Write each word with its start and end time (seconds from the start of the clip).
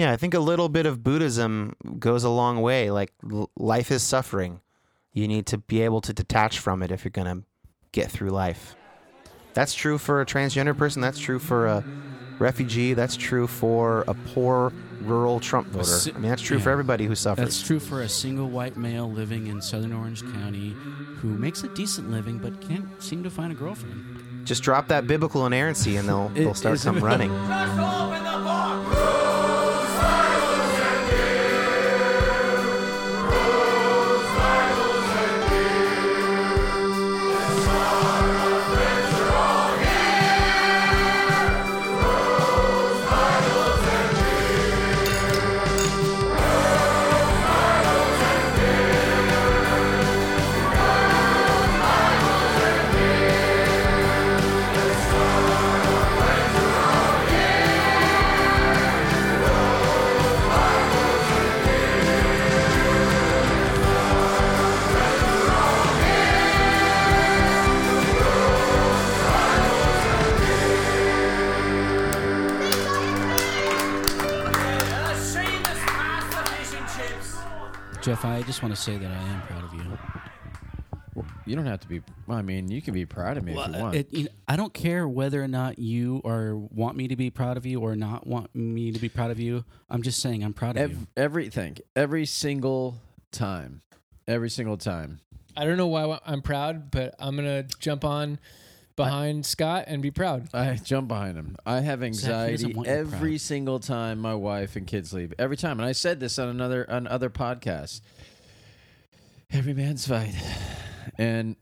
Yeah, 0.00 0.12
I 0.12 0.16
think 0.16 0.32
a 0.32 0.40
little 0.40 0.70
bit 0.70 0.86
of 0.86 1.02
Buddhism 1.02 1.76
goes 1.98 2.24
a 2.24 2.30
long 2.30 2.62
way. 2.62 2.90
Like 2.90 3.12
l- 3.30 3.50
life 3.54 3.90
is 3.90 4.02
suffering. 4.02 4.62
You 5.12 5.28
need 5.28 5.44
to 5.48 5.58
be 5.58 5.82
able 5.82 6.00
to 6.00 6.14
detach 6.14 6.58
from 6.58 6.82
it 6.82 6.90
if 6.90 7.04
you're 7.04 7.10
going 7.10 7.26
to 7.40 7.44
get 7.92 8.10
through 8.10 8.30
life. 8.30 8.74
That's 9.52 9.74
true 9.74 9.98
for 9.98 10.22
a 10.22 10.24
transgender 10.24 10.74
person. 10.74 11.02
That's 11.02 11.18
true 11.18 11.38
for 11.38 11.66
a 11.66 11.84
refugee. 12.38 12.94
That's 12.94 13.14
true 13.14 13.46
for 13.46 14.04
a 14.08 14.14
poor 14.14 14.72
rural 15.02 15.38
Trump 15.38 15.68
voter. 15.68 15.84
si- 15.84 16.12
I 16.12 16.18
mean, 16.18 16.30
that's 16.30 16.40
true 16.40 16.58
for 16.60 16.70
everybody 16.70 17.04
who 17.04 17.14
suffers. 17.14 17.44
That's 17.44 17.60
true 17.62 17.78
for 17.78 18.00
a 18.00 18.08
single 18.08 18.48
white 18.48 18.78
male 18.78 19.10
living 19.10 19.48
in 19.48 19.60
southern 19.60 19.92
Orange 19.92 20.22
County 20.32 20.70
who 21.16 21.28
makes 21.28 21.62
a 21.62 21.68
decent 21.74 22.10
living 22.10 22.38
but 22.38 22.58
can't 22.62 22.86
seem 23.02 23.22
to 23.24 23.28
find 23.28 23.52
a 23.52 23.54
girlfriend. 23.54 24.46
Just 24.46 24.62
drop 24.62 24.88
that 24.88 25.06
biblical 25.06 25.44
inerrancy 25.44 25.96
and 25.96 26.08
they'll, 26.08 26.28
they'll 26.34 26.54
start 26.54 26.76
isn't 26.76 26.98
come 26.98 27.20
it- 27.20 29.19
running. 30.02 30.29
Jeff, 78.02 78.24
I 78.24 78.40
just 78.42 78.62
want 78.62 78.74
to 78.74 78.80
say 78.80 78.96
that 78.96 79.10
I 79.10 79.22
am 79.28 79.42
proud 79.42 79.64
of 79.64 79.74
you. 79.74 79.98
You 81.44 81.54
don't 81.56 81.66
have 81.66 81.80
to 81.80 81.88
be. 81.88 82.00
well, 82.26 82.38
I 82.38 82.42
mean, 82.42 82.70
you 82.70 82.80
can 82.80 82.94
be 82.94 83.04
proud 83.04 83.36
of 83.36 83.44
me 83.44 83.52
if 83.52 83.58
you 83.68 83.74
uh, 83.74 83.78
want. 83.78 83.94
It, 83.96 84.12
you 84.12 84.24
know, 84.24 84.30
I 84.48 84.56
don't 84.56 84.72
care 84.72 85.06
whether 85.06 85.42
or 85.42 85.48
not 85.48 85.78
you 85.78 86.22
are 86.24 86.56
want 86.56 86.96
me 86.96 87.08
to 87.08 87.16
be 87.16 87.28
proud 87.28 87.56
of 87.58 87.66
you 87.66 87.80
or 87.80 87.94
not 87.96 88.26
want 88.26 88.54
me 88.54 88.90
to 88.92 88.98
be 88.98 89.08
proud 89.10 89.30
of 89.30 89.38
you. 89.38 89.64
I'm 89.90 90.02
just 90.02 90.22
saying 90.22 90.42
I'm 90.42 90.54
proud 90.54 90.76
of 90.76 90.82
Ev- 90.82 90.90
you. 90.92 91.06
everything, 91.16 91.76
every 91.94 92.24
single 92.24 92.96
time, 93.32 93.82
every 94.26 94.48
single 94.48 94.78
time. 94.78 95.20
I 95.56 95.64
don't 95.66 95.76
know 95.76 95.88
why 95.88 96.18
I'm 96.24 96.40
proud, 96.40 96.90
but 96.90 97.14
I'm 97.18 97.36
gonna 97.36 97.64
jump 97.80 98.04
on 98.04 98.38
behind 99.04 99.46
Scott 99.46 99.84
and 99.86 100.02
be 100.02 100.10
proud. 100.10 100.48
I 100.54 100.74
jump 100.76 101.08
behind 101.08 101.36
him. 101.36 101.56
I 101.64 101.80
have 101.80 102.00
Zach, 102.00 102.46
he 102.46 102.52
doesn't 102.52 102.66
anxiety 102.66 102.74
want 102.74 102.88
every 102.88 103.38
single 103.38 103.80
time 103.80 104.18
my 104.18 104.34
wife 104.34 104.76
and 104.76 104.86
kids 104.86 105.12
leave. 105.12 105.34
Every 105.38 105.56
time, 105.56 105.80
and 105.80 105.88
I 105.88 105.92
said 105.92 106.20
this 106.20 106.38
on 106.38 106.48
another 106.48 106.88
on 106.90 107.06
other 107.06 107.30
podcasts. 107.30 108.00
Every 109.52 109.74
man's 109.74 110.06
fight, 110.06 110.34
and 111.18 111.56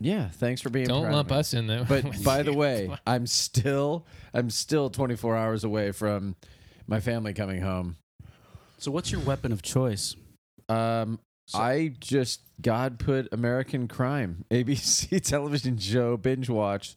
yeah, 0.00 0.28
thanks 0.28 0.60
for 0.60 0.70
being. 0.70 0.86
Don't 0.88 1.02
proud 1.02 1.10
of 1.10 1.16
lump 1.16 1.30
me. 1.30 1.36
us 1.36 1.54
in 1.54 1.66
there. 1.66 1.84
But 1.84 2.22
by 2.24 2.42
the 2.42 2.52
way, 2.52 2.90
I'm 3.06 3.26
still 3.26 4.06
I'm 4.34 4.50
still 4.50 4.90
24 4.90 5.36
hours 5.36 5.64
away 5.64 5.92
from 5.92 6.36
my 6.86 7.00
family 7.00 7.32
coming 7.34 7.60
home. 7.60 7.96
So, 8.78 8.90
what's 8.90 9.12
your 9.12 9.20
weapon 9.20 9.52
of 9.52 9.62
choice? 9.62 10.16
Um, 10.68 11.20
I 11.54 11.94
just 12.00 12.40
God 12.60 12.98
put 12.98 13.28
American 13.32 13.88
Crime 13.88 14.44
ABC 14.50 15.20
television 15.24 15.76
show 15.78 16.16
binge 16.16 16.48
watch 16.48 16.96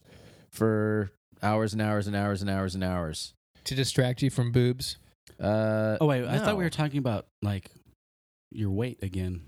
for 0.50 1.10
hours 1.42 1.72
and 1.72 1.82
hours 1.82 2.06
and 2.06 2.16
hours 2.16 2.40
and 2.40 2.50
hours 2.50 2.74
and 2.74 2.82
hours. 2.84 3.34
to 3.64 3.74
distract 3.74 4.22
you 4.22 4.30
from 4.30 4.52
boobs. 4.52 4.96
Uh, 5.40 5.98
Oh 6.00 6.06
wait, 6.06 6.24
I 6.26 6.38
thought 6.38 6.56
we 6.56 6.64
were 6.64 6.70
talking 6.70 6.98
about 6.98 7.26
like 7.42 7.70
your 8.52 8.70
weight 8.70 9.02
again. 9.02 9.42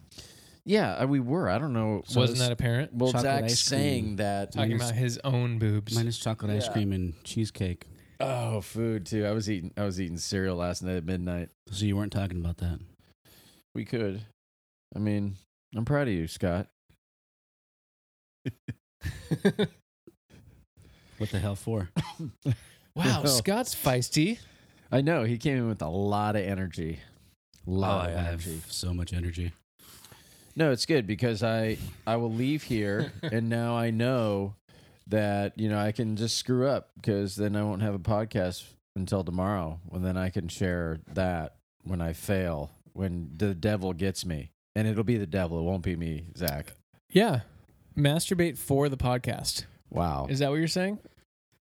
yeah, 0.67 0.95
uh, 0.95 1.07
we 1.07 1.21
were. 1.21 1.49
I 1.49 1.59
don't 1.59 1.73
know. 1.73 2.03
So 2.07 2.21
Wasn't 2.21 2.37
it's 2.39 2.47
that 2.47 2.53
apparent? 2.53 2.93
well, 2.93 3.13
chocolate 3.13 3.23
Zach's 3.25 3.53
ice 3.53 3.69
cream. 3.69 3.81
saying 3.81 4.17
that. 4.17 4.53
Talking 4.53 4.71
Minus- 4.73 4.91
about 4.91 4.99
his 4.99 5.19
own 5.25 5.59
boobs. 5.59 5.95
Mine 5.95 6.09
is 6.09 6.19
chocolate 6.19 6.51
ice 6.51 6.69
cream 6.69 6.93
and 6.93 7.15
cheesecake. 7.25 7.87
Oh, 8.21 8.61
food 8.61 9.07
too. 9.07 9.25
I 9.25 9.31
was 9.31 9.49
eating. 9.49 9.73
I 9.79 9.85
was 9.85 10.01
eating 10.01 10.19
cereal 10.19 10.57
last 10.57 10.83
night 10.83 10.97
at 10.97 11.05
midnight. 11.07 11.51
So 11.71 11.87
you 11.87 11.97
weren't 11.97 12.13
talking 12.13 12.39
about 12.41 12.59
that. 12.59 12.81
We 13.75 13.85
could. 13.87 14.23
I 14.95 14.99
mean, 14.99 15.37
I'm 15.75 15.85
proud 15.85 16.09
of 16.09 16.15
you, 16.15 16.27
Scott. 16.27 16.69
What 21.19 21.31
the 21.31 21.41
hell 21.41 21.57
for? 21.57 21.91
wow, 22.95 23.23
No. 23.23 23.25
Scott's 23.25 23.75
feisty. 23.75 24.39
I 24.91 25.01
know 25.01 25.25
he 25.25 25.37
came 25.37 25.59
in 25.59 25.69
with 25.69 25.83
a 25.83 25.89
lot 25.89 26.37
of 26.37 26.43
energy. 26.43 27.01
A 27.67 27.71
lot 27.71 28.09
oh, 28.09 28.13
of 28.13 28.17
energy. 28.17 28.63
so 28.69 28.95
much 28.95 29.13
energy. 29.13 29.53
No, 30.55 30.71
it's 30.71 30.87
good 30.87 31.07
because 31.07 31.43
I 31.43 31.77
I 32.07 32.17
will 32.17 32.33
leave 32.33 32.63
here 32.63 33.13
and 33.23 33.49
now 33.49 33.77
I 33.77 33.91
know 33.91 34.55
that 35.09 35.59
you 35.59 35.69
know 35.69 35.79
I 35.79 35.93
can 35.93 36.17
just 36.17 36.37
screw 36.37 36.69
up 36.69 36.91
because 36.97 37.37
then 37.37 37.57
I 37.57 37.63
won't 37.63 37.83
have 37.83 37.95
a 37.95 37.99
podcast 37.99 38.65
until 38.95 39.25
tomorrow 39.25 39.81
and 39.93 40.05
then 40.05 40.17
I 40.17 40.31
can 40.31 40.49
share 40.49 41.01
that 41.15 41.57
when 41.83 42.01
I 42.01 42.13
fail 42.13 42.71
when 42.93 43.31
the 43.37 43.55
devil 43.55 43.93
gets 43.93 44.25
me 44.25 44.51
and 44.79 44.87
it'll 44.89 45.05
be 45.05 45.17
the 45.19 45.27
devil 45.27 45.59
it 45.59 45.63
won't 45.63 45.83
be 45.83 45.97
me 45.97 46.27
Zach 46.37 46.73
Yeah. 47.11 47.41
Masturbate 47.97 48.57
for 48.59 48.89
the 48.89 48.97
podcast. 48.97 49.65
wow 49.91 50.27
Is 50.31 50.39
that 50.39 50.51
what 50.51 50.57
you're 50.57 50.69
saying? 50.69 50.99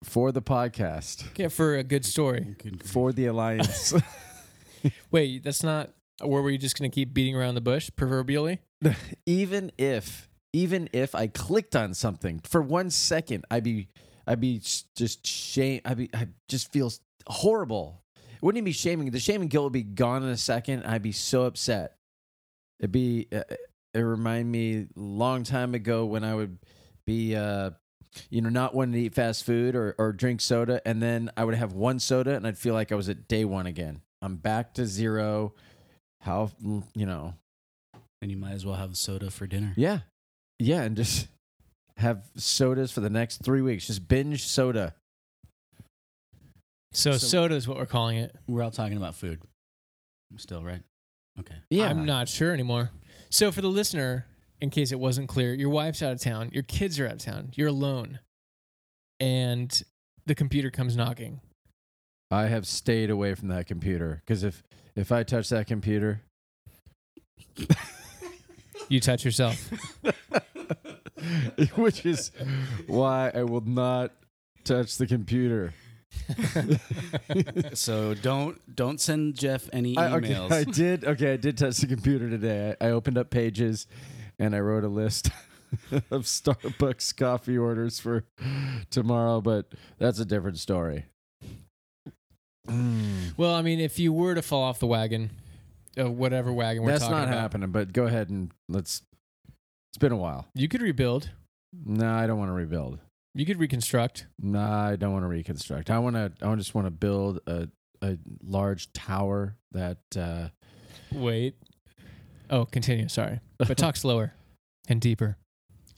for 0.04 0.32
the 0.32 0.42
podcast 0.42 1.24
Yeah, 1.36 1.48
for 1.48 1.76
a 1.76 1.82
good 1.82 2.04
story. 2.04 2.56
for 2.84 3.12
the 3.12 3.26
alliance 3.26 3.94
Wait, 5.10 5.44
that's 5.44 5.62
not. 5.62 5.90
Or 6.22 6.42
were 6.42 6.50
you 6.50 6.58
just 6.58 6.78
going 6.78 6.90
to 6.90 6.94
keep 6.94 7.12
beating 7.14 7.36
around 7.36 7.54
the 7.54 7.60
bush, 7.60 7.90
proverbially? 7.96 8.60
even 9.26 9.70
if 9.78 10.28
even 10.52 10.88
if 10.92 11.14
I 11.14 11.26
clicked 11.28 11.76
on 11.76 11.92
something 11.94 12.40
for 12.44 12.60
one 12.62 12.88
second, 12.90 13.44
I'd 13.50 13.62
be 13.64 13.88
I'd 14.26 14.40
be 14.40 14.60
just 14.96 15.26
shame. 15.26 15.80
I'd 15.84 15.98
be 15.98 16.10
I 16.14 16.28
just 16.48 16.72
feel 16.72 16.90
horrible. 17.26 18.02
It 18.16 18.42
wouldn't 18.42 18.58
even 18.58 18.64
be 18.64 18.72
shaming. 18.72 19.10
The 19.10 19.20
shame 19.20 19.42
and 19.42 19.50
guilt 19.50 19.64
would 19.64 19.72
be 19.74 19.82
gone 19.82 20.22
in 20.22 20.30
a 20.30 20.36
second. 20.36 20.84
I'd 20.84 21.02
be 21.02 21.12
so 21.12 21.42
upset. 21.44 21.96
It'd 22.80 22.91
be 22.92 23.28
uh, 23.32 23.42
it 23.94 23.98
remind 24.00 24.50
me 24.50 24.86
long 24.96 25.44
time 25.44 25.74
ago 25.74 26.04
when 26.06 26.24
I 26.24 26.34
would 26.34 26.58
be 27.06 27.36
uh 27.36 27.70
you 28.28 28.41
know 28.41 28.48
not 28.48 28.74
wanting 28.74 28.92
to 28.94 29.00
eat 29.00 29.14
fast 29.14 29.44
food 29.44 29.76
or 29.76 29.94
or 29.98 30.12
drink 30.12 30.41
soda 30.41 30.80
and 30.86 31.00
then 31.02 31.30
I 31.36 31.44
would 31.44 31.54
have 31.54 31.74
one 31.74 31.98
soda 32.00 32.34
and 32.34 32.46
I'd 32.46 32.58
feel 32.58 32.74
like 32.74 32.91
I 32.91 32.94
was 32.96 33.08
at 33.08 33.28
day 33.28 33.44
one 33.44 33.66
again. 33.66 34.00
I'm 34.22 34.36
back 34.36 34.74
to 34.74 34.86
zero. 34.86 35.54
How 36.22 36.50
you 36.94 37.06
know 37.06 37.34
And 38.22 38.30
you 38.30 38.36
might 38.36 38.52
as 38.52 38.64
well 38.66 38.74
have 38.76 38.97
soda 38.97 39.30
for 39.30 39.47
dinner. 39.47 39.72
yeah. 39.76 40.00
Yeah, 40.58 40.82
and 40.82 40.94
just 40.97 41.28
have 41.97 42.24
sodas 42.36 42.92
for 42.92 43.00
the 43.00 43.08
next 43.10 43.42
three 43.42 43.62
weeks. 43.62 43.86
Just 43.86 44.06
binge 44.08 44.44
soda. 44.47 44.94
So, 46.92 47.12
So- 47.12 47.18
soda 47.26 47.54
is 47.54 47.66
what 47.68 47.78
we're 47.78 47.86
calling 47.86 48.18
it. 48.18 48.34
We're 48.47 48.62
all 48.62 48.70
talking 48.70 48.97
about 48.97 49.14
food. 49.14 49.41
Still, 50.36 50.62
right? 50.62 50.82
Okay. 51.40 51.54
Yeah. 51.70 51.88
I'm 51.88 52.04
not 52.04 52.28
sure 52.28 52.52
anymore. 52.52 52.90
So, 53.30 53.52
for 53.52 53.60
the 53.60 53.68
listener, 53.68 54.26
in 54.60 54.70
case 54.70 54.92
it 54.92 54.98
wasn't 55.00 55.28
clear, 55.28 55.54
your 55.54 55.70
wife's 55.70 56.02
out 56.02 56.12
of 56.12 56.20
town, 56.20 56.50
your 56.52 56.62
kids 56.62 56.98
are 56.98 57.06
out 57.06 57.12
of 57.14 57.18
town, 57.18 57.50
you're 57.54 57.68
alone, 57.68 58.18
and 59.18 59.82
the 60.26 60.34
computer 60.34 60.70
comes 60.70 60.96
knocking. 60.96 61.40
I 62.30 62.44
have 62.44 62.66
stayed 62.66 63.10
away 63.10 63.34
from 63.34 63.48
that 63.48 63.66
computer 63.66 64.22
because 64.24 64.44
if 64.44 64.62
if 64.94 65.10
I 65.12 65.22
touch 65.22 65.48
that 65.50 65.66
computer, 65.66 66.22
You 68.88 69.00
touch 69.00 69.24
yourself. 69.24 69.70
which 71.76 72.04
is 72.04 72.32
why 72.86 73.30
I 73.32 73.44
will 73.44 73.60
not 73.60 74.12
touch 74.65 74.98
the 74.98 75.06
computer. 75.06 75.72
So 77.74 78.15
don't 78.15 78.74
don't 78.74 79.01
send 79.01 79.34
Jeff 79.36 79.68
any 79.72 79.97
I, 79.97 80.12
okay, 80.16 80.28
emails. 80.28 80.53
I 80.53 80.65
did. 80.65 81.04
Okay, 81.04 81.33
I 81.33 81.36
did 81.36 81.57
touch 81.59 81.78
the 81.78 81.86
computer 81.86 82.28
today. 82.28 82.74
I, 82.80 82.89
I 82.89 82.91
opened 82.91 83.18
up 83.18 83.30
Pages, 83.30 83.86
and 84.39 84.54
I 84.54 84.60
wrote 84.60 84.84
a 84.84 84.89
list 84.89 85.30
of 86.10 86.24
Starbucks 86.24 87.16
coffee 87.16 87.57
orders 87.59 88.01
for 88.01 88.24
tomorrow. 88.91 89.41
But 89.41 89.66
that's 89.98 90.18
a 90.18 90.24
different 90.24 90.59
story. 90.59 91.07
Mm. 92.68 93.36
well, 93.36 93.54
I 93.54 93.63
mean, 93.63 93.80
if 93.80 93.98
you 93.98 94.13
were 94.13 94.34
to 94.34 94.42
fall 94.42 94.63
off 94.63 94.78
the 94.78 94.86
wagon, 94.86 95.30
uh, 95.98 96.10
whatever 96.10 96.53
wagon 96.53 96.83
we're 96.84 96.92
That's 96.92 97.04
talking 97.04 97.16
not 97.18 97.28
about, 97.28 97.41
happening. 97.41 97.71
But 97.71 97.92
go 97.92 98.04
ahead 98.06 98.30
and 98.30 98.51
let's. 98.68 99.03
It's 99.91 99.98
been 99.98 100.13
a 100.13 100.16
while. 100.16 100.47
you 100.54 100.68
could 100.68 100.83
rebuild, 100.83 101.30
No, 101.84 102.13
I 102.15 102.28
don't 102.28 102.39
want 102.39 102.48
to 102.51 102.54
rebuild. 102.54 103.01
You 103.34 103.47
could 103.47 103.59
reconstruct. 103.59 104.27
Nah, 104.41 104.88
I 104.88 104.97
don't 104.97 105.12
want 105.12 105.24
to 105.24 105.28
reconstruct. 105.28 105.91
I 105.91 105.98
want 105.98 106.16
to. 106.16 106.32
I 106.42 106.54
just 106.56 106.74
want 106.74 106.86
to 106.86 106.91
build 106.91 107.41
a 107.47 107.68
a 108.03 108.18
large 108.42 108.92
tower 108.92 109.56
that 109.72 109.98
uh, 110.16 110.48
Wait. 111.12 111.54
Oh, 112.48 112.65
continue. 112.65 113.09
Sorry, 113.09 113.41
but 113.59 113.77
talk 113.77 113.97
slower 113.97 114.34
and 114.88 115.00
deeper. 115.00 115.36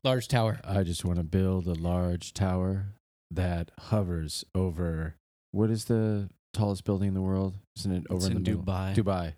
Large 0.04 0.28
tower. 0.28 0.60
I 0.64 0.82
just 0.82 1.04
want 1.04 1.18
to 1.18 1.24
build 1.24 1.66
a 1.66 1.74
large 1.74 2.34
tower 2.34 2.86
that 3.30 3.70
hovers 3.78 4.44
over. 4.54 5.16
What 5.52 5.70
is 5.70 5.84
the 5.84 6.28
tallest 6.52 6.84
building 6.84 7.08
in 7.08 7.14
the 7.14 7.22
world? 7.22 7.54
Isn't 7.78 7.92
it 7.92 8.06
over 8.10 8.16
It's 8.16 8.26
in, 8.26 8.36
in 8.36 8.42
the 8.42 8.50
middle? 8.50 8.64
Dubai. 8.64 8.94
Dubai. 8.94 9.34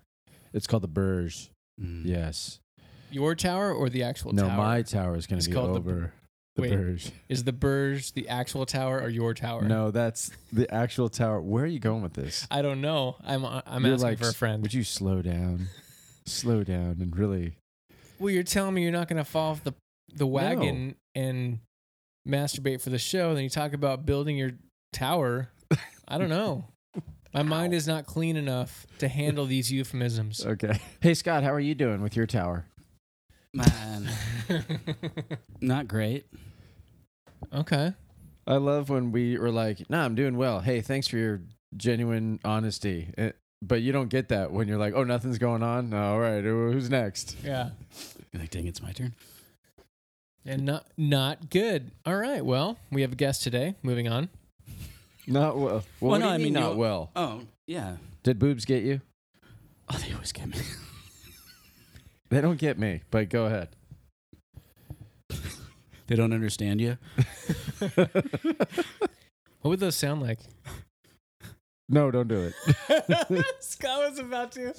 It's 0.52 0.66
called 0.66 0.82
the 0.82 0.88
Burj. 0.88 1.50
Mm. 1.80 2.02
Yes. 2.04 2.60
Your 3.10 3.34
tower 3.34 3.72
or 3.72 3.88
the 3.88 4.04
actual 4.04 4.32
no, 4.32 4.48
tower? 4.48 4.56
my 4.56 4.82
tower 4.82 5.16
is 5.16 5.26
going 5.26 5.40
to 5.40 5.48
be 5.48 5.54
called 5.54 5.74
the 5.74 5.78
over 5.78 6.12
the, 6.54 6.62
Wait. 6.62 6.70
Burj. 6.70 7.10
Is 7.28 7.44
the 7.44 7.52
Burj 7.52 8.12
the 8.12 8.28
actual 8.28 8.64
tower 8.64 9.00
or 9.00 9.08
your 9.08 9.34
tower? 9.34 9.62
No, 9.62 9.90
that's 9.90 10.30
the 10.52 10.72
actual 10.72 11.08
tower. 11.08 11.40
Where 11.40 11.64
are 11.64 11.68
you 11.68 11.80
going 11.80 12.02
with 12.02 12.14
this? 12.14 12.46
I 12.50 12.62
don't 12.62 12.80
know. 12.80 13.16
I'm 13.24 13.44
uh, 13.44 13.62
I'm 13.66 13.84
You're 13.84 13.94
asking 13.94 14.08
like, 14.08 14.18
for 14.18 14.28
a 14.28 14.34
friend. 14.34 14.62
Would 14.62 14.74
you 14.74 14.84
slow 14.84 15.20
down? 15.20 15.68
slow 16.26 16.62
down 16.62 16.98
and 17.00 17.16
really. 17.16 17.56
Well, 18.18 18.30
you're 18.30 18.44
telling 18.44 18.74
me 18.74 18.82
you're 18.82 18.92
not 18.92 19.08
going 19.08 19.22
to 19.22 19.28
fall 19.28 19.50
off 19.52 19.64
the 19.64 19.74
the 20.14 20.26
wagon 20.26 20.94
and 21.14 21.58
masturbate 22.26 22.80
for 22.80 22.90
the 22.90 22.98
show. 22.98 23.34
Then 23.34 23.42
you 23.42 23.50
talk 23.50 23.72
about 23.72 24.06
building 24.06 24.36
your 24.36 24.52
tower. 24.92 25.50
I 26.06 26.18
don't 26.18 26.28
know. 26.28 26.68
My 27.32 27.42
mind 27.42 27.74
is 27.74 27.88
not 27.88 28.06
clean 28.06 28.36
enough 28.36 28.86
to 28.98 29.08
handle 29.08 29.46
these 29.46 29.72
euphemisms. 29.72 30.44
Okay. 30.46 30.78
Hey, 31.00 31.14
Scott, 31.14 31.42
how 31.42 31.52
are 31.52 31.60
you 31.60 31.74
doing 31.74 32.00
with 32.00 32.16
your 32.16 32.26
tower? 32.26 32.66
Man, 33.54 34.08
not 35.60 35.86
great. 35.88 36.26
okay. 37.52 37.92
I 38.46 38.56
love 38.56 38.90
when 38.90 39.10
we 39.12 39.38
were 39.38 39.50
like, 39.50 39.88
nah, 39.88 40.04
I'm 40.04 40.14
doing 40.14 40.36
well. 40.36 40.60
Hey, 40.60 40.80
thanks 40.82 41.06
for 41.08 41.16
your 41.16 41.40
genuine 41.76 42.40
honesty. 42.44 43.08
Eh, 43.16 43.30
But 43.62 43.80
you 43.80 43.92
don't 43.92 44.08
get 44.10 44.28
that 44.28 44.52
when 44.52 44.68
you're 44.68 44.76
like, 44.76 44.92
oh, 44.94 45.04
nothing's 45.04 45.38
going 45.38 45.62
on. 45.62 45.88
No, 45.90 46.12
all 46.14 46.18
right, 46.20 46.42
who's 46.44 46.90
next? 46.90 47.36
Yeah. 47.42 47.70
You're 48.32 48.40
like, 48.42 48.50
dang, 48.50 48.66
it's 48.66 48.82
my 48.82 48.92
turn. 48.92 49.14
And 50.44 50.64
not 50.66 50.86
not 50.98 51.48
good. 51.48 51.90
All 52.04 52.16
right. 52.16 52.44
Well, 52.44 52.76
we 52.92 53.00
have 53.00 53.12
a 53.12 53.16
guest 53.16 53.42
today. 53.42 53.76
Moving 53.82 54.08
on. 54.08 54.28
Not 55.26 55.56
well. 55.56 55.64
Well, 55.66 55.84
Well, 56.00 56.10
what 56.10 56.18
no, 56.18 56.26
do 56.26 56.28
you 56.28 56.34
I 56.34 56.36
mean 56.38 56.44
mean, 56.52 56.52
not 56.62 56.72
you- 56.72 56.78
well? 56.78 57.10
Oh, 57.16 57.42
yeah. 57.66 57.96
Did 58.24 58.38
boobs 58.38 58.66
get 58.66 58.82
you? 58.82 59.00
Oh, 59.88 59.96
they 59.96 60.12
always 60.12 60.32
get 60.32 60.48
me. 60.48 60.58
They 62.34 62.40
don't 62.40 62.58
get 62.58 62.80
me, 62.80 63.02
but 63.12 63.28
go 63.28 63.44
ahead. 63.46 63.68
they 66.08 66.16
don't 66.16 66.32
understand 66.32 66.80
you. 66.80 66.98
What 69.60 69.70
would 69.70 69.80
those 69.80 69.96
sound 69.96 70.20
like? 70.20 70.40
No, 71.88 72.10
don't 72.10 72.28
do 72.28 72.52
it. 72.52 73.44
Scott 73.60 74.10
was 74.10 74.18
about 74.18 74.52
to. 74.52 74.74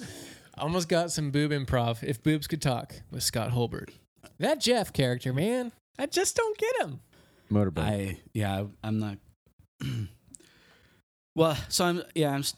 Almost 0.56 0.88
got 0.88 1.10
some 1.10 1.32
boob 1.32 1.50
improv. 1.50 2.04
If 2.04 2.22
boobs 2.22 2.46
could 2.46 2.62
talk 2.62 2.94
with 3.10 3.24
Scott 3.24 3.50
Holbert. 3.50 3.88
That 4.38 4.60
Jeff 4.60 4.92
character, 4.92 5.32
man. 5.32 5.72
I 5.98 6.06
just 6.06 6.36
don't 6.36 6.56
get 6.56 6.82
him. 6.82 7.00
Motorbike. 7.50 7.78
I 7.78 8.18
yeah, 8.32 8.64
I'm 8.84 9.00
not. 9.00 9.18
well, 11.34 11.56
so 11.68 11.84
I'm 11.86 12.02
yeah, 12.14 12.30
I'm 12.30 12.40
s- 12.40 12.54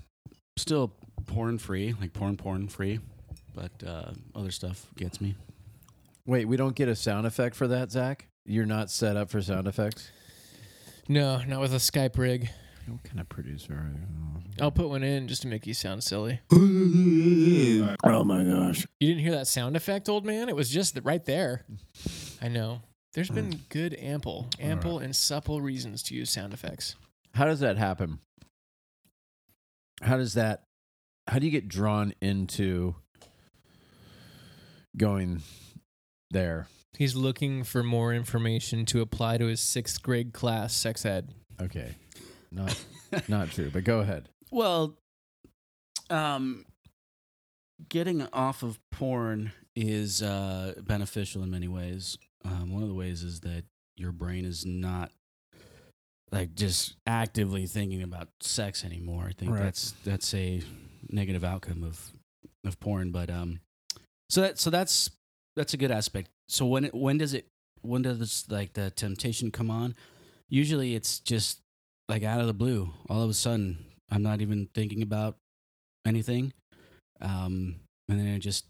still 0.59 0.93
porn 1.25 1.57
free, 1.57 1.95
like 1.99 2.13
porn 2.13 2.37
porn 2.37 2.69
free, 2.69 3.01
but 3.59 3.87
uh, 3.87 4.13
other 4.35 4.51
stuff 4.51 4.87
gets 4.97 5.21
me. 5.21 5.35
Wait, 6.27 6.47
we 6.47 6.57
don't 6.57 6.77
get 6.77 6.89
a 6.89 6.95
sound 6.95 7.27
effect 7.27 7.57
for 7.57 7.67
that, 7.69 7.91
Zach? 7.91 8.29
You're 8.45 8.67
not 8.67 8.91
set 8.91 9.17
up 9.17 9.31
for 9.31 9.43
sound 9.43 9.67
effects? 9.67 10.11
No, 11.09 11.43
not 11.43 11.61
with 11.61 11.73
a 11.73 11.79
Skype 11.79 12.17
rig. 12.19 12.51
What 12.87 13.03
kind 13.03 13.21
of 13.21 13.29
producer 13.29 13.73
are 13.73 13.91
you? 13.93 14.43
I'll 14.61 14.71
put 14.71 14.89
one 14.89 15.03
in 15.03 15.29
just 15.29 15.43
to 15.43 15.49
make 15.49 15.67
you 15.67 15.75
sound 15.75 16.05
silly. 16.05 16.41
Oh 18.05 18.25
my 18.25 18.43
gosh. 18.43 18.87
You 19.01 19.09
didn't 19.09 19.23
hear 19.23 19.33
that 19.33 19.47
sound 19.47 19.77
effect, 19.77 20.09
old 20.09 20.25
man? 20.27 20.49
It 20.49 20.57
was 20.57 20.71
just 20.71 20.95
th- 20.95 21.05
right 21.05 21.25
there. 21.25 21.65
I 22.43 22.49
know. 22.49 22.81
There's 23.15 23.31
been 23.31 23.61
good, 23.69 23.95
ample, 23.99 24.49
ample, 24.59 24.99
and 24.99 25.15
supple 25.15 25.61
reasons 25.61 26.03
to 26.05 26.15
use 26.15 26.31
sound 26.31 26.53
effects. 26.53 26.97
How 27.35 27.45
does 27.45 27.61
that 27.61 27.77
happen? 27.77 28.19
How 30.03 30.17
does 30.17 30.35
that 30.35 30.65
how 31.29 31.39
do 31.39 31.47
you 31.47 31.53
get 31.53 31.69
drawn 31.69 32.15
into 32.21 32.95
going 34.99 35.43
there? 36.31 36.69
He's 36.97 37.15
looking 37.15 37.63
for 37.65 37.83
more 37.83 38.13
information 38.13 38.85
to 38.87 39.01
apply 39.01 39.39
to 39.39 39.47
his 39.47 39.61
sixth 39.61 40.03
grade 40.03 40.33
class, 40.33 40.75
sex 40.75 41.07
ed. 41.07 41.33
Okay. 41.61 41.95
Not 42.51 42.85
not 43.29 43.51
true, 43.51 43.71
but 43.73 43.85
go 43.85 44.01
ahead. 44.01 44.29
Well, 44.51 44.97
um, 46.11 46.65
getting 47.89 48.23
off 48.33 48.63
of 48.63 48.79
porn 48.91 49.53
is 49.77 50.23
uh, 50.23 50.75
beneficial 50.81 51.43
in 51.43 51.51
many 51.51 51.69
ways. 51.69 52.19
Um, 52.45 52.73
one 52.73 52.83
of 52.83 52.89
the 52.89 52.95
ways 52.95 53.23
is 53.23 53.41
that 53.41 53.65
your 53.97 54.13
brain 54.13 54.45
is 54.45 54.65
not 54.65 55.11
like 56.33 56.55
just 56.55 56.97
actively 57.07 57.67
thinking 57.67 58.03
about 58.03 58.29
sex 58.41 58.85
anymore. 58.85 59.27
I 59.29 59.33
think 59.33 59.53
Right. 59.53 59.63
that's 59.63 59.93
that's 60.05 60.35
a 60.35 60.63
negative 61.11 61.45
outcome 61.45 61.85
of 61.85 62.11
of 62.65 62.81
porn. 62.81 63.13
But 63.13 63.31
um, 63.31 63.61
so 64.29 64.43
that 64.43 64.59
so 64.59 64.71
that's 64.71 65.11
that's 65.57 65.75
a 65.75 65.77
good 65.77 65.91
aspect. 65.91 66.29
So 66.49 66.67
when 66.67 66.85
when 66.87 67.19
does 67.19 67.35
it 67.35 67.47
when 67.83 68.03
does 68.03 68.47
like 68.49 68.75
the 68.75 68.91
temptation 68.91 69.51
come 69.51 69.71
on? 69.71 69.95
Usually 70.49 70.95
it's 70.95 71.21
just 71.21 71.61
like 72.09 72.23
out 72.23 72.41
of 72.41 72.47
the 72.47 72.55
blue. 72.55 72.93
All 73.09 73.23
of 73.23 73.31
a 73.31 73.35
sudden, 73.35 73.85
I'm 74.11 74.23
not 74.23 74.41
even 74.41 74.69
thinking 74.75 75.03
about 75.03 75.37
anything, 76.07 76.53
um, 77.21 77.77
and 78.09 78.19
then 78.19 78.27
it 78.29 78.41
just 78.41 78.67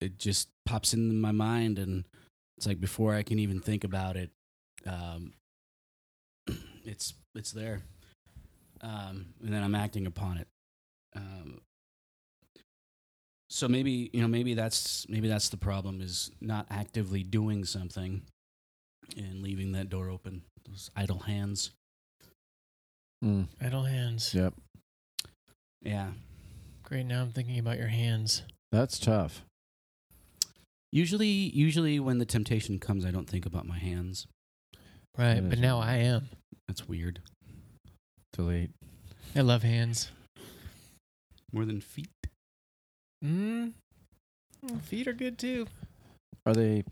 it 0.00 0.18
just 0.18 0.48
pops 0.66 0.94
into 0.94 1.14
my 1.14 1.32
mind, 1.32 1.78
and 1.78 2.04
it's 2.56 2.66
like 2.66 2.80
before 2.80 3.14
I 3.14 3.22
can 3.22 3.38
even 3.38 3.60
think 3.60 3.84
about 3.84 4.16
it, 4.16 4.30
um, 4.86 5.34
it's 6.84 7.14
it's 7.34 7.52
there, 7.52 7.82
um, 8.82 9.26
and 9.42 9.52
then 9.52 9.62
I'm 9.62 9.74
acting 9.74 10.06
upon 10.06 10.38
it. 10.38 10.48
Um, 11.16 11.60
so 13.50 13.66
maybe 13.68 14.08
you 14.12 14.22
know 14.22 14.28
maybe 14.28 14.54
that's 14.54 15.06
maybe 15.08 15.28
that's 15.28 15.48
the 15.48 15.56
problem 15.56 16.00
is 16.00 16.30
not 16.40 16.66
actively 16.70 17.22
doing 17.22 17.64
something 17.64 18.22
and 19.16 19.42
leaving 19.42 19.72
that 19.72 19.88
door 19.90 20.08
open 20.08 20.42
those 20.68 20.90
idle 20.96 21.18
hands 21.20 21.70
Mm, 23.22 23.48
Idle 23.60 23.84
hands. 23.84 24.32
yep. 24.34 24.54
yeah 25.82 26.12
Great. 26.82 27.04
Now 27.04 27.20
I'm 27.20 27.30
thinking 27.32 27.58
about 27.58 27.76
your 27.76 27.88
hands. 27.88 28.42
That's 28.72 28.98
tough. 28.98 29.42
usually 30.90 31.26
usually 31.28 32.00
when 32.00 32.16
the 32.18 32.24
temptation 32.24 32.78
comes 32.78 33.04
i 33.04 33.10
don't 33.10 33.28
think 33.28 33.44
about 33.46 33.66
my 33.66 33.78
hands 33.78 34.26
Right. 35.18 35.40
But 35.46 35.58
now 35.58 35.80
I 35.80 35.96
am. 35.96 36.28
that's 36.68 36.88
weird 36.88 37.20
Delete. 38.32 38.70
I 39.36 39.40
love 39.40 39.62
hands. 39.64 40.10
more 41.52 41.64
than 41.66 41.80
feet 41.80 42.08
Mm. 43.24 43.72
Feet 44.82 45.08
are 45.08 45.12
good 45.12 45.38
too. 45.38 45.66
Are 46.46 46.54
they 46.54 46.84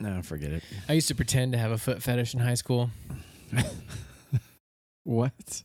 No, 0.00 0.22
forget 0.22 0.50
it. 0.52 0.62
I 0.88 0.94
used 0.94 1.08
to 1.08 1.14
pretend 1.14 1.52
to 1.52 1.58
have 1.58 1.70
a 1.70 1.78
foot 1.78 2.02
fetish 2.02 2.34
in 2.34 2.40
high 2.40 2.54
school, 2.54 2.90
What? 5.04 5.62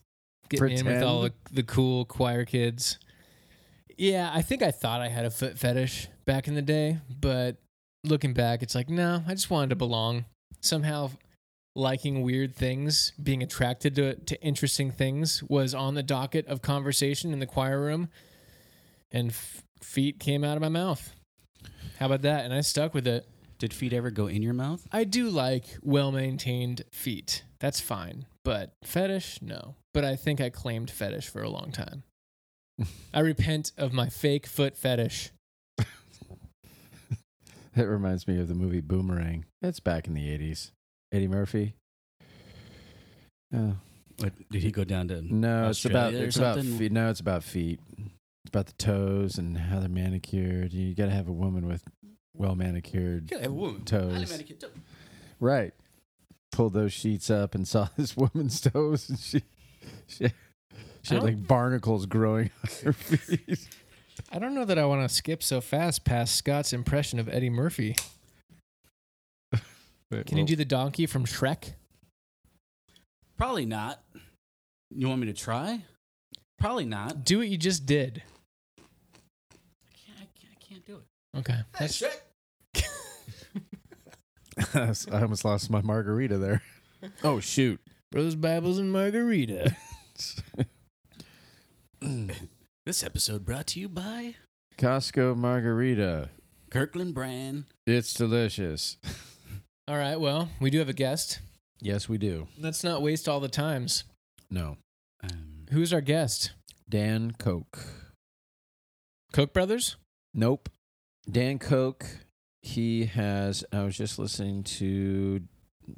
getting 0.50 0.80
in 0.80 0.86
with 0.86 1.02
all 1.02 1.22
the, 1.22 1.34
the 1.52 1.64
cool 1.64 2.04
choir 2.06 2.44
kids. 2.46 3.00
Yeah, 3.98 4.30
I 4.34 4.42
think 4.42 4.62
I 4.62 4.72
thought 4.72 5.00
I 5.02 5.08
had 5.08 5.26
a 5.26 5.32
foot 5.32 5.58
fetish 5.58 6.08
back 6.26 6.48
in 6.48 6.56
the 6.56 6.62
day, 6.62 6.98
but 7.20 7.58
looking 8.04 8.34
back, 8.34 8.62
it's 8.62 8.76
like, 8.76 8.90
no, 8.90 9.24
I 9.28 9.32
just 9.32 9.50
wanted 9.50 9.70
to 9.70 9.76
belong. 9.76 10.26
Somehow, 10.60 11.12
liking 11.76 12.22
weird 12.22 12.54
things, 12.56 13.14
being 13.22 13.42
attracted 13.42 13.96
to 13.96 14.16
to 14.16 14.42
interesting 14.44 14.92
things, 14.92 15.42
was 15.44 15.74
on 15.74 15.96
the 15.96 16.04
docket 16.04 16.46
of 16.48 16.62
conversation 16.62 17.32
in 17.34 17.40
the 17.40 17.46
choir 17.48 17.80
room, 17.80 18.10
and 19.12 19.30
f- 19.30 19.64
feet 19.84 20.20
came 20.20 20.44
out 20.44 20.58
of 20.58 20.62
my 20.62 20.70
mouth. 20.70 21.14
How 22.00 22.08
about 22.08 22.22
that? 22.24 22.46
And 22.46 22.54
I 22.54 22.62
stuck 22.62 22.94
with 22.94 23.08
it. 23.08 23.28
did 23.60 23.74
feet 23.74 23.94
ever 23.94 24.10
go 24.10 24.26
in 24.28 24.42
your 24.42 24.56
mouth 24.56 24.88
I 24.92 25.04
do 25.04 25.30
like 25.30 25.66
well 25.84 26.12
maintained 26.12 26.84
feet. 26.92 27.44
That's 27.60 27.80
fine. 27.80 28.26
But 28.44 28.74
fetish, 28.84 29.40
no. 29.42 29.76
But 29.94 30.04
I 30.04 30.16
think 30.16 30.42
I 30.42 30.50
claimed 30.50 30.90
fetish 30.90 31.28
for 31.30 31.44
a 31.44 31.50
long 31.50 31.72
time. 31.72 32.04
I 33.14 33.20
repent 33.20 33.72
of 33.78 33.94
my 33.94 34.10
fake 34.10 34.48
foot 34.48 34.78
fetish. 34.78 35.32
That 37.76 37.88
reminds 37.88 38.28
me 38.28 38.38
of 38.38 38.50
the 38.50 38.54
movie 38.54 38.82
Boomerang. 38.82 39.46
It's 39.62 39.80
back 39.80 40.06
in 40.06 40.14
the 40.14 40.28
80s. 40.38 40.72
Eddie 41.14 41.30
Murphy. 41.30 41.74
Oh. 43.56 43.76
What, 44.20 44.34
did 44.52 44.62
he 44.62 44.72
go 44.72 44.84
down 44.84 45.08
to 45.08 45.22
No, 45.22 45.70
it's 45.70 45.86
about 45.86 46.14
Australia 46.14 46.24
or 46.24 46.28
it's 46.28 46.38
about 46.38 46.60
feet. 46.64 46.92
No, 46.92 47.10
it's 47.10 47.20
about 47.22 47.44
feet. 47.44 47.80
It's 48.44 48.50
about 48.50 48.66
the 48.68 48.74
toes 48.74 49.38
and 49.38 49.58
how 49.58 49.80
they're 49.80 49.90
manicured. 49.90 50.74
You 50.74 50.96
got 50.96 51.06
to 51.06 51.12
have 51.12 51.28
a 51.28 51.34
woman 51.34 51.68
with 51.68 51.84
well 52.34 52.56
manicured 52.56 53.30
toes. 53.86 54.14
Right. 55.40 55.74
Pulled 56.52 56.74
those 56.74 56.94
sheets 56.94 57.30
up 57.30 57.56
and 57.56 57.68
saw 57.68 57.90
this 57.98 58.18
woman's 58.18 58.60
toes, 58.62 59.10
and 59.10 59.20
she, 59.20 59.42
she 60.08 60.28
She 61.04 61.14
had 61.16 61.24
I 61.24 61.28
like 61.28 61.48
barnacles 61.48 62.06
growing 62.06 62.52
on 62.64 62.70
her 62.86 62.94
feet. 62.94 63.68
I 64.32 64.40
don't 64.40 64.54
know 64.54 64.66
that 64.66 64.78
I 64.78 64.86
want 64.86 65.08
to 65.08 65.14
skip 65.14 65.42
so 65.42 65.62
fast 65.62 66.04
past 66.06 66.36
Scott's 66.36 66.74
impression 66.74 67.20
of 67.20 67.28
Eddie 67.30 67.50
Murphy. 67.50 67.96
Can 70.26 70.38
you 70.38 70.44
do 70.44 70.56
the 70.58 70.66
donkey 70.66 71.06
from 71.06 71.26
Shrek? 71.26 71.74
Probably 73.38 73.66
not. 73.66 74.04
You 74.94 75.08
want 75.08 75.22
me 75.22 75.28
to 75.28 75.34
try? 75.34 75.84
Probably 76.62 76.86
not. 76.86 77.26
Do 77.26 77.40
what 77.40 77.48
you 77.48 77.58
just 77.58 77.86
did. 77.86 78.22
I 78.80 79.94
can't, 79.94 80.18
I 80.20 80.28
can't, 80.40 80.54
I 80.56 80.64
can't 80.64 80.86
do 80.86 80.98
it. 80.98 81.04
Okay. 81.40 81.58
That's, 84.74 85.08
I 85.12 85.22
almost 85.22 85.44
lost 85.44 85.70
my 85.70 85.82
margarita 85.82 86.38
there. 86.38 86.62
Oh 87.24 87.40
shoot! 87.40 87.82
Brothers, 88.12 88.36
Bibles, 88.36 88.78
and 88.78 88.92
Margarita. 88.92 89.76
This 92.86 93.04
episode 93.04 93.44
brought 93.46 93.66
to 93.68 93.80
you 93.80 93.88
by 93.90 94.36
Costco 94.78 95.36
margarita. 95.36 96.30
Kirkland 96.70 97.14
brand. 97.16 97.66
It's 97.88 98.14
delicious. 98.14 98.98
All 99.88 99.98
right. 99.98 100.20
Well, 100.20 100.50
we 100.60 100.70
do 100.72 100.80
have 100.80 100.90
a 100.90 100.94
guest. 100.94 101.40
Yes, 101.80 102.08
we 102.10 102.18
do. 102.20 102.48
Let's 102.60 102.84
not 102.84 103.02
waste 103.02 103.28
all 103.30 103.40
the 103.40 103.48
times. 103.50 104.04
No, 104.52 104.78
Um, 105.24 105.51
Who's 105.72 105.94
our 105.94 106.02
guest? 106.02 106.52
Dan 106.90 107.32
Koch. 107.32 107.78
Koch 109.32 109.54
brothers? 109.54 109.96
Nope. 110.34 110.68
Dan 111.32 111.60
Koch. 111.60 112.04
He 112.62 113.06
has. 113.06 113.64
I 113.72 113.84
was 113.84 113.96
just 113.96 114.20
listening 114.20 114.64
to 114.64 115.40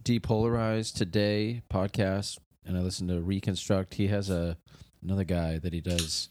Depolarize 0.04 0.94
Today 0.94 1.64
podcast, 1.72 2.38
and 2.64 2.78
I 2.78 2.82
listened 2.82 3.10
to 3.10 3.20
Reconstruct. 3.20 3.96
He 3.96 4.10
has 4.10 4.30
a 4.30 4.58
another 5.02 5.24
guy 5.24 5.58
that 5.58 5.74
he 5.74 5.82
does 5.82 6.30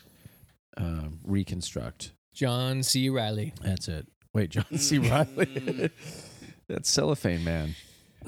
um, 0.76 1.18
Reconstruct. 1.24 2.12
John 2.32 2.84
C. 2.84 3.08
Reilly. 3.08 3.54
That's 3.60 3.88
it. 3.88 4.06
Wait, 4.32 4.50
John 4.50 4.78
C. 4.78 4.98
Reilly. 4.98 5.90
That's 6.68 6.88
Cellophane 6.88 7.42
Man. 7.42 7.74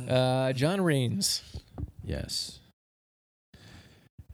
Uh, 0.09 0.53
John 0.55 0.81
Raines. 0.81 1.45
Yes. 2.03 2.59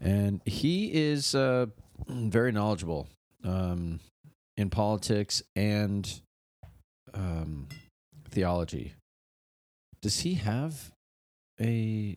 And 0.00 0.40
he 0.46 0.86
is 0.92 1.34
uh, 1.34 1.66
very 2.08 2.52
knowledgeable 2.52 3.06
um, 3.44 4.00
in 4.56 4.70
politics 4.70 5.42
and 5.54 6.10
um, 7.12 7.68
theology. 8.30 8.94
Does 10.00 10.20
he 10.20 10.34
have 10.34 10.90
a 11.60 12.16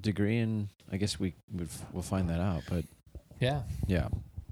degree 0.00 0.38
in? 0.38 0.70
I 0.90 0.96
guess 0.96 1.20
we 1.20 1.34
we'll 1.92 2.02
find 2.02 2.30
that 2.30 2.40
out. 2.40 2.62
But 2.68 2.84
Yeah. 3.40 3.62
yeah, 3.86 4.08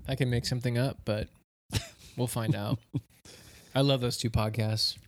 I 0.07 0.15
can 0.17 0.29
make 0.29 0.45
something 0.45 0.77
up, 0.77 0.99
but 1.05 1.29
we'll 2.17 2.27
find 2.27 2.55
out. 2.55 2.79
I 3.75 3.81
love 3.81 4.03
those 4.03 4.19
two 4.19 4.29
podcasts. 4.31 4.99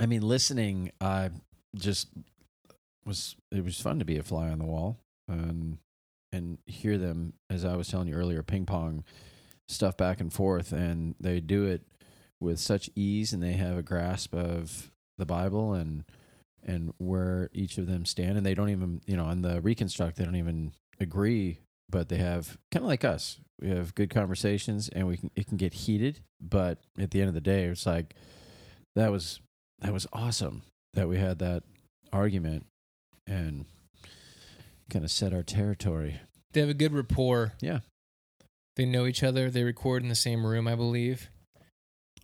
I 0.00 0.06
mean, 0.06 0.22
listening, 0.22 0.90
I 1.00 1.30
just 1.76 2.08
was. 3.04 3.36
It 3.52 3.64
was 3.64 3.80
fun 3.80 4.00
to 4.00 4.04
be 4.04 4.18
a 4.18 4.22
fly 4.24 4.48
on 4.48 4.58
the 4.58 4.64
wall 4.64 4.96
and 5.28 5.78
and 6.32 6.58
hear 6.66 6.98
them, 6.98 7.34
as 7.50 7.64
I 7.64 7.76
was 7.76 7.88
telling 7.88 8.08
you 8.08 8.14
earlier, 8.14 8.42
ping 8.42 8.66
pong 8.66 9.04
stuff 9.68 9.96
back 9.96 10.20
and 10.20 10.32
forth, 10.32 10.72
and 10.72 11.14
they 11.20 11.40
do 11.40 11.64
it 11.64 11.82
with 12.40 12.58
such 12.58 12.90
ease, 12.94 13.32
and 13.32 13.42
they 13.42 13.52
have 13.52 13.76
a 13.76 13.82
grasp 13.82 14.34
of 14.34 14.90
the 15.16 15.26
Bible 15.26 15.74
and 15.74 16.04
and 16.64 16.92
where 16.98 17.48
each 17.52 17.78
of 17.78 17.86
them 17.86 18.04
stand, 18.04 18.36
and 18.36 18.44
they 18.44 18.54
don't 18.54 18.68
even, 18.68 19.00
you 19.06 19.16
know, 19.16 19.24
on 19.24 19.42
the 19.42 19.60
reconstruct, 19.60 20.16
they 20.16 20.24
don't 20.24 20.36
even 20.36 20.72
agree, 21.00 21.60
but 21.88 22.08
they 22.08 22.16
have 22.16 22.58
kind 22.70 22.84
of 22.84 22.88
like 22.88 23.04
us. 23.04 23.38
We 23.60 23.70
have 23.70 23.94
good 23.94 24.10
conversations, 24.10 24.88
and 24.88 25.06
we 25.06 25.16
can 25.16 25.30
it 25.34 25.46
can 25.46 25.56
get 25.56 25.72
heated, 25.72 26.20
but 26.40 26.78
at 26.98 27.10
the 27.10 27.20
end 27.20 27.28
of 27.28 27.34
the 27.34 27.40
day, 27.40 27.64
it's 27.64 27.86
like 27.86 28.14
that 28.96 29.10
was 29.10 29.40
that 29.80 29.92
was 29.92 30.06
awesome 30.12 30.62
that 30.94 31.08
we 31.08 31.18
had 31.18 31.38
that 31.38 31.62
argument 32.12 32.66
and 33.26 33.66
kind 34.90 35.04
of 35.04 35.10
set 35.10 35.32
our 35.34 35.42
territory. 35.42 36.20
They 36.52 36.60
have 36.60 36.70
a 36.70 36.74
good 36.74 36.92
rapport. 36.92 37.52
Yeah. 37.60 37.80
They 38.76 38.86
know 38.86 39.06
each 39.06 39.22
other. 39.22 39.50
They 39.50 39.64
record 39.64 40.02
in 40.02 40.08
the 40.08 40.14
same 40.14 40.46
room, 40.46 40.66
I 40.68 40.74
believe. 40.74 41.30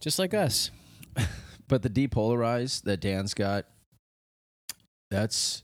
Just 0.01 0.19
like 0.19 0.35
us. 0.35 0.71
But 1.67 1.83
the 1.83 1.89
depolarize 1.89 2.83
that 2.83 3.01
Dan's 3.01 3.35
got, 3.35 3.67
that's. 5.11 5.63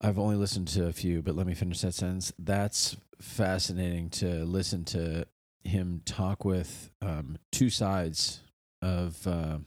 I've 0.00 0.18
only 0.18 0.36
listened 0.36 0.68
to 0.68 0.86
a 0.86 0.92
few, 0.92 1.22
but 1.22 1.34
let 1.34 1.46
me 1.46 1.54
finish 1.54 1.80
that 1.80 1.94
sentence. 1.94 2.32
That's 2.38 2.96
fascinating 3.20 4.10
to 4.10 4.44
listen 4.44 4.84
to 4.86 5.26
him 5.62 6.02
talk 6.04 6.44
with 6.44 6.90
um, 7.00 7.38
two 7.52 7.70
sides 7.70 8.40
of 8.82 9.26
uh, 9.26 9.58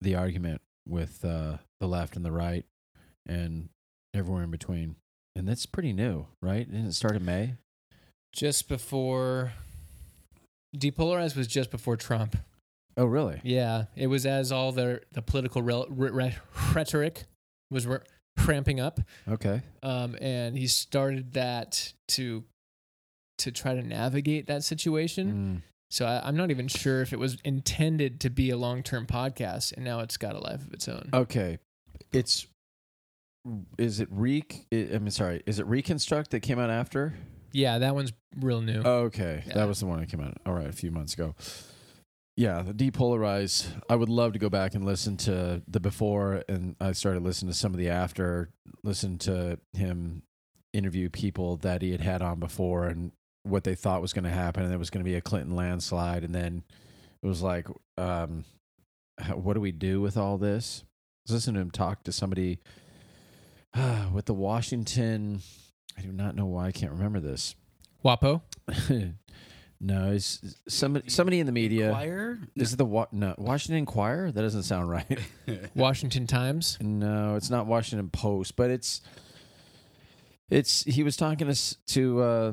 the 0.00 0.14
argument 0.14 0.60
with 0.86 1.24
uh, 1.24 1.58
the 1.80 1.88
left 1.88 2.14
and 2.16 2.24
the 2.24 2.30
right 2.30 2.64
and 3.26 3.68
everywhere 4.16 4.42
in 4.42 4.50
between. 4.50 4.96
And 5.34 5.46
that's 5.46 5.66
pretty 5.66 5.92
new, 5.92 6.26
right? 6.42 6.70
Didn't 6.70 6.86
it 6.86 6.94
start 6.94 7.16
in 7.16 7.24
May? 7.24 7.54
Just 8.32 8.68
before. 8.68 9.52
Depolarized 10.76 11.36
was 11.36 11.46
just 11.46 11.70
before 11.70 11.96
Trump. 11.96 12.36
Oh, 12.96 13.04
really? 13.04 13.40
Yeah. 13.44 13.84
It 13.94 14.06
was 14.06 14.24
as 14.24 14.50
all 14.50 14.72
the, 14.72 15.02
the 15.12 15.22
political 15.22 15.62
re- 15.62 15.84
re- 15.88 16.36
rhetoric 16.74 17.24
was 17.70 17.86
re- 17.86 17.98
ramping 18.46 18.80
up. 18.80 19.00
Okay. 19.28 19.62
um, 19.82 20.16
and 20.20 20.56
he 20.56 20.66
started 20.66 21.32
that 21.34 21.92
to 22.08 22.44
to 23.38 23.52
try 23.52 23.74
to 23.74 23.82
navigate 23.82 24.46
that 24.46 24.64
situation. 24.64 25.62
Mm. 25.62 25.72
So 25.90 26.06
I, 26.06 26.26
I'm 26.26 26.36
not 26.36 26.50
even 26.50 26.68
sure 26.68 27.02
if 27.02 27.12
it 27.12 27.18
was 27.18 27.36
intended 27.44 28.20
to 28.20 28.30
be 28.30 28.50
a 28.50 28.56
long 28.56 28.82
term 28.82 29.06
podcast, 29.06 29.72
and 29.72 29.84
now 29.84 30.00
it's 30.00 30.16
got 30.16 30.34
a 30.34 30.38
life 30.38 30.66
of 30.66 30.72
its 30.72 30.88
own. 30.88 31.10
Okay, 31.12 31.58
it's 32.12 32.46
is 33.78 34.00
it 34.00 34.08
re? 34.10 34.42
I 34.72 34.76
mean, 34.98 35.10
sorry, 35.10 35.42
is 35.46 35.58
it 35.58 35.66
reconstruct 35.66 36.30
that 36.32 36.40
came 36.40 36.58
out 36.58 36.70
after? 36.70 37.14
Yeah, 37.52 37.78
that 37.78 37.94
one's 37.94 38.12
real 38.40 38.60
new. 38.60 38.80
Okay, 38.82 39.42
Yeah. 39.46 39.54
that 39.54 39.68
was 39.68 39.80
the 39.80 39.86
one 39.86 40.00
that 40.00 40.08
came 40.10 40.20
out. 40.20 40.36
All 40.44 40.52
right, 40.52 40.68
a 40.68 40.72
few 40.72 40.90
months 40.90 41.14
ago. 41.14 41.34
Yeah, 42.36 42.60
the 42.62 42.74
depolarize. 42.74 43.66
I 43.88 43.96
would 43.96 44.10
love 44.10 44.34
to 44.34 44.38
go 44.38 44.50
back 44.50 44.74
and 44.74 44.84
listen 44.84 45.16
to 45.18 45.62
the 45.66 45.80
before, 45.80 46.42
and 46.48 46.76
I 46.80 46.92
started 46.92 47.22
listening 47.22 47.50
to 47.52 47.56
some 47.58 47.72
of 47.72 47.78
the 47.78 47.88
after. 47.88 48.50
Listen 48.84 49.16
to 49.18 49.58
him 49.72 50.22
interview 50.74 51.08
people 51.08 51.56
that 51.58 51.80
he 51.80 51.92
had 51.92 52.02
had 52.02 52.20
on 52.20 52.38
before, 52.38 52.86
and 52.88 53.12
what 53.44 53.64
they 53.64 53.74
thought 53.74 54.02
was 54.02 54.12
going 54.12 54.24
to 54.24 54.30
happen, 54.30 54.64
and 54.64 54.72
it 54.74 54.78
was 54.78 54.90
going 54.90 55.02
to 55.02 55.08
be 55.10 55.14
a 55.16 55.20
Clinton 55.22 55.56
landslide, 55.56 56.24
and 56.24 56.34
then 56.34 56.62
it 57.22 57.26
was 57.26 57.40
like, 57.42 57.68
um, 57.96 58.44
how, 59.18 59.36
what 59.36 59.54
do 59.54 59.60
we 59.62 59.72
do 59.72 60.02
with 60.02 60.18
all 60.18 60.36
this? 60.36 60.82
I 60.84 61.32
was 61.32 61.34
listening 61.36 61.54
to 61.54 61.60
him 61.62 61.70
talk 61.70 62.02
to 62.04 62.12
somebody 62.12 62.58
with 64.12 64.26
the 64.26 64.34
Washington. 64.34 65.40
I 65.98 66.02
do 66.02 66.12
not 66.12 66.36
know 66.36 66.46
why 66.46 66.66
I 66.66 66.72
can't 66.72 66.92
remember 66.92 67.20
this. 67.20 67.54
WAPO. 68.04 68.42
no, 69.80 70.12
it's 70.12 70.56
somebody 70.68 71.08
somebody 71.08 71.40
in 71.40 71.46
the 71.46 71.52
media. 71.52 71.90
Choir? 71.90 72.38
Is 72.54 72.72
it 72.72 72.76
the 72.76 72.84
Wa- 72.84 73.08
no, 73.12 73.34
Washington 73.38 73.78
Inquirer? 73.78 74.30
That 74.30 74.42
doesn't 74.42 74.64
sound 74.64 74.90
right. 74.90 75.18
Washington 75.74 76.26
Times. 76.26 76.78
no, 76.80 77.36
it's 77.36 77.50
not 77.50 77.66
Washington 77.66 78.10
Post, 78.10 78.56
but 78.56 78.70
it's 78.70 79.00
it's 80.50 80.84
he 80.84 81.02
was 81.02 81.16
talking 81.16 81.52
to 81.52 81.84
to 81.86 82.20
uh 82.22 82.52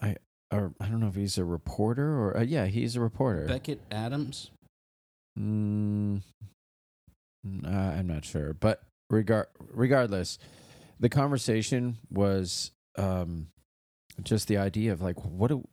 I 0.00 0.16
or 0.52 0.74
I 0.80 0.86
don't 0.86 1.00
know 1.00 1.08
if 1.08 1.14
he's 1.14 1.38
a 1.38 1.44
reporter 1.44 2.18
or 2.18 2.36
uh, 2.38 2.42
yeah, 2.42 2.66
he's 2.66 2.96
a 2.96 3.00
reporter. 3.00 3.46
Becket 3.46 3.80
Adams. 3.90 4.50
Mm, 5.38 6.20
uh, 7.64 7.68
I'm 7.68 8.06
not 8.06 8.24
sure, 8.24 8.52
but 8.52 8.82
regard 9.12 9.46
regardless, 9.72 10.38
the 10.98 11.08
conversation 11.08 11.98
was 12.10 12.72
um, 12.96 13.48
just 14.22 14.48
the 14.48 14.56
idea 14.56 14.92
of 14.92 15.00
like, 15.00 15.24
what 15.24 15.48
do 15.48 15.66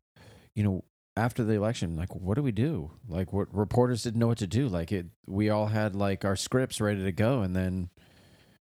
you 0.55 0.63
know 0.63 0.83
after 1.17 1.43
the 1.43 1.53
election? 1.53 1.95
Like, 1.95 2.15
what 2.15 2.35
do 2.35 2.43
we 2.43 2.51
do? 2.51 2.91
Like, 3.07 3.33
what 3.33 3.47
reporters 3.55 4.03
didn't 4.03 4.19
know 4.19 4.27
what 4.27 4.37
to 4.39 4.47
do. 4.47 4.67
Like, 4.67 4.91
it 4.91 5.07
we 5.27 5.49
all 5.49 5.67
had 5.67 5.95
like 5.95 6.23
our 6.25 6.35
scripts 6.35 6.79
ready 6.79 7.03
to 7.03 7.11
go, 7.11 7.41
and 7.41 7.55
then 7.55 7.89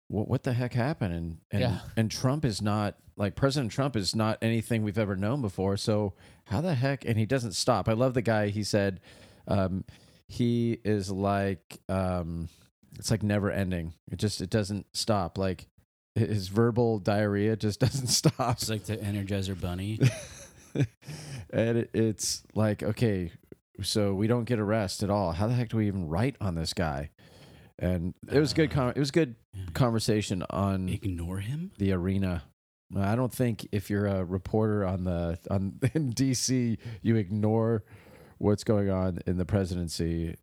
what 0.07 0.27
what 0.27 0.43
the 0.43 0.53
heck 0.53 0.73
happened? 0.73 1.13
And 1.13 1.37
and 1.51 1.61
Yeah. 1.61 1.79
and 1.97 2.11
Trump 2.11 2.45
is 2.45 2.61
not 2.61 2.95
like 3.17 3.35
President 3.35 3.71
Trump 3.71 3.95
is 3.95 4.15
not 4.15 4.37
anything 4.41 4.83
we've 4.83 4.97
ever 4.97 5.15
known 5.15 5.41
before. 5.41 5.77
So 5.77 6.13
how 6.45 6.61
the 6.61 6.75
heck? 6.75 7.05
And 7.05 7.17
he 7.17 7.25
doesn't 7.25 7.53
stop. 7.53 7.87
I 7.87 7.93
love 7.93 8.13
the 8.13 8.21
guy. 8.21 8.49
He 8.49 8.63
said. 8.63 8.99
Um, 9.47 9.85
he 10.27 10.79
is 10.83 11.11
like 11.11 11.79
um 11.87 12.49
it's 12.97 13.11
like 13.11 13.23
never 13.23 13.51
ending. 13.51 13.93
It 14.11 14.17
just 14.17 14.41
it 14.41 14.49
doesn't 14.49 14.87
stop. 14.93 15.37
Like 15.37 15.67
his 16.15 16.47
verbal 16.47 16.99
diarrhea 16.99 17.55
just 17.55 17.79
doesn't 17.81 18.07
stop. 18.07 18.57
It's 18.57 18.69
like 18.69 18.85
the 18.85 18.97
Energizer 18.97 19.59
Bunny. 19.59 19.99
and 21.49 21.77
it, 21.77 21.89
it's 21.93 22.43
like 22.53 22.83
okay 22.83 23.31
so 23.81 24.13
we 24.13 24.27
don't 24.27 24.45
get 24.45 24.59
a 24.59 24.63
rest 24.63 25.03
at 25.03 25.09
all. 25.09 25.31
How 25.31 25.47
the 25.47 25.53
heck 25.53 25.69
do 25.69 25.77
we 25.77 25.87
even 25.87 26.07
write 26.07 26.35
on 26.39 26.55
this 26.55 26.73
guy? 26.73 27.09
And 27.77 28.13
it 28.31 28.39
was 28.39 28.53
good 28.53 28.71
uh, 28.71 28.73
con- 28.73 28.93
it 28.95 28.99
was 28.99 29.11
good 29.11 29.35
conversation 29.73 30.43
on 30.49 30.87
Ignore 30.87 31.39
him? 31.39 31.71
the 31.77 31.91
arena. 31.91 32.43
I 32.95 33.15
don't 33.15 33.33
think 33.33 33.67
if 33.71 33.89
you're 33.89 34.05
a 34.05 34.23
reporter 34.23 34.85
on 34.85 35.03
the 35.03 35.37
on 35.49 35.79
in 35.93 36.13
DC, 36.13 36.77
you 37.01 37.15
ignore 37.15 37.83
what's 38.37 38.63
going 38.63 38.89
on 38.89 39.19
in 39.25 39.37
the 39.37 39.45
presidency 39.45 40.35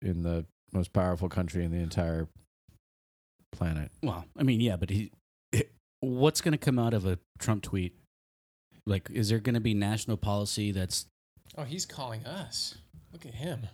in 0.00 0.22
the 0.22 0.46
most 0.72 0.92
powerful 0.92 1.28
country 1.28 1.64
in 1.64 1.70
the 1.72 1.78
entire 1.78 2.28
planet. 3.52 3.90
Well, 4.02 4.24
I 4.38 4.42
mean, 4.42 4.60
yeah, 4.60 4.76
but 4.76 4.90
he, 4.90 5.10
what's 6.00 6.40
going 6.40 6.52
to 6.52 6.58
come 6.58 6.78
out 6.78 6.94
of 6.94 7.04
a 7.06 7.18
Trump 7.38 7.62
tweet? 7.62 7.94
Like, 8.86 9.08
is 9.10 9.28
there 9.28 9.38
going 9.40 9.54
to 9.54 9.60
be 9.60 9.74
national 9.74 10.16
policy 10.16 10.72
that's 10.72 11.06
Oh, 11.58 11.64
he's 11.64 11.84
calling 11.84 12.24
us. 12.26 12.76
Look 13.12 13.26
at 13.26 13.34
him. 13.34 13.66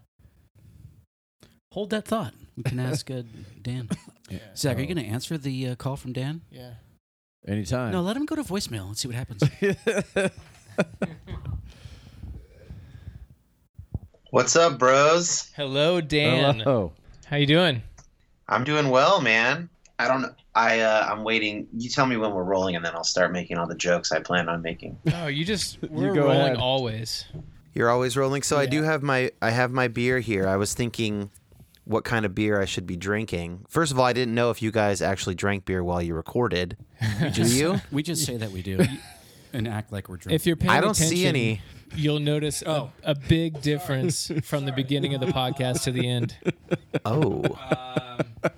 hold 1.73 1.91
that 1.91 2.07
thought? 2.07 2.33
We 2.57 2.62
can 2.62 2.81
ask 2.81 3.11
uh, 3.11 3.23
Dan. 3.62 3.88
Yeah. 4.31 4.38
Zach, 4.57 4.76
are 4.79 4.81
you 4.81 4.87
Oh. 4.91 4.95
going 4.95 5.05
to 5.07 5.11
answer 5.12 5.37
the 5.38 5.69
uh, 5.69 5.75
call 5.76 5.97
from 5.97 6.12
Dan? 6.15 6.41
Yeah. 6.50 6.71
Anytime. 7.47 7.93
No, 7.93 8.00
let 8.00 8.17
him 8.17 8.25
go 8.26 8.35
to 8.35 8.43
voicemail 8.43 8.87
and 8.88 8.97
see 8.97 9.09
what 9.09 9.15
happens. 9.15 9.43
What's 14.37 14.55
up, 14.55 14.78
bros? 14.78 15.50
Hello, 15.57 16.02
Dan. 16.02 16.59
Hello. 16.59 16.93
How 17.25 17.38
you 17.38 17.47
doing? 17.47 17.83
I'm 18.47 18.64
doing 18.64 18.90
well, 18.90 19.23
man. 19.23 19.71
I 19.99 20.09
don't 20.09 20.21
know. 20.21 20.35
I 20.55 20.81
uh, 20.81 21.09
I'm 21.11 21.25
waiting. 21.25 21.66
You 21.75 21.88
tell 21.88 22.05
me 22.05 22.19
when 22.19 22.35
we're 22.35 22.45
rolling, 22.45 22.76
and 22.76 22.85
then 22.85 22.95
I'll 22.95 23.02
start 23.02 23.33
making 23.33 23.57
all 23.57 23.66
the 23.66 23.75
jokes 23.75 24.12
I 24.12 24.21
plan 24.21 24.50
on 24.50 24.61
making. 24.61 24.99
Oh, 25.14 25.28
you 25.28 25.47
just 25.47 25.81
we're 25.81 26.12
go 26.12 26.25
rolling 26.25 26.38
ahead. 26.38 26.57
always. 26.59 27.25
You're 27.73 27.88
always 27.88 28.14
rolling. 28.14 28.43
So 28.43 28.59
I 28.59 28.66
do 28.66 28.83
have 28.83 29.02
my 29.02 29.31
I 29.40 29.49
have 29.49 29.71
my 29.71 29.88
beer 29.88 30.21
here. 30.21 30.47
I 30.47 30.59
was 30.59 30.75
thinking 30.75 31.31
what 31.85 32.05
kind 32.05 32.26
of 32.26 32.35
beer 32.35 32.61
I 32.61 32.66
should 32.66 32.87
be 32.87 32.97
drinking. 32.97 33.64
First 33.71 33.90
of 33.90 33.99
all, 33.99 34.05
I 34.05 34.12
didn't 34.12 34.35
know 34.35 34.50
if 34.50 34.61
you 34.61 34.71
guys 34.71 35.00
actually 35.00 35.37
drank 35.37 35.64
beer 35.64 35.83
while 35.83 36.02
you 36.02 36.12
recorded. 36.14 36.76
Do 37.33 37.43
you? 37.43 37.81
we 37.90 38.02
just 38.02 38.26
say 38.26 38.37
that 38.37 38.50
we 38.50 38.61
do 38.61 38.85
and 39.53 39.67
act 39.69 39.93
like 39.93 40.09
we're 40.09 40.17
drunk. 40.17 40.35
If 40.35 40.47
you're 40.47 40.57
paying 40.57 40.71
I 40.71 40.81
don't 40.81 40.91
attention, 40.91 41.17
see 41.17 41.26
any. 41.26 41.61
You'll 41.95 42.19
notice 42.21 42.62
Oh. 42.67 42.91
a, 43.05 43.12
a 43.12 43.15
big 43.15 43.61
difference 43.62 44.31
from 44.43 44.65
the 44.67 44.73
beginning 44.73 45.15
of 45.15 45.21
the 45.21 45.29
podcast 45.29 45.85
to 45.85 45.93
the 45.93 46.09
end. 46.09 46.37
Oh. 47.05 47.45
Um, 47.45 48.50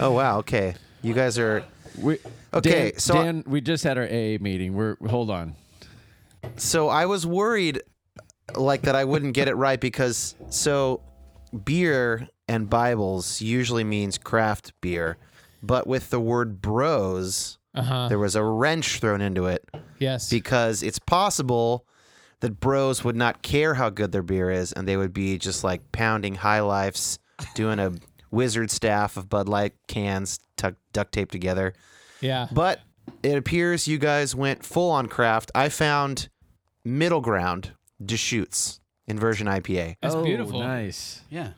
oh 0.00 0.10
wow. 0.12 0.38
Okay. 0.38 0.74
You 1.02 1.14
guys 1.14 1.38
are 1.38 1.64
We, 1.98 2.18
Okay, 2.54 2.90
Dan, 2.90 2.98
so 2.98 3.14
I- 3.18 3.24
Dan, 3.24 3.44
we 3.46 3.60
just 3.60 3.84
had 3.84 3.96
our 3.98 4.04
AA 4.04 4.38
meeting. 4.40 4.74
We're 4.74 4.96
hold 5.08 5.30
on. 5.30 5.54
So 6.56 6.88
I 6.88 7.06
was 7.06 7.24
worried, 7.26 7.82
like 8.56 8.82
that 8.82 8.96
I 8.96 9.04
wouldn't 9.04 9.34
get 9.34 9.46
it 9.48 9.54
right 9.54 9.80
because 9.80 10.34
so 10.50 11.02
beer 11.64 12.28
and 12.48 12.68
Bibles 12.68 13.40
usually 13.40 13.84
means 13.84 14.18
craft 14.18 14.72
beer, 14.80 15.16
but 15.62 15.86
with 15.86 16.10
the 16.10 16.18
word 16.20 16.60
bros, 16.60 17.58
Uh 17.74 17.82
huh. 17.82 18.08
there 18.08 18.18
was 18.18 18.36
a 18.36 18.44
wrench 18.44 19.00
thrown 19.00 19.20
into 19.22 19.46
it 19.46 19.66
Yes. 19.98 20.28
because 20.28 20.82
it's 20.82 20.98
possible 20.98 21.86
that 22.40 22.60
bros 22.60 23.02
would 23.04 23.16
not 23.16 23.42
care 23.42 23.74
how 23.74 23.88
good 23.88 24.12
their 24.12 24.22
beer 24.22 24.50
is 24.50 24.72
and 24.72 24.86
they 24.86 24.96
would 24.96 25.12
be 25.14 25.38
just 25.38 25.64
like 25.64 25.90
pounding 25.92 26.34
high 26.34 26.60
lifes, 26.60 27.18
doing 27.54 27.78
a 27.78 27.92
wizard 28.30 28.70
staff 28.70 29.16
of 29.16 29.28
Bud 29.28 29.48
Light 29.48 29.74
cans 29.88 30.38
tuck, 30.56 30.74
duct 30.92 31.12
taped 31.12 31.32
together. 31.32 31.72
yeah. 32.20 32.48
But 32.52 32.80
it 33.22 33.36
appears 33.38 33.86
you 33.88 33.98
guys 33.98 34.34
went 34.34 34.64
full 34.64 34.90
on 34.90 35.06
craft. 35.06 35.50
I 35.54 35.68
found 35.68 36.28
middle 36.84 37.20
ground 37.20 37.72
Deschutes 38.04 38.80
inversion 39.06 39.46
IPA. 39.46 39.96
That's 40.02 40.14
oh, 40.14 40.24
beautiful. 40.24 40.60
Nice. 40.60 41.22
yeah. 41.30 41.50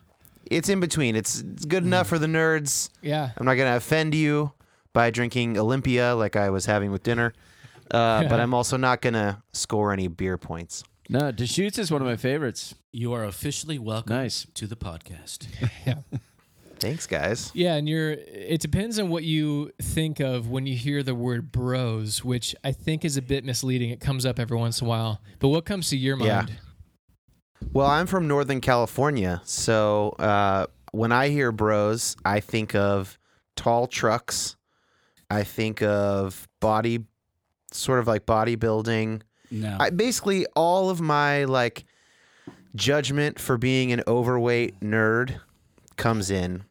It's 0.50 0.68
in 0.68 0.80
between. 0.80 1.16
It's, 1.16 1.40
it's 1.40 1.64
good 1.64 1.84
enough 1.84 2.06
for 2.08 2.18
the 2.18 2.26
nerds. 2.26 2.90
Yeah. 3.00 3.30
I'm 3.36 3.46
not 3.46 3.54
going 3.54 3.70
to 3.70 3.76
offend 3.76 4.14
you 4.14 4.52
by 4.94 5.10
drinking 5.10 5.58
Olympia 5.58 6.14
like 6.14 6.36
I 6.36 6.48
was 6.48 6.64
having 6.64 6.90
with 6.90 7.02
dinner. 7.02 7.34
Uh, 7.90 8.22
but 8.26 8.40
I'm 8.40 8.54
also 8.54 8.78
not 8.78 9.02
going 9.02 9.12
to 9.14 9.42
score 9.52 9.92
any 9.92 10.08
beer 10.08 10.38
points. 10.38 10.82
No, 11.10 11.30
Deschutes 11.30 11.76
is 11.78 11.90
one 11.90 12.00
of 12.00 12.06
my 12.08 12.16
favorites. 12.16 12.74
You 12.90 13.12
are 13.12 13.24
officially 13.24 13.78
welcome 13.78 14.16
Nice. 14.16 14.46
to 14.54 14.66
the 14.66 14.76
podcast. 14.76 15.46
Yeah. 15.86 15.96
Thanks, 16.80 17.06
guys. 17.06 17.50
Yeah, 17.54 17.74
and 17.76 17.88
you're 17.88 18.10
it 18.12 18.60
depends 18.60 18.98
on 18.98 19.08
what 19.08 19.22
you 19.22 19.70
think 19.80 20.20
of 20.20 20.48
when 20.50 20.66
you 20.66 20.74
hear 20.76 21.02
the 21.02 21.14
word 21.14 21.50
bros, 21.52 22.22
which 22.24 22.54
I 22.64 22.72
think 22.72 23.04
is 23.06 23.16
a 23.16 23.22
bit 23.22 23.42
misleading. 23.44 23.88
It 23.90 24.00
comes 24.00 24.26
up 24.26 24.38
every 24.38 24.56
once 24.58 24.80
in 24.80 24.86
a 24.86 24.90
while. 24.90 25.20
But 25.38 25.48
what 25.48 25.64
comes 25.64 25.88
to 25.90 25.96
your 25.96 26.18
Yeah. 26.18 26.36
mind? 26.42 26.52
Well, 27.72 27.86
I'm 27.86 28.06
from 28.06 28.28
Northern 28.28 28.60
California, 28.60 29.40
so 29.44 30.10
uh, 30.18 30.66
when 30.90 31.10
I 31.12 31.28
hear 31.28 31.52
bros, 31.52 32.16
I 32.24 32.40
think 32.40 32.74
of 32.74 33.18
tall 33.56 33.86
trucks. 33.86 34.56
I 35.34 35.42
think 35.44 35.82
of 35.82 36.48
body, 36.60 37.00
sort 37.72 37.98
of 37.98 38.06
like 38.06 38.24
bodybuilding. 38.26 39.22
No. 39.50 39.76
I, 39.80 39.90
basically, 39.90 40.46
all 40.56 40.90
of 40.90 41.00
my 41.00 41.44
like 41.44 41.84
judgment 42.74 43.38
for 43.38 43.56
being 43.58 43.92
an 43.92 44.02
overweight 44.06 44.80
nerd 44.80 45.40
comes 45.96 46.30
in, 46.30 46.64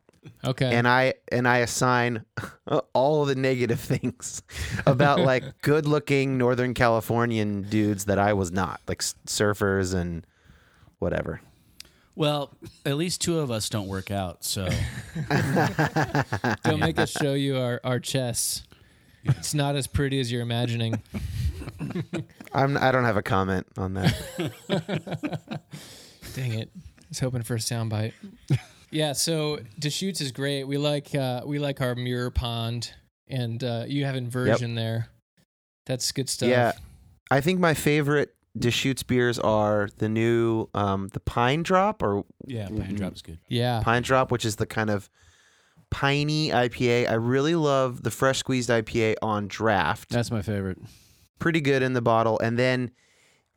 Okay. 0.43 0.73
and 0.75 0.87
I 0.87 1.13
and 1.31 1.47
I 1.47 1.59
assign 1.59 2.25
all 2.93 3.25
the 3.25 3.35
negative 3.35 3.79
things 3.93 4.41
about 4.85 5.19
like 5.31 5.43
good-looking 5.61 6.37
Northern 6.37 6.73
Californian 6.73 7.63
dudes 7.63 8.05
that 8.05 8.19
I 8.19 8.33
was 8.33 8.51
not, 8.51 8.81
like 8.87 9.01
s- 9.01 9.15
surfers 9.27 9.93
and 9.93 10.25
whatever. 10.99 11.41
Well, 12.15 12.51
at 12.85 12.97
least 12.97 13.21
two 13.21 13.39
of 13.39 13.51
us 13.51 13.69
don't 13.69 13.87
work 13.87 14.11
out, 14.11 14.43
so 14.43 14.67
Don't 16.63 16.79
make 16.79 16.99
us 16.99 17.11
show 17.11 17.33
you 17.33 17.57
our, 17.57 17.81
our 17.83 17.99
chests. 17.99 18.63
It's 19.23 19.53
not 19.53 19.75
as 19.75 19.87
pretty 19.87 20.19
as 20.19 20.31
you're 20.31 20.41
imagining. 20.41 21.01
I'm 22.53 22.77
I 22.77 22.91
don't 22.91 23.05
have 23.05 23.17
a 23.17 23.23
comment 23.23 23.65
on 23.77 23.93
that. 23.93 24.13
Dang 26.35 26.53
it. 26.53 26.69
I 26.75 27.05
was 27.09 27.19
hoping 27.19 27.41
for 27.43 27.55
a 27.55 27.59
soundbite. 27.59 28.13
Yeah, 28.91 29.13
so 29.13 29.59
Deschutes 29.79 30.19
is 30.19 30.31
great. 30.31 30.65
We 30.65 30.77
like 30.77 31.15
uh, 31.15 31.41
we 31.45 31.57
like 31.57 31.79
our 31.81 31.95
mirror 31.95 32.31
pond 32.31 32.93
and 33.27 33.63
uh, 33.63 33.85
you 33.87 34.05
have 34.05 34.15
inversion 34.15 34.75
there. 34.75 35.09
That's 35.85 36.11
good 36.11 36.29
stuff. 36.29 36.49
Yeah. 36.49 36.73
I 37.31 37.41
think 37.41 37.59
my 37.59 37.73
favorite 37.73 38.33
Deschutes 38.57 39.01
beers 39.03 39.39
are 39.39 39.89
the 39.97 40.07
new 40.07 40.69
um, 40.73 41.07
the 41.13 41.19
Pine 41.19 41.63
Drop 41.63 42.03
or 42.03 42.23
yeah, 42.45 42.67
Pine 42.67 42.95
Drop's 42.95 43.21
good. 43.21 43.39
Yeah. 43.47 43.81
Pine 43.83 44.03
Drop, 44.03 44.31
which 44.31 44.45
is 44.45 44.57
the 44.57 44.67
kind 44.67 44.89
of 44.89 45.09
piney 45.89 46.49
IPA. 46.49 47.09
I 47.09 47.13
really 47.13 47.55
love 47.55 48.03
the 48.03 48.11
fresh 48.11 48.39
squeezed 48.39 48.69
IPA 48.69 49.15
on 49.21 49.47
draft. 49.47 50.09
That's 50.09 50.31
my 50.31 50.41
favorite. 50.41 50.77
Pretty 51.39 51.61
good 51.61 51.81
in 51.81 51.93
the 51.93 52.01
bottle. 52.01 52.39
And 52.39 52.57
then 52.57 52.91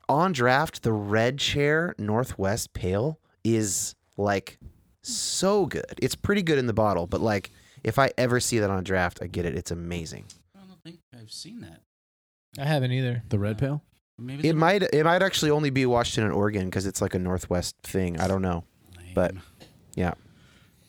on 0.08 0.32
draft, 0.32 0.82
the 0.82 0.92
Red 0.92 1.38
Chair 1.38 1.94
Northwest 1.98 2.72
Pale 2.72 3.18
is 3.44 3.94
like 4.16 4.58
so 5.02 5.66
good. 5.66 5.98
It's 6.00 6.14
pretty 6.14 6.42
good 6.42 6.58
in 6.58 6.66
the 6.66 6.72
bottle, 6.74 7.06
but 7.06 7.20
like 7.20 7.50
if 7.84 7.98
I 7.98 8.10
ever 8.18 8.40
see 8.40 8.58
that 8.58 8.70
on 8.70 8.82
draft, 8.82 9.18
I 9.22 9.26
get 9.26 9.44
it. 9.44 9.56
It's 9.56 9.70
amazing. 9.70 10.24
I 10.54 10.66
don't 10.66 10.82
think 10.82 10.98
I've 11.14 11.30
seen 11.30 11.60
that. 11.60 11.82
I 12.58 12.64
haven't 12.64 12.92
either. 12.92 13.22
The 13.28 13.38
red 13.38 13.58
pail. 13.58 13.82
Maybe 14.18 14.48
It 14.48 14.56
might 14.56 14.82
it 14.82 15.04
might 15.04 15.22
actually 15.22 15.50
only 15.50 15.70
be 15.70 15.84
Washington 15.86 16.24
and 16.24 16.32
Oregon 16.32 16.64
because 16.66 16.86
it's 16.86 17.02
like 17.02 17.14
a 17.14 17.18
Northwest 17.18 17.76
thing. 17.82 18.18
I 18.18 18.26
don't 18.28 18.42
know. 18.42 18.64
but, 19.14 19.34
yeah. 19.94 20.14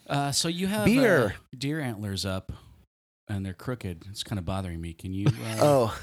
Uh, 0.07 0.31
so 0.31 0.47
you 0.47 0.67
have 0.67 0.85
Beer. 0.85 1.25
uh, 1.25 1.31
deer 1.57 1.81
antlers 1.81 2.25
up, 2.25 2.53
and 3.27 3.45
they're 3.45 3.53
crooked. 3.53 4.05
It's 4.09 4.23
kind 4.23 4.39
of 4.39 4.45
bothering 4.45 4.79
me. 4.79 4.93
Can 4.93 5.13
you? 5.13 5.27
Uh, 5.27 5.57
Oh, 5.61 5.99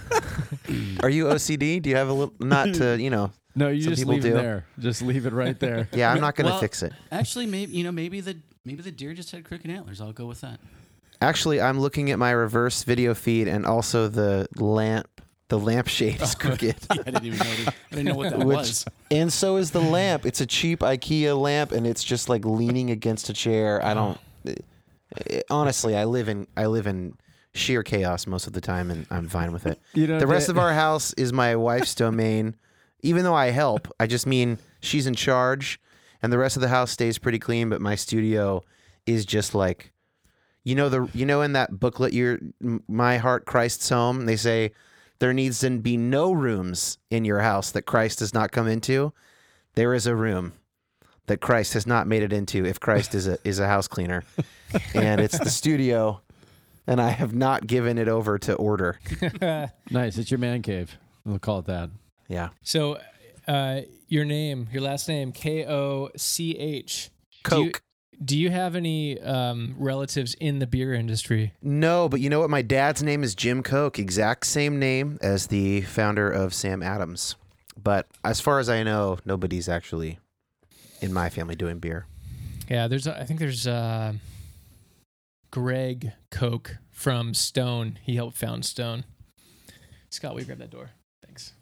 are 1.02 1.08
you 1.08 1.24
OCD? 1.26 1.80
Do 1.80 1.88
you 1.88 1.96
have 1.96 2.08
a 2.08 2.12
little 2.12 2.34
not 2.40 2.74
to 2.74 2.98
you 3.00 3.10
know? 3.10 3.30
No, 3.56 3.68
you 3.68 3.82
just 3.84 4.00
people 4.02 4.14
leave 4.14 4.24
it 4.24 4.34
there. 4.34 4.66
Just 4.80 5.00
leave 5.00 5.26
it 5.26 5.32
right 5.32 5.56
there. 5.60 5.88
Yeah, 5.92 6.10
I'm 6.12 6.20
not 6.20 6.34
gonna 6.34 6.50
Well- 6.50 6.58
fix 6.60 6.82
it. 6.82 6.92
Actually, 7.12 7.46
maybe 7.46 7.72
you 7.72 7.84
know, 7.84 7.92
maybe 7.92 8.20
the 8.20 8.36
maybe 8.64 8.82
the 8.82 8.90
deer 8.90 9.14
just 9.14 9.30
had 9.30 9.44
crooked 9.44 9.70
antlers. 9.70 10.00
I'll 10.00 10.12
go 10.12 10.26
with 10.26 10.40
that. 10.40 10.58
Actually, 11.22 11.60
I'm 11.60 11.78
looking 11.80 12.10
at 12.10 12.18
my 12.18 12.32
reverse 12.32 12.82
video 12.82 13.14
feed 13.14 13.46
and 13.48 13.64
also 13.64 14.08
the 14.08 14.48
lamp. 14.56 15.13
The 15.48 15.58
lampshade 15.58 16.22
is 16.22 16.34
crooked, 16.36 16.76
I 16.90 16.96
didn't 16.96 17.24
even 17.24 17.38
know. 17.38 17.44
I 17.66 17.72
didn't 17.90 18.04
know 18.06 18.14
what 18.14 18.30
that 18.30 18.38
Which- 18.46 18.56
was. 18.56 18.84
and 19.10 19.32
so 19.32 19.56
is 19.56 19.70
the 19.72 19.80
lamp. 19.80 20.24
It's 20.24 20.40
a 20.40 20.46
cheap 20.46 20.80
IKEA 20.80 21.38
lamp, 21.38 21.70
and 21.72 21.86
it's 21.86 22.02
just 22.02 22.28
like 22.28 22.44
leaning 22.46 22.90
against 22.90 23.28
a 23.28 23.32
chair. 23.34 23.84
I 23.84 23.92
don't. 23.94 24.18
eh, 24.46 25.40
honestly, 25.50 25.96
I 25.96 26.04
live 26.04 26.28
in 26.28 26.46
I 26.56 26.66
live 26.66 26.86
in 26.86 27.16
sheer 27.52 27.82
chaos 27.82 28.26
most 28.26 28.46
of 28.46 28.52
the 28.54 28.60
time, 28.60 28.90
and 28.90 29.06
I'm 29.10 29.28
fine 29.28 29.52
with 29.52 29.66
it. 29.66 29.78
You 29.92 30.06
know 30.06 30.18
The 30.18 30.26
rest 30.26 30.46
that- 30.46 30.52
of 30.52 30.58
our 30.58 30.72
house 30.72 31.12
is 31.14 31.32
my 31.32 31.56
wife's 31.56 31.94
domain. 31.94 32.56
Even 33.02 33.22
though 33.22 33.34
I 33.34 33.50
help, 33.50 33.86
I 34.00 34.06
just 34.06 34.26
mean 34.26 34.58
she's 34.80 35.06
in 35.06 35.14
charge, 35.14 35.78
and 36.22 36.32
the 36.32 36.38
rest 36.38 36.56
of 36.56 36.62
the 36.62 36.68
house 36.68 36.90
stays 36.90 37.18
pretty 37.18 37.38
clean. 37.38 37.68
But 37.68 37.82
my 37.82 37.96
studio 37.96 38.64
is 39.04 39.26
just 39.26 39.54
like, 39.54 39.92
you 40.64 40.74
know 40.74 40.88
the 40.88 41.06
you 41.12 41.26
know 41.26 41.42
in 41.42 41.52
that 41.52 41.78
booklet, 41.78 42.14
your 42.14 42.38
My 42.88 43.18
Heart 43.18 43.44
Christ's 43.44 43.90
Home. 43.90 44.24
They 44.24 44.36
say 44.36 44.72
there 45.18 45.32
needs 45.32 45.60
to 45.60 45.70
be 45.78 45.96
no 45.96 46.32
rooms 46.32 46.98
in 47.10 47.24
your 47.24 47.40
house 47.40 47.70
that 47.72 47.82
Christ 47.82 48.18
does 48.18 48.34
not 48.34 48.52
come 48.52 48.66
into. 48.68 49.12
There 49.74 49.94
is 49.94 50.06
a 50.06 50.14
room 50.14 50.52
that 51.26 51.40
Christ 51.40 51.72
has 51.74 51.86
not 51.86 52.06
made 52.06 52.22
it 52.22 52.32
into. 52.32 52.64
If 52.66 52.80
Christ 52.80 53.14
is 53.14 53.26
a 53.26 53.38
is 53.44 53.58
a 53.58 53.66
house 53.66 53.88
cleaner, 53.88 54.24
and 54.94 55.20
it's 55.20 55.38
the 55.38 55.50
studio. 55.50 56.20
and 56.86 57.00
I 57.00 57.10
have 57.10 57.34
not 57.34 57.66
given 57.66 57.96
it 57.96 58.08
over 58.08 58.38
to 58.40 58.54
order. 58.54 58.98
Nice. 59.90 60.18
It's 60.18 60.30
your 60.30 60.38
man 60.38 60.60
cave. 60.62 60.96
We'll 61.24 61.38
call 61.38 61.60
it 61.60 61.66
that. 61.66 61.88
Yeah. 62.28 62.50
so, 62.62 62.98
uh, 63.48 63.80
your 64.08 64.24
name, 64.24 64.68
your 64.72 64.82
last 64.82 65.08
name, 65.08 65.32
K 65.32 65.64
O 65.66 66.10
C 66.16 66.56
H. 66.58 67.10
Do 67.44 67.62
you- 67.62 67.70
Coke. 67.70 67.82
Do 68.22 68.38
you 68.38 68.50
have 68.50 68.76
any 68.76 69.20
um, 69.20 69.74
relatives 69.78 70.34
in 70.34 70.58
the 70.58 70.66
beer 70.66 70.92
industry? 70.94 71.52
No, 71.62 72.08
but 72.08 72.20
you 72.20 72.28
know 72.28 72.40
what? 72.40 72.50
My 72.50 72.62
dad's 72.62 73.02
name 73.02 73.22
is 73.22 73.34
Jim 73.34 73.62
Koch, 73.62 73.98
exact 73.98 74.46
same 74.46 74.78
name 74.78 75.18
as 75.22 75.46
the 75.46 75.82
founder 75.82 76.30
of 76.30 76.52
Sam 76.54 76.82
Adams. 76.82 77.36
But 77.80 78.06
as 78.24 78.40
far 78.40 78.58
as 78.58 78.68
I 78.68 78.82
know, 78.82 79.18
nobody's 79.24 79.68
actually 79.68 80.18
in 81.00 81.12
my 81.12 81.28
family 81.28 81.54
doing 81.54 81.78
beer. 81.78 82.06
Yeah, 82.68 82.88
there's. 82.88 83.06
I 83.06 83.24
think 83.24 83.40
there's 83.40 83.66
uh, 83.66 84.14
Greg 85.50 86.12
Koch 86.30 86.76
from 86.90 87.34
Stone. 87.34 87.98
He 88.02 88.16
helped 88.16 88.36
found 88.36 88.64
Stone. 88.64 89.04
Scott, 90.10 90.34
we 90.34 90.44
grab 90.44 90.58
that 90.58 90.70
door? 90.70 90.90
Thanks. 91.24 91.52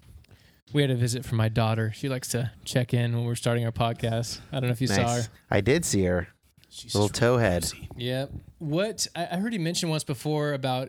We 0.73 0.83
had 0.83 0.91
a 0.91 0.95
visit 0.95 1.25
from 1.25 1.39
my 1.39 1.49
daughter. 1.49 1.93
She 1.95 2.09
likes 2.09 2.29
to 2.29 2.53
check 2.65 2.95
in 2.95 3.15
when 3.15 3.25
we're 3.25 3.35
starting 3.35 3.65
our 3.65 3.73
podcast. 3.73 4.41
I 4.53 4.61
don't 4.61 4.69
know 4.69 4.73
if 4.73 4.81
you 4.81 4.87
saw 4.87 5.17
her. 5.17 5.23
I 5.51 5.61
did 5.61 5.85
see 5.85 6.05
her. 6.05 6.29
She's 6.73 6.95
Little 6.95 7.09
just 7.09 7.21
towhead. 7.21 7.71
crazy. 7.71 7.89
Yep. 7.97 8.33
What 8.59 9.07
I, 9.15 9.29
I 9.33 9.37
heard 9.37 9.53
you 9.53 9.61
mention 9.61 9.91
once 9.91 10.05
before 10.05 10.55
about 10.55 10.89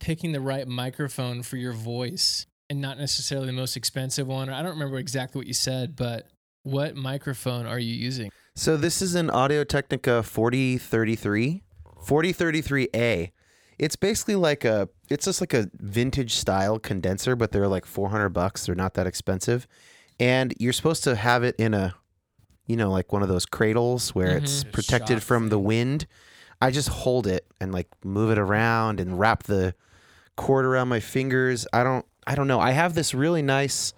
picking 0.00 0.32
the 0.32 0.40
right 0.40 0.66
microphone 0.66 1.42
for 1.42 1.56
your 1.56 1.72
voice 1.72 2.46
and 2.70 2.80
not 2.80 2.98
necessarily 2.98 3.46
the 3.46 3.52
most 3.52 3.76
expensive 3.76 4.26
one. 4.26 4.48
I 4.48 4.62
don't 4.62 4.72
remember 4.72 4.98
exactly 4.98 5.38
what 5.38 5.46
you 5.46 5.54
said, 5.54 5.94
but 5.96 6.28
what 6.62 6.96
microphone 6.96 7.66
are 7.66 7.78
you 7.78 7.94
using? 7.94 8.30
So 8.56 8.76
this 8.76 9.02
is 9.02 9.14
an 9.14 9.28
Audio 9.28 9.64
Technica 9.64 10.22
4033, 10.22 11.62
4033A. 12.06 13.30
It's 13.78 13.96
basically 13.96 14.36
like 14.36 14.64
a 14.64 14.88
it's 15.10 15.24
just 15.26 15.40
like 15.40 15.52
a 15.54 15.68
vintage 15.74 16.34
style 16.34 16.78
condenser, 16.78 17.36
but 17.36 17.52
they're 17.52 17.68
like 17.68 17.84
400 17.84 18.30
bucks. 18.30 18.66
They're 18.66 18.74
not 18.74 18.94
that 18.94 19.06
expensive. 19.06 19.66
And 20.20 20.54
you're 20.58 20.72
supposed 20.72 21.04
to 21.04 21.16
have 21.16 21.42
it 21.42 21.56
in 21.58 21.74
a 21.74 21.94
you 22.66 22.76
know, 22.76 22.90
like 22.90 23.12
one 23.12 23.22
of 23.22 23.28
those 23.28 23.46
cradles 23.46 24.14
where 24.14 24.36
it's 24.36 24.64
Mhm. 24.64 24.72
protected 24.72 25.22
from 25.22 25.48
the 25.48 25.58
wind. 25.58 26.06
I 26.60 26.70
just 26.70 26.88
hold 26.88 27.26
it 27.26 27.44
and 27.60 27.72
like 27.72 27.88
move 28.04 28.30
it 28.30 28.38
around 28.38 29.00
and 29.00 29.18
wrap 29.18 29.42
the 29.44 29.74
cord 30.36 30.64
around 30.64 30.88
my 30.88 31.00
fingers. 31.00 31.66
I 31.72 31.82
don't 31.82 32.06
I 32.26 32.36
don't 32.36 32.46
know. 32.46 32.60
I 32.60 32.70
have 32.70 32.94
this 32.94 33.14
really 33.14 33.42
nice 33.42 33.92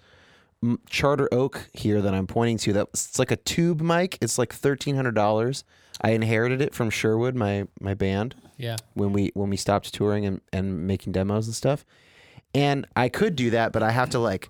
Charter 0.89 1.29
Oak 1.31 1.69
here 1.73 2.01
that 2.01 2.13
I'm 2.15 2.25
pointing 2.25 2.57
to. 2.59 2.73
That 2.73 2.87
it's 2.91 3.19
like 3.19 3.29
a 3.29 3.35
tube 3.35 3.81
mic. 3.81 4.17
It's 4.19 4.39
like 4.39 4.51
thirteen 4.51 4.95
hundred 4.95 5.13
dollars. 5.13 5.63
I 6.01 6.11
inherited 6.11 6.59
it 6.59 6.73
from 6.73 6.89
Sherwood, 6.89 7.35
my 7.35 7.67
my 7.79 7.93
band, 7.93 8.33
Yeah. 8.57 8.77
when 8.95 9.13
we 9.13 9.31
when 9.35 9.51
we 9.51 9.57
stopped 9.57 9.93
touring 9.93 10.25
and, 10.25 10.41
and 10.51 10.87
making 10.87 11.13
demos 11.13 11.45
and 11.45 11.55
stuff. 11.55 11.85
And 12.55 12.87
I 12.95 13.09
could 13.09 13.35
do 13.35 13.51
that, 13.51 13.73
but 13.73 13.83
I 13.83 13.91
have 13.91 14.09
to 14.11 14.19
like, 14.19 14.49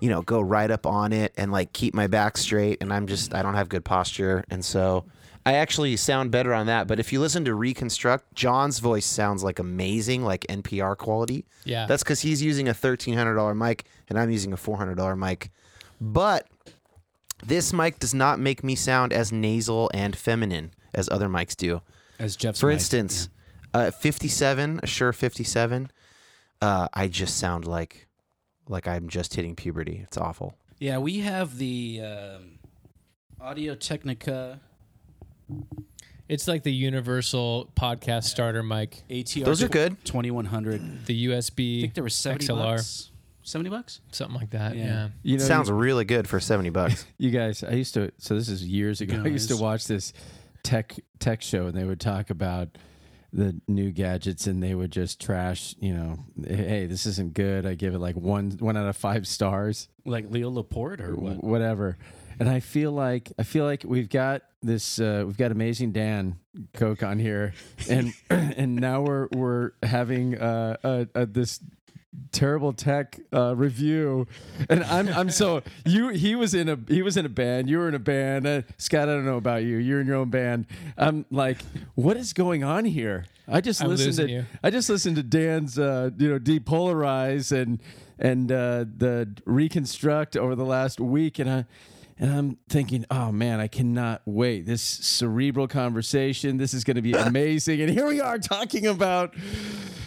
you 0.00 0.08
know, 0.08 0.22
go 0.22 0.40
right 0.40 0.70
up 0.70 0.86
on 0.86 1.12
it 1.12 1.32
and 1.36 1.52
like 1.52 1.72
keep 1.72 1.94
my 1.94 2.06
back 2.06 2.36
straight. 2.36 2.78
And 2.80 2.92
I'm 2.92 3.06
just 3.06 3.34
I 3.34 3.42
don't 3.42 3.54
have 3.54 3.68
good 3.68 3.84
posture, 3.84 4.44
and 4.50 4.64
so 4.64 5.04
I 5.46 5.54
actually 5.54 5.96
sound 5.96 6.30
better 6.30 6.52
on 6.52 6.66
that. 6.66 6.86
But 6.86 7.00
if 7.00 7.12
you 7.12 7.20
listen 7.20 7.44
to 7.46 7.54
Reconstruct, 7.54 8.34
John's 8.34 8.78
voice 8.78 9.06
sounds 9.06 9.42
like 9.42 9.58
amazing, 9.58 10.22
like 10.22 10.46
NPR 10.48 10.96
quality. 10.96 11.46
Yeah. 11.64 11.86
That's 11.86 12.02
because 12.02 12.20
he's 12.20 12.42
using 12.42 12.68
a 12.68 12.74
thirteen 12.74 13.14
hundred 13.14 13.34
dollar 13.34 13.54
mic 13.54 13.86
and 14.08 14.18
I'm 14.18 14.30
using 14.30 14.52
a 14.52 14.56
four 14.56 14.76
hundred 14.76 14.96
dollar 14.96 15.16
mic. 15.16 15.50
But 16.00 16.46
this 17.44 17.72
mic 17.72 17.98
does 17.98 18.12
not 18.14 18.38
make 18.38 18.62
me 18.62 18.74
sound 18.74 19.12
as 19.12 19.32
nasal 19.32 19.90
and 19.94 20.14
feminine 20.14 20.72
as 20.94 21.08
other 21.08 21.28
mics 21.28 21.56
do. 21.56 21.80
As 22.18 22.36
Jeff's 22.36 22.60
For 22.60 22.66
mic, 22.66 22.74
instance, 22.74 23.30
uh, 23.72 23.90
fifty 23.90 24.28
seven, 24.28 24.80
a 24.82 24.86
Shure 24.86 25.12
fifty 25.12 25.44
seven, 25.44 25.90
uh, 26.60 26.88
I 26.92 27.08
just 27.08 27.38
sound 27.38 27.66
like 27.66 28.08
like 28.70 28.86
I'm 28.88 29.08
just 29.08 29.34
hitting 29.34 29.54
puberty. 29.56 30.00
It's 30.04 30.16
awful. 30.16 30.56
yeah. 30.78 30.92
yeah, 30.92 30.98
we 30.98 31.18
have 31.20 31.58
the 31.58 32.00
um, 32.02 32.58
Audio 33.40 33.74
Technica 33.74 34.60
It's 36.28 36.46
like 36.46 36.62
the 36.62 36.72
universal 36.72 37.70
podcast 37.76 38.24
starter 38.24 38.62
mic, 38.62 39.02
ATR. 39.10 39.44
Those 39.44 39.62
are 39.62 39.68
good. 39.68 40.02
Twenty 40.04 40.30
one 40.30 40.44
hundred. 40.44 41.06
the 41.06 41.26
USB. 41.26 41.32
I 41.32 41.38
USB, 41.38 41.80
think 41.82 41.94
there 41.94 42.04
was 42.04 42.14
seventy 42.14 42.46
XLR. 42.46 42.76
bucks. 42.76 43.10
Seventy 43.42 43.70
bucks. 43.70 44.00
something 44.12 44.38
like 44.38 44.50
that. 44.50 44.76
Yeah. 44.76 44.84
Yeah. 44.84 45.08
You 45.24 45.38
know, 45.38 45.44
Sounds 45.44 45.70
really 45.70 46.04
good 46.04 46.28
for 46.28 46.38
seventy 46.38 46.70
bucks. 46.70 47.04
You 47.18 47.30
guys, 47.30 47.64
I 47.64 47.72
used 47.72 47.94
to. 47.94 48.12
So 48.18 48.34
this 48.34 48.48
is 48.48 48.64
years 48.64 49.00
ago. 49.00 49.22
I 49.24 49.28
used 49.28 49.48
to 49.48 49.56
watch 49.56 49.86
this 49.86 50.12
tech 50.62 50.94
tech 51.18 51.42
show, 51.42 51.66
and 51.66 51.76
they 51.76 51.84
would 51.84 52.00
talk 52.00 52.30
about 52.30 52.68
the 53.32 53.60
new 53.68 53.90
gadgets, 53.92 54.46
and 54.46 54.62
they 54.62 54.74
would 54.74 54.90
just 54.90 55.20
trash. 55.20 55.74
You 55.80 55.94
know, 55.94 56.18
hey, 56.46 56.86
this 56.86 57.06
isn't 57.06 57.34
good. 57.34 57.66
I 57.66 57.74
give 57.74 57.94
it 57.94 57.98
like 57.98 58.16
one 58.16 58.52
one 58.60 58.76
out 58.76 58.88
of 58.88 58.96
five 58.96 59.26
stars, 59.26 59.88
Like 60.04 60.30
Leo 60.30 60.50
Laporte 60.50 61.00
or 61.00 61.14
what? 61.14 61.42
whatever. 61.44 61.96
And 62.38 62.48
I 62.48 62.60
feel 62.60 62.92
like 62.92 63.32
I 63.38 63.42
feel 63.42 63.64
like 63.64 63.84
we've 63.86 64.08
got 64.08 64.42
this. 64.62 64.98
Uh, 64.98 65.24
we've 65.26 65.36
got 65.36 65.52
amazing 65.52 65.92
Dan 65.92 66.38
Koch 66.72 67.02
on 67.02 67.18
here, 67.18 67.52
and 67.88 68.14
and 68.30 68.76
now 68.76 69.02
we're 69.02 69.28
we're 69.32 69.72
having 69.82 70.38
uh, 70.38 70.76
uh, 70.82 71.04
uh, 71.14 71.26
this 71.28 71.60
terrible 72.32 72.72
tech 72.72 73.20
uh, 73.32 73.54
review, 73.56 74.26
and 74.68 74.82
I'm 74.84 75.08
I'm 75.08 75.30
so 75.30 75.62
you 75.86 76.08
he 76.08 76.34
was 76.34 76.54
in 76.54 76.68
a 76.68 76.78
he 76.88 77.02
was 77.02 77.16
in 77.16 77.26
a 77.26 77.28
band. 77.30 77.68
You 77.68 77.78
were 77.78 77.88
in 77.88 77.94
a 77.94 78.00
band. 78.00 78.46
Uh, 78.46 78.62
Scott 78.78 79.08
I 79.08 79.12
don't 79.12 79.24
know 79.24 79.36
about 79.36 79.62
you. 79.62 79.76
You're 79.76 80.00
in 80.00 80.06
your 80.06 80.16
own 80.16 80.30
band. 80.30 80.66
I'm 80.96 81.26
like 81.30 81.58
what 81.94 82.16
is 82.16 82.32
going 82.32 82.64
on 82.64 82.84
here? 82.84 83.26
I 83.48 83.60
just 83.60 83.82
I'm 83.82 83.88
listened 83.88 84.16
to 84.16 84.30
you. 84.30 84.46
I 84.62 84.70
just 84.70 84.88
listened 84.88 85.16
to 85.16 85.22
Dan's 85.22 85.78
uh, 85.78 86.10
you 86.16 86.28
know 86.28 86.38
depolarize 86.38 87.52
and 87.52 87.80
and 88.18 88.50
uh, 88.52 88.84
the 88.96 89.28
reconstruct 89.44 90.36
over 90.36 90.54
the 90.54 90.64
last 90.64 91.00
week. 91.00 91.38
And 91.38 91.50
I. 91.50 91.64
And 92.20 92.30
I'm 92.30 92.58
thinking, 92.68 93.06
oh 93.10 93.32
man, 93.32 93.60
I 93.60 93.66
cannot 93.66 94.20
wait. 94.26 94.66
This 94.66 94.82
cerebral 94.82 95.66
conversation, 95.66 96.58
this 96.58 96.74
is 96.74 96.84
going 96.84 96.96
to 96.96 97.02
be 97.02 97.12
amazing. 97.14 97.80
And 97.80 97.90
here 97.90 98.06
we 98.06 98.20
are 98.20 98.38
talking 98.38 98.86
about 98.86 99.34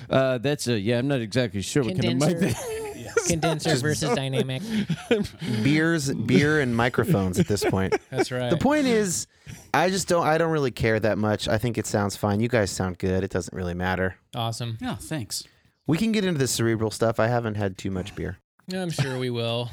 uh, 0.09 0.37
that's 0.37 0.67
a 0.67 0.79
yeah. 0.79 0.99
I'm 0.99 1.07
not 1.07 1.21
exactly 1.21 1.61
sure 1.61 1.83
what 1.83 1.99
kind 1.99 2.21
of 2.21 2.29
mic 2.29 2.37
Condenser. 2.37 3.25
Condenser 3.27 3.75
versus 3.77 4.15
dynamic. 4.15 4.61
Beers, 5.63 6.13
beer, 6.13 6.59
and 6.59 6.75
microphones 6.75 7.39
at 7.39 7.47
this 7.47 7.63
point. 7.63 7.95
That's 8.11 8.31
right. 8.31 8.49
The 8.49 8.57
point 8.57 8.85
is, 8.85 9.27
I 9.73 9.89
just 9.89 10.07
don't. 10.07 10.25
I 10.25 10.37
don't 10.37 10.51
really 10.51 10.71
care 10.71 10.99
that 10.99 11.17
much. 11.17 11.47
I 11.47 11.57
think 11.57 11.77
it 11.79 11.87
sounds 11.87 12.15
fine. 12.15 12.39
You 12.41 12.47
guys 12.47 12.69
sound 12.69 12.99
good. 12.99 13.23
It 13.23 13.31
doesn't 13.31 13.55
really 13.55 13.73
matter. 13.73 14.17
awesome. 14.35 14.77
Yeah, 14.79 14.95
thanks. 14.95 15.45
We 15.87 15.97
can 15.97 16.11
get 16.11 16.25
into 16.25 16.39
the 16.39 16.47
cerebral 16.47 16.91
stuff. 16.91 17.19
I 17.19 17.27
haven't 17.27 17.55
had 17.55 17.77
too 17.77 17.89
much 17.91 18.15
beer. 18.15 18.37
Yeah, 18.67 18.81
I'm 18.83 18.91
sure 18.91 19.17
we 19.17 19.29
will. 19.29 19.71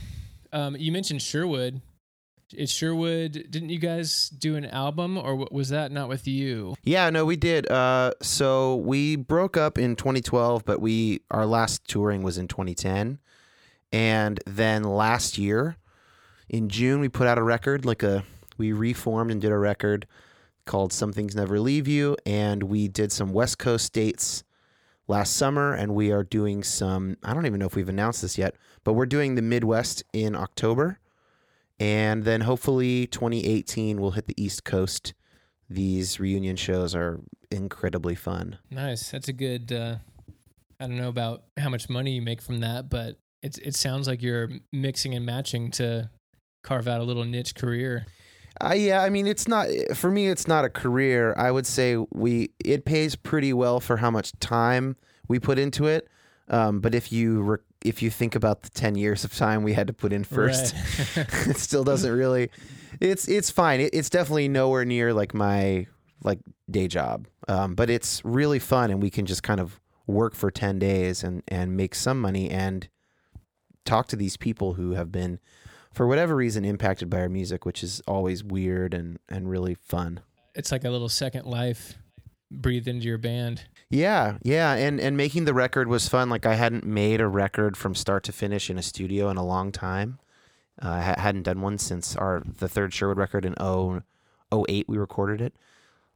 Um, 0.52 0.74
you 0.76 0.90
mentioned 0.90 1.22
Sherwood. 1.22 1.82
Is 2.52 2.82
would. 2.82 3.50
Didn't 3.50 3.68
you 3.68 3.78
guys 3.78 4.28
do 4.30 4.56
an 4.56 4.64
album, 4.64 5.16
or 5.16 5.46
was 5.50 5.68
that 5.68 5.92
not 5.92 6.08
with 6.08 6.26
you? 6.26 6.74
Yeah, 6.82 7.10
no, 7.10 7.24
we 7.24 7.36
did. 7.36 7.70
Uh, 7.70 8.12
so 8.22 8.76
we 8.76 9.16
broke 9.16 9.56
up 9.56 9.78
in 9.78 9.96
2012, 9.96 10.64
but 10.64 10.80
we 10.80 11.20
our 11.30 11.46
last 11.46 11.86
touring 11.86 12.22
was 12.22 12.38
in 12.38 12.48
2010, 12.48 13.18
and 13.92 14.40
then 14.46 14.84
last 14.84 15.38
year, 15.38 15.76
in 16.48 16.68
June, 16.68 17.00
we 17.00 17.08
put 17.08 17.26
out 17.26 17.38
a 17.38 17.42
record. 17.42 17.84
Like 17.84 18.02
a 18.02 18.24
we 18.56 18.72
reformed 18.72 19.30
and 19.30 19.40
did 19.40 19.52
a 19.52 19.58
record 19.58 20.06
called 20.64 20.92
"Some 20.92 21.12
Things 21.12 21.36
Never 21.36 21.60
Leave 21.60 21.86
You," 21.86 22.16
and 22.24 22.64
we 22.64 22.88
did 22.88 23.12
some 23.12 23.32
West 23.32 23.58
Coast 23.58 23.92
dates 23.92 24.44
last 25.08 25.34
summer, 25.36 25.74
and 25.74 25.94
we 25.94 26.10
are 26.12 26.24
doing 26.24 26.62
some. 26.62 27.16
I 27.22 27.34
don't 27.34 27.46
even 27.46 27.58
know 27.60 27.66
if 27.66 27.76
we've 27.76 27.88
announced 27.88 28.22
this 28.22 28.38
yet, 28.38 28.54
but 28.84 28.94
we're 28.94 29.06
doing 29.06 29.34
the 29.34 29.42
Midwest 29.42 30.02
in 30.12 30.34
October. 30.34 30.99
And 31.80 32.22
then 32.24 32.42
hopefully 32.42 33.08
2018 33.08 34.00
we'll 34.00 34.12
hit 34.12 34.26
the 34.26 34.40
East 34.40 34.62
Coast 34.62 35.14
these 35.70 36.18
reunion 36.18 36.56
shows 36.56 36.94
are 36.94 37.20
incredibly 37.50 38.16
fun. 38.16 38.58
Nice. 38.70 39.10
That's 39.10 39.28
a 39.28 39.32
good. 39.32 39.72
Uh, 39.72 39.96
I 40.80 40.86
don't 40.86 40.96
know 40.96 41.08
about 41.08 41.44
how 41.56 41.70
much 41.70 41.88
money 41.88 42.12
you 42.12 42.22
make 42.22 42.42
from 42.42 42.58
that, 42.60 42.90
but 42.90 43.18
it's 43.42 43.56
it 43.58 43.76
sounds 43.76 44.08
like 44.08 44.20
you're 44.20 44.50
mixing 44.72 45.14
and 45.14 45.24
matching 45.24 45.70
to 45.72 46.10
carve 46.62 46.88
out 46.88 47.00
a 47.00 47.04
little 47.04 47.24
niche 47.24 47.54
career. 47.54 48.06
Uh, 48.60 48.74
yeah, 48.74 49.02
I 49.02 49.10
mean, 49.10 49.26
it's 49.28 49.46
not 49.46 49.68
for 49.94 50.10
me. 50.10 50.26
It's 50.26 50.48
not 50.48 50.64
a 50.64 50.68
career. 50.68 51.34
I 51.38 51.50
would 51.52 51.66
say 51.66 51.96
we 52.10 52.50
it 52.62 52.84
pays 52.84 53.14
pretty 53.14 53.52
well 53.52 53.78
for 53.78 53.98
how 53.98 54.10
much 54.10 54.32
time 54.40 54.96
we 55.28 55.38
put 55.38 55.58
into 55.58 55.86
it. 55.86 56.08
Um, 56.48 56.80
but 56.80 56.96
if 56.96 57.12
you 57.12 57.42
re- 57.42 57.58
if 57.84 58.02
you 58.02 58.10
think 58.10 58.34
about 58.34 58.62
the 58.62 58.70
ten 58.70 58.94
years 58.94 59.24
of 59.24 59.34
time 59.34 59.62
we 59.62 59.72
had 59.72 59.86
to 59.86 59.92
put 59.92 60.12
in 60.12 60.24
first, 60.24 60.74
Right. 61.16 61.28
it 61.48 61.56
still 61.56 61.84
doesn't 61.84 62.12
really. 62.12 62.50
It's 63.00 63.28
it's 63.28 63.50
fine. 63.50 63.80
It, 63.80 63.94
it's 63.94 64.10
definitely 64.10 64.48
nowhere 64.48 64.84
near 64.84 65.12
like 65.14 65.32
my 65.34 65.86
like 66.22 66.40
day 66.70 66.88
job. 66.88 67.26
Um, 67.48 67.74
but 67.74 67.88
it's 67.90 68.22
really 68.24 68.58
fun, 68.58 68.90
and 68.90 69.02
we 69.02 69.10
can 69.10 69.26
just 69.26 69.42
kind 69.42 69.60
of 69.60 69.80
work 70.06 70.34
for 70.34 70.50
ten 70.50 70.78
days 70.78 71.22
and 71.24 71.42
and 71.48 71.76
make 71.76 71.94
some 71.94 72.20
money 72.20 72.50
and 72.50 72.88
talk 73.84 74.06
to 74.08 74.16
these 74.16 74.36
people 74.36 74.74
who 74.74 74.92
have 74.92 75.10
been, 75.10 75.38
for 75.94 76.06
whatever 76.06 76.36
reason, 76.36 76.64
impacted 76.64 77.08
by 77.08 77.20
our 77.20 77.28
music, 77.28 77.64
which 77.64 77.82
is 77.82 78.00
always 78.06 78.44
weird 78.44 78.92
and 78.92 79.18
and 79.28 79.48
really 79.48 79.74
fun. 79.74 80.20
it's 80.54 80.70
like 80.72 80.84
a 80.84 80.90
little 80.90 81.08
second 81.08 81.46
life 81.46 81.94
breathe 82.50 82.88
into 82.88 83.06
your 83.06 83.18
band. 83.18 83.62
Yeah, 83.90 84.38
yeah, 84.42 84.74
and 84.74 85.00
and 85.00 85.16
making 85.16 85.46
the 85.46 85.54
record 85.54 85.88
was 85.88 86.08
fun. 86.08 86.30
Like 86.30 86.46
I 86.46 86.54
hadn't 86.54 86.84
made 86.84 87.20
a 87.20 87.26
record 87.26 87.76
from 87.76 87.96
start 87.96 88.22
to 88.24 88.32
finish 88.32 88.70
in 88.70 88.78
a 88.78 88.82
studio 88.82 89.28
in 89.30 89.36
a 89.36 89.44
long 89.44 89.72
time. 89.72 90.20
Uh, 90.80 90.90
I 91.16 91.20
hadn't 91.20 91.42
done 91.42 91.60
one 91.60 91.76
since 91.76 92.14
our 92.14 92.40
the 92.46 92.68
third 92.68 92.94
Sherwood 92.94 93.18
record 93.18 93.44
in 93.44 93.54
0, 93.60 94.02
08 94.52 94.88
we 94.88 94.96
recorded 94.96 95.40
it, 95.40 95.54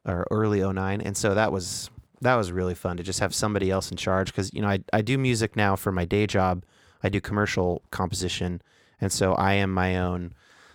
or 0.07 0.25
early 0.31 0.61
09. 0.63 1.01
and 1.01 1.17
so 1.17 1.35
that 1.35 1.51
was 1.51 1.91
that 2.21 2.37
was 2.37 2.53
really 2.53 2.77
fun 2.77 2.97
to 2.97 3.03
just 3.03 3.19
have 3.19 3.35
somebody 3.35 3.73
else 3.73 3.91
in 3.91 3.97
charge 3.97 4.29
because 4.29 4.55
you 4.55 4.63
know 4.63 4.69
I 4.69 4.79
I 4.93 5.03
do 5.03 5.19
music 5.19 5.57
now 5.57 5.75
for 5.75 5.91
my 5.91 6.05
day 6.05 6.29
job. 6.29 6.65
I 7.03 7.09
do 7.09 7.21
commercial 7.21 7.83
composition, 7.91 8.63
and 9.01 9.11
so 9.13 9.35
I 9.35 9.55
am 9.55 9.75
my 9.75 9.99
own 9.99 10.33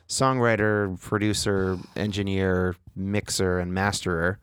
songwriter, 0.10 1.00
producer, 1.00 1.78
engineer, 1.96 2.76
mixer, 2.94 3.58
and 3.58 3.72
masterer, 3.72 4.38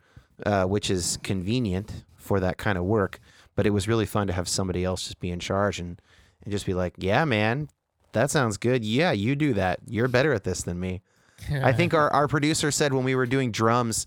uh, 0.47 0.65
which 0.65 0.91
is 0.91 1.19
convenient 1.23 2.05
for 2.27 2.41
that 2.41 2.59
kind 2.59 2.77
of 2.77 2.85
work. 2.85 3.21
But 3.55 3.67
it 3.67 3.71
was 3.71 3.89
really 3.89 4.07
fun 4.07 4.27
to 4.27 4.33
have 4.33 4.49
somebody 4.49 4.85
else 4.85 5.05
just 5.05 5.21
be 5.21 5.31
in 5.31 5.39
charge 5.41 5.79
and, 5.79 6.01
and 6.45 6.53
just 6.53 6.67
be 6.67 6.75
like, 6.75 6.95
yeah, 6.99 7.25
man, 7.25 7.69
that 8.13 8.31
sounds 8.31 8.57
good. 8.57 8.85
Yeah, 8.85 9.13
you 9.13 9.35
do 9.37 9.55
that. 9.55 9.81
You're 9.87 10.09
better 10.09 10.33
at 10.33 10.45
this 10.45 10.63
than 10.63 10.79
me. 10.81 11.03
I 11.51 11.73
think 11.73 11.95
our, 11.95 12.11
our 12.13 12.29
producer 12.29 12.71
said 12.71 12.93
when 12.93 13.05
we 13.05 13.15
were 13.15 13.27
doing 13.27 13.53
drums 13.53 14.07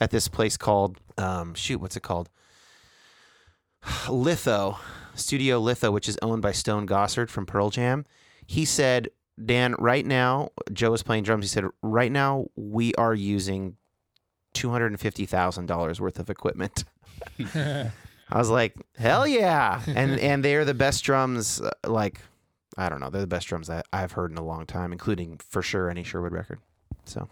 at 0.00 0.10
this 0.10 0.28
place 0.28 0.56
called, 0.56 0.98
um, 1.16 1.54
shoot, 1.54 1.80
what's 1.80 1.96
it 1.96 2.02
called? 2.02 2.28
Litho, 4.08 4.78
Studio 5.14 5.58
Litho, 5.58 5.90
which 5.90 6.08
is 6.08 6.18
owned 6.22 6.42
by 6.42 6.52
Stone 6.52 6.86
Gossard 6.86 7.30
from 7.30 7.46
Pearl 7.46 7.70
Jam. 7.70 8.06
He 8.46 8.64
said, 8.64 9.10
Dan, 9.44 9.74
right 9.78 10.06
now, 10.06 10.50
Joe 10.72 10.92
is 10.94 11.02
playing 11.02 11.24
drums. 11.24 11.44
He 11.44 11.48
said, 11.48 11.64
right 11.82 12.10
now, 12.10 12.46
we 12.56 12.94
are 12.94 13.14
using 13.14 13.76
$250,000 14.54 16.00
worth 16.00 16.18
of 16.18 16.30
equipment. 16.30 16.84
I 18.30 18.38
was 18.38 18.50
like, 18.50 18.74
hell 18.96 19.26
yeah. 19.26 19.80
And 19.86 20.18
and 20.20 20.44
they're 20.44 20.64
the 20.64 20.74
best 20.74 21.04
drums, 21.04 21.60
uh, 21.60 21.70
like, 21.86 22.20
I 22.76 22.88
don't 22.88 23.00
know, 23.00 23.10
they're 23.10 23.20
the 23.20 23.26
best 23.26 23.48
drums 23.48 23.68
that 23.68 23.86
I've 23.92 24.12
heard 24.12 24.30
in 24.30 24.38
a 24.38 24.44
long 24.44 24.66
time, 24.66 24.92
including 24.92 25.38
for 25.38 25.62
sure 25.62 25.90
any 25.90 26.02
Sherwood 26.02 26.32
record. 26.32 26.60
So, 27.04 27.28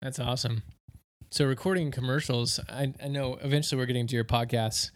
That's 0.00 0.18
awesome. 0.18 0.62
So 1.30 1.44
recording 1.44 1.90
commercials, 1.90 2.58
I, 2.70 2.94
I 3.02 3.08
know 3.08 3.38
eventually 3.42 3.78
we're 3.78 3.86
getting 3.86 4.06
to 4.06 4.14
your 4.14 4.24
podcasts, 4.24 4.92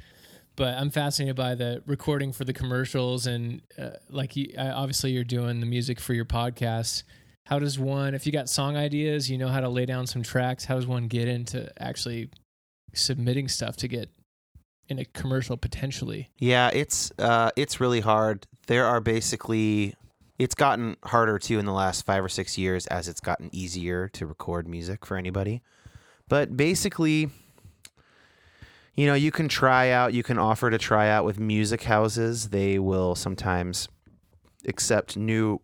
but 0.56 0.74
I'm 0.78 0.90
fascinated 0.90 1.36
by 1.36 1.54
the 1.54 1.82
recording 1.86 2.32
for 2.32 2.44
the 2.44 2.54
commercials 2.54 3.26
and 3.26 3.60
uh, 3.78 3.90
like 4.08 4.34
you, 4.36 4.54
uh, 4.56 4.72
obviously 4.74 5.10
you're 5.10 5.24
doing 5.24 5.60
the 5.60 5.66
music 5.66 6.00
for 6.00 6.14
your 6.14 6.24
podcasts. 6.24 7.02
How 7.44 7.58
does 7.58 7.78
one, 7.78 8.14
if 8.14 8.24
you 8.24 8.32
got 8.32 8.48
song 8.48 8.76
ideas, 8.76 9.30
you 9.30 9.36
know 9.36 9.48
how 9.48 9.60
to 9.60 9.68
lay 9.68 9.84
down 9.84 10.06
some 10.06 10.22
tracks, 10.22 10.64
how 10.64 10.76
does 10.76 10.86
one 10.86 11.08
get 11.08 11.28
into 11.28 11.70
actually 11.82 12.30
submitting 12.94 13.48
stuff 13.48 13.76
to 13.78 13.88
get 13.88 14.08
in 14.88 14.98
a 14.98 15.04
commercial 15.04 15.56
potentially? 15.56 16.30
yeah, 16.38 16.70
it's 16.72 17.12
uh, 17.18 17.50
it's 17.56 17.80
really 17.80 18.00
hard. 18.00 18.46
There 18.66 18.86
are 18.86 19.00
basically, 19.00 19.94
it's 20.38 20.54
gotten 20.54 20.96
harder 21.04 21.38
too 21.38 21.58
in 21.58 21.66
the 21.66 21.72
last 21.72 22.06
five 22.06 22.24
or 22.24 22.28
six 22.28 22.56
years 22.56 22.86
as 22.86 23.08
it's 23.08 23.20
gotten 23.20 23.50
easier 23.52 24.08
to 24.08 24.26
record 24.26 24.68
music 24.68 25.04
for 25.04 25.16
anybody. 25.16 25.62
But 26.28 26.56
basically, 26.56 27.28
you 28.94 29.06
know, 29.06 29.14
you 29.14 29.30
can 29.30 29.48
try 29.48 29.90
out, 29.90 30.12
you 30.14 30.22
can 30.22 30.38
offer 30.38 30.70
to 30.70 30.78
try 30.78 31.08
out 31.08 31.24
with 31.24 31.38
music 31.38 31.82
houses. 31.84 32.50
They 32.50 32.78
will 32.78 33.14
sometimes 33.14 33.88
accept 34.66 35.16
new 35.16 35.60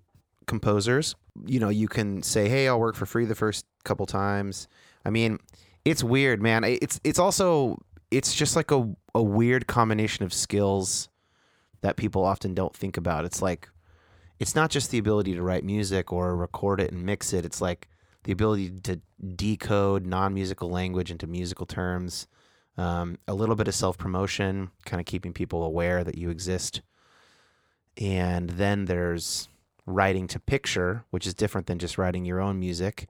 composers. 0.46 1.14
You 1.46 1.60
know, 1.60 1.68
you 1.68 1.88
can 1.88 2.22
say, 2.22 2.48
"Hey, 2.48 2.66
I'll 2.68 2.80
work 2.80 2.96
for 2.96 3.06
free 3.06 3.26
the 3.26 3.34
first 3.34 3.64
couple 3.84 4.06
times." 4.06 4.66
I 5.04 5.10
mean, 5.10 5.38
it's 5.84 6.02
weird, 6.02 6.42
man. 6.42 6.64
It's 6.64 7.00
it's 7.04 7.18
also 7.18 7.78
it's 8.10 8.34
just 8.34 8.56
like 8.56 8.70
a 8.70 8.94
a 9.14 9.22
weird 9.22 9.66
combination 9.66 10.24
of 10.24 10.32
skills 10.32 11.08
that 11.80 11.96
people 11.96 12.24
often 12.24 12.54
don't 12.54 12.74
think 12.74 12.96
about. 12.96 13.24
It's 13.24 13.42
like 13.42 13.68
it's 14.38 14.54
not 14.54 14.70
just 14.70 14.90
the 14.90 14.98
ability 14.98 15.34
to 15.34 15.42
write 15.42 15.64
music 15.64 16.12
or 16.12 16.36
record 16.36 16.80
it 16.80 16.92
and 16.92 17.04
mix 17.04 17.32
it. 17.32 17.44
It's 17.44 17.60
like 17.60 17.88
the 18.24 18.32
ability 18.32 18.70
to 18.82 19.00
decode 19.34 20.06
non-musical 20.06 20.70
language 20.70 21.10
into 21.10 21.26
musical 21.26 21.66
terms. 21.66 22.26
Um, 22.76 23.18
a 23.26 23.34
little 23.34 23.56
bit 23.56 23.66
of 23.66 23.74
self-promotion, 23.74 24.70
kind 24.84 25.00
of 25.00 25.06
keeping 25.06 25.32
people 25.32 25.64
aware 25.64 26.04
that 26.04 26.16
you 26.16 26.30
exist. 26.30 26.80
And 28.00 28.50
then 28.50 28.84
there's 28.84 29.48
writing 29.84 30.28
to 30.28 30.38
picture, 30.38 31.04
which 31.10 31.26
is 31.26 31.34
different 31.34 31.66
than 31.66 31.80
just 31.80 31.98
writing 31.98 32.24
your 32.24 32.40
own 32.40 32.60
music. 32.60 33.08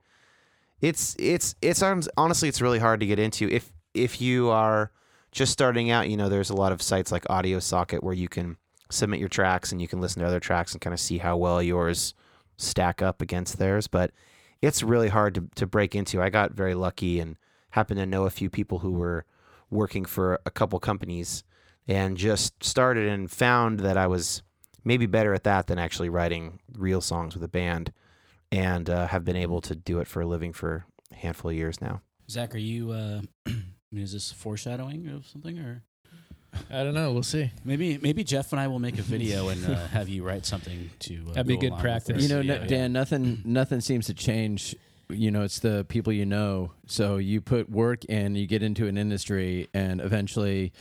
It's 0.81 1.15
it's 1.19 1.55
it's 1.61 1.83
honestly 1.83 2.49
it's 2.49 2.61
really 2.61 2.79
hard 2.79 2.99
to 3.01 3.05
get 3.05 3.19
into 3.19 3.47
if 3.49 3.71
if 3.93 4.21
you 4.21 4.49
are 4.49 4.91
just 5.31 5.51
starting 5.51 5.91
out. 5.91 6.09
You 6.09 6.17
know, 6.17 6.29
there's 6.29 6.49
a 6.49 6.55
lot 6.55 6.71
of 6.71 6.81
sites 6.81 7.11
like 7.11 7.29
Audio 7.29 7.59
Socket 7.59 8.03
where 8.03 8.13
you 8.13 8.27
can 8.27 8.57
submit 8.89 9.19
your 9.19 9.29
tracks 9.29 9.71
and 9.71 9.81
you 9.81 9.87
can 9.87 10.01
listen 10.01 10.21
to 10.21 10.27
other 10.27 10.39
tracks 10.39 10.73
and 10.73 10.81
kind 10.81 10.93
of 10.93 10.99
see 10.99 11.19
how 11.19 11.37
well 11.37 11.61
yours 11.61 12.13
stack 12.57 13.01
up 13.01 13.21
against 13.21 13.57
theirs. 13.57 13.87
But 13.87 14.11
it's 14.61 14.83
really 14.83 15.09
hard 15.09 15.35
to 15.35 15.49
to 15.55 15.67
break 15.67 15.95
into. 15.95 16.21
I 16.21 16.29
got 16.29 16.51
very 16.51 16.75
lucky 16.75 17.19
and 17.19 17.37
happened 17.71 17.99
to 17.99 18.05
know 18.05 18.25
a 18.25 18.31
few 18.31 18.49
people 18.49 18.79
who 18.79 18.91
were 18.91 19.25
working 19.69 20.05
for 20.05 20.39
a 20.45 20.51
couple 20.51 20.79
companies 20.79 21.43
and 21.87 22.17
just 22.17 22.63
started 22.63 23.07
and 23.07 23.29
found 23.29 23.79
that 23.81 23.97
I 23.97 24.07
was 24.07 24.41
maybe 24.83 25.05
better 25.05 25.33
at 25.33 25.43
that 25.43 25.67
than 25.67 25.77
actually 25.77 26.09
writing 26.09 26.59
real 26.73 27.01
songs 27.01 27.35
with 27.35 27.43
a 27.43 27.47
band 27.47 27.93
and 28.51 28.89
uh, 28.89 29.07
have 29.07 29.23
been 29.23 29.35
able 29.35 29.61
to 29.61 29.75
do 29.75 29.99
it 29.99 30.07
for 30.07 30.21
a 30.21 30.25
living 30.25 30.53
for 30.53 30.85
a 31.11 31.15
handful 31.15 31.51
of 31.51 31.57
years 31.57 31.79
now. 31.79 32.01
Zach, 32.29 32.55
are 32.55 32.59
you? 32.59 32.91
Uh, 32.91 33.21
I 33.91 33.95
mean, 33.95 34.03
is 34.03 34.13
this 34.13 34.31
foreshadowing 34.31 35.07
of 35.09 35.25
something, 35.25 35.57
or 35.59 35.83
I 36.71 36.83
don't 36.83 36.93
know. 36.93 37.11
We'll 37.11 37.23
see. 37.23 37.51
maybe 37.63 37.97
maybe 37.97 38.23
Jeff 38.23 38.51
and 38.51 38.59
I 38.59 38.67
will 38.67 38.79
make 38.79 38.97
a 38.99 39.01
video 39.03 39.49
and 39.49 39.65
uh, 39.65 39.87
have 39.91 40.09
you 40.09 40.23
write 40.23 40.45
something 40.45 40.89
to. 40.99 41.25
Uh, 41.29 41.33
That'd 41.33 41.47
be 41.47 41.55
go 41.57 41.69
good 41.69 41.79
practice. 41.79 42.21
You 42.23 42.29
know, 42.29 42.41
Yeah, 42.41 42.55
no- 42.55 42.61
yeah. 42.61 42.67
Dan, 42.67 42.93
nothing 42.93 43.41
nothing 43.45 43.81
seems 43.81 44.05
to 44.07 44.13
change. 44.13 44.75
You 45.09 45.31
know, 45.31 45.41
it's 45.41 45.59
the 45.59 45.85
people 45.89 46.13
you 46.13 46.25
know. 46.25 46.71
So 46.85 47.17
you 47.17 47.41
put 47.41 47.69
work 47.69 48.05
in, 48.05 48.35
you 48.35 48.45
get 48.45 48.61
into 48.61 48.85
an 48.87 48.95
industry, 48.97 49.67
and 49.73 50.01
eventually, 50.01 50.71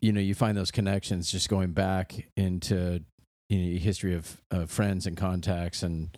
you 0.00 0.12
know, 0.12 0.20
you 0.20 0.34
find 0.34 0.56
those 0.56 0.70
connections. 0.70 1.30
Just 1.32 1.48
going 1.48 1.72
back 1.72 2.28
into 2.36 3.00
you 3.48 3.58
know, 3.58 3.78
history 3.80 4.14
of 4.14 4.40
uh, 4.52 4.66
friends 4.66 5.06
and 5.08 5.16
contacts, 5.16 5.82
and 5.82 6.16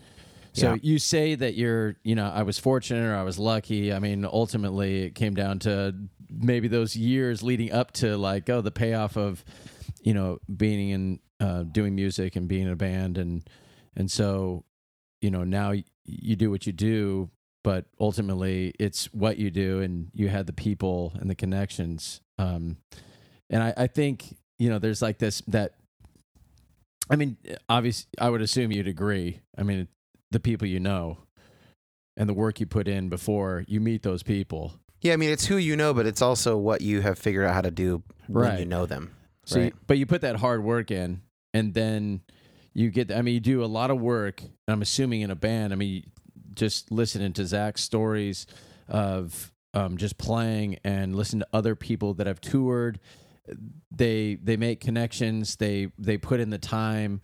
so 0.53 0.73
Yeah. 0.75 0.79
you 0.83 0.99
say 0.99 1.35
that 1.35 1.55
you're, 1.55 1.97
you 2.05 2.15
know, 2.15 2.31
I 2.33 2.43
was 2.45 2.59
fortunate 2.59 3.05
or 3.07 3.15
I 3.15 3.23
was 3.25 3.39
lucky. 3.39 3.93
I 3.93 3.99
mean, 4.01 4.25
ultimately, 4.25 5.03
it 5.05 5.15
came 5.15 5.35
down 5.35 5.59
to 5.61 5.95
maybe 6.31 6.69
those 6.69 6.97
years 6.97 7.43
leading 7.43 7.73
up 7.73 7.93
to 7.93 8.17
like, 8.17 8.49
oh, 8.51 8.61
the 8.61 8.71
payoff 8.71 9.17
of, 9.17 9.45
you 10.03 10.15
know, 10.15 10.39
being 10.55 10.91
in 10.91 11.21
uh, 11.41 11.63
doing 11.65 11.95
music 11.95 12.37
and 12.37 12.49
being 12.49 12.67
in 12.67 12.73
a 12.73 12.77
band, 12.77 13.19
and 13.19 13.49
and 13.97 14.11
so, 14.11 14.65
you 15.21 15.31
know, 15.31 15.45
now 15.45 15.73
you 16.05 16.37
do 16.37 16.51
what 16.51 16.67
you 16.67 16.73
do, 16.73 17.31
but 17.63 17.87
ultimately, 18.01 18.73
it's 18.79 19.13
what 19.13 19.39
you 19.39 19.51
do, 19.51 19.81
and 19.81 20.11
you 20.15 20.29
had 20.29 20.47
the 20.47 20.53
people 20.53 21.13
and 21.19 21.29
the 21.29 21.35
connections. 21.35 22.21
Um, 22.39 22.79
and 23.51 23.63
I, 23.63 23.75
I 23.77 23.87
think 23.87 24.37
you 24.59 24.71
know, 24.71 24.79
there's 24.79 25.03
like 25.03 25.19
this 25.19 25.43
that. 25.49 25.75
I 27.09 27.17
mean, 27.17 27.37
obviously, 27.69 28.09
I 28.19 28.31
would 28.31 28.43
assume 28.43 28.73
you'd 28.73 28.89
agree. 28.89 29.41
I 29.57 29.63
mean, 29.63 29.87
the 30.31 30.41
people 30.41 30.67
you 30.67 30.81
know 30.81 31.19
and 32.17 32.29
the 32.29 32.35
work 32.35 32.61
you 32.61 32.67
put 32.67 32.89
in 32.89 33.09
before 33.09 33.65
you 33.69 33.81
meet 33.81 34.03
those 34.03 34.23
people. 34.23 34.75
Yeah, 35.01 35.13
I 35.13 35.17
mean 35.17 35.31
it's 35.31 35.47
who 35.47 35.57
you 35.57 35.77
know, 35.77 35.95
but 35.95 36.07
it's 36.07 36.23
also 36.23 36.57
what 36.57 36.81
you 36.81 37.01
have 37.01 37.19
figured 37.19 37.47
out 37.47 37.55
how 37.55 37.61
to 37.61 37.71
do 37.71 38.03
when 38.27 38.59
you 38.59 38.65
know 38.65 38.87
them. 38.87 39.15
So, 39.45 39.61
right? 39.61 39.67
you, 39.67 39.81
but 39.87 39.99
you 39.99 40.07
put 40.07 40.23
that 40.23 40.37
hard 40.37 40.65
work 40.65 40.91
in, 40.91 41.23
and 41.55 41.73
then 41.75 42.23
you 42.75 42.91
get. 42.91 43.13
I 43.13 43.23
mean, 43.23 43.35
you 43.35 43.41
do 43.41 43.65
a 43.65 43.67
lot 43.67 43.91
of 43.91 44.01
work. 44.01 44.43
And 44.43 44.51
I'm 44.69 44.83
assuming 44.83 45.23
in 45.23 45.31
a 45.31 45.37
band. 45.37 45.73
I 45.73 45.77
mean, 45.77 46.11
just 46.55 46.91
listening 46.91 47.33
to 47.35 47.47
Zach's 47.47 47.83
stories 47.83 48.47
of 48.89 49.53
um, 49.73 49.97
just 49.97 50.19
playing 50.19 50.79
and 50.85 51.15
listen 51.15 51.39
to 51.41 51.47
other 51.53 51.75
people 51.77 52.15
that 52.15 52.27
have 52.27 52.41
toured. 52.41 52.99
They 53.91 54.35
they 54.43 54.57
make 54.57 54.81
connections. 54.81 55.57
They 55.57 55.93
they 55.99 56.17
put 56.17 56.41
in 56.41 56.51
the 56.51 56.59
time, 56.59 57.21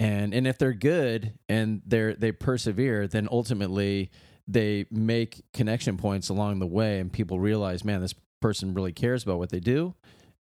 and 0.00 0.32
and 0.32 0.46
if 0.46 0.56
they're 0.56 0.72
good 0.72 1.34
and 1.48 1.82
they're 1.84 2.14
they 2.14 2.32
persevere, 2.32 3.06
then 3.06 3.28
ultimately 3.30 4.10
they 4.48 4.86
make 4.90 5.42
connection 5.52 5.96
points 5.96 6.28
along 6.28 6.58
the 6.58 6.66
way, 6.66 7.00
and 7.00 7.12
people 7.12 7.40
realize, 7.40 7.84
man, 7.84 8.00
this 8.00 8.14
person 8.40 8.74
really 8.74 8.92
cares 8.92 9.22
about 9.22 9.38
what 9.38 9.50
they 9.50 9.60
do, 9.60 9.94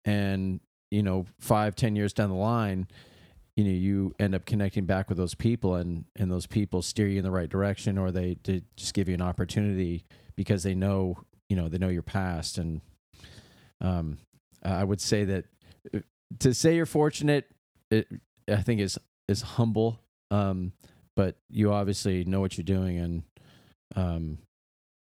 and 0.03 0.59
you 0.91 1.01
know 1.03 1.25
five 1.39 1.75
ten 1.75 1.95
years 1.95 2.13
down 2.13 2.29
the 2.29 2.35
line 2.35 2.87
you 3.55 3.63
know 3.63 3.71
you 3.71 4.13
end 4.19 4.35
up 4.35 4.45
connecting 4.45 4.85
back 4.85 5.09
with 5.09 5.17
those 5.17 5.33
people 5.33 5.75
and 5.75 6.05
and 6.15 6.31
those 6.31 6.45
people 6.45 6.81
steer 6.81 7.07
you 7.07 7.17
in 7.17 7.23
the 7.23 7.31
right 7.31 7.49
direction 7.49 7.97
or 7.97 8.11
they, 8.11 8.37
they 8.43 8.61
just 8.75 8.93
give 8.93 9.07
you 9.07 9.15
an 9.15 9.21
opportunity 9.21 10.05
because 10.35 10.63
they 10.63 10.75
know 10.75 11.17
you 11.49 11.55
know 11.55 11.69
they 11.69 11.77
know 11.77 11.89
your 11.89 12.01
past. 12.01 12.57
And 12.57 12.81
um 13.81 14.17
i 14.63 14.83
would 14.83 15.01
say 15.01 15.25
that 15.25 15.45
uh, 15.93 15.99
to 16.39 16.53
say 16.53 16.75
you're 16.75 16.85
fortunate 16.85 17.45
it, 17.91 18.07
i 18.49 18.61
think 18.61 18.79
is 18.79 18.97
is 19.27 19.41
humble 19.41 19.99
um 20.31 20.71
but 21.15 21.35
you 21.49 21.73
obviously 21.73 22.23
know 22.23 22.39
what 22.39 22.57
you're 22.57 22.63
doing 22.63 22.97
and 22.97 23.23
um 23.95 24.39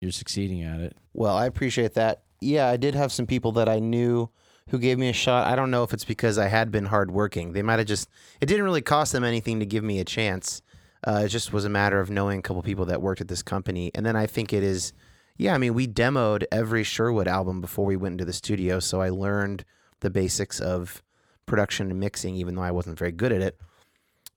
you're 0.01 0.11
succeeding 0.11 0.63
at 0.63 0.79
it 0.81 0.95
Well, 1.13 1.35
I 1.35 1.45
appreciate 1.45 1.93
that. 1.95 2.23
yeah, 2.41 2.67
I 2.67 2.77
did 2.77 2.95
have 2.95 3.11
some 3.11 3.25
people 3.25 3.51
that 3.53 3.69
I 3.69 3.79
knew 3.79 4.29
who 4.69 4.79
gave 4.79 4.97
me 4.97 5.09
a 5.09 5.13
shot. 5.13 5.47
I 5.47 5.55
don't 5.55 5.69
know 5.71 5.83
if 5.83 5.93
it's 5.93 6.03
because 6.05 6.37
I 6.37 6.47
had 6.47 6.71
been 6.71 6.85
hardworking. 6.85 7.53
They 7.53 7.61
might 7.61 7.77
have 7.79 7.87
just. 7.87 8.09
It 8.41 8.47
didn't 8.47 8.65
really 8.65 8.81
cost 8.81 9.13
them 9.13 9.23
anything 9.23 9.59
to 9.59 9.65
give 9.65 9.83
me 9.83 9.99
a 9.99 10.03
chance. 10.03 10.61
Uh, 11.07 11.21
it 11.25 11.29
just 11.29 11.53
was 11.53 11.65
a 11.65 11.69
matter 11.69 11.99
of 11.99 12.09
knowing 12.09 12.39
a 12.39 12.41
couple 12.41 12.61
people 12.63 12.85
that 12.87 12.99
worked 13.01 13.21
at 13.21 13.27
this 13.27 13.43
company, 13.43 13.91
and 13.93 14.03
then 14.05 14.15
I 14.15 14.25
think 14.25 14.51
it 14.53 14.63
is. 14.63 14.91
Yeah, 15.37 15.53
I 15.53 15.57
mean, 15.59 15.73
we 15.75 15.87
demoed 15.87 16.45
every 16.51 16.83
Sherwood 16.83 17.27
album 17.27 17.61
before 17.61 17.85
we 17.85 17.95
went 17.95 18.13
into 18.13 18.25
the 18.25 18.33
studio, 18.33 18.79
so 18.79 19.01
I 19.01 19.09
learned 19.09 19.65
the 19.99 20.09
basics 20.09 20.59
of 20.59 21.03
production 21.45 21.91
and 21.91 21.99
mixing, 21.99 22.35
even 22.35 22.55
though 22.55 22.63
I 22.63 22.71
wasn't 22.71 22.97
very 22.97 23.11
good 23.11 23.31
at 23.31 23.41
it. 23.41 23.59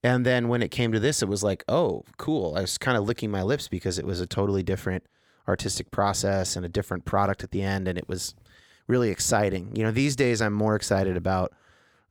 And 0.02 0.24
then 0.24 0.48
when 0.48 0.62
it 0.62 0.70
came 0.70 0.92
to 0.92 1.00
this, 1.00 1.22
it 1.22 1.28
was 1.28 1.42
like, 1.42 1.64
oh, 1.68 2.04
cool. 2.18 2.54
I 2.56 2.61
was 2.61 2.78
kind 2.78 2.96
of 2.96 3.04
licking 3.04 3.30
my 3.30 3.42
lips 3.42 3.68
because 3.68 3.98
it 3.98 4.06
was 4.06 4.20
a 4.20 4.26
totally 4.26 4.62
different 4.62 5.04
artistic 5.48 5.90
process 5.90 6.54
and 6.54 6.64
a 6.64 6.68
different 6.68 7.04
product 7.04 7.42
at 7.42 7.50
the 7.50 7.62
end, 7.62 7.88
and 7.88 7.98
it 7.98 8.08
was 8.08 8.34
really 8.87 9.11
exciting. 9.11 9.74
You 9.74 9.84
know, 9.84 9.90
these 9.90 10.14
days 10.14 10.40
I'm 10.40 10.52
more 10.52 10.76
excited 10.76 11.16
about 11.16 11.52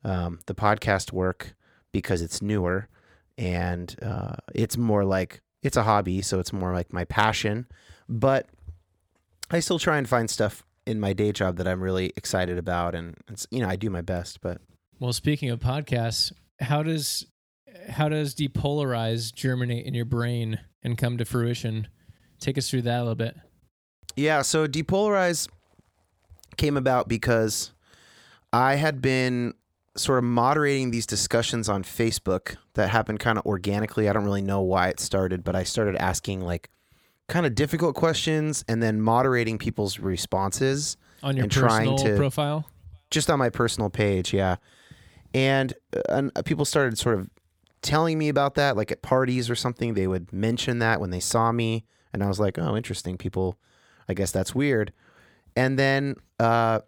um, 0.04 0.40
the 0.48 0.56
podcast 0.56 1.12
work 1.12 1.56
because 1.92 2.22
it's 2.22 2.42
newer 2.42 2.88
and 3.38 3.96
uh, 4.02 4.36
it's 4.54 4.78
more 4.78 5.06
like 5.06 5.42
it's 5.64 5.78
a 5.78 5.84
hobby, 5.84 6.22
so 6.22 6.40
it's 6.40 6.52
more 6.52 6.74
like 6.74 6.92
my 6.92 7.06
passion. 7.06 7.68
But 8.10 8.48
I 9.52 9.60
still 9.60 9.80
try 9.80 9.98
and 9.98 10.10
find 10.10 10.30
stuff 10.30 10.64
in 10.86 11.00
my 11.00 11.14
day 11.14 11.32
job 11.32 11.58
that 11.58 11.68
I'm 11.68 11.82
really 11.82 12.14
excited 12.16 12.58
about, 12.58 12.96
and 12.96 13.16
it's, 13.30 13.46
you 13.52 13.60
know 13.60 13.70
I 13.70 13.76
do 13.76 13.90
my 13.90 14.02
best. 14.02 14.42
But 14.42 14.60
Well, 15.00 15.14
speaking 15.14 15.50
of 15.50 15.60
podcasts, 15.60 16.32
how 16.60 16.84
does 16.84 17.26
how 17.90 18.10
does 18.10 18.36
depolarize 18.36 19.34
germinate 19.34 19.86
in 19.86 19.94
your 19.94 20.06
brain 20.06 20.60
and 20.84 20.98
come 20.98 21.18
to 21.18 21.26
fruition? 21.26 21.88
Take 22.40 22.58
us 22.58 22.70
through 22.70 22.84
that 22.84 22.98
a 22.98 23.02
little 23.02 23.16
bit. 23.16 23.36
Yeah, 24.16 24.42
so 24.42 24.68
depolarize 24.68 25.48
came 26.58 26.78
about 26.78 27.08
because 27.08 27.72
I 28.52 28.76
had 28.76 29.02
been 29.02 29.54
sort 29.96 30.20
of 30.20 30.24
moderating 30.24 30.92
these 30.92 31.06
discussions 31.06 31.68
on 31.70 31.84
Facebook 31.84 32.56
that 32.76 32.90
happened 32.90 33.20
kind 33.20 33.38
of 33.38 33.46
organically. 33.46 34.08
I 34.10 34.14
don't 34.14 34.26
really 34.26 34.42
know 34.42 34.62
why 34.62 34.90
it 34.90 35.00
started, 35.00 35.44
but 35.44 35.56
I 35.56 35.64
started 35.64 35.96
asking 35.98 36.42
like 36.42 36.70
kind 37.28 37.46
of 37.46 37.56
difficult 37.56 37.96
questions 37.96 38.64
and 38.68 38.82
then 38.82 39.02
moderating 39.02 39.58
people's 39.58 40.00
responses 40.00 40.98
On 41.24 41.36
your 41.36 41.44
And 41.44 41.52
trying 41.52 41.90
personal 41.90 41.98
to- 41.98 42.16
profile? 42.18 42.70
just 43.10 43.30
on 43.30 43.40
my 43.40 43.50
personal 43.50 43.90
page, 43.90 44.34
yeah. 44.34 44.58
And, 45.34 45.74
uh, 45.96 46.02
and 46.10 46.32
uh, 46.36 46.42
people 46.42 46.66
started 46.66 46.98
sort 46.98 47.20
of 47.20 47.30
telling 47.82 48.18
me 48.18 48.30
about 48.30 48.56
that, 48.56 48.76
like 48.76 48.92
at 48.92 49.02
parties 49.02 49.50
or 49.50 49.56
something. 49.56 49.94
They 49.94 50.08
would 50.08 50.32
mention 50.34 50.80
that 50.80 51.00
when 51.00 51.10
they 51.10 51.20
saw 51.20 51.52
me, 51.52 51.86
and 52.14 52.24
I 52.24 52.28
was 52.28 52.40
like, 52.40 52.58
"Oh, 52.58 52.76
interesting." 52.76 53.18
People, 53.18 53.58
I 54.08 54.14
guess 54.14 54.32
that's 54.32 54.54
weird. 54.56 54.94
And 55.56 55.78
then, 55.78 56.16
uh, 56.40 56.82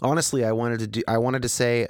honestly, 0.00 0.44
I 0.44 0.52
wanted 0.52 0.80
to 0.80 0.86
do. 0.86 1.02
I 1.06 1.18
wanted 1.18 1.42
to 1.42 1.48
say, 1.48 1.88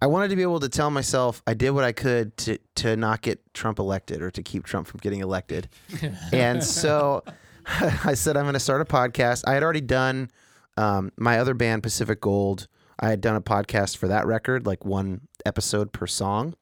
I 0.00 0.06
wanted 0.06 0.28
to 0.28 0.36
be 0.36 0.42
able 0.42 0.60
to 0.60 0.68
tell 0.68 0.90
myself 0.90 1.42
I 1.46 1.54
did 1.54 1.70
what 1.70 1.84
I 1.84 1.92
could 1.92 2.36
to 2.38 2.58
to 2.76 2.96
not 2.96 3.22
get 3.22 3.40
Trump 3.54 3.78
elected 3.78 4.22
or 4.22 4.30
to 4.32 4.42
keep 4.42 4.64
Trump 4.64 4.86
from 4.86 4.98
getting 5.00 5.20
elected. 5.20 5.68
and 6.32 6.62
so, 6.62 7.22
I 7.66 8.14
said 8.14 8.36
I'm 8.36 8.44
going 8.44 8.54
to 8.54 8.60
start 8.60 8.80
a 8.80 8.84
podcast. 8.84 9.44
I 9.46 9.54
had 9.54 9.62
already 9.62 9.80
done 9.80 10.30
um, 10.76 11.12
my 11.16 11.38
other 11.38 11.54
band, 11.54 11.82
Pacific 11.82 12.20
Gold. 12.20 12.68
I 12.98 13.10
had 13.10 13.20
done 13.20 13.36
a 13.36 13.40
podcast 13.40 13.96
for 13.96 14.08
that 14.08 14.26
record, 14.26 14.66
like 14.66 14.84
one 14.84 15.22
episode 15.44 15.92
per 15.92 16.06
song. 16.06 16.54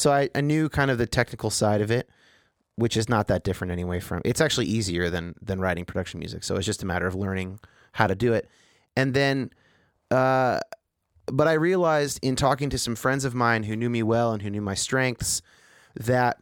So 0.00 0.10
I, 0.12 0.30
I 0.34 0.40
knew 0.40 0.70
kind 0.70 0.90
of 0.90 0.96
the 0.96 1.06
technical 1.06 1.50
side 1.50 1.82
of 1.82 1.90
it, 1.90 2.08
which 2.76 2.96
is 2.96 3.08
not 3.08 3.26
that 3.26 3.44
different 3.44 3.70
anyway. 3.70 4.00
From 4.00 4.22
it's 4.24 4.40
actually 4.40 4.66
easier 4.66 5.10
than 5.10 5.34
than 5.42 5.60
writing 5.60 5.84
production 5.84 6.20
music. 6.20 6.42
So 6.42 6.56
it's 6.56 6.64
just 6.64 6.82
a 6.82 6.86
matter 6.86 7.06
of 7.06 7.14
learning 7.14 7.60
how 7.92 8.06
to 8.06 8.14
do 8.14 8.32
it. 8.32 8.48
And 8.96 9.12
then, 9.12 9.50
uh, 10.10 10.60
but 11.26 11.46
I 11.46 11.52
realized 11.52 12.18
in 12.22 12.34
talking 12.34 12.70
to 12.70 12.78
some 12.78 12.96
friends 12.96 13.26
of 13.26 13.34
mine 13.34 13.64
who 13.64 13.76
knew 13.76 13.90
me 13.90 14.02
well 14.02 14.32
and 14.32 14.40
who 14.40 14.48
knew 14.48 14.62
my 14.62 14.74
strengths 14.74 15.42
that 15.94 16.38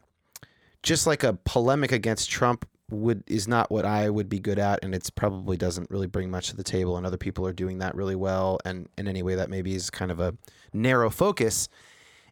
just 0.81 1.05
like 1.05 1.25
a 1.25 1.33
polemic 1.33 1.91
against 1.91 2.31
Trump 2.31 2.65
would 2.89 3.23
is 3.27 3.45
not 3.45 3.69
what 3.69 3.85
I 3.85 4.09
would 4.09 4.29
be 4.29 4.39
good 4.39 4.57
at, 4.57 4.79
and 4.83 4.95
it's 4.95 5.09
probably 5.09 5.57
doesn't 5.57 5.91
really 5.91 6.07
bring 6.07 6.31
much 6.31 6.49
to 6.49 6.55
the 6.55 6.63
table. 6.63 6.95
And 6.95 7.05
other 7.05 7.17
people 7.17 7.45
are 7.45 7.53
doing 7.53 7.79
that 7.79 7.93
really 7.93 8.15
well, 8.15 8.59
and 8.63 8.87
in 8.97 9.09
any 9.09 9.21
way 9.21 9.35
that 9.35 9.49
maybe 9.49 9.75
is 9.75 9.89
kind 9.89 10.11
of 10.11 10.21
a 10.21 10.33
narrow 10.71 11.09
focus. 11.09 11.67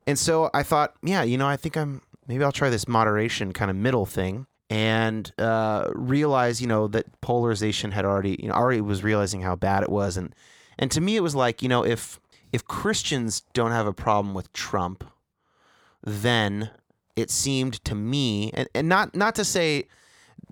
And 0.07 0.17
so 0.17 0.49
I 0.53 0.63
thought, 0.63 0.95
yeah, 1.03 1.23
you 1.23 1.37
know, 1.37 1.47
I 1.47 1.57
think 1.57 1.75
I'm 1.75 2.01
maybe 2.27 2.43
I'll 2.43 2.51
try 2.53 2.69
this 2.69 2.87
moderation 2.87 3.51
kind 3.51 3.69
of 3.69 3.75
middle 3.77 4.05
thing, 4.05 4.47
and 4.69 5.31
uh, 5.37 5.89
realize, 5.93 6.61
you 6.61 6.67
know, 6.67 6.87
that 6.87 7.19
polarization 7.21 7.91
had 7.91 8.05
already, 8.05 8.37
you 8.41 8.47
know, 8.47 8.55
already 8.55 8.81
was 8.81 9.03
realizing 9.03 9.41
how 9.41 9.55
bad 9.55 9.83
it 9.83 9.89
was, 9.89 10.15
and 10.15 10.33
and 10.79 10.89
to 10.91 11.01
me 11.01 11.17
it 11.17 11.21
was 11.21 11.35
like, 11.35 11.61
you 11.61 11.67
know, 11.69 11.83
if 11.85 12.19
if 12.53 12.65
Christians 12.65 13.41
don't 13.53 13.71
have 13.71 13.85
a 13.85 13.93
problem 13.93 14.33
with 14.33 14.51
Trump, 14.53 15.03
then 16.01 16.71
it 17.17 17.29
seemed 17.29 17.83
to 17.83 17.93
me, 17.93 18.51
and, 18.53 18.69
and 18.73 18.87
not 18.87 19.13
not 19.13 19.35
to 19.35 19.43
say 19.43 19.87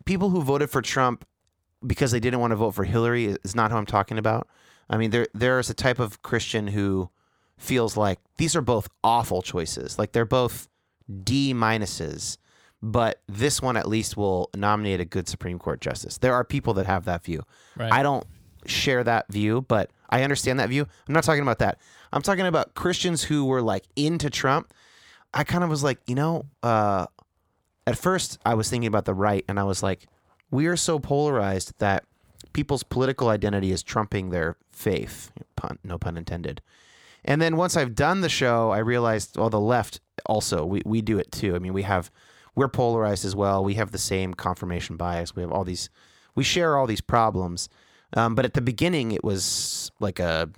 people 0.03 0.31
who 0.31 0.41
voted 0.41 0.69
for 0.69 0.81
Trump 0.81 1.25
because 1.85 2.11
they 2.11 2.19
didn't 2.19 2.39
want 2.41 2.51
to 2.51 2.57
vote 2.57 2.71
for 2.71 2.83
Hillary 2.83 3.37
is 3.43 3.55
not 3.55 3.71
who 3.71 3.77
I'm 3.77 3.85
talking 3.85 4.17
about. 4.17 4.49
I 4.89 4.97
mean, 4.97 5.11
there 5.11 5.27
there 5.33 5.59
is 5.59 5.69
a 5.69 5.73
type 5.73 5.99
of 5.99 6.21
Christian 6.23 6.67
who 6.67 7.09
feels 7.57 7.95
like 7.97 8.19
these 8.37 8.55
are 8.55 8.61
both 8.61 8.89
awful 9.03 9.41
choices. 9.41 9.97
Like 9.97 10.11
they're 10.11 10.25
both 10.25 10.67
D 11.23 11.53
minuses, 11.53 12.37
but 12.81 13.21
this 13.27 13.61
one 13.61 13.77
at 13.77 13.87
least 13.87 14.17
will 14.17 14.49
nominate 14.55 14.99
a 14.99 15.05
good 15.05 15.27
Supreme 15.27 15.59
Court 15.59 15.81
justice. 15.81 16.17
There 16.17 16.33
are 16.33 16.43
people 16.43 16.73
that 16.75 16.85
have 16.85 17.05
that 17.05 17.23
view. 17.23 17.43
Right. 17.75 17.91
I 17.91 18.03
don't 18.03 18.25
share 18.65 19.03
that 19.03 19.31
view, 19.31 19.61
but 19.61 19.91
I 20.09 20.23
understand 20.23 20.59
that 20.59 20.69
view. 20.69 20.85
I'm 21.07 21.13
not 21.13 21.23
talking 21.23 21.41
about 21.41 21.59
that. 21.59 21.79
I'm 22.11 22.21
talking 22.21 22.45
about 22.45 22.75
Christians 22.75 23.23
who 23.23 23.45
were 23.45 23.61
like 23.61 23.85
into 23.95 24.29
Trump. 24.29 24.73
I 25.33 25.43
kind 25.43 25.63
of 25.63 25.69
was 25.69 25.83
like, 25.83 25.99
you 26.07 26.15
know, 26.15 26.45
uh, 26.63 27.07
at 27.85 27.97
first 27.97 28.39
I 28.45 28.53
was 28.53 28.69
thinking 28.69 28.87
about 28.87 29.05
the 29.05 29.13
right, 29.13 29.43
and 29.47 29.59
I 29.59 29.63
was 29.63 29.83
like, 29.83 30.07
we 30.49 30.67
are 30.67 30.77
so 30.77 30.99
polarized 30.99 31.73
that 31.79 32.05
people's 32.53 32.83
political 32.83 33.27
identity 33.27 33.71
is 33.71 33.83
trumping 33.83 34.29
their 34.29 34.57
faith. 34.71 35.31
Pun, 35.55 35.77
no 35.83 35.97
pun 35.97 36.17
intended. 36.17 36.61
And 37.25 37.41
then 37.41 37.57
once 37.57 37.75
I've 37.75 37.95
done 37.95 38.21
the 38.21 38.29
show, 38.29 38.71
I 38.71 38.77
realized, 38.77 39.38
well, 39.38 39.49
the 39.49 39.59
left 39.59 39.99
also 40.25 40.65
we 40.65 40.81
we 40.85 41.01
do 41.01 41.19
it 41.19 41.31
too. 41.31 41.55
I 41.55 41.59
mean, 41.59 41.73
we 41.73 41.81
have 41.81 42.11
we're 42.55 42.69
polarized 42.69 43.25
as 43.25 43.35
well. 43.35 43.63
We 43.63 43.75
have 43.75 43.91
the 43.91 43.97
same 43.97 44.33
confirmation 44.33 44.95
bias. 44.95 45.35
We 45.35 45.41
have 45.41 45.51
all 45.51 45.63
these, 45.63 45.89
we 46.35 46.43
share 46.43 46.77
all 46.77 46.88
these 46.88 47.01
problems. 47.01 47.69
Um, 48.13 48.33
but 48.33 48.45
at 48.45 48.53
the 48.53 48.61
beginning, 48.61 49.11
it 49.11 49.23
was 49.23 49.91
like 49.99 50.19
a 50.19 50.49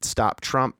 stop 0.00 0.40
Trump, 0.40 0.76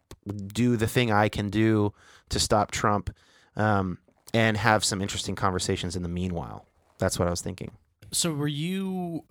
do 0.49 0.77
the 0.77 0.89
thing 0.89 1.13
I 1.13 1.29
can 1.29 1.49
do 1.49 1.93
to 2.31 2.41
stop 2.41 2.71
Trump, 2.71 3.15
um, 3.57 3.99
and 4.35 4.57
have 4.57 4.85
some 4.85 5.01
interesting 5.01 5.37
conversations 5.37 5.95
in 5.97 6.03
the 6.03 6.09
meanwhile. 6.09 6.67
That's 6.99 7.19
what 7.19 7.29
I 7.29 7.31
was 7.31 7.41
thinking. 7.41 7.71
So 8.11 8.33
were 8.33 8.49
you 8.49 9.25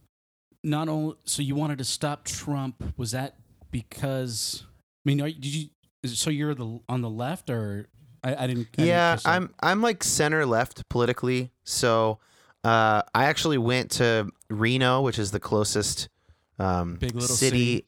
not 0.63 0.87
only 0.87 1.15
so 1.25 1.41
you 1.41 1.55
wanted 1.55 1.77
to 1.79 1.83
stop 1.83 2.23
Trump? 2.23 2.81
Was 2.95 3.11
that 3.11 3.35
because 3.69 4.63
I 4.65 5.09
mean, 5.09 5.21
are, 5.21 5.29
did 5.29 5.45
you? 5.45 5.69
So 6.05 6.29
you're 6.29 6.53
the 6.53 6.79
on 6.87 7.01
the 7.01 7.09
left, 7.09 7.49
or 7.49 7.87
I, 8.23 8.43
I 8.43 8.47
didn't. 8.47 8.67
I 8.77 8.81
didn't 8.81 8.87
yeah. 8.87 9.17
I'm 9.25 9.53
I'm 9.59 9.81
like 9.81 10.03
center 10.03 10.45
left 10.45 10.87
politically. 10.89 11.51
So 11.63 12.19
uh, 12.63 13.01
I 13.13 13.25
actually 13.25 13.57
went 13.57 13.91
to 13.91 14.29
Reno, 14.49 15.01
which 15.01 15.19
is 15.19 15.31
the 15.31 15.39
closest 15.39 16.09
um, 16.59 16.95
Big 16.95 17.13
little 17.13 17.35
city. 17.35 17.85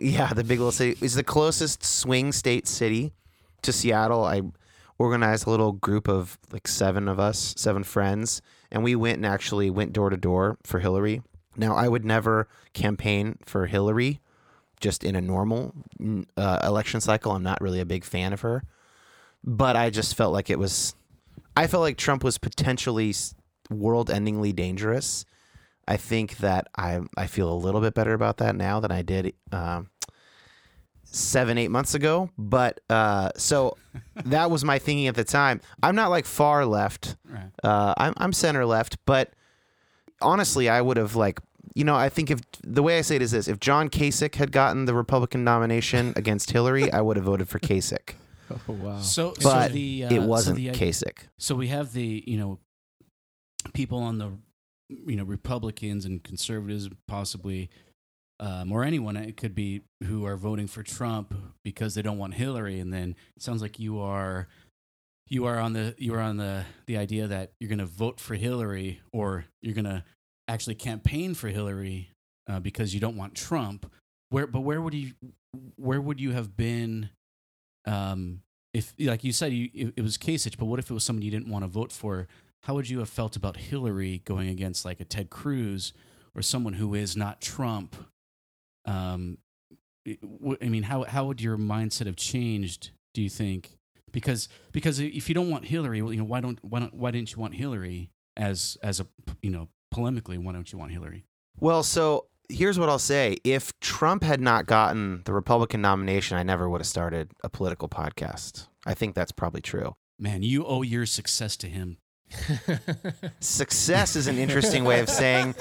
Yeah, 0.00 0.32
the 0.32 0.44
big 0.44 0.58
little 0.58 0.72
city 0.72 0.96
is 1.04 1.14
the 1.14 1.22
closest 1.22 1.84
swing 1.84 2.32
state 2.32 2.66
city 2.66 3.12
to 3.62 3.72
Seattle. 3.72 4.24
I 4.24 4.42
organized 4.98 5.46
a 5.46 5.50
little 5.50 5.72
group 5.72 6.08
of 6.08 6.38
like 6.52 6.66
seven 6.66 7.08
of 7.08 7.20
us, 7.20 7.54
seven 7.56 7.84
friends, 7.84 8.40
and 8.70 8.82
we 8.82 8.94
went 8.94 9.16
and 9.16 9.26
actually 9.26 9.70
went 9.70 9.92
door 9.92 10.10
to 10.10 10.16
door 10.16 10.58
for 10.62 10.80
Hillary. 10.80 11.22
Now, 11.56 11.74
I 11.74 11.88
would 11.88 12.04
never 12.04 12.48
campaign 12.72 13.38
for 13.44 13.66
Hillary 13.66 14.20
just 14.82 15.04
in 15.04 15.16
a 15.16 15.20
normal 15.20 15.72
uh, 16.36 16.58
election 16.62 17.00
cycle. 17.00 17.32
I'm 17.32 17.42
not 17.42 17.62
really 17.62 17.80
a 17.80 17.86
big 17.86 18.04
fan 18.04 18.34
of 18.34 18.42
her, 18.42 18.64
but 19.42 19.76
I 19.76 19.88
just 19.88 20.14
felt 20.14 20.34
like 20.34 20.50
it 20.50 20.58
was. 20.58 20.94
I 21.56 21.66
felt 21.66 21.82
like 21.82 21.96
Trump 21.96 22.24
was 22.24 22.36
potentially 22.36 23.14
world-endingly 23.70 24.54
dangerous. 24.54 25.24
I 25.88 25.96
think 25.96 26.38
that 26.38 26.68
I 26.76 27.00
I 27.16 27.26
feel 27.26 27.50
a 27.50 27.54
little 27.54 27.80
bit 27.80 27.94
better 27.94 28.12
about 28.12 28.36
that 28.38 28.54
now 28.54 28.80
than 28.80 28.90
I 28.90 29.02
did 29.02 29.34
um, 29.50 29.88
seven 31.04 31.58
eight 31.58 31.70
months 31.70 31.94
ago. 31.94 32.30
But 32.36 32.80
uh, 32.90 33.30
so 33.36 33.76
that 34.24 34.50
was 34.50 34.64
my 34.64 34.78
thinking 34.78 35.06
at 35.06 35.14
the 35.14 35.24
time. 35.24 35.60
I'm 35.82 35.94
not 35.94 36.10
like 36.10 36.26
far 36.26 36.66
left. 36.66 37.16
Right. 37.28 37.50
Uh, 37.62 37.94
I'm 37.96 38.14
I'm 38.16 38.32
center 38.32 38.66
left, 38.66 38.98
but 39.06 39.32
honestly, 40.20 40.68
I 40.68 40.80
would 40.80 40.96
have 40.96 41.16
like 41.16 41.40
you 41.74 41.84
know 41.84 41.94
I 41.94 42.08
think 42.08 42.30
if 42.30 42.40
the 42.62 42.82
way 42.82 42.98
I 42.98 43.02
say 43.02 43.16
it 43.16 43.22
is 43.22 43.30
this: 43.30 43.48
if 43.48 43.60
John 43.60 43.88
Kasich 43.88 44.36
had 44.36 44.52
gotten 44.52 44.84
the 44.84 44.94
Republican 44.94 45.44
nomination 45.44 46.12
against 46.16 46.50
Hillary, 46.50 46.90
I 46.92 47.00
would 47.00 47.16
have 47.16 47.26
voted 47.26 47.48
for 47.48 47.58
Kasich. 47.58 48.14
Oh 48.68 48.74
wow. 48.74 48.98
So, 48.98 49.32
But 49.42 49.68
so 49.68 49.72
the, 49.72 50.04
uh, 50.04 50.14
it 50.14 50.20
wasn't 50.20 50.58
so 50.58 50.62
the, 50.62 50.78
Kasich. 50.78 51.20
So 51.38 51.54
we 51.54 51.68
have 51.68 51.94
the 51.94 52.22
you 52.26 52.36
know 52.36 52.58
people 53.72 53.98
on 53.98 54.18
the 54.18 54.32
you 54.88 55.16
know 55.16 55.24
Republicans 55.24 56.04
and 56.04 56.22
conservatives 56.22 56.90
possibly 57.08 57.70
um, 58.40 58.70
or 58.70 58.84
anyone. 58.84 59.16
It 59.16 59.38
could 59.38 59.54
be 59.54 59.82
who 60.04 60.26
are 60.26 60.36
voting 60.36 60.66
for 60.66 60.82
Trump 60.82 61.34
because 61.64 61.94
they 61.94 62.02
don't 62.02 62.18
want 62.18 62.34
Hillary, 62.34 62.78
and 62.78 62.92
then 62.92 63.16
it 63.36 63.42
sounds 63.42 63.62
like 63.62 63.78
you 63.78 64.00
are 64.00 64.48
you 65.28 65.46
are 65.46 65.58
on 65.58 65.72
the 65.72 65.94
you 65.96 66.14
are 66.14 66.20
on 66.20 66.36
the 66.36 66.64
the 66.86 66.96
idea 66.96 67.26
that 67.26 67.52
you're 67.58 67.68
going 67.68 67.78
to 67.78 67.86
vote 67.86 68.20
for 68.20 68.34
Hillary 68.34 69.00
or 69.12 69.46
you're 69.62 69.74
going 69.74 69.86
to 69.86 70.04
actually 70.52 70.74
campaign 70.74 71.34
for 71.34 71.48
Hillary 71.48 72.10
uh, 72.48 72.60
because 72.60 72.94
you 72.94 73.00
don't 73.00 73.16
want 73.16 73.34
Trump. 73.34 73.90
Where 74.30 74.46
but 74.46 74.60
where 74.60 74.80
would 74.80 74.94
you 74.94 75.12
where 75.76 76.00
would 76.00 76.20
you 76.20 76.32
have 76.32 76.56
been 76.56 77.10
um, 77.86 78.42
if 78.72 78.94
like 78.98 79.24
you 79.24 79.32
said 79.32 79.52
you, 79.52 79.70
it, 79.74 79.94
it 79.96 80.02
was 80.02 80.16
Kasich, 80.16 80.56
but 80.58 80.66
what 80.66 80.78
if 80.78 80.90
it 80.90 80.94
was 80.94 81.04
someone 81.04 81.22
you 81.22 81.30
didn't 81.30 81.48
want 81.48 81.64
to 81.64 81.68
vote 81.68 81.92
for? 81.92 82.28
How 82.64 82.74
would 82.74 82.88
you 82.88 83.00
have 83.00 83.08
felt 83.08 83.34
about 83.34 83.56
Hillary 83.56 84.22
going 84.24 84.48
against 84.48 84.84
like 84.84 85.00
a 85.00 85.04
Ted 85.04 85.30
Cruz 85.30 85.92
or 86.34 86.42
someone 86.42 86.74
who 86.74 86.94
is 86.94 87.16
not 87.16 87.40
Trump? 87.40 87.96
Um, 88.84 89.38
I 90.06 90.68
mean, 90.68 90.84
how 90.84 91.04
how 91.04 91.26
would 91.26 91.40
your 91.40 91.58
mindset 91.58 92.06
have 92.06 92.16
changed? 92.16 92.90
Do 93.14 93.22
you 93.22 93.30
think? 93.30 93.76
Because 94.10 94.48
because 94.72 94.98
if 94.98 95.28
you 95.28 95.34
don't 95.34 95.50
want 95.50 95.66
Hillary, 95.66 96.02
well, 96.02 96.12
you 96.12 96.18
know, 96.18 96.24
why 96.24 96.40
don't 96.40 96.58
why 96.62 96.80
don't 96.80 96.94
why 96.94 97.10
didn't 97.10 97.32
you 97.32 97.38
want 97.38 97.54
Hillary 97.54 98.10
as 98.36 98.78
as 98.82 99.00
a 99.00 99.06
you 99.42 99.50
know 99.50 99.68
polemically? 99.92 100.38
Why 100.38 100.52
don't 100.52 100.72
you 100.72 100.78
want 100.78 100.92
Hillary? 100.92 101.24
Well, 101.58 101.82
so 101.82 102.26
here's 102.48 102.78
what 102.78 102.88
I'll 102.88 102.98
say. 102.98 103.36
If 103.44 103.78
Trump 103.80 104.22
had 104.22 104.40
not 104.40 104.66
gotten 104.66 105.22
the 105.24 105.32
Republican 105.32 105.80
nomination, 105.80 106.36
I 106.36 106.42
never 106.42 106.68
would 106.68 106.80
have 106.80 106.86
started 106.86 107.30
a 107.42 107.48
political 107.48 107.88
podcast. 107.88 108.66
I 108.86 108.94
think 108.94 109.14
that's 109.14 109.32
probably 109.32 109.60
true. 109.60 109.94
Man, 110.18 110.42
you 110.42 110.64
owe 110.64 110.82
your 110.82 111.06
success 111.06 111.56
to 111.58 111.68
him. 111.68 111.98
Success 113.40 114.16
is 114.16 114.26
an 114.26 114.38
interesting 114.38 114.84
way 114.84 115.00
of 115.00 115.08
saying 115.08 115.54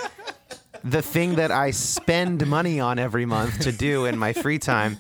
the 0.84 1.02
thing 1.02 1.36
that 1.36 1.52
I 1.52 1.72
spend 1.72 2.48
money 2.48 2.80
on 2.80 2.98
every 2.98 3.26
month 3.26 3.60
to 3.62 3.72
do 3.72 4.06
in 4.06 4.18
my 4.18 4.34
free 4.34 4.60
time. 4.60 4.98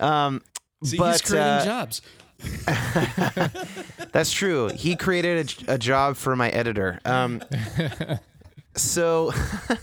Um, 0.00 0.42
See, 0.84 0.96
but 0.98 1.12
he's 1.12 1.22
creating 1.22 1.48
uh, 1.48 1.64
jobs. 1.64 2.02
That's 4.12 4.32
true. 4.32 4.68
He 4.68 4.96
created 4.96 5.54
a, 5.68 5.74
a 5.74 5.78
job 5.78 6.16
for 6.16 6.36
my 6.36 6.50
editor. 6.50 7.00
Um, 7.04 7.42
so, 8.76 9.32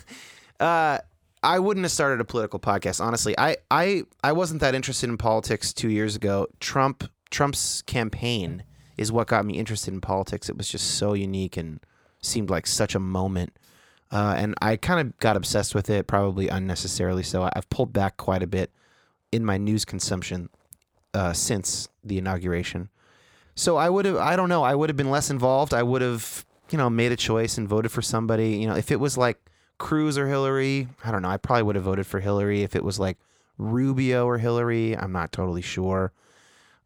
uh, 0.60 1.00
I 1.44 1.60
wouldn't 1.60 1.84
have 1.84 1.92
started 1.92 2.22
a 2.22 2.26
political 2.26 2.60
podcast. 2.60 3.04
Honestly, 3.04 3.38
I, 3.38 3.58
I, 3.70 4.04
I 4.24 4.32
wasn't 4.32 4.62
that 4.62 4.76
interested 4.76 5.10
in 5.10 5.18
politics 5.18 5.74
two 5.74 5.90
years 5.90 6.16
ago. 6.16 6.48
Trump, 6.60 7.10
Trump's 7.30 7.82
campaign 7.82 8.64
is 8.98 9.12
what 9.12 9.28
got 9.28 9.46
me 9.46 9.56
interested 9.56 9.94
in 9.94 10.00
politics. 10.00 10.50
It 10.50 10.58
was 10.58 10.70
just 10.70 10.96
so 10.96 11.14
unique 11.14 11.58
and 11.58 11.80
seemed 12.22 12.50
like 12.50 12.66
such 12.66 12.96
a 12.96 13.00
moment. 13.00 13.54
Uh, 14.12 14.36
and 14.38 14.56
I 14.62 14.78
kind 14.78 15.02
of 15.02 15.18
got 15.18 15.36
obsessed 15.36 15.76
with 15.76 15.90
it, 15.90 16.08
probably 16.08 16.48
unnecessarily. 16.48 17.24
So 17.24 17.50
I've 17.54 17.70
pulled 17.70 17.92
back 17.92 18.16
quite 18.16 18.44
a 18.44 18.48
bit 18.48 18.72
in 19.32 19.44
my 19.44 19.58
news 19.58 19.84
consumption 19.84 20.50
uh, 21.14 21.34
since 21.34 21.90
the 22.04 22.18
inauguration. 22.18 22.90
So 23.56 23.76
I 23.78 23.90
would 23.90 24.06
have, 24.06 24.18
I 24.18 24.36
don't 24.36 24.50
know, 24.50 24.64
I 24.64 24.76
would 24.76 24.90
have 24.90 24.98
been 24.98 25.12
less 25.12 25.30
involved. 25.30 25.74
I 25.74 25.84
would 25.84 26.02
have, 26.02 26.46
you 26.74 26.78
know, 26.78 26.90
made 26.90 27.12
a 27.12 27.16
choice 27.16 27.58
and 27.58 27.70
voted 27.70 27.92
for 27.92 28.02
somebody. 28.02 28.58
You 28.58 28.68
know, 28.68 28.76
if 28.76 28.92
it 28.92 29.00
was 29.00 29.18
like 29.18 29.38
Cruz 29.78 30.18
or 30.18 30.28
Hillary, 30.28 30.88
I 31.06 31.12
don't 31.12 31.22
know, 31.22 31.30
I 31.30 31.38
probably 31.38 31.64
would 31.64 31.76
have 31.76 31.86
voted 31.86 32.08
for 32.08 32.20
Hillary. 32.20 32.64
If 32.64 32.76
it 32.76 32.84
was 32.84 33.00
like 33.00 33.18
Rubio 33.60 34.26
or 34.26 34.40
Hillary, 34.40 34.98
I'm 34.98 35.12
not 35.12 35.32
totally 35.32 35.62
sure. 35.62 36.12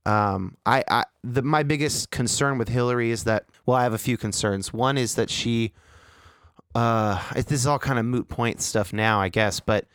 Um, 0.06 0.58
I, 0.66 0.84
I, 0.90 1.04
the, 1.24 1.42
my 1.42 1.64
biggest 1.64 2.12
concern 2.12 2.58
with 2.58 2.70
Hillary 2.70 3.12
is 3.12 3.24
that, 3.24 3.46
well, 3.66 3.78
I 3.78 3.84
have 3.84 3.94
a 3.94 3.98
few 3.98 4.18
concerns. 4.18 4.72
One 4.72 4.98
is 4.98 5.16
that 5.16 5.30
she, 5.30 5.74
uh, 6.76 7.22
this 7.34 7.52
is 7.52 7.68
all 7.68 7.80
kind 7.80 7.98
of 7.98 8.06
moot 8.06 8.28
point 8.28 8.62
stuff 8.62 8.94
now, 8.94 9.20
I 9.20 9.30
guess, 9.30 9.60
but 9.60 9.86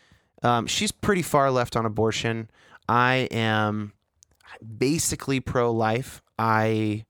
um, 0.42 0.66
she's 0.66 0.90
pretty 0.90 1.22
far 1.22 1.50
left 1.50 1.76
on 1.76 1.86
abortion. 1.86 2.50
I 2.88 3.28
am 3.30 3.92
basically 4.78 5.40
pro 5.40 5.70
life. 5.70 6.22
I 6.38 7.04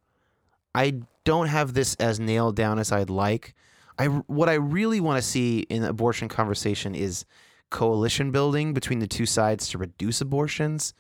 I 0.75 1.03
don't 1.25 1.47
have 1.47 1.75
this 1.75 1.95
as 1.97 2.19
nailed 2.21 2.57
down 2.57 2.79
as 2.79 2.93
I'd 2.93 3.11
like. 3.11 3.55
I 3.99 4.07
what 4.07 4.49
I 4.49 4.55
really 4.55 5.01
want 5.01 5.23
to 5.23 5.29
see 5.29 5.61
in 5.61 5.83
the 5.83 5.89
abortion 5.91 6.29
conversation 6.29 6.95
is 6.95 7.25
coalition 7.71 8.31
building 8.31 8.75
between 8.75 8.99
the 8.99 9.07
two 9.07 9.27
sides 9.27 9.69
to 9.69 9.79
reduce 9.79 10.21
abortions. 10.21 10.95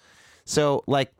So 0.44 0.84
like 0.86 1.12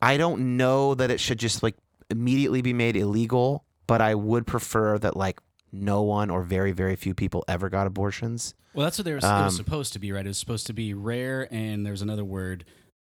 I 0.00 0.16
don't 0.16 0.56
know 0.56 0.94
that 0.94 1.10
it 1.10 1.20
should 1.20 1.38
just 1.38 1.62
like 1.62 1.76
immediately 2.10 2.62
be 2.62 2.72
made 2.72 2.96
illegal, 2.96 3.64
but 3.86 4.00
I 4.00 4.14
would 4.14 4.46
prefer 4.46 4.98
that 4.98 5.16
like 5.16 5.40
no 5.70 6.02
one 6.02 6.30
or 6.30 6.42
very 6.42 6.72
very 6.72 6.96
few 6.96 7.14
people 7.14 7.44
ever 7.48 7.68
got 7.68 7.86
abortions. 7.86 8.54
Well, 8.74 8.84
that's 8.84 8.98
what 8.98 9.04
they 9.04 9.12
were, 9.12 9.18
it 9.18 9.24
Um, 9.24 9.44
was 9.44 9.56
supposed 9.56 9.92
to 9.92 9.98
be, 9.98 10.12
right? 10.12 10.24
It 10.24 10.28
was 10.28 10.38
supposed 10.38 10.66
to 10.68 10.72
be 10.72 10.94
rare, 10.94 11.46
and 11.50 11.84
there's 11.84 12.00
another 12.00 12.24
word, 12.24 12.64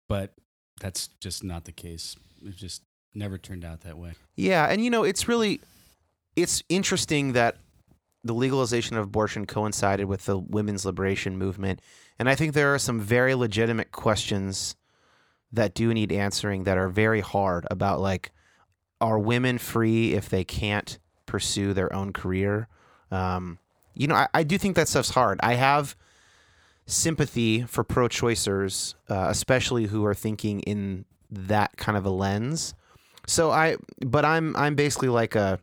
but 0.07 0.33
that's 0.79 1.07
just 1.19 1.43
not 1.43 1.65
the 1.65 1.71
case. 1.71 2.15
It's 2.43 2.55
just 2.57 2.83
never 3.15 3.37
turned 3.37 3.65
out 3.65 3.81
that 3.81 3.97
way. 3.97 4.13
Yeah, 4.35 4.65
and 4.65 4.83
you 4.83 4.89
know, 4.89 5.03
it's 5.03 5.27
really 5.27 5.61
it's 6.35 6.63
interesting 6.69 7.33
that 7.33 7.57
the 8.23 8.33
legalization 8.33 8.97
of 8.97 9.03
abortion 9.05 9.45
coincided 9.45 10.05
with 10.05 10.25
the 10.25 10.37
women's 10.37 10.85
liberation 10.85 11.37
movement, 11.37 11.81
and 12.19 12.29
I 12.29 12.35
think 12.35 12.53
there 12.53 12.73
are 12.73 12.79
some 12.79 12.99
very 12.99 13.35
legitimate 13.35 13.91
questions 13.91 14.75
that 15.51 15.73
do 15.73 15.93
need 15.93 16.11
answering 16.11 16.63
that 16.63 16.77
are 16.77 16.89
very 16.89 17.21
hard 17.21 17.65
about 17.71 18.01
like 18.01 18.31
are 19.01 19.19
women 19.19 19.57
free 19.57 20.13
if 20.13 20.29
they 20.29 20.43
can't 20.43 20.99
pursue 21.25 21.73
their 21.73 21.93
own 21.93 22.13
career? 22.13 22.67
Um, 23.11 23.59
you 23.93 24.07
know, 24.07 24.15
I, 24.15 24.27
I 24.33 24.43
do 24.43 24.57
think 24.57 24.75
that 24.75 24.87
stuff's 24.87 25.11
hard. 25.11 25.39
I 25.43 25.55
have 25.55 25.95
sympathy 26.85 27.63
for 27.63 27.83
pro-choicers, 27.83 28.95
uh, 29.09 29.27
especially 29.29 29.85
who 29.87 30.05
are 30.05 30.13
thinking 30.13 30.59
in 30.61 31.05
that 31.29 31.77
kind 31.77 31.97
of 31.97 32.05
a 32.05 32.09
lens. 32.09 32.73
So 33.27 33.51
I, 33.51 33.77
but 34.05 34.25
I'm 34.25 34.55
I'm 34.55 34.75
basically 34.75 35.09
like 35.09 35.35
a. 35.35 35.59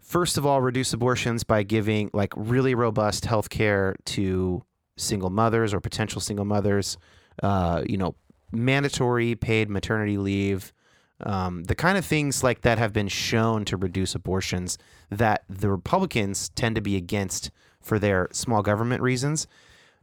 First 0.00 0.36
of 0.36 0.44
all, 0.44 0.60
reduce 0.60 0.92
abortions 0.92 1.42
by 1.42 1.62
giving 1.62 2.10
like 2.12 2.32
really 2.36 2.74
robust 2.74 3.24
health 3.24 3.48
care 3.48 3.96
to 4.06 4.62
single 4.96 5.30
mothers 5.30 5.72
or 5.72 5.80
potential 5.80 6.20
single 6.20 6.44
mothers. 6.44 6.98
Uh, 7.42 7.82
you 7.86 7.96
know, 7.96 8.14
mandatory 8.50 9.34
paid 9.34 9.70
maternity 9.70 10.18
leave, 10.18 10.72
um, 11.24 11.64
the 11.64 11.74
kind 11.74 11.96
of 11.96 12.04
things 12.04 12.42
like 12.42 12.62
that 12.62 12.78
have 12.78 12.92
been 12.92 13.08
shown 13.08 13.64
to 13.64 13.76
reduce 13.76 14.14
abortions 14.14 14.76
that 15.10 15.44
the 15.48 15.70
Republicans 15.70 16.48
tend 16.50 16.74
to 16.74 16.80
be 16.80 16.96
against 16.96 17.50
for 17.80 17.98
their 17.98 18.28
small 18.32 18.62
government 18.62 19.02
reasons. 19.02 19.46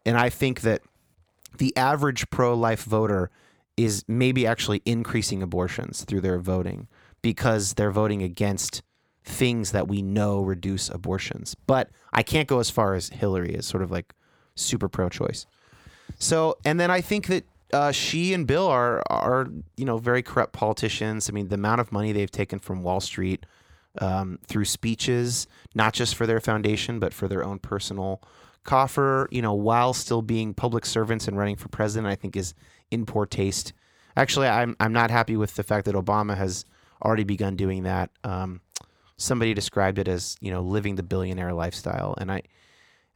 And 0.06 0.18
I 0.18 0.30
think 0.30 0.62
that 0.62 0.82
the 1.58 1.76
average 1.76 2.30
pro 2.30 2.54
life 2.54 2.84
voter 2.84 3.30
is 3.80 4.04
maybe 4.10 4.46
actually 4.46 4.82
increasing 4.86 5.42
abortions 5.42 6.04
through 6.04 6.20
their 6.20 6.38
voting 6.38 6.90
because 7.22 7.76
they're 7.76 7.92
voting 7.92 8.22
against 8.22 8.82
things 9.24 9.72
that 9.72 9.88
we 9.88 10.02
know 10.02 10.42
reduce 10.42 10.90
abortions. 10.90 11.56
But 11.66 11.90
I 12.12 12.22
can't 12.22 12.48
go 12.48 12.60
as 12.60 12.70
far 12.70 12.94
as 12.94 13.08
Hillary 13.08 13.54
is 13.54 13.66
sort 13.66 13.82
of 13.82 13.90
like 13.90 14.14
super 14.56 14.90
pro 14.90 15.08
choice. 15.08 15.46
So, 16.18 16.58
and 16.66 16.78
then 16.78 16.92
I 16.92 17.00
think 17.00 17.28
that 17.28 17.46
uh, 17.72 17.94
she 17.94 18.34
and 18.34 18.46
Bill 18.46 18.68
are 18.68 19.02
are 19.10 19.48
you 19.78 19.86
know 19.86 19.98
very 19.98 20.24
corrupt 20.24 20.52
politicians. 20.52 21.30
I 21.30 21.32
mean, 21.32 21.48
the 21.48 21.56
amount 21.56 21.80
of 21.80 21.94
money 21.94 22.12
they've 22.12 22.30
taken 22.30 22.60
from 22.60 22.84
Wall 22.84 23.00
Street 23.00 23.46
um, 24.02 24.40
through 24.46 24.66
speeches, 24.66 25.48
not 25.74 25.94
just 25.94 26.16
for 26.16 26.28
their 26.28 26.42
foundation 26.42 27.00
but 27.00 27.14
for 27.14 27.30
their 27.30 27.46
own 27.46 27.60
personal 27.60 28.22
coffer. 28.66 29.30
You 29.32 29.42
know, 29.42 29.54
while 29.54 29.94
still 29.94 30.22
being 30.22 30.54
public 30.54 30.86
servants 30.86 31.30
and 31.30 31.38
running 31.38 31.56
for 31.56 31.70
president, 31.70 32.12
I 32.12 32.16
think 32.16 32.36
is 32.36 32.54
in 32.92 33.06
poor 33.06 33.26
taste. 33.26 33.74
Actually, 34.16 34.48
I'm 34.48 34.76
I'm 34.80 34.94
not 34.94 35.12
happy 35.12 35.38
with 35.38 35.56
the 35.56 35.64
fact 35.64 35.86
that 35.86 35.96
Obama 35.96 36.36
has 36.38 36.66
already 37.04 37.24
begun 37.24 37.56
doing 37.56 37.84
that. 37.84 38.10
Um, 38.24 38.62
somebody 39.18 39.54
described 39.54 40.00
it 40.00 40.08
as 40.08 40.38
you 40.42 40.52
know 40.52 40.62
living 40.62 40.96
the 40.96 41.04
billionaire 41.04 41.54
lifestyle, 41.54 42.16
and 42.18 42.32
I. 42.32 42.44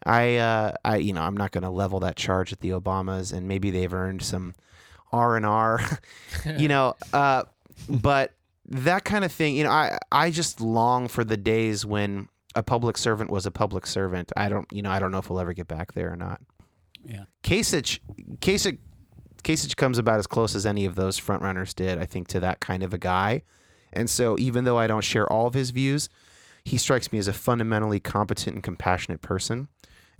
I, 0.06 0.36
uh, 0.36 0.74
I, 0.84 0.98
you 0.98 1.14
know, 1.14 1.22
I'm 1.22 1.38
not 1.38 1.52
going 1.52 1.62
to 1.62 1.70
level 1.70 2.02
that 2.02 2.18
charge 2.18 2.52
at 2.52 2.60
the 2.60 2.72
Obamas, 2.72 3.32
and 3.32 3.48
maybe 3.48 3.72
they've 3.72 3.94
earned 3.94 4.22
some 4.22 4.54
R 5.14 5.38
and 5.38 5.46
R, 5.46 5.80
you 6.58 6.68
know. 6.68 6.96
Uh, 7.14 7.44
but 7.88 8.34
that 8.68 9.06
kind 9.06 9.24
of 9.24 9.32
thing, 9.32 9.56
you 9.56 9.64
know, 9.64 9.70
I, 9.70 9.98
I 10.12 10.30
just 10.32 10.60
long 10.60 11.08
for 11.08 11.24
the 11.24 11.38
days 11.38 11.86
when 11.86 12.28
a 12.56 12.64
public 12.64 12.98
servant 12.98 13.30
was 13.30 13.46
a 13.46 13.52
public 13.52 13.86
servant. 13.86 14.32
I 14.36 14.50
don't, 14.50 14.68
you 14.72 14.82
know, 14.82 14.92
I 14.92 15.00
don't 15.00 15.12
know 15.12 15.20
if 15.20 15.30
we'll 15.30 15.40
ever 15.40 15.54
get 15.54 15.68
back 15.68 15.94
there 15.94 16.12
or 16.12 16.16
not. 16.16 16.42
Yeah. 17.06 17.26
Kasich, 17.44 18.00
Kasich, 18.40 18.78
Kasich 19.44 19.76
comes 19.76 19.98
about 19.98 20.20
as 20.20 20.28
close 20.28 20.56
as 20.56 20.66
any 20.66 20.86
of 20.86 20.96
those 20.96 21.20
frontrunners 21.20 21.76
did, 21.76 21.98
I 21.98 22.06
think, 22.06 22.28
to 22.30 22.40
that 22.40 22.60
kind 22.60 22.84
of 22.84 22.94
a 22.94 22.98
guy. 22.98 23.44
And 23.92 24.10
so, 24.10 24.38
even 24.40 24.64
though 24.64 24.78
I 24.78 24.88
don't 24.88 25.04
share 25.04 25.32
all 25.32 25.48
of 25.48 25.54
his 25.54 25.70
views, 25.72 26.10
he 26.64 26.78
strikes 26.78 27.12
me 27.12 27.20
as 27.20 27.28
a 27.28 27.34
fundamentally 27.34 28.00
competent 28.00 28.56
and 28.56 28.64
compassionate 28.64 29.22
person 29.22 29.68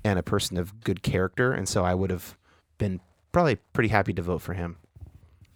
and 0.04 0.20
a 0.20 0.24
person 0.24 0.58
of 0.58 0.82
good 0.82 1.02
character. 1.02 1.54
And 1.54 1.68
so, 1.68 1.84
I 1.84 1.94
would 1.94 2.12
have 2.12 2.38
been 2.78 3.00
probably 3.32 3.56
pretty 3.74 3.90
happy 3.90 4.14
to 4.14 4.22
vote 4.22 4.42
for 4.42 4.54
him. 4.54 4.78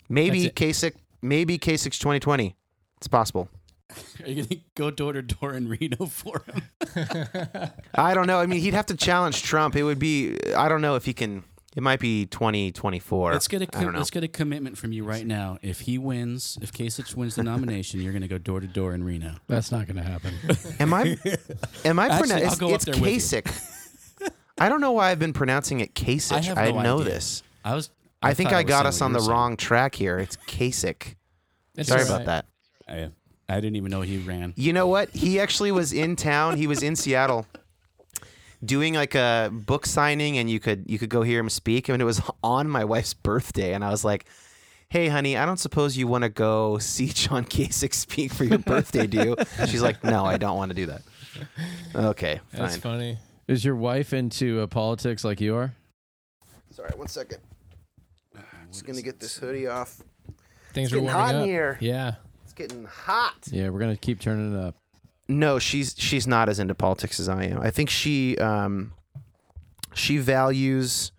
Maybe 0.09 0.49
Kasich, 0.49 0.95
maybe 1.21 1.57
Kasich 1.57 1.99
2020. 1.99 2.55
It's 2.97 3.07
possible. 3.07 3.49
Are 4.23 4.29
you 4.29 4.43
gonna 4.43 4.61
go 4.75 4.91
door 4.91 5.13
to 5.13 5.21
door 5.21 5.53
in 5.53 5.69
Reno 5.69 6.05
for 6.09 6.43
him? 6.45 6.61
I 7.95 8.13
don't 8.13 8.27
know. 8.27 8.39
I 8.39 8.45
mean, 8.45 8.61
he'd 8.61 8.73
have 8.73 8.87
to 8.87 8.95
challenge 8.95 9.43
Trump. 9.43 9.75
It 9.75 9.83
would 9.83 9.99
be. 9.99 10.37
I 10.55 10.69
don't 10.69 10.81
know 10.81 10.95
if 10.95 11.05
he 11.05 11.13
can. 11.13 11.43
It 11.77 11.83
might 11.83 11.99
be 11.99 12.25
2024. 12.25 13.33
Let's 13.33 13.47
get 13.47 13.61
a 13.61 13.65
I 13.65 13.67
com- 13.67 13.83
don't 13.83 13.93
know. 13.93 13.99
let's 13.99 14.09
get 14.09 14.23
a 14.23 14.27
commitment 14.27 14.79
from 14.79 14.91
you 14.91 15.03
right 15.03 15.23
now. 15.25 15.59
If 15.61 15.81
he 15.81 15.99
wins, 15.99 16.57
if 16.59 16.71
Kasich 16.73 17.15
wins 17.15 17.35
the 17.35 17.43
nomination, 17.43 18.01
you're 18.01 18.13
gonna 18.13 18.27
go 18.27 18.39
door 18.39 18.59
to 18.59 18.65
door 18.65 18.95
in 18.95 19.03
Reno. 19.03 19.35
That's 19.45 19.71
not 19.71 19.85
going 19.85 19.97
to 19.97 20.01
happen. 20.03 20.33
Am 20.79 20.91
I? 20.91 21.17
Am 21.85 21.99
I 21.99 22.07
pronouncing? 22.17 22.47
I'll 22.49 22.55
go 22.55 22.69
up 22.69 22.73
It's 22.75 22.85
there 22.85 22.95
with 22.99 23.11
you. 23.11 23.17
Kasich. 23.19 24.31
I 24.57 24.69
don't 24.69 24.81
know 24.81 24.91
why 24.93 25.11
I've 25.11 25.19
been 25.19 25.33
pronouncing 25.33 25.79
it 25.81 25.93
Kasich. 25.93 26.31
I 26.31 26.41
have 26.41 26.57
I 26.57 26.71
no 26.71 26.81
know 26.81 26.99
idea. 27.01 27.13
this. 27.13 27.43
I 27.63 27.75
was. 27.75 27.91
I, 28.23 28.33
think 28.33 28.51
I 28.53 28.63
got 28.63 28.87
us 28.87 28.99
on 29.01 29.13
the 29.13 29.19
saying. 29.19 29.29
wrong 29.29 29.55
track 29.55 29.93
here. 29.93 30.17
It's 30.17 30.35
Kasich. 30.35 31.13
That's 31.75 31.89
Sorry 31.89 32.01
all 32.01 32.07
about 32.07 32.25
that. 32.25 32.45
I, 32.89 33.11
I 33.47 33.55
didn't 33.61 33.75
even 33.75 33.91
know 33.91 34.01
he 34.01 34.17
ran. 34.17 34.53
You 34.57 34.73
know 34.73 34.87
what? 34.87 35.11
He 35.11 35.39
actually 35.39 35.71
was 35.71 35.93
in 35.93 36.15
town. 36.15 36.57
He 36.57 36.65
was 36.65 36.81
in 36.81 36.95
Seattle 36.95 37.45
doing 38.63 38.93
like 38.95 39.15
a 39.15 39.49
book 39.51 39.85
signing 39.85 40.37
and 40.37 40.49
you 40.49 40.59
could 40.59 40.85
you 40.89 40.97
could 40.99 41.09
go 41.09 41.21
hear 41.21 41.39
him 41.39 41.49
speak 41.49 41.89
I 41.89 41.93
and 41.93 42.01
it 42.01 42.05
was 42.05 42.21
on 42.43 42.69
my 42.69 42.83
wife's 42.83 43.13
birthday 43.13 43.73
and 43.73 43.83
I 43.83 43.89
was 43.89 44.03
like, 44.05 44.25
"Hey 44.89 45.07
honey, 45.07 45.37
I 45.37 45.45
don't 45.45 45.57
suppose 45.59 45.97
you 45.97 46.07
want 46.07 46.23
to 46.23 46.29
go 46.29 46.77
see 46.77 47.07
John 47.07 47.45
Kasich 47.45 47.93
speak 47.93 48.33
for 48.33 48.43
your 48.43 48.59
birthday, 48.59 49.07
do 49.07 49.17
you?" 49.17 49.35
She's 49.67 49.81
like, 49.81 50.03
"No, 50.03 50.25
I 50.25 50.37
don't 50.37 50.57
want 50.57 50.69
to 50.71 50.75
do 50.75 50.87
that." 50.87 51.01
Okay, 51.95 52.39
That's 52.51 52.77
funny. 52.77 53.17
Is 53.47 53.63
your 53.63 53.75
wife 53.75 54.11
into 54.11 54.61
uh, 54.61 54.67
politics 54.67 55.23
like 55.23 55.39
you 55.39 55.55
are? 55.55 55.73
Sorry, 56.71 56.91
one 56.95 57.07
second. 57.07 57.39
Just 58.71 58.85
going 58.85 58.97
to 58.97 59.01
get 59.03 59.19
this 59.19 59.37
hoodie 59.37 59.67
off. 59.67 60.01
Things 60.73 60.87
It's 60.87 60.93
are 60.93 60.95
getting 60.97 61.05
warming 61.05 61.21
hot 61.21 61.35
in 61.35 61.41
up. 61.41 61.47
here. 61.47 61.77
Yeah. 61.79 62.15
It's 62.43 62.53
getting 62.53 62.83
hot. 62.85 63.35
Yeah, 63.49 63.69
we're 63.69 63.79
going 63.79 63.95
to 63.95 63.99
keep 63.99 64.19
turning 64.19 64.53
it 64.53 64.59
up. 64.59 64.75
No, 65.27 65.59
she's 65.59 65.95
she's 65.97 66.27
not 66.27 66.49
as 66.49 66.59
into 66.59 66.75
politics 66.75 67.19
as 67.19 67.27
I 67.27 67.45
am. 67.45 67.61
I 67.61 67.71
think 67.71 67.89
she 67.89 68.37
um 68.37 68.93
she 69.93 70.17
values 70.17 71.11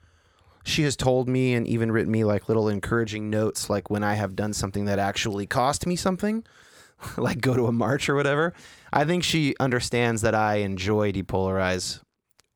she 0.65 0.83
has 0.83 0.97
told 0.97 1.29
me 1.29 1.55
and 1.55 1.67
even 1.67 1.91
written 1.91 2.13
me 2.13 2.25
like 2.25 2.49
little 2.49 2.69
encouraging 2.69 3.31
notes 3.31 3.71
like 3.71 3.91
when 3.91 4.05
I 4.05 4.15
have 4.15 4.37
done 4.37 4.53
something 4.53 4.85
that 4.85 4.99
actually 4.99 5.47
cost 5.47 5.87
me 5.87 5.97
something, 5.97 6.45
like 7.17 7.41
go 7.41 7.55
to 7.55 7.67
a 7.67 7.73
march 7.73 8.09
or 8.09 8.15
whatever. 8.15 8.53
I 8.93 9.05
think 9.05 9.25
she 9.25 9.55
understands 9.59 10.23
that 10.23 10.35
I 10.35 10.57
enjoy 10.57 11.13
depolarize 11.13 12.01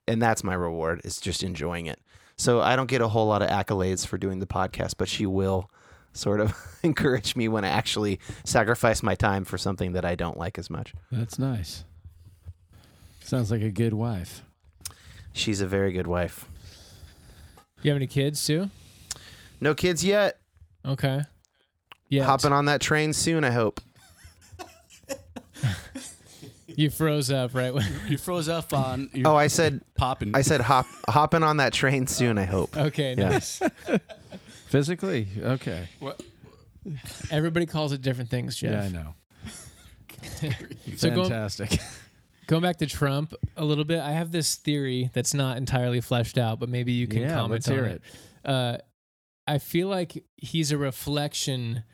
and 0.06 0.20
that's 0.20 0.44
my 0.44 0.54
reward 0.54 1.00
is 1.04 1.20
just 1.20 1.42
enjoying 1.42 1.86
it. 1.86 2.00
So 2.36 2.60
I 2.60 2.76
don't 2.76 2.88
get 2.88 3.00
a 3.00 3.08
whole 3.08 3.26
lot 3.26 3.42
of 3.42 3.48
accolades 3.48 4.06
for 4.06 4.18
doing 4.18 4.40
the 4.40 4.46
podcast, 4.46 4.94
but 4.98 5.08
she 5.08 5.26
will 5.26 5.70
sort 6.12 6.40
of 6.40 6.54
encourage 6.82 7.34
me 7.36 7.48
when 7.48 7.64
I 7.64 7.68
actually 7.68 8.20
sacrifice 8.44 9.02
my 9.02 9.14
time 9.14 9.44
for 9.44 9.56
something 9.58 9.92
that 9.92 10.04
I 10.04 10.14
don't 10.14 10.36
like 10.38 10.58
as 10.58 10.68
much. 10.70 10.94
That's 11.10 11.38
nice. 11.38 11.84
Sounds 13.20 13.50
like 13.50 13.62
a 13.62 13.70
good 13.70 13.94
wife. 13.94 14.42
She's 15.32 15.60
a 15.60 15.66
very 15.66 15.92
good 15.92 16.06
wife. 16.06 16.46
You 17.82 17.90
have 17.90 17.96
any 17.96 18.06
kids 18.06 18.44
too? 18.46 18.70
No 19.60 19.74
kids 19.74 20.04
yet. 20.04 20.38
Okay. 20.84 21.22
Yeah. 22.08 22.24
Hopping 22.24 22.52
on 22.52 22.66
that 22.66 22.80
train 22.80 23.12
soon, 23.12 23.44
I 23.44 23.50
hope. 23.50 23.80
You 26.74 26.88
froze 26.88 27.30
up 27.30 27.54
right 27.54 27.72
when. 27.72 27.84
You 28.08 28.16
froze 28.16 28.48
up 28.48 28.72
on. 28.72 29.10
You're 29.12 29.28
Oh, 29.28 29.36
I 29.36 29.48
said 29.48 29.82
popping. 29.94 30.34
I 30.34 30.40
said 30.40 30.62
hop 30.62 30.86
hopping 31.08 31.42
on 31.42 31.58
that 31.58 31.72
train 31.74 32.06
soon, 32.06 32.38
I 32.38 32.44
hope. 32.44 32.74
Okay. 32.76 33.14
Yeah. 33.16 33.28
Nice. 33.30 33.60
Physically? 34.72 35.28
Okay. 35.38 35.86
What? 36.00 36.22
Everybody 37.30 37.66
calls 37.66 37.92
it 37.92 38.00
different 38.00 38.30
things, 38.30 38.56
Jeff. 38.56 38.72
Yeah, 38.72 38.82
I 38.84 38.88
know. 38.88 39.14
So 40.96 41.10
going- 41.10 41.28
Fantastic. 41.28 41.78
Going 42.46 42.62
back 42.62 42.78
to 42.78 42.86
Trump 42.86 43.34
a 43.56 43.64
little 43.64 43.84
bit, 43.84 44.00
I 44.00 44.12
have 44.12 44.32
this 44.32 44.56
theory 44.56 45.10
that's 45.12 45.34
not 45.34 45.58
entirely 45.58 46.00
fleshed 46.00 46.38
out, 46.38 46.58
but 46.58 46.68
maybe 46.70 46.92
you 46.92 47.06
can 47.06 47.20
yeah, 47.22 47.34
comment 47.34 47.50
let's 47.52 47.68
on 47.68 47.74
hear 47.74 47.84
it. 47.84 48.02
it. 48.44 48.48
Uh, 48.48 48.78
I 49.46 49.58
feel 49.58 49.88
like 49.88 50.24
he's 50.38 50.72
a 50.72 50.78
reflection 50.78 51.84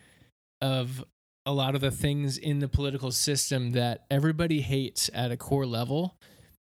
of 0.61 1.05
a 1.45 1.53
lot 1.53 1.75
of 1.75 1.81
the 1.81 1.91
things 1.91 2.39
in 2.39 2.61
the 2.61 2.69
political 2.69 3.11
system 3.11 3.73
that 3.73 4.05
everybody 4.11 4.61
hates 4.61 5.11
at 5.13 5.31
a 5.33 5.37
core 5.37 5.67
level. 5.67 6.17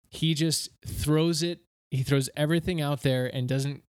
He 0.09 0.33
just 0.33 0.69
throws 0.85 1.43
it. 1.43 1.59
He 1.91 2.01
throws 2.03 2.29
everything 2.35 2.81
out 2.81 3.03
there 3.03 3.27
and 3.33 3.47
doesn't 3.47 3.83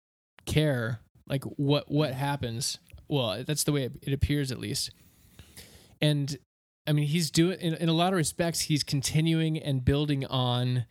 care 0.44 1.00
like 1.28 1.44
what 1.44 1.90
what 1.90 2.12
happens. 2.12 2.78
Well, 3.08 3.44
that's 3.46 3.64
the 3.64 3.72
way 3.72 3.84
it, 3.84 3.92
it 4.02 4.12
appears, 4.12 4.50
at 4.50 4.58
least. 4.58 4.90
And 6.00 6.36
I 6.86 6.92
mean, 6.92 7.06
he's 7.06 7.30
doing 7.30 7.60
in, 7.60 7.74
in 7.74 7.88
a 7.88 7.92
lot 7.92 8.12
of 8.12 8.16
respects. 8.16 8.62
He's 8.62 8.82
continuing 8.82 9.58
and 9.58 9.84
building 9.84 10.26
on 10.26 10.86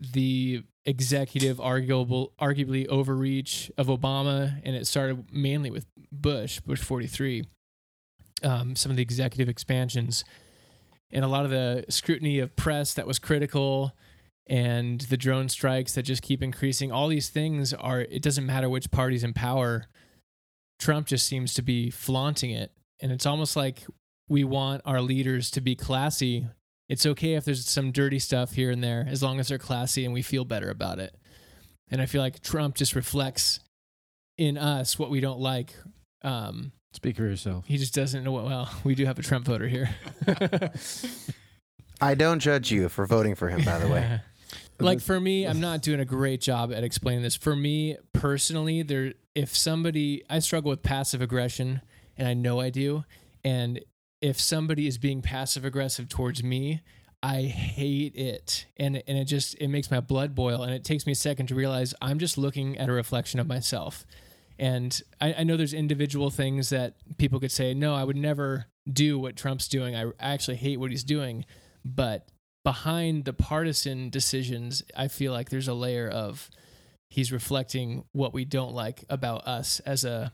the 0.00 0.64
executive 0.84 1.60
arguable 1.60 2.32
arguably 2.40 2.86
overreach 2.88 3.70
of 3.78 3.86
Obama, 3.86 4.60
and 4.64 4.74
it 4.74 4.86
started 4.86 5.32
mainly 5.32 5.70
with 5.70 5.86
Bush, 6.10 6.60
Bush 6.60 6.80
forty 6.80 7.06
three. 7.06 7.44
Um, 8.44 8.74
some 8.74 8.90
of 8.90 8.96
the 8.96 9.02
executive 9.02 9.48
expansions, 9.48 10.24
and 11.12 11.24
a 11.24 11.28
lot 11.28 11.44
of 11.44 11.52
the 11.52 11.84
scrutiny 11.88 12.40
of 12.40 12.56
press 12.56 12.92
that 12.94 13.06
was 13.06 13.20
critical, 13.20 13.92
and 14.46 15.00
the 15.02 15.16
drone 15.16 15.48
strikes 15.48 15.94
that 15.94 16.02
just 16.02 16.22
keep 16.22 16.42
increasing. 16.42 16.90
All 16.92 17.08
these 17.08 17.28
things 17.28 17.72
are. 17.72 18.00
It 18.00 18.22
doesn't 18.22 18.46
matter 18.46 18.68
which 18.68 18.90
party's 18.90 19.24
in 19.24 19.32
power. 19.32 19.86
Trump 20.78 21.06
just 21.06 21.26
seems 21.26 21.54
to 21.54 21.62
be 21.62 21.90
flaunting 21.90 22.50
it, 22.50 22.72
and 23.00 23.12
it's 23.12 23.26
almost 23.26 23.56
like 23.56 23.84
we 24.28 24.44
want 24.44 24.82
our 24.84 25.00
leaders 25.00 25.50
to 25.52 25.60
be 25.60 25.76
classy. 25.76 26.46
It's 26.88 27.06
okay 27.06 27.34
if 27.34 27.44
there's 27.44 27.68
some 27.68 27.92
dirty 27.92 28.18
stuff 28.18 28.52
here 28.52 28.70
and 28.70 28.82
there, 28.82 29.06
as 29.08 29.22
long 29.22 29.38
as 29.40 29.48
they're 29.48 29.58
classy 29.58 30.04
and 30.04 30.12
we 30.12 30.22
feel 30.22 30.44
better 30.44 30.68
about 30.70 30.98
it. 30.98 31.16
And 31.90 32.02
I 32.02 32.06
feel 32.06 32.20
like 32.20 32.42
Trump 32.42 32.74
just 32.74 32.94
reflects 32.94 33.60
in 34.38 34.58
us 34.58 34.98
what 34.98 35.10
we 35.10 35.20
don't 35.20 35.40
like. 35.40 35.74
Um, 36.22 36.72
Speak 36.92 37.16
for 37.16 37.22
yourself. 37.24 37.64
he 37.66 37.78
just 37.78 37.94
doesn't 37.94 38.24
know 38.24 38.32
what. 38.32 38.44
Well, 38.44 38.70
we 38.84 38.94
do 38.94 39.06
have 39.06 39.18
a 39.18 39.22
Trump 39.22 39.46
voter 39.46 39.68
here. 39.68 39.90
I 42.00 42.14
don't 42.14 42.40
judge 42.40 42.70
you 42.70 42.88
for 42.88 43.06
voting 43.06 43.34
for 43.34 43.48
him, 43.48 43.64
by 43.64 43.78
the 43.78 43.88
way. 43.88 44.20
like 44.84 45.00
for 45.00 45.20
me, 45.20 45.46
I'm 45.46 45.60
not 45.68 45.82
doing 45.82 46.00
a 46.00 46.04
great 46.04 46.40
job 46.40 46.72
at 46.72 46.84
explaining 46.84 47.22
this. 47.22 47.36
For 47.36 47.56
me 47.56 47.96
personally, 48.12 48.82
there 48.82 49.14
if 49.34 49.56
somebody 49.56 50.22
I 50.28 50.38
struggle 50.40 50.70
with 50.70 50.82
passive 50.82 51.22
aggression 51.22 51.80
and 52.16 52.28
I 52.28 52.34
know 52.34 52.60
I 52.60 52.70
do, 52.70 53.04
and 53.44 53.80
if 54.20 54.40
somebody 54.40 54.86
is 54.86 54.98
being 54.98 55.22
passive 55.22 55.64
aggressive 55.64 56.08
towards 56.08 56.42
me, 56.42 56.82
I 57.22 57.42
hate 57.42 58.16
it. 58.16 58.66
And 58.76 59.02
and 59.06 59.18
it 59.18 59.24
just 59.24 59.54
it 59.54 59.68
makes 59.68 59.90
my 59.90 60.00
blood 60.00 60.34
boil 60.34 60.62
and 60.62 60.74
it 60.74 60.84
takes 60.84 61.06
me 61.06 61.12
a 61.12 61.16
second 61.16 61.46
to 61.48 61.54
realize 61.54 61.94
I'm 62.02 62.18
just 62.18 62.36
looking 62.36 62.78
at 62.78 62.88
a 62.88 62.92
reflection 62.92 63.40
of 63.40 63.46
myself. 63.46 64.06
And 64.58 65.00
I, 65.20 65.34
I 65.38 65.42
know 65.44 65.56
there's 65.56 65.74
individual 65.74 66.30
things 66.30 66.70
that 66.70 66.94
people 67.18 67.40
could 67.40 67.50
say, 67.50 67.74
no, 67.74 67.94
I 67.94 68.04
would 68.04 68.16
never 68.16 68.66
do 68.90 69.18
what 69.18 69.36
Trump's 69.36 69.66
doing. 69.66 69.96
I 69.96 70.10
actually 70.20 70.56
hate 70.56 70.78
what 70.78 70.90
he's 70.90 71.04
doing. 71.04 71.44
But 71.84 72.28
behind 72.64 73.24
the 73.24 73.32
partisan 73.32 74.10
decisions, 74.10 74.82
I 74.96 75.08
feel 75.08 75.32
like 75.32 75.50
there's 75.50 75.68
a 75.68 75.74
layer 75.74 76.08
of 76.08 76.50
he's 77.08 77.32
reflecting 77.32 78.04
what 78.12 78.32
we 78.32 78.44
don't 78.44 78.72
like 78.72 79.04
about 79.10 79.46
us 79.46 79.80
as 79.80 80.04
a 80.04 80.32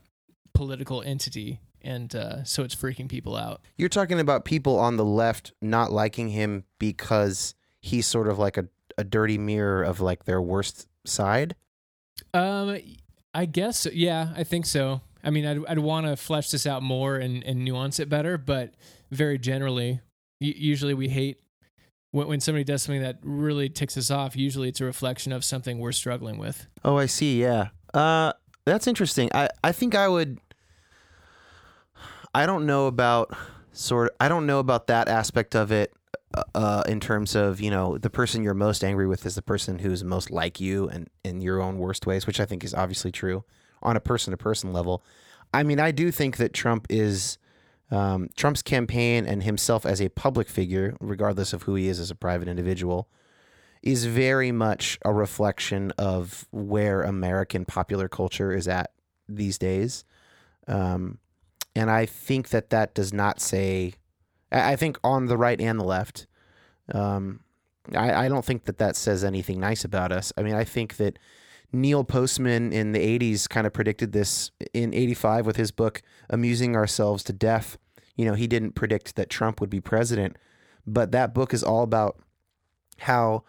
political 0.53 1.01
entity. 1.01 1.59
And 1.81 2.13
uh, 2.15 2.43
so 2.43 2.63
it's 2.63 2.75
freaking 2.75 3.09
people 3.09 3.35
out. 3.35 3.61
You're 3.77 3.89
talking 3.89 4.19
about 4.19 4.45
people 4.45 4.77
on 4.77 4.97
the 4.97 5.05
left 5.05 5.53
not 5.61 5.91
liking 5.91 6.29
him 6.29 6.65
because 6.77 7.55
he's 7.81 8.05
sort 8.05 8.27
of 8.27 8.37
like 8.37 8.57
a, 8.57 8.67
a 8.97 9.03
dirty 9.03 9.37
mirror 9.37 9.83
of 9.83 10.01
like 10.01 10.25
their 10.25 10.41
worst 10.41 10.87
side. 11.05 11.55
Um, 12.33 12.77
I 13.33 13.45
guess, 13.45 13.87
yeah, 13.93 14.33
I 14.35 14.43
think 14.43 14.65
so. 14.65 15.01
I 15.23 15.29
mean, 15.29 15.45
I'd, 15.45 15.65
I'd 15.67 15.79
want 15.79 16.05
to 16.05 16.15
flesh 16.15 16.51
this 16.51 16.67
out 16.67 16.83
more 16.83 17.15
and, 17.17 17.43
and 17.43 17.63
nuance 17.63 17.99
it 17.99 18.09
better, 18.09 18.37
but 18.37 18.73
very 19.11 19.37
generally, 19.37 20.01
usually 20.39 20.93
we 20.93 21.09
hate 21.09 21.41
when, 22.11 22.27
when 22.27 22.39
somebody 22.39 22.63
does 22.63 22.83
something 22.83 23.01
that 23.01 23.17
really 23.23 23.69
ticks 23.69 23.97
us 23.97 24.11
off. 24.11 24.35
Usually 24.35 24.69
it's 24.69 24.81
a 24.81 24.85
reflection 24.85 25.31
of 25.31 25.43
something 25.43 25.79
we're 25.79 25.91
struggling 25.91 26.37
with. 26.37 26.67
Oh, 26.83 26.97
I 26.97 27.05
see. 27.05 27.41
Yeah. 27.41 27.69
Uh, 27.93 28.33
that's 28.65 28.87
interesting. 28.87 29.29
I, 29.33 29.49
I 29.63 29.71
think 29.71 29.95
I 29.95 30.07
would. 30.07 30.39
I 32.33 32.45
don't 32.45 32.65
know 32.65 32.87
about 32.87 33.35
sort. 33.71 34.09
of, 34.09 34.15
I 34.19 34.27
don't 34.29 34.45
know 34.45 34.59
about 34.59 34.87
that 34.87 35.07
aspect 35.07 35.55
of 35.55 35.71
it. 35.71 35.93
Uh, 36.53 36.83
in 36.87 36.99
terms 36.99 37.35
of 37.35 37.59
you 37.59 37.71
know 37.71 37.97
the 37.97 38.09
person 38.09 38.43
you're 38.43 38.53
most 38.53 38.83
angry 38.83 39.07
with 39.07 39.25
is 39.25 39.33
the 39.33 39.41
person 39.41 39.79
who's 39.79 40.03
most 40.03 40.29
like 40.29 40.59
you 40.59 40.87
and 40.87 41.09
in 41.23 41.41
your 41.41 41.59
own 41.59 41.79
worst 41.79 42.05
ways, 42.05 42.27
which 42.27 42.39
I 42.39 42.45
think 42.45 42.63
is 42.63 42.75
obviously 42.75 43.11
true 43.11 43.43
on 43.81 43.95
a 43.95 43.99
person 43.99 44.29
to 44.29 44.37
person 44.37 44.71
level. 44.71 45.03
I 45.55 45.63
mean, 45.63 45.79
I 45.79 45.89
do 45.89 46.11
think 46.11 46.37
that 46.37 46.53
Trump 46.53 46.85
is 46.87 47.39
um, 47.91 48.29
Trump's 48.35 48.61
campaign 48.61 49.25
and 49.25 49.43
himself 49.43 49.85
as 49.85 50.01
a 50.01 50.09
public 50.09 50.47
figure, 50.47 50.95
regardless 50.99 51.53
of 51.53 51.63
who 51.63 51.75
he 51.75 51.87
is 51.87 51.99
as 51.99 52.11
a 52.11 52.15
private 52.15 52.47
individual, 52.47 53.09
is 53.81 54.05
very 54.05 54.51
much 54.51 54.99
a 55.03 55.13
reflection 55.13 55.91
of 55.97 56.45
where 56.51 57.01
American 57.01 57.65
popular 57.65 58.07
culture 58.07 58.51
is 58.51 58.67
at 58.67 58.91
these 59.27 59.57
days. 59.57 60.03
Um, 60.67 61.17
and 61.75 61.89
I 61.89 62.05
think 62.05 62.49
that 62.49 62.69
that 62.71 62.93
does 62.93 63.13
not 63.13 63.39
say 63.39 63.93
I, 64.51 64.75
think 64.75 64.97
on 65.03 65.27
the 65.27 65.37
right 65.37 65.59
and 65.59 65.79
the 65.79 65.83
left. 65.83 66.27
Um, 66.93 67.41
I, 67.95 68.25
I 68.25 68.29
don't 68.29 68.43
think 68.43 68.65
that 68.65 68.77
that 68.79 68.95
says 68.95 69.23
anything 69.23 69.59
nice 69.59 69.85
about 69.85 70.11
us. 70.11 70.33
I 70.37 70.41
mean, 70.41 70.55
I 70.55 70.63
think 70.63 70.97
that 70.97 71.19
Neil 71.71 72.03
Postman 72.03 72.73
in 72.73 72.91
the 72.93 73.19
80s 73.19 73.47
kind 73.47 73.67
of 73.67 73.73
predicted 73.73 74.11
this 74.11 74.51
in 74.73 74.93
85 74.93 75.45
with 75.45 75.55
his 75.55 75.71
book, 75.71 76.01
Amusing 76.29 76.75
Ourselves 76.75 77.23
to 77.25 77.33
Death. 77.33 77.77
You 78.15 78.25
know, 78.25 78.33
he 78.33 78.47
didn't 78.47 78.73
predict 78.73 79.15
that 79.15 79.29
Trump 79.29 79.61
would 79.61 79.69
be 79.69 79.79
president, 79.79 80.37
but 80.85 81.11
that 81.11 81.33
book 81.33 81.53
is 81.53 81.63
all 81.63 81.83
about 81.83 82.19
how 82.99 83.43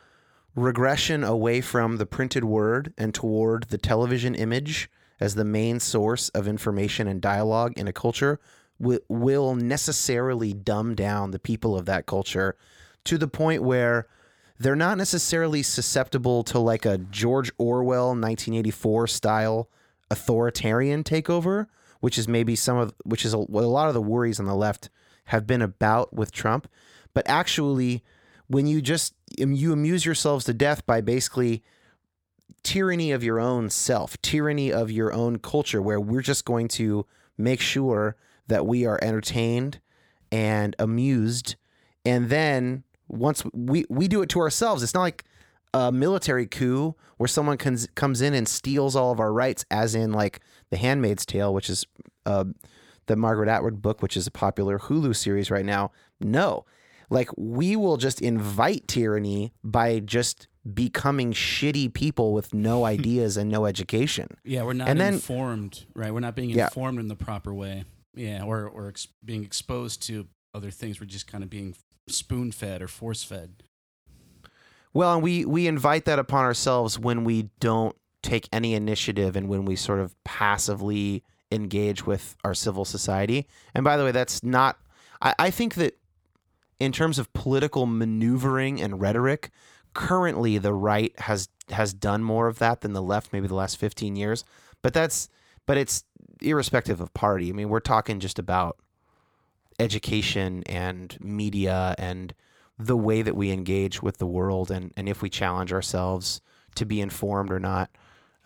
regression 0.54 1.24
away 1.24 1.60
from 1.60 1.96
the 1.96 2.06
printed 2.06 2.44
word 2.44 2.92
and 2.98 3.14
toward 3.14 3.64
the 3.64 3.78
television 3.78 4.34
image 4.34 4.90
as 5.18 5.34
the 5.34 5.44
main 5.44 5.80
source 5.80 6.28
of 6.30 6.48
information 6.48 7.06
and 7.06 7.20
dialogue 7.20 7.72
in 7.76 7.88
a 7.88 7.92
culture 7.92 8.40
wi- 8.80 9.00
will 9.08 9.54
necessarily 9.54 10.52
dumb 10.52 10.94
down 10.94 11.30
the 11.30 11.38
people 11.38 11.76
of 11.76 11.86
that 11.86 12.06
culture 12.06 12.56
to 13.04 13.16
the 13.16 13.28
point 13.28 13.62
where 13.62 14.06
they're 14.60 14.76
not 14.76 14.98
necessarily 14.98 15.62
susceptible 15.62 16.44
to 16.44 16.58
like 16.58 16.84
a 16.84 16.98
George 16.98 17.50
Orwell 17.56 18.08
1984 18.08 19.06
style 19.06 19.70
authoritarian 20.10 21.02
takeover, 21.02 21.66
which 22.00 22.18
is 22.18 22.28
maybe 22.28 22.54
some 22.54 22.76
of 22.76 22.94
which 23.04 23.24
is 23.24 23.32
a, 23.32 23.38
what 23.38 23.64
a 23.64 23.68
lot 23.68 23.88
of 23.88 23.94
the 23.94 24.02
worries 24.02 24.38
on 24.38 24.44
the 24.44 24.54
left 24.54 24.90
have 25.26 25.46
been 25.46 25.62
about 25.62 26.12
with 26.12 26.30
Trump, 26.30 26.68
but 27.14 27.26
actually 27.26 28.04
when 28.48 28.66
you 28.66 28.82
just 28.82 29.14
um, 29.42 29.52
you 29.52 29.72
amuse 29.72 30.04
yourselves 30.04 30.44
to 30.44 30.52
death 30.52 30.84
by 30.84 31.00
basically 31.00 31.62
tyranny 32.62 33.12
of 33.12 33.24
your 33.24 33.40
own 33.40 33.70
self, 33.70 34.20
tyranny 34.20 34.70
of 34.70 34.90
your 34.90 35.10
own 35.10 35.38
culture 35.38 35.80
where 35.80 36.00
we're 36.00 36.20
just 36.20 36.44
going 36.44 36.68
to 36.68 37.06
make 37.38 37.60
sure 37.60 38.14
that 38.48 38.66
we 38.66 38.84
are 38.84 38.98
entertained 39.00 39.80
and 40.30 40.76
amused 40.78 41.56
and 42.04 42.28
then 42.28 42.84
once 43.10 43.42
we 43.52 43.84
we 43.90 44.08
do 44.08 44.22
it 44.22 44.28
to 44.28 44.38
ourselves 44.40 44.82
it's 44.82 44.94
not 44.94 45.02
like 45.02 45.24
a 45.74 45.90
military 45.92 46.46
coup 46.46 46.94
where 47.18 47.28
someone 47.28 47.56
comes 47.56 47.86
comes 47.94 48.20
in 48.20 48.34
and 48.34 48.48
steals 48.48 48.94
all 48.96 49.12
of 49.12 49.20
our 49.20 49.32
rights 49.32 49.64
as 49.70 49.94
in 49.94 50.12
like 50.12 50.40
the 50.70 50.76
handmaid's 50.76 51.24
tale 51.26 51.52
which 51.54 51.68
is 51.70 51.84
uh, 52.26 52.44
the 53.06 53.16
margaret 53.16 53.48
atwood 53.48 53.82
book 53.82 54.00
which 54.02 54.16
is 54.16 54.26
a 54.26 54.30
popular 54.30 54.78
hulu 54.78 55.14
series 55.14 55.50
right 55.50 55.64
now 55.64 55.90
no 56.20 56.64
like 57.08 57.28
we 57.36 57.74
will 57.76 57.96
just 57.96 58.20
invite 58.22 58.86
tyranny 58.86 59.52
by 59.64 59.98
just 59.98 60.46
becoming 60.74 61.32
shitty 61.32 61.92
people 61.92 62.32
with 62.32 62.52
no 62.54 62.84
ideas 62.96 63.36
and 63.36 63.50
no 63.50 63.64
education 63.66 64.28
Yeah, 64.44 64.62
we're 64.62 64.74
not 64.74 64.88
And 64.88 65.00
then- 65.00 65.14
informed, 65.14 65.86
right? 65.94 66.12
We're 66.12 66.20
not 66.20 66.36
being 66.36 66.50
Yeah. 66.50 66.66
informed 66.66 66.98
in 67.00 67.08
the 67.08 67.16
proper 67.16 67.52
way. 67.54 67.84
Yeah, 68.14 68.44
or 68.44 68.68
or 68.68 68.88
ex- 68.88 69.08
being 69.24 69.42
exposed 69.44 70.02
to 70.08 70.26
other 70.52 70.70
things. 70.70 71.00
We're 71.00 71.06
just 71.06 71.26
kind 71.26 71.42
of 71.42 71.48
being 71.50 71.74
spoon 72.12 72.52
fed 72.52 72.82
or 72.82 72.88
force 72.88 73.22
fed. 73.22 73.62
Well, 74.92 75.14
and 75.14 75.22
we 75.22 75.44
we 75.44 75.66
invite 75.66 76.04
that 76.06 76.18
upon 76.18 76.44
ourselves 76.44 76.98
when 76.98 77.24
we 77.24 77.50
don't 77.60 77.96
take 78.22 78.48
any 78.52 78.74
initiative 78.74 79.36
and 79.36 79.48
when 79.48 79.64
we 79.64 79.76
sort 79.76 80.00
of 80.00 80.14
passively 80.24 81.22
engage 81.52 82.06
with 82.06 82.36
our 82.44 82.54
civil 82.54 82.84
society. 82.84 83.46
And 83.74 83.84
by 83.84 83.96
the 83.96 84.04
way, 84.04 84.12
that's 84.12 84.42
not. 84.42 84.78
I, 85.22 85.34
I 85.38 85.50
think 85.50 85.74
that 85.74 85.96
in 86.78 86.92
terms 86.92 87.18
of 87.18 87.32
political 87.32 87.86
maneuvering 87.86 88.80
and 88.80 89.00
rhetoric, 89.00 89.50
currently 89.94 90.58
the 90.58 90.72
right 90.72 91.18
has 91.20 91.48
has 91.70 91.94
done 91.94 92.24
more 92.24 92.48
of 92.48 92.58
that 92.58 92.80
than 92.80 92.92
the 92.92 93.02
left, 93.02 93.32
maybe 93.32 93.46
the 93.46 93.54
last 93.54 93.76
fifteen 93.76 94.16
years. 94.16 94.44
But 94.82 94.92
that's 94.92 95.28
but 95.66 95.76
it's 95.76 96.04
irrespective 96.42 97.00
of 97.00 97.14
party. 97.14 97.50
I 97.50 97.52
mean, 97.52 97.68
we're 97.68 97.80
talking 97.80 98.18
just 98.18 98.38
about 98.38 98.76
education 99.80 100.62
and 100.66 101.16
media 101.20 101.94
and 101.98 102.34
the 102.78 102.96
way 102.96 103.22
that 103.22 103.34
we 103.34 103.50
engage 103.50 104.02
with 104.02 104.18
the 104.18 104.26
world 104.26 104.70
and, 104.70 104.92
and 104.96 105.08
if 105.08 105.22
we 105.22 105.28
challenge 105.28 105.72
ourselves 105.72 106.40
to 106.74 106.84
be 106.84 107.00
informed 107.00 107.50
or 107.50 107.58
not. 107.58 107.90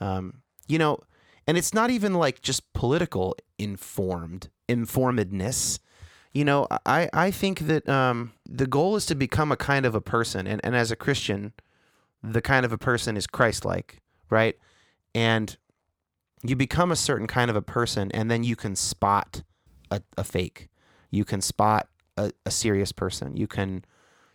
Um, 0.01 0.43
you 0.67 0.79
know, 0.79 1.01
and 1.47 1.59
it's 1.59 1.75
not 1.75 1.91
even 1.91 2.15
like 2.15 2.41
just 2.41 2.73
political 2.73 3.37
informed, 3.59 4.49
informedness. 4.69 5.79
You 6.33 6.45
know, 6.45 6.67
I, 6.87 7.09
I 7.13 7.31
think 7.31 7.61
that 7.61 7.89
um, 7.89 8.33
the 8.49 8.67
goal 8.67 8.97
is 8.97 9.07
to 9.07 9.15
become 9.15 9.53
a 9.53 9.57
kind 9.57 9.85
of 9.85 9.95
a 9.95 10.01
person. 10.01 10.47
And, 10.47 10.61
and 10.65 10.75
as 10.75 10.91
a 10.91 10.97
Christian, 10.97 11.53
the 12.23 12.41
kind 12.41 12.65
of 12.65 12.73
a 12.73 12.79
person 12.79 13.17
is 13.17 13.27
Christ 13.27 13.65
like, 13.65 14.01
right? 14.31 14.57
And 15.15 15.57
you 16.43 16.57
become 16.57 16.91
a 16.91 16.97
certain 16.97 17.27
kind 17.27 17.51
of 17.51 17.57
a 17.57 17.63
person, 17.63 18.11
and 18.13 18.31
then 18.31 18.43
you 18.43 18.57
can 18.57 18.75
spot 18.75 19.43
a, 19.91 20.03
a 20.17 20.25
fake. 20.25 20.69
You 21.15 21.25
can 21.25 21.41
spot 21.41 21.89
a, 22.17 22.33
a 22.45 22.51
serious 22.51 22.93
person. 22.93 23.37
You 23.37 23.47
can 23.47 23.85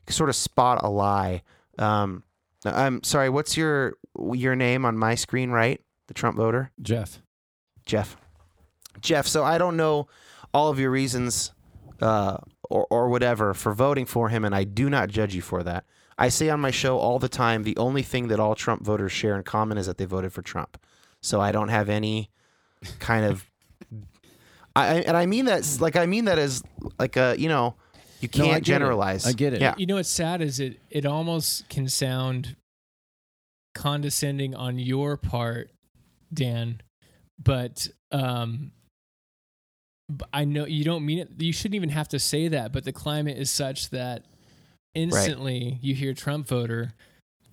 sort 0.07 0.29
of 0.29 0.35
spot 0.35 0.79
a 0.83 0.89
lie. 0.89 1.43
Um, 1.77 2.23
I'm 2.65 3.03
sorry. 3.03 3.29
What's 3.29 3.55
your 3.55 3.95
your 4.33 4.55
name 4.55 4.85
on 4.85 4.97
my 4.97 5.15
screen? 5.15 5.51
Right, 5.51 5.81
the 6.07 6.13
Trump 6.13 6.37
voter, 6.37 6.71
Jeff. 6.81 7.21
Jeff. 7.85 8.17
Jeff. 9.01 9.27
So 9.27 9.43
I 9.43 9.57
don't 9.57 9.77
know 9.77 10.07
all 10.53 10.69
of 10.69 10.79
your 10.79 10.91
reasons, 10.91 11.51
uh, 12.01 12.37
or 12.69 12.87
or 12.89 13.09
whatever 13.09 13.53
for 13.53 13.73
voting 13.73 14.05
for 14.05 14.29
him, 14.29 14.43
and 14.43 14.53
I 14.53 14.63
do 14.63 14.89
not 14.89 15.09
judge 15.09 15.35
you 15.35 15.41
for 15.41 15.63
that. 15.63 15.85
I 16.17 16.27
say 16.29 16.49
on 16.49 16.59
my 16.59 16.71
show 16.71 16.97
all 16.97 17.17
the 17.17 17.29
time, 17.29 17.63
the 17.63 17.77
only 17.77 18.03
thing 18.03 18.27
that 18.27 18.39
all 18.41 18.55
Trump 18.55 18.83
voters 18.83 19.13
share 19.13 19.37
in 19.37 19.43
common 19.43 19.77
is 19.77 19.85
that 19.85 19.97
they 19.97 20.05
voted 20.05 20.33
for 20.33 20.41
Trump. 20.41 20.77
So 21.21 21.39
I 21.39 21.51
don't 21.51 21.69
have 21.69 21.87
any 21.89 22.29
kind 22.99 23.25
of. 23.25 23.45
I, 24.79 24.95
and 24.99 25.17
I 25.17 25.25
mean 25.25 25.45
that 25.45 25.77
like 25.79 25.95
I 25.95 26.05
mean 26.05 26.25
that 26.25 26.37
as 26.37 26.63
like 26.97 27.17
a 27.17 27.35
you 27.37 27.49
know 27.49 27.75
you 28.19 28.29
can't 28.29 28.47
get 28.47 28.57
it. 28.57 28.63
generalize. 28.63 29.25
I 29.25 29.33
get 29.33 29.53
it. 29.53 29.61
Yeah. 29.61 29.75
You 29.77 29.85
know 29.85 29.95
what's 29.95 30.09
sad 30.09 30.41
is 30.41 30.59
it 30.59 30.79
it 30.89 31.05
almost 31.05 31.69
can 31.69 31.87
sound 31.87 32.55
condescending 33.75 34.55
on 34.55 34.77
your 34.77 35.15
part, 35.17 35.71
Dan, 36.33 36.81
but 37.41 37.87
um 38.11 38.71
b- 40.09 40.25
I 40.33 40.45
know 40.45 40.65
you 40.65 40.83
don't 40.83 41.05
mean 41.05 41.19
it. 41.19 41.29
You 41.37 41.53
shouldn't 41.53 41.75
even 41.75 41.89
have 41.89 42.09
to 42.09 42.19
say 42.19 42.47
that, 42.49 42.73
but 42.73 42.83
the 42.83 42.93
climate 42.93 43.37
is 43.37 43.49
such 43.49 43.89
that 43.91 44.25
instantly 44.93 45.79
you 45.81 45.95
hear 45.95 46.13
Trump 46.13 46.47
voter, 46.47 46.93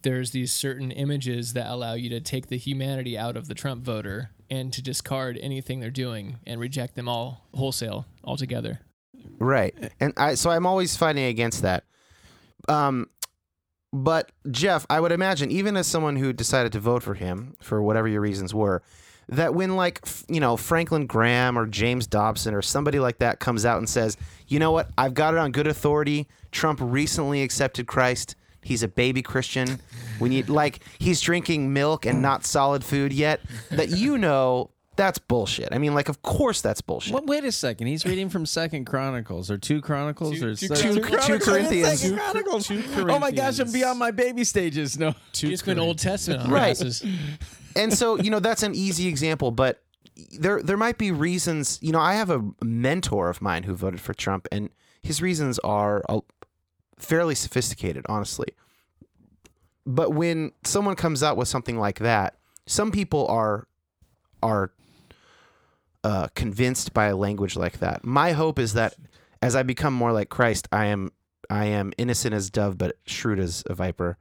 there's 0.02 0.30
these 0.30 0.52
certain 0.52 0.90
images 0.90 1.52
that 1.52 1.68
allow 1.70 1.94
you 1.94 2.08
to 2.10 2.20
take 2.20 2.48
the 2.48 2.58
humanity 2.58 3.16
out 3.16 3.36
of 3.36 3.48
the 3.48 3.54
Trump 3.54 3.84
voter 3.84 4.30
and 4.50 4.72
to 4.72 4.82
discard 4.82 5.38
anything 5.40 5.80
they're 5.80 5.90
doing 5.90 6.38
and 6.46 6.60
reject 6.60 6.94
them 6.94 7.08
all 7.08 7.46
wholesale 7.54 8.06
altogether. 8.24 8.80
Right. 9.38 9.74
And 10.00 10.12
I 10.16 10.34
so 10.34 10.50
I'm 10.50 10.66
always 10.66 10.96
fighting 10.96 11.24
against 11.24 11.62
that. 11.62 11.84
Um 12.68 13.08
but 13.92 14.30
Jeff, 14.50 14.84
I 14.90 15.00
would 15.00 15.12
imagine 15.12 15.50
even 15.50 15.76
as 15.76 15.86
someone 15.86 16.16
who 16.16 16.32
decided 16.32 16.72
to 16.72 16.80
vote 16.80 17.02
for 17.02 17.14
him 17.14 17.54
for 17.60 17.82
whatever 17.82 18.08
your 18.08 18.20
reasons 18.20 18.52
were, 18.54 18.82
that 19.28 19.54
when 19.54 19.76
like 19.76 20.06
you 20.28 20.40
know 20.40 20.56
Franklin 20.56 21.06
Graham 21.06 21.58
or 21.58 21.66
James 21.66 22.06
Dobson 22.06 22.54
or 22.54 22.62
somebody 22.62 22.98
like 22.98 23.18
that 23.18 23.40
comes 23.40 23.64
out 23.64 23.78
and 23.78 23.88
says, 23.88 24.16
"You 24.46 24.58
know 24.58 24.70
what? 24.70 24.90
I've 24.96 25.14
got 25.14 25.34
it 25.34 25.38
on 25.38 25.52
good 25.52 25.66
authority. 25.66 26.28
Trump 26.52 26.78
recently 26.82 27.42
accepted 27.42 27.86
Christ. 27.86 28.36
He's 28.62 28.82
a 28.82 28.88
baby 28.88 29.22
Christian. 29.22 29.80
We 30.20 30.28
need 30.28 30.48
like 30.48 30.80
he's 30.98 31.20
drinking 31.20 31.72
milk 31.72 32.06
and 32.06 32.22
not 32.22 32.44
solid 32.44 32.84
food 32.84 33.12
yet." 33.12 33.40
That 33.70 33.90
you 33.90 34.18
know 34.18 34.70
that's 34.96 35.18
bullshit. 35.18 35.68
I 35.72 35.78
mean, 35.78 35.94
like 35.94 36.08
of 36.08 36.22
course 36.22 36.60
that's 36.62 36.80
bullshit. 36.80 37.12
Well, 37.12 37.22
wait 37.26 37.44
a 37.44 37.52
second. 37.52 37.86
He's 37.88 38.04
reading 38.06 38.28
from 38.30 38.46
Second 38.46 38.86
Chronicles 38.86 39.50
or 39.50 39.58
two 39.58 39.80
Chronicles 39.82 40.38
Two- 40.38 40.46
or 40.48 40.54
two 40.54 40.74
so- 40.74 40.74
Chronicles. 41.00 41.26
Two 41.26 41.38
Corinthians. 41.38 42.00
Second 42.00 42.16
Two- 42.16 42.22
Chronicles. 42.22 42.66
two 42.68 42.82
Oh 43.10 43.18
my 43.18 43.30
gosh, 43.30 43.58
I'm 43.58 43.66
Corinthians. 43.66 43.72
beyond 43.72 43.98
my 43.98 44.10
baby 44.10 44.44
stages. 44.44 44.98
No. 44.98 45.14
Two 45.32 45.48
It's 45.50 45.62
been 45.62 45.78
Old 45.78 45.98
Testament 45.98 46.42
on 46.44 46.50
Right. 46.50 46.80
and 47.76 47.92
so 47.92 48.16
you 48.18 48.30
know 48.30 48.38
that's 48.40 48.62
an 48.62 48.74
easy 48.74 49.06
example 49.06 49.50
but 49.50 49.82
there 50.40 50.62
there 50.62 50.78
might 50.78 50.96
be 50.96 51.10
reasons 51.12 51.78
you 51.82 51.92
know 51.92 52.00
i 52.00 52.14
have 52.14 52.30
a 52.30 52.42
mentor 52.64 53.28
of 53.28 53.42
mine 53.42 53.64
who 53.64 53.74
voted 53.74 54.00
for 54.00 54.14
trump 54.14 54.48
and 54.50 54.70
his 55.02 55.20
reasons 55.20 55.58
are 55.58 56.02
fairly 56.98 57.34
sophisticated 57.34 58.02
honestly 58.08 58.46
but 59.86 60.12
when 60.12 60.52
someone 60.64 60.96
comes 60.96 61.22
out 61.22 61.36
with 61.36 61.48
something 61.48 61.78
like 61.78 62.00
that 62.00 62.36
some 62.66 62.90
people 62.90 63.26
are 63.28 63.66
are 64.42 64.72
uh, 66.04 66.28
convinced 66.34 66.92
by 66.92 67.06
a 67.06 67.16
language 67.16 67.56
like 67.56 67.78
that 67.78 68.04
my 68.04 68.32
hope 68.32 68.58
is 68.58 68.74
that 68.74 68.94
as 69.42 69.56
i 69.56 69.62
become 69.62 69.94
more 69.94 70.12
like 70.12 70.28
christ 70.28 70.68
i 70.70 70.86
am 70.86 71.10
i 71.50 71.64
am 71.64 71.92
innocent 71.98 72.34
as 72.34 72.50
dove 72.50 72.76
but 72.78 72.96
shrewd 73.06 73.38
as 73.38 73.64
a 73.66 73.74
viper 73.74 74.16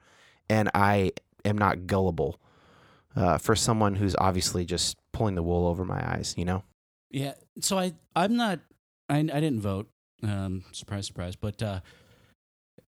and 0.50 0.70
i 0.74 1.12
am 1.44 1.58
not 1.58 1.86
gullible 1.86 2.40
uh, 3.16 3.38
for 3.38 3.56
someone 3.56 3.96
who's 3.96 4.16
obviously 4.18 4.66
just 4.66 4.98
pulling 5.12 5.36
the 5.36 5.44
wool 5.44 5.68
over 5.68 5.86
my 5.86 6.06
eyes, 6.14 6.36
you 6.38 6.46
know? 6.46 6.64
Yeah. 7.10 7.34
So 7.62 7.78
I 7.78 7.94
I'm 8.16 8.36
not 8.36 8.60
I 9.10 9.20
I 9.20 9.22
didn't 9.22 9.62
vote. 9.62 9.90
Um, 10.24 10.66
surprise, 10.72 11.08
surprise. 11.08 11.36
But 11.36 11.62
uh, 11.62 11.80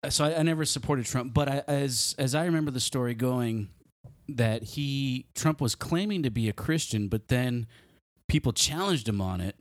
so 0.08 0.24
I, 0.24 0.38
I 0.38 0.42
never 0.42 0.64
supported 0.64 1.06
Trump. 1.06 1.34
But 1.34 1.48
I, 1.48 1.62
as 1.66 2.14
as 2.18 2.34
I 2.34 2.44
remember 2.44 2.70
the 2.70 2.80
story 2.80 3.14
going, 3.14 3.68
that 4.28 4.62
he 4.62 5.26
Trump 5.34 5.60
was 5.60 5.74
claiming 5.74 6.22
to 6.22 6.30
be 6.30 6.48
a 6.48 6.52
Christian, 6.52 7.08
but 7.08 7.28
then 7.28 7.66
people 8.28 8.52
challenged 8.52 9.08
him 9.08 9.20
on 9.20 9.40
it, 9.40 9.56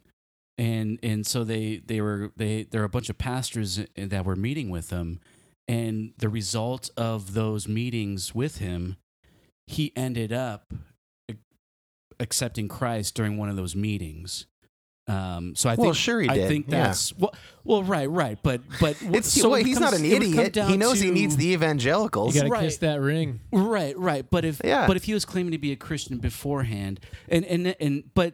and 0.57 0.99
and 1.03 1.25
so 1.25 1.43
they 1.43 1.81
they 1.85 2.01
were 2.01 2.31
they 2.35 2.63
there 2.63 2.81
are 2.81 2.85
a 2.85 2.89
bunch 2.89 3.09
of 3.09 3.17
pastors 3.17 3.81
that 3.95 4.25
were 4.25 4.35
meeting 4.35 4.69
with 4.69 4.89
him, 4.89 5.19
and 5.67 6.13
the 6.17 6.29
result 6.29 6.89
of 6.97 7.33
those 7.33 7.67
meetings 7.67 8.33
with 8.33 8.57
him, 8.57 8.97
he 9.67 9.91
ended 9.95 10.31
up 10.33 10.73
accepting 12.19 12.67
Christ 12.67 13.15
during 13.15 13.37
one 13.37 13.49
of 13.49 13.55
those 13.55 13.75
meetings. 13.75 14.47
Um, 15.07 15.53
so 15.55 15.69
I 15.69 15.75
Well, 15.75 15.87
think 15.89 15.95
sure 15.97 16.19
he 16.21 16.29
I 16.29 16.33
did, 16.35 16.47
think 16.47 16.65
yeah. 16.67 16.85
that's 16.87 17.15
well, 17.17 17.33
well, 17.63 17.83
right, 17.83 18.09
right, 18.09 18.39
but 18.41 18.61
but 18.79 18.97
It's 19.01 19.31
so 19.31 19.49
well, 19.51 19.59
it 19.59 19.65
he's 19.67 19.77
comes- 19.77 19.91
not 19.91 19.99
an 19.99 20.05
it 20.05 20.13
would 20.13 20.21
come 20.21 20.31
idiot. 20.39 20.45
He 20.55 20.61
down 20.61 20.79
knows 20.79 20.99
he 20.99 21.11
needs 21.11 21.37
the 21.37 21.45
You 21.45 21.53
evangelicals. 21.53 22.33
got 22.33 22.43
to 22.43 22.49
Right. 22.49 22.61
kiss 22.63 22.77
that 22.77 22.99
ring. 23.01 23.39
Right, 23.51 23.95
right. 23.97 24.25
But 24.29 24.45
if 24.45 24.61
Yeah. 24.63 24.87
but 24.87 24.97
if 24.97 25.03
he 25.03 25.13
was 25.13 25.23
claiming 25.23 25.51
to 25.51 25.57
be 25.59 25.71
a 25.71 25.75
Christian 25.75 26.17
beforehand, 26.17 26.99
and 27.29 27.45
and 27.45 27.75
and 27.79 28.03
but 28.15 28.33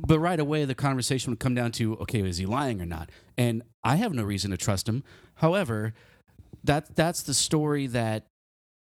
but 0.00 0.18
right 0.18 0.40
away 0.40 0.64
the 0.64 0.74
conversation 0.74 1.30
would 1.30 1.40
come 1.40 1.54
down 1.54 1.70
to 1.72 1.94
okay, 1.98 2.20
is 2.20 2.38
he 2.38 2.46
lying 2.46 2.80
or 2.80 2.86
not? 2.86 3.10
And 3.38 3.62
I 3.84 3.96
have 3.96 4.12
no 4.12 4.24
reason 4.24 4.50
to 4.50 4.56
trust 4.56 4.88
him. 4.88 5.04
However, 5.36 5.94
that 6.64 6.96
that's 6.96 7.22
the 7.22 7.34
story 7.34 7.86
that 7.88 8.26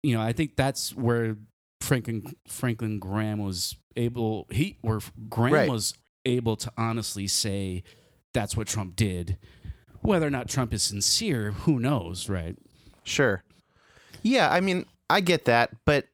you 0.04 0.14
know. 0.14 0.20
I 0.22 0.32
think 0.32 0.54
that's 0.56 0.94
where 0.94 1.36
Franklin 1.80 2.22
Franklin 2.46 2.98
Graham 3.00 3.38
was 3.40 3.76
able 3.96 4.46
he 4.50 4.78
where 4.82 5.00
Graham 5.28 5.52
Right. 5.54 5.68
was 5.68 5.94
able 6.24 6.56
to 6.56 6.72
honestly 6.76 7.26
say 7.26 7.82
that's 8.32 8.56
what 8.56 8.66
Trump 8.66 8.96
did. 8.96 9.36
Whether 10.00 10.26
or 10.26 10.30
not 10.30 10.48
Trump 10.48 10.72
is 10.72 10.82
sincere, 10.82 11.52
who 11.52 11.78
knows, 11.78 12.28
right? 12.28 12.56
Sure. 13.04 13.42
Yeah, 14.22 14.50
I 14.50 14.60
mean, 14.60 14.86
I 15.08 15.20
get 15.20 15.44
that, 15.46 15.70
but 15.84 16.06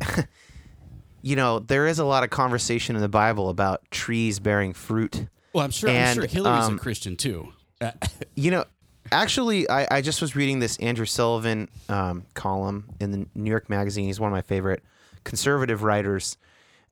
you 1.22 1.36
know, 1.36 1.58
there 1.58 1.86
is 1.86 1.98
a 1.98 2.04
lot 2.04 2.24
of 2.24 2.30
conversation 2.30 2.96
in 2.96 3.02
the 3.02 3.08
Bible 3.08 3.48
about 3.48 3.90
trees 3.90 4.38
bearing 4.38 4.72
fruit. 4.72 5.26
Well, 5.52 5.64
I'm 5.64 5.70
sure. 5.70 5.90
I'm 5.90 5.96
And, 5.96 6.14
sure 6.16 6.26
Hillary's 6.26 6.64
um, 6.66 6.76
a 6.76 6.78
Christian 6.78 7.16
too. 7.16 7.52
You 8.34 8.50
know, 8.52 8.64
actually, 9.10 9.68
I, 9.68 9.98
I 9.98 10.00
just 10.00 10.20
was 10.20 10.36
reading 10.36 10.58
this 10.60 10.76
Andrew 10.78 11.06
Sullivan 11.06 11.68
um, 11.88 12.24
column 12.34 12.88
in 13.00 13.10
the 13.10 13.26
New 13.34 13.50
York 13.50 13.68
Magazine. 13.68 14.04
He's 14.06 14.20
one 14.20 14.30
of 14.30 14.32
my 14.32 14.42
favorite 14.42 14.82
conservative 15.24 15.82
writers, 15.82 16.36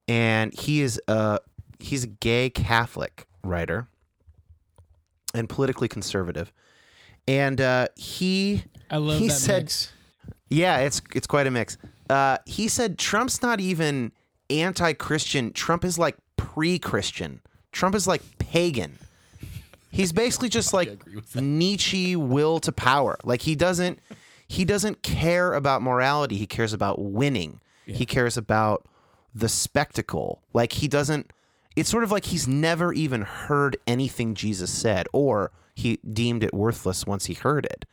and 0.08 0.52
he 0.52 0.82
is 0.82 1.00
a 1.06 1.38
he's 1.80 2.04
a 2.04 2.08
gay 2.08 2.50
Catholic 2.50 3.26
writer 3.42 3.88
and 5.34 5.48
politically 5.48 5.88
conservative. 5.88 6.52
And 7.28 7.60
uh, 7.60 7.88
he 7.96 8.64
I 8.90 8.96
love 8.98 9.18
He 9.18 9.28
that 9.28 9.34
said- 9.34 9.62
mix. 9.64 9.92
Yeah, 10.48 10.78
it's 10.78 11.02
it's 11.14 11.26
quite 11.26 11.46
a 11.48 11.50
mix. 11.50 11.76
Uh, 12.08 12.38
he 12.46 12.68
said 12.68 12.98
Trump's 12.98 13.42
not 13.42 13.58
even 13.60 14.12
anti-Christian. 14.48 15.52
Trump 15.52 15.84
is 15.84 15.98
like 15.98 16.16
pre-Christian. 16.36 17.40
Trump 17.72 17.96
is 17.96 18.06
like 18.06 18.22
pagan. 18.38 18.96
He's 19.90 20.12
basically 20.12 20.48
just 20.48 20.72
like 20.78 20.88
agree 20.88 21.16
with 21.16 21.32
that. 21.32 21.42
Nietzsche 21.42 22.14
will 22.14 22.60
to 22.60 22.70
power. 22.70 23.18
Like 23.24 23.42
he 23.42 23.56
doesn't 23.56 23.98
he 24.46 24.64
doesn't 24.64 25.02
care 25.02 25.52
about 25.52 25.82
morality. 25.82 26.36
He 26.36 26.46
cares 26.46 26.72
about 26.72 27.00
winning. 27.00 27.58
He 27.84 28.06
cares 28.06 28.36
about 28.36 28.86
the 29.34 29.48
spectacle. 29.48 30.42
Like 30.52 30.72
he 30.72 30.86
doesn't 30.86 31.32
it's 31.76 31.88
sort 31.90 32.02
of 32.04 32.10
like 32.10 32.24
he's 32.26 32.48
never 32.48 32.92
even 32.92 33.22
heard 33.22 33.76
anything 33.86 34.34
Jesus 34.34 34.70
said 34.70 35.06
or 35.12 35.52
he 35.74 35.98
deemed 36.10 36.42
it 36.42 36.54
worthless 36.54 37.06
once 37.06 37.26
he 37.26 37.34
heard 37.34 37.66
it. 37.66 37.84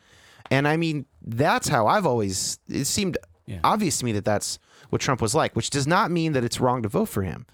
And 0.49 0.67
I 0.67 0.77
mean, 0.77 1.05
that's 1.21 1.67
how 1.67 1.87
I've 1.87 2.05
always 2.05 2.59
it 2.69 2.85
seemed 2.85 3.17
Yeah. 3.45 3.59
obvious 3.63 3.97
to 3.99 4.05
me 4.05 4.13
that 4.13 4.23
that's 4.25 4.57
what 4.89 5.01
Trump 5.01 5.21
was 5.21 5.35
like, 5.35 5.55
which 5.55 5.69
does 5.69 5.85
not 5.85 6.11
mean 6.11 6.31
that 6.33 6.43
it's 6.45 6.61
wrong 6.61 6.81
to 6.83 6.89
vote 6.89 7.09
for 7.09 7.23
him. 7.23 7.45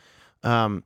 Um, 0.44 0.84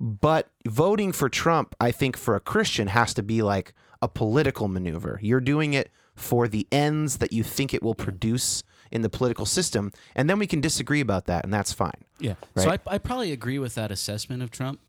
but 0.00 0.50
voting 0.66 1.12
for 1.12 1.28
Trump, 1.28 1.74
I 1.80 1.92
think, 1.92 2.16
for 2.16 2.34
a 2.34 2.40
Christian 2.40 2.88
has 2.88 3.14
to 3.14 3.22
be 3.22 3.42
like 3.42 3.74
a 4.02 4.08
political 4.08 4.66
maneuver. 4.66 5.18
You're 5.22 5.40
doing 5.40 5.74
it 5.74 5.90
for 6.16 6.48
the 6.48 6.66
ends 6.72 7.18
that 7.18 7.32
you 7.32 7.42
think 7.44 7.72
it 7.74 7.82
will 7.82 7.94
produce 7.94 8.62
in 8.90 9.02
the 9.02 9.08
political 9.10 9.46
system, 9.46 9.92
and 10.16 10.28
then 10.28 10.38
we 10.38 10.46
can 10.46 10.60
disagree 10.60 11.00
about 11.00 11.26
that, 11.26 11.44
and 11.44 11.52
that's 11.54 11.72
fine. 11.72 12.04
Yeah. 12.20 12.34
So 12.56 12.70
I, 12.70 12.78
I 12.86 12.98
probably 12.98 13.32
agree 13.32 13.58
with 13.58 13.74
that 13.76 13.90
assessment 13.90 14.42
of 14.42 14.50
Trump. 14.50 14.80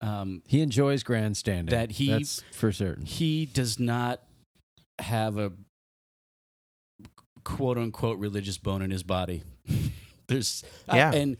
Um, 0.00 0.42
He 0.46 0.60
enjoys 0.60 1.02
grandstanding. 1.02 1.72
That 1.74 1.92
he- 1.92 2.10
That's 2.10 2.42
for 2.52 2.72
certain. 2.72 3.06
he 3.06 3.46
does 3.46 3.78
not 3.80 4.20
have 5.00 5.38
a 5.38 5.52
quote 7.44 7.78
unquote 7.78 8.18
religious 8.18 8.58
bone 8.58 8.82
in 8.82 8.90
his 8.90 9.02
body. 9.02 9.42
There's 10.28 10.64
I- 10.88 10.96
Yeah. 10.96 11.12
and 11.12 11.36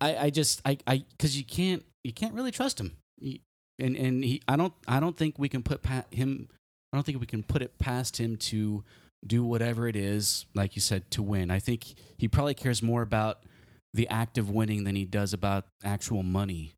I, 0.00 0.16
I 0.16 0.30
just 0.30 0.60
I 0.64 0.78
I 0.86 1.04
because 1.16 1.36
you 1.36 1.44
can't 1.44 1.84
you 2.02 2.12
can't 2.12 2.34
really 2.34 2.50
trust 2.50 2.80
him. 2.80 2.92
He- 3.20 3.42
and 3.78 3.96
and 3.96 4.24
he 4.24 4.40
I 4.48 4.56
don't 4.56 4.72
I 4.86 5.00
don't 5.00 5.16
think 5.16 5.38
we 5.38 5.48
can 5.48 5.62
put 5.62 5.82
pa- 5.82 6.04
him 6.10 6.48
I 6.92 6.96
don't 6.96 7.04
think 7.04 7.20
we 7.20 7.26
can 7.26 7.42
put 7.42 7.62
it 7.62 7.78
past 7.78 8.18
him 8.18 8.36
to 8.36 8.84
do 9.26 9.42
whatever 9.44 9.88
it 9.88 9.96
is 9.96 10.46
like 10.54 10.76
you 10.76 10.80
said 10.82 11.10
to 11.12 11.22
win. 11.22 11.50
I 11.50 11.58
think 11.58 11.94
he 12.18 12.28
probably 12.28 12.54
cares 12.54 12.82
more 12.82 13.02
about 13.02 13.42
the 13.94 14.08
act 14.08 14.36
of 14.38 14.50
winning 14.50 14.84
than 14.84 14.96
he 14.96 15.04
does 15.06 15.32
about 15.32 15.64
actual 15.82 16.22
money. 16.22 16.74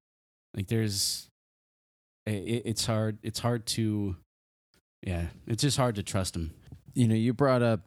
Like 0.54 0.68
there's 0.68 1.28
it, 2.26 2.62
it's 2.64 2.86
hard 2.86 3.18
it's 3.22 3.38
hard 3.40 3.66
to 3.66 4.16
yeah, 5.02 5.26
it's 5.46 5.62
just 5.62 5.76
hard 5.76 5.94
to 5.96 6.02
trust 6.02 6.36
him. 6.36 6.52
you 6.94 7.08
know, 7.08 7.14
you 7.14 7.32
brought 7.32 7.62
up 7.62 7.80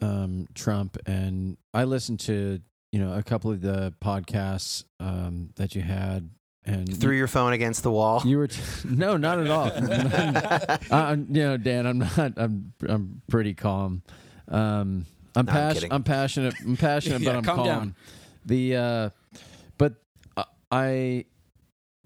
um, 0.00 0.46
Trump, 0.54 0.96
and 1.06 1.56
I 1.74 1.84
listened 1.84 2.20
to 2.20 2.60
you 2.92 3.00
know 3.00 3.14
a 3.14 3.22
couple 3.22 3.50
of 3.50 3.60
the 3.60 3.92
podcasts 4.02 4.84
um, 5.00 5.50
that 5.56 5.74
you 5.74 5.82
had, 5.82 6.30
and 6.64 7.00
Threw 7.00 7.16
your 7.16 7.26
phone 7.26 7.52
against 7.52 7.82
the 7.82 7.90
wall. 7.90 8.22
you 8.24 8.38
were 8.38 8.46
t- 8.46 8.60
no, 8.88 9.16
not 9.16 9.40
at 9.40 9.50
all. 9.50 9.70
uh, 10.90 11.16
you 11.28 11.42
know, 11.42 11.56
Dan, 11.56 11.86
I'm 11.86 11.98
not. 11.98 12.32
I'm 12.36 12.72
I'm 12.88 13.22
pretty 13.28 13.54
calm. 13.54 14.02
Um, 14.48 15.04
I'm 15.34 15.44
No, 15.46 15.52
I'm 15.52 15.56
passionate. 15.56 15.92
I'm 15.92 16.02
passionate. 16.04 16.54
I'm 16.64 16.76
passionate, 16.76 17.20
Yeah, 17.22 17.28
but 17.32 17.36
I'm 17.38 17.44
calm 17.44 17.56
calm. 17.56 17.66
down. 17.66 17.94
The 18.48 18.76
uh, 18.76 19.10
but 19.76 19.94
uh, 20.36 20.44
I 20.70 21.26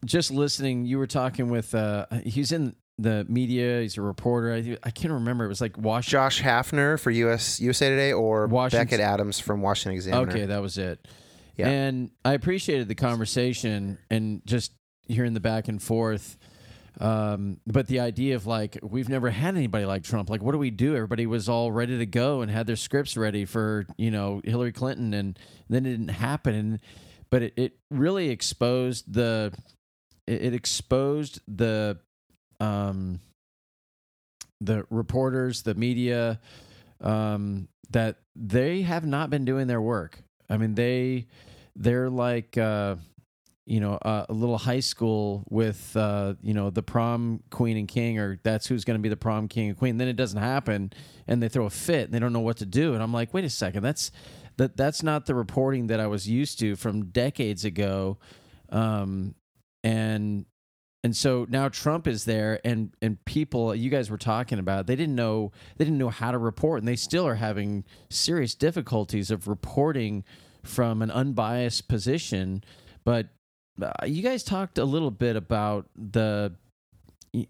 just 0.05 0.30
listening. 0.30 0.84
You 0.84 0.99
were 0.99 1.07
talking 1.07 1.49
with. 1.51 1.74
Uh, 1.74 2.07
he's 2.24 2.53
in 2.53 2.74
the 2.99 3.24
media. 3.28 3.80
He's 3.80 3.97
a 3.97 4.03
reporter. 4.03 4.53
I, 4.53 4.76
I 4.82 4.90
can't 4.90 5.14
remember. 5.14 5.45
It 5.45 5.49
was 5.49 5.61
like 5.61 5.78
Washington. 5.78 6.11
Josh 6.18 6.43
Hafner 6.43 6.99
for 7.01 7.11
US 7.11 7.61
USA 7.61 7.88
Today 7.88 8.12
or 8.12 8.47
Washington- 8.49 8.86
Becket 8.86 9.01
Adams 9.01 9.38
from 9.40 9.62
Washington 9.62 9.95
Examiner. 9.95 10.30
Okay, 10.30 10.47
that 10.47 10.61
was 10.61 10.78
it. 10.78 11.07
Yeah. 11.57 11.68
And 11.68 12.11
I 12.24 12.32
appreciated 12.32 12.88
the 12.88 12.95
conversation 12.95 13.99
and 14.11 14.43
just 14.47 14.72
hearing 15.07 15.34
the 15.34 15.40
back 15.40 15.68
and 15.68 15.82
forth. 15.82 16.38
Um, 17.01 17.59
but 17.66 17.86
the 17.86 18.01
idea 18.01 18.36
of 18.36 18.47
like 18.47 18.78
we've 18.82 19.09
never 19.09 19.30
had 19.30 19.57
anybody 19.57 19.84
like 19.84 20.05
Trump. 20.05 20.28
Like, 20.28 20.43
what 20.43 20.53
do 20.53 20.59
we 20.59 20.70
do? 20.70 20.95
Everybody 20.95 21.26
was 21.26 21.49
all 21.49 21.72
ready 21.72 21.99
to 21.99 22.07
go 22.07 22.43
and 22.43 22.51
had 22.51 22.66
their 22.66 22.76
scripts 22.76 23.16
ready 23.16 23.45
for 23.45 23.86
you 23.97 24.11
know 24.11 24.40
Hillary 24.45 24.72
Clinton, 24.72 25.14
and 25.14 25.38
then 25.68 25.86
it 25.86 25.90
didn't 25.90 26.09
happen. 26.09 26.55
And 26.55 26.80
but 27.30 27.43
it, 27.43 27.55
it 27.57 27.72
really 27.90 28.28
exposed 28.28 29.12
the 29.12 29.53
it, 30.26 30.43
it 30.43 30.55
exposed 30.55 31.40
the 31.49 31.99
um 32.61 33.20
the 34.61 34.86
reporters, 34.90 35.62
the 35.62 35.74
media, 35.74 36.40
um, 37.01 37.68
that 37.90 38.18
they 38.36 38.82
have 38.82 39.05
not 39.05 39.28
been 39.28 39.45
doing 39.45 39.66
their 39.66 39.82
work. 39.82 40.22
I 40.49 40.57
mean, 40.57 40.74
they 40.74 41.26
they're 41.74 42.11
like 42.11 42.57
uh, 42.57 42.97
you 43.64 43.80
know 43.80 43.94
uh, 43.94 44.26
a 44.28 44.32
little 44.32 44.58
high 44.58 44.80
school 44.80 45.44
with 45.48 45.96
uh, 45.96 46.34
you 46.42 46.54
know 46.54 46.70
the 46.70 46.82
prom 46.82 47.42
queen 47.50 47.76
and 47.76 47.88
king, 47.88 48.18
or 48.18 48.38
that's 48.42 48.66
who's 48.66 48.84
going 48.84 48.98
to 48.98 49.02
be 49.02 49.08
the 49.08 49.16
prom 49.16 49.48
king 49.48 49.68
and 49.68 49.78
queen. 49.78 49.98
Then 49.98 50.08
it 50.08 50.16
doesn't 50.16 50.40
happen, 50.40 50.92
and 51.26 51.42
they 51.42 51.48
throw 51.48 51.66
a 51.66 51.70
fit, 51.70 52.06
and 52.06 52.14
they 52.14 52.18
don't 52.18 52.32
know 52.32 52.40
what 52.40 52.56
to 52.58 52.66
do. 52.66 52.94
And 52.94 53.02
I'm 53.02 53.12
like, 53.12 53.32
wait 53.32 53.44
a 53.44 53.50
second, 53.50 53.82
that's 53.82 54.10
that 54.56 54.76
that's 54.76 55.02
not 55.02 55.26
the 55.26 55.34
reporting 55.34 55.86
that 55.88 56.00
I 56.00 56.06
was 56.06 56.28
used 56.28 56.58
to 56.60 56.76
from 56.76 57.06
decades 57.06 57.64
ago. 57.64 58.18
Um, 58.70 59.34
and 59.84 60.46
and 61.04 61.16
so 61.16 61.46
now 61.48 61.68
Trump 61.68 62.06
is 62.06 62.24
there, 62.24 62.60
and 62.64 62.94
and 63.00 63.24
people 63.24 63.74
you 63.74 63.90
guys 63.90 64.10
were 64.10 64.18
talking 64.18 64.58
about, 64.58 64.86
they 64.86 64.96
didn't 64.96 65.16
know 65.16 65.52
they 65.76 65.84
didn't 65.84 65.98
know 65.98 66.10
how 66.10 66.32
to 66.32 66.38
report, 66.38 66.80
and 66.80 66.88
they 66.88 66.96
still 66.96 67.26
are 67.26 67.36
having 67.36 67.84
serious 68.10 68.54
difficulties 68.54 69.30
of 69.30 69.46
reporting 69.46 70.24
from 70.64 71.02
an 71.02 71.10
unbiased 71.10 71.88
position. 71.88 72.62
But 73.04 73.28
uh, 73.80 73.92
you 74.06 74.22
guys 74.22 74.42
talked 74.42 74.78
a 74.78 74.84
little 74.84 75.10
bit 75.10 75.36
about 75.36 75.88
the 75.96 76.54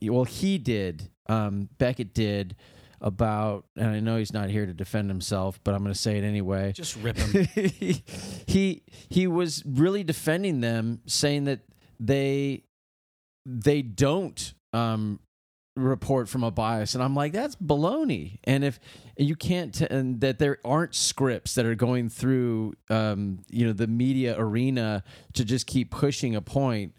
well, 0.02 0.24
he 0.24 0.58
did, 0.58 1.10
um, 1.28 1.68
Becket 1.78 2.14
did 2.14 2.54
about, 3.00 3.64
and 3.76 3.88
I 3.88 3.98
know 4.00 4.16
he's 4.16 4.32
not 4.32 4.48
here 4.48 4.64
to 4.64 4.72
defend 4.72 5.10
himself, 5.10 5.58
but 5.64 5.74
I'm 5.74 5.82
going 5.82 5.92
to 5.92 5.98
say 5.98 6.18
it 6.18 6.24
anyway 6.24 6.72
Just 6.72 6.96
rip 6.96 7.16
him. 7.18 7.48
he, 7.54 8.04
he 8.46 8.82
he 9.08 9.26
was 9.26 9.62
really 9.66 10.04
defending 10.04 10.60
them, 10.60 11.00
saying 11.06 11.44
that 11.44 11.60
they 11.98 12.62
they 13.44 13.82
don't 13.82 14.54
um, 14.72 15.18
report 15.76 16.28
from 16.28 16.44
a 16.44 16.50
bias, 16.50 16.94
and 16.94 17.02
I'm 17.02 17.14
like, 17.14 17.32
that's 17.32 17.56
baloney. 17.56 18.38
And 18.44 18.64
if 18.64 18.78
you 19.16 19.36
can't, 19.36 19.74
t- 19.74 19.86
and 19.88 20.20
that 20.20 20.38
there 20.38 20.58
aren't 20.64 20.94
scripts 20.94 21.54
that 21.54 21.64
are 21.64 21.74
going 21.74 22.08
through, 22.10 22.74
um, 22.90 23.40
you 23.48 23.66
know, 23.66 23.72
the 23.72 23.86
media 23.86 24.34
arena 24.38 25.02
to 25.32 25.44
just 25.44 25.66
keep 25.66 25.90
pushing 25.90 26.36
a 26.36 26.42
point. 26.42 26.94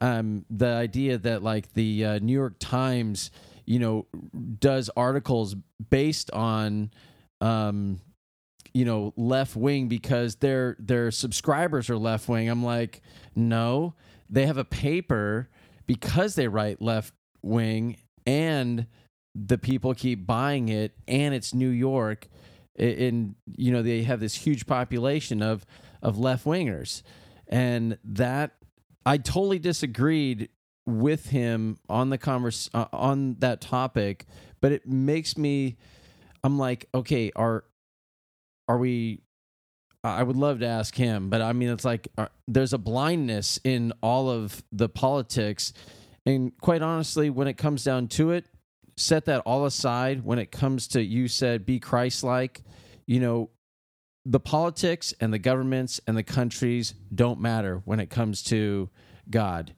um, 0.00 0.44
the 0.50 0.66
idea 0.66 1.18
that 1.18 1.42
like 1.42 1.72
the 1.74 2.04
uh, 2.04 2.18
New 2.18 2.32
York 2.32 2.54
Times, 2.58 3.30
you 3.64 3.78
know, 3.78 4.06
does 4.58 4.90
articles 4.96 5.56
based 5.90 6.30
on, 6.32 6.90
um, 7.40 8.00
you 8.74 8.84
know, 8.84 9.14
left 9.16 9.56
wing 9.56 9.88
because 9.88 10.36
their 10.36 10.76
their 10.78 11.10
subscribers 11.10 11.88
are 11.88 11.96
left 11.96 12.28
wing. 12.28 12.48
I'm 12.48 12.64
like, 12.64 13.00
no, 13.34 13.94
they 14.28 14.46
have 14.46 14.58
a 14.58 14.64
paper 14.64 15.48
because 15.86 16.34
they 16.34 16.48
write 16.48 16.82
left 16.82 17.14
wing 17.42 17.96
and 18.26 18.86
the 19.34 19.58
people 19.58 19.94
keep 19.94 20.26
buying 20.26 20.68
it 20.68 20.94
and 21.06 21.34
it's 21.34 21.54
New 21.54 21.68
York 21.68 22.28
and 22.78 23.34
you 23.56 23.72
know 23.72 23.82
they 23.82 24.02
have 24.02 24.20
this 24.20 24.34
huge 24.34 24.66
population 24.66 25.42
of 25.42 25.64
of 26.02 26.18
left 26.18 26.44
wingers 26.44 27.02
and 27.48 27.98
that 28.04 28.52
I 29.04 29.18
totally 29.18 29.58
disagreed 29.58 30.48
with 30.84 31.30
him 31.30 31.78
on 31.88 32.10
the 32.10 32.18
converse 32.18 32.70
uh, 32.74 32.86
on 32.92 33.36
that 33.40 33.60
topic 33.60 34.26
but 34.60 34.72
it 34.72 34.86
makes 34.86 35.36
me 35.36 35.76
I'm 36.42 36.58
like 36.58 36.88
okay 36.94 37.32
are 37.36 37.64
are 38.68 38.78
we 38.78 39.20
I 40.04 40.22
would 40.22 40.36
love 40.36 40.60
to 40.60 40.66
ask 40.66 40.94
him 40.94 41.28
but 41.28 41.42
I 41.42 41.52
mean 41.52 41.68
it's 41.68 41.84
like 41.84 42.08
uh, 42.16 42.28
there's 42.46 42.72
a 42.72 42.78
blindness 42.78 43.58
in 43.64 43.92
all 44.02 44.30
of 44.30 44.62
the 44.72 44.88
politics 44.88 45.72
and 46.26 46.52
quite 46.60 46.82
honestly 46.82 47.30
when 47.30 47.48
it 47.48 47.54
comes 47.54 47.82
down 47.82 48.08
to 48.08 48.32
it 48.32 48.44
set 48.98 49.24
that 49.24 49.40
all 49.46 49.64
aside 49.64 50.24
when 50.24 50.38
it 50.38 50.50
comes 50.50 50.88
to 50.88 51.02
you 51.02 51.28
said 51.28 51.64
be 51.64 51.80
Christ-like 51.80 52.62
you 53.06 53.20
know 53.20 53.50
the 54.28 54.40
politics 54.40 55.14
and 55.20 55.32
the 55.32 55.38
governments 55.38 56.00
and 56.06 56.16
the 56.16 56.22
countries 56.24 56.94
don't 57.14 57.40
matter 57.40 57.80
when 57.84 58.00
it 58.00 58.10
comes 58.10 58.42
to 58.42 58.90
God. 59.30 59.72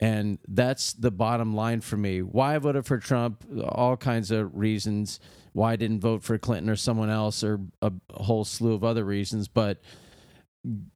And 0.00 0.38
that's 0.48 0.92
the 0.94 1.12
bottom 1.12 1.54
line 1.54 1.80
for 1.80 1.96
me. 1.96 2.20
Why 2.20 2.56
I 2.56 2.58
voted 2.58 2.84
for 2.84 2.98
Trump, 2.98 3.44
all 3.68 3.96
kinds 3.96 4.32
of 4.32 4.54
reasons. 4.56 5.20
Why 5.52 5.72
I 5.72 5.76
didn't 5.76 6.00
vote 6.00 6.24
for 6.24 6.36
Clinton 6.36 6.68
or 6.68 6.74
someone 6.74 7.08
else, 7.08 7.44
or 7.44 7.60
a 7.80 7.92
whole 8.12 8.44
slew 8.44 8.74
of 8.74 8.82
other 8.82 9.04
reasons. 9.04 9.46
But 9.46 9.80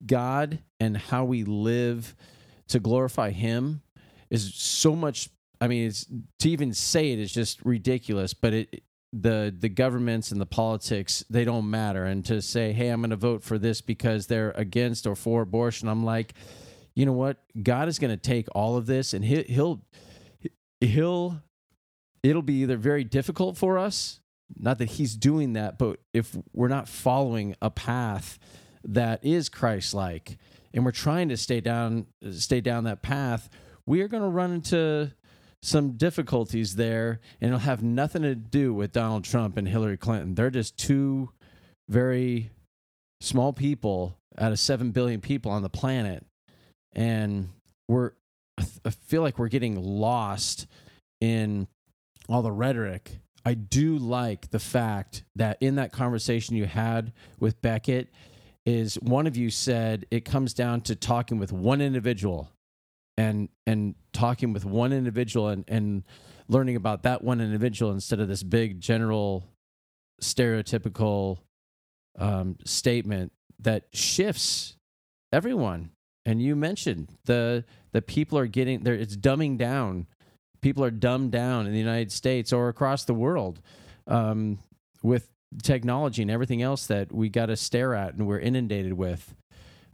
God 0.05 0.59
and 0.81 0.97
how 0.97 1.25
we 1.25 1.45
live 1.45 2.17
to 2.67 2.81
glorify 2.81 3.31
Him 3.31 3.83
is 4.31 4.55
so 4.55 4.95
much. 4.95 5.29
I 5.61 5.69
mean, 5.69 5.87
it's 5.89 6.07
to 6.41 6.51
even 6.51 6.73
say 6.73 7.13
it 7.13 7.19
is 7.19 7.33
just 7.33 7.65
ridiculous. 7.65 8.35
But 8.35 8.55
it, 8.55 8.83
the 9.13 9.55
the 9.59 9.69
governments 9.69 10.31
and 10.33 10.41
the 10.41 10.47
politics 10.47 11.25
they 11.31 11.45
don't 11.45 11.71
matter 11.71 12.05
and 12.05 12.25
to 12.27 12.43
say 12.43 12.73
hey 12.73 12.89
i'm 12.89 13.01
going 13.01 13.11
to 13.11 13.17
vote 13.17 13.43
for 13.43 13.59
this 13.59 13.81
because 13.81 14.27
they're 14.27 14.51
against 14.51 15.07
or 15.07 15.17
for 15.17 15.41
abortion 15.43 15.89
i'm 15.89 16.05
like 16.05 16.35
you 16.95 17.07
know 17.07 17.13
what 17.13 17.39
god 17.63 17.89
is 17.89 17.99
going 17.99 18.11
to 18.11 18.19
take 18.19 18.47
all 18.55 18.77
of 18.77 18.85
this 18.87 19.15
and 19.15 19.25
he, 19.25 19.43
he'll 19.45 19.81
he'll 20.81 21.41
it'll 22.23 22.43
be 22.43 22.61
either 22.63 22.77
very 22.77 23.03
difficult 23.03 23.57
for 23.57 23.79
us 23.79 24.21
not 24.59 24.77
that 24.77 24.91
he's 24.91 25.17
doing 25.17 25.55
that 25.55 25.79
but 25.79 26.01
if 26.13 26.37
we're 26.53 26.69
not 26.69 26.87
following 26.87 27.55
a 27.63 27.71
path 27.71 28.39
that 28.85 29.25
is 29.25 29.49
christ-like 29.49 30.37
and 30.75 30.85
we're 30.85 30.91
trying 30.91 31.31
to 31.31 31.37
stay 31.37 31.61
down 31.63 32.05
stay 32.31 32.61
down 32.61 32.85
that 32.85 33.01
path 33.01 33.49
we 33.89 34.03
are 34.03 34.09
going 34.09 34.23
to 34.23 34.29
run 34.29 34.53
into 34.53 35.11
some 35.63 35.93
difficulties 35.93 36.77
there, 36.77 37.21
and 37.41 37.49
it'll 37.49 37.61
have 37.61 37.83
nothing 37.83 38.21
to 38.21 38.35
do 38.35 38.75
with 38.75 38.93
Donald 38.93 39.25
Trump 39.25 39.57
and 39.57 39.67
Hillary 39.67 39.97
Clinton. 39.97 40.35
They're 40.35 40.51
just 40.51 40.77
two 40.77 41.31
very 41.89 42.51
small 43.23 43.55
people 43.55 44.19
out 44.37 44.53
of 44.53 44.59
7 44.59 44.91
billion 44.91 45.23
people 45.23 45.51
on 45.51 45.63
the 45.63 45.71
planet. 45.71 46.25
And 46.93 47.49
we're, 47.89 48.13
I 48.85 48.91
feel 48.91 49.23
like 49.23 49.39
we're 49.39 49.49
getting 49.49 49.83
lost 49.83 50.67
in 51.23 51.67
all 52.29 52.43
the 52.43 52.53
rhetoric. 52.53 53.21
I 53.43 53.55
do 53.55 53.97
like 53.97 54.51
the 54.51 54.59
fact 54.59 55.25
that 55.35 55.57
in 55.63 55.77
that 55.77 55.93
conversation 55.93 56.57
you 56.57 56.67
had 56.67 57.15
with 57.41 57.63
Becket, 57.63 58.13
is 58.67 58.97
one 58.97 59.27
of 59.27 59.35
you 59.35 59.49
said 59.49 60.05
it 60.11 60.27
comes 60.27 60.53
down 60.53 60.83
to 60.83 60.95
talking 60.95 61.39
with 61.39 61.53
one 61.53 61.81
individual 61.81 62.53
and 63.19 63.49
and 63.67 63.97
talking 64.13 64.55
with 64.55 64.65
one 64.65 64.93
individual 64.93 65.49
and 65.49 65.65
and 65.69 66.05
learning 66.49 66.77
about 66.77 67.03
that 67.03 67.23
one 67.23 67.41
individual 67.41 67.93
instead 67.93 68.21
of 68.21 68.29
this 68.29 68.43
big 68.43 68.81
general 68.81 69.45
stereotypical 70.23 71.39
um, 72.19 72.57
statement 72.65 73.33
that 73.59 73.85
shifts 73.93 74.77
everyone. 75.33 75.91
And 76.25 76.41
you 76.41 76.57
mentioned 76.57 77.09
the 77.25 77.65
the 77.93 78.01
people 78.01 78.39
are 78.39 78.47
getting 78.47 78.85
there 78.85 78.95
it's 78.95 79.17
dumbing 79.17 79.59
down. 79.59 80.07
People 80.61 80.85
are 80.85 80.91
dumbed 80.91 81.33
down 81.33 81.67
in 81.67 81.73
the 81.73 81.79
united 81.79 82.13
states 82.13 82.53
or 82.53 82.69
across 82.69 83.05
the 83.05 83.15
world 83.15 83.61
um, 84.07 84.59
with 85.03 85.29
technology 85.63 86.23
and 86.23 86.31
everything 86.31 86.63
else 86.63 86.87
that 86.87 87.13
we 87.13 87.29
got 87.29 87.47
to 87.47 87.57
stare 87.57 87.95
at 87.95 88.15
and 88.15 88.27
we're 88.27 88.41
inundated 88.41 88.93
with 88.93 89.35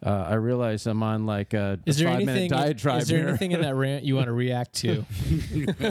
uh, 0.05 0.27
I 0.29 0.35
realize 0.35 0.87
I'm 0.87 1.03
on 1.03 1.25
like 1.27 1.55
a 1.55 1.79
Is 1.87 1.97
there 1.99 2.09
five 2.09 2.17
anything? 2.17 2.35
minute 2.35 2.51
diatribe 2.51 3.03
Is 3.03 3.09
there 3.09 3.19
here. 3.21 3.29
anything 3.29 3.53
in 3.53 3.63
that 3.63 3.75
rant 3.75 4.05
you 4.05 4.15
want 4.17 4.27
to 4.27 4.33
react 4.33 4.75
to? 4.77 5.05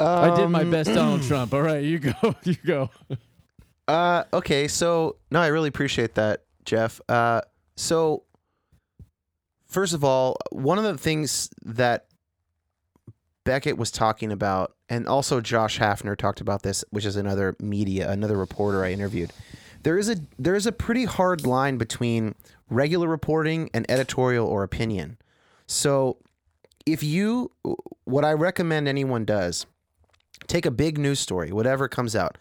I 0.00 0.36
did 0.36 0.48
my 0.48 0.62
Um, 0.62 0.70
best, 0.70 0.92
Donald 0.94 1.22
Trump. 1.22 1.52
All 1.52 1.62
right, 1.62 1.82
you 1.82 1.98
go, 1.98 2.12
you 2.44 2.54
go. 2.64 2.90
Uh, 3.86 4.24
okay, 4.32 4.68
so 4.68 5.16
no, 5.30 5.40
I 5.40 5.48
really 5.48 5.68
appreciate 5.68 6.14
that, 6.16 6.44
Jeff. 6.64 7.00
Uh, 7.08 7.40
so 7.76 8.22
first 9.66 9.94
of 9.94 10.04
all, 10.04 10.36
one 10.50 10.78
of 10.78 10.84
the 10.84 10.96
things 10.98 11.50
that 11.64 12.06
Becket 13.44 13.76
was 13.78 13.90
talking 13.90 14.30
about, 14.30 14.74
and 14.88 15.08
also 15.08 15.40
Josh 15.40 15.78
Hafner 15.78 16.16
talked 16.16 16.40
about 16.40 16.62
this, 16.62 16.84
which 16.90 17.04
is 17.06 17.16
another 17.16 17.56
media, 17.60 18.10
another 18.10 18.36
reporter 18.36 18.84
I 18.84 18.92
interviewed. 18.92 19.32
There 19.82 19.98
is 19.98 20.08
a 20.08 20.16
there 20.38 20.54
is 20.54 20.66
a 20.66 20.72
pretty 20.72 21.04
hard 21.04 21.46
line 21.46 21.78
between 21.78 22.34
regular 22.70 23.08
reporting 23.08 23.70
and 23.72 23.90
editorial 23.90 24.46
or 24.46 24.62
opinion. 24.62 25.18
So 25.66 26.18
if 26.86 27.02
you, 27.02 27.50
what 28.04 28.24
I 28.24 28.32
recommend 28.32 28.88
anyone 28.88 29.24
does, 29.24 29.66
take 30.46 30.64
a 30.66 30.70
big 30.70 30.96
news 30.98 31.20
story, 31.20 31.52
whatever 31.52 31.88
comes 31.88 32.16
out, 32.16 32.38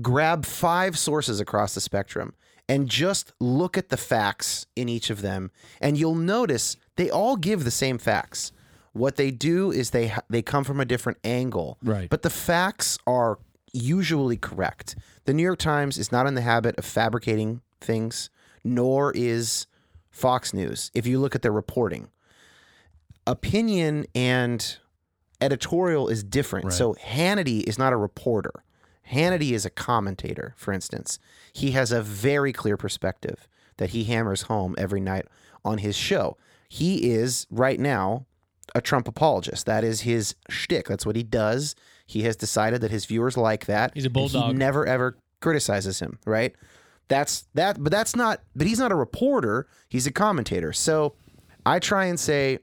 grab 0.00 0.44
five 0.44 0.96
sources 0.96 1.40
across 1.40 1.74
the 1.74 1.80
spectrum 1.80 2.34
and 2.68 2.88
just 2.88 3.32
look 3.40 3.76
at 3.76 3.88
the 3.88 3.96
facts 3.96 4.66
in 4.76 4.88
each 4.88 5.10
of 5.10 5.22
them 5.22 5.50
and 5.80 5.98
you'll 5.98 6.14
notice 6.14 6.76
they 6.96 7.10
all 7.10 7.36
give 7.36 7.64
the 7.64 7.70
same 7.70 7.98
facts 7.98 8.52
what 8.92 9.16
they 9.16 9.30
do 9.30 9.70
is 9.72 9.90
they 9.90 10.12
they 10.28 10.42
come 10.42 10.64
from 10.64 10.78
a 10.80 10.84
different 10.84 11.18
angle 11.24 11.78
Right. 11.82 12.08
but 12.10 12.22
the 12.22 12.30
facts 12.30 12.98
are 13.06 13.38
usually 13.78 14.36
correct 14.36 14.96
the 15.24 15.32
new 15.32 15.42
york 15.42 15.58
times 15.58 15.98
is 15.98 16.12
not 16.12 16.26
in 16.26 16.34
the 16.34 16.40
habit 16.40 16.76
of 16.78 16.84
fabricating 16.84 17.60
things 17.80 18.30
nor 18.64 19.12
is 19.14 19.66
fox 20.10 20.52
news 20.52 20.90
if 20.94 21.06
you 21.06 21.18
look 21.18 21.34
at 21.34 21.42
their 21.42 21.52
reporting 21.52 22.08
opinion 23.28 24.06
and 24.14 24.78
editorial 25.40 26.08
is 26.08 26.24
different. 26.24 26.66
Right. 26.66 26.74
So 26.74 26.94
Hannity 26.94 27.62
is 27.64 27.78
not 27.78 27.92
a 27.92 27.96
reporter. 27.96 28.64
Hannity 29.12 29.52
is 29.52 29.64
a 29.64 29.70
commentator, 29.70 30.54
for 30.56 30.72
instance. 30.72 31.18
He 31.52 31.70
has 31.72 31.92
a 31.92 32.02
very 32.02 32.52
clear 32.52 32.76
perspective 32.76 33.48
that 33.78 33.90
he 33.90 34.04
hammers 34.04 34.42
home 34.42 34.74
every 34.76 35.00
night 35.00 35.26
on 35.64 35.78
his 35.78 35.96
show. 35.96 36.36
He 36.68 37.10
is 37.10 37.46
right 37.50 37.80
now 37.80 38.26
a 38.74 38.80
Trump 38.82 39.08
apologist. 39.08 39.64
That 39.66 39.84
is 39.84 40.02
his 40.02 40.34
shtick. 40.50 40.88
That's 40.88 41.06
what 41.06 41.16
he 41.16 41.22
does. 41.22 41.74
He 42.08 42.22
has 42.22 42.36
decided 42.36 42.80
that 42.80 42.90
his 42.90 43.04
viewers 43.04 43.36
like 43.36 43.66
that. 43.66 43.92
He's 43.92 44.06
a 44.06 44.10
bulldog. 44.10 44.52
He 44.52 44.54
never 44.54 44.86
ever 44.86 45.18
criticizes 45.40 46.00
him, 46.00 46.18
right? 46.24 46.56
That's 47.08 47.46
that, 47.52 47.82
but 47.82 47.92
that's 47.92 48.16
not. 48.16 48.40
But 48.56 48.66
he's 48.66 48.78
not 48.78 48.90
a 48.90 48.94
reporter. 48.94 49.68
He's 49.90 50.06
a 50.06 50.10
commentator. 50.10 50.72
So 50.72 51.14
I 51.66 51.78
try 51.78 52.06
and 52.06 52.18
say 52.18 52.60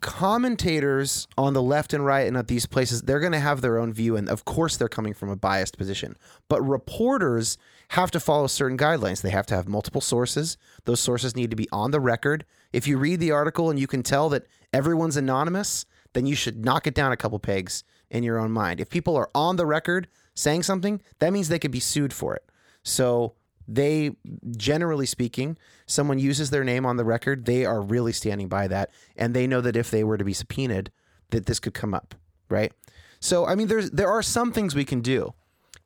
commentators 0.00 1.28
on 1.36 1.52
the 1.52 1.60
left 1.60 1.92
and 1.92 2.06
right 2.06 2.26
and 2.26 2.34
at 2.34 2.48
these 2.48 2.64
places 2.64 3.02
they're 3.02 3.20
going 3.20 3.32
to 3.32 3.38
have 3.38 3.60
their 3.60 3.76
own 3.78 3.92
view 3.92 4.16
and 4.16 4.30
of 4.30 4.46
course 4.46 4.78
they're 4.78 4.88
coming 4.88 5.12
from 5.12 5.28
a 5.28 5.36
biased 5.36 5.76
position 5.76 6.16
but 6.48 6.62
reporters 6.62 7.58
have 7.88 8.10
to 8.10 8.18
follow 8.18 8.46
certain 8.46 8.78
guidelines 8.78 9.20
they 9.20 9.28
have 9.28 9.44
to 9.44 9.54
have 9.54 9.68
multiple 9.68 10.00
sources 10.00 10.56
those 10.86 11.00
sources 11.00 11.36
need 11.36 11.50
to 11.50 11.56
be 11.56 11.68
on 11.70 11.90
the 11.90 12.00
record 12.00 12.46
if 12.72 12.88
you 12.88 12.96
read 12.96 13.20
the 13.20 13.30
article 13.30 13.68
and 13.68 13.78
you 13.78 13.86
can 13.86 14.02
tell 14.02 14.30
that 14.30 14.46
everyone's 14.72 15.18
anonymous 15.18 15.84
then 16.12 16.26
you 16.26 16.34
should 16.34 16.64
knock 16.64 16.86
it 16.86 16.94
down 16.94 17.12
a 17.12 17.16
couple 17.16 17.38
pegs 17.38 17.84
in 18.10 18.22
your 18.22 18.38
own 18.38 18.50
mind. 18.50 18.80
If 18.80 18.90
people 18.90 19.16
are 19.16 19.30
on 19.34 19.56
the 19.56 19.66
record 19.66 20.08
saying 20.34 20.62
something 20.62 21.00
that 21.18 21.32
means 21.32 21.48
they 21.48 21.58
could 21.58 21.70
be 21.70 21.80
sued 21.80 22.12
for 22.12 22.34
it. 22.34 22.44
So 22.82 23.34
they 23.68 24.10
generally 24.56 25.06
speaking 25.06 25.56
someone 25.86 26.18
uses 26.18 26.50
their 26.50 26.64
name 26.64 26.84
on 26.84 26.96
the 26.96 27.04
record 27.04 27.44
they 27.44 27.64
are 27.64 27.80
really 27.80 28.12
standing 28.12 28.48
by 28.48 28.66
that 28.66 28.90
and 29.16 29.32
they 29.32 29.46
know 29.46 29.60
that 29.60 29.76
if 29.76 29.90
they 29.90 30.02
were 30.02 30.18
to 30.18 30.24
be 30.24 30.32
subpoenaed 30.32 30.90
that 31.30 31.46
this 31.46 31.60
could 31.60 31.74
come 31.74 31.94
up 31.94 32.14
right? 32.48 32.72
So 33.20 33.46
i 33.46 33.54
mean 33.54 33.68
there's 33.68 33.90
there 33.90 34.10
are 34.10 34.22
some 34.22 34.50
things 34.50 34.74
we 34.74 34.84
can 34.84 35.02
do 35.02 35.34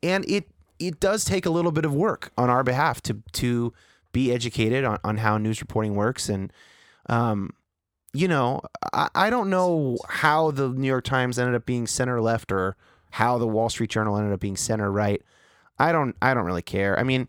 and 0.03 0.25
it 0.31 0.49
it 0.79 0.99
does 1.01 1.25
take 1.25 1.47
a 1.47 1.51
little 1.51 1.73
bit 1.73 1.85
of 1.85 1.95
work 1.95 2.33
on 2.39 2.49
our 2.49 2.63
behalf 2.63 3.03
to 3.03 3.23
to 3.33 3.73
be 4.13 4.33
educated 4.33 4.85
on, 4.85 4.99
on 5.05 5.19
how 5.19 5.37
news 5.37 5.61
reporting 5.61 5.95
works 5.95 6.29
and 6.29 6.53
um 7.09 7.51
you 8.15 8.29
know, 8.29 8.63
I, 8.93 9.09
I 9.15 9.31
don't 9.31 9.51
know 9.51 9.99
how 10.09 10.51
the 10.53 10.69
New 10.69 10.87
York 10.87 11.05
Times 11.05 11.39
ended 11.39 11.55
up 11.55 11.67
being 11.67 11.87
center 11.87 12.21
left 12.21 12.53
or 12.53 12.77
how 13.11 13.39
the 13.39 13.47
Wall 13.47 13.69
Street 13.69 13.91
Journal 13.91 14.17
ended 14.17 14.33
up 14.33 14.41
being 14.41 14.57
center 14.57 14.91
right. 14.91 15.21
I 15.79 15.93
don't 15.93 16.17
I 16.23 16.33
don't 16.33 16.45
really 16.45 16.63
care. 16.63 16.99
I 16.99 17.03
mean, 17.03 17.29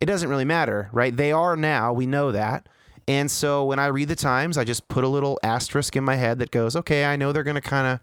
it 0.00 0.06
doesn't 0.06 0.28
really 0.28 0.44
matter, 0.44 0.90
right? 0.92 1.16
They 1.16 1.32
are 1.32 1.56
now, 1.56 1.92
we 1.92 2.06
know 2.06 2.32
that. 2.32 2.68
And 3.08 3.30
so 3.30 3.64
when 3.64 3.78
I 3.78 3.86
read 3.86 4.08
the 4.08 4.16
Times, 4.16 4.58
I 4.58 4.64
just 4.64 4.88
put 4.88 5.04
a 5.04 5.08
little 5.08 5.38
asterisk 5.42 5.94
in 5.94 6.02
my 6.04 6.16
head 6.16 6.40
that 6.40 6.50
goes, 6.50 6.74
okay, 6.74 7.04
I 7.04 7.14
know 7.14 7.32
they're 7.32 7.44
going 7.44 7.54
to 7.54 7.60
kind 7.60 7.86
of 7.86 8.00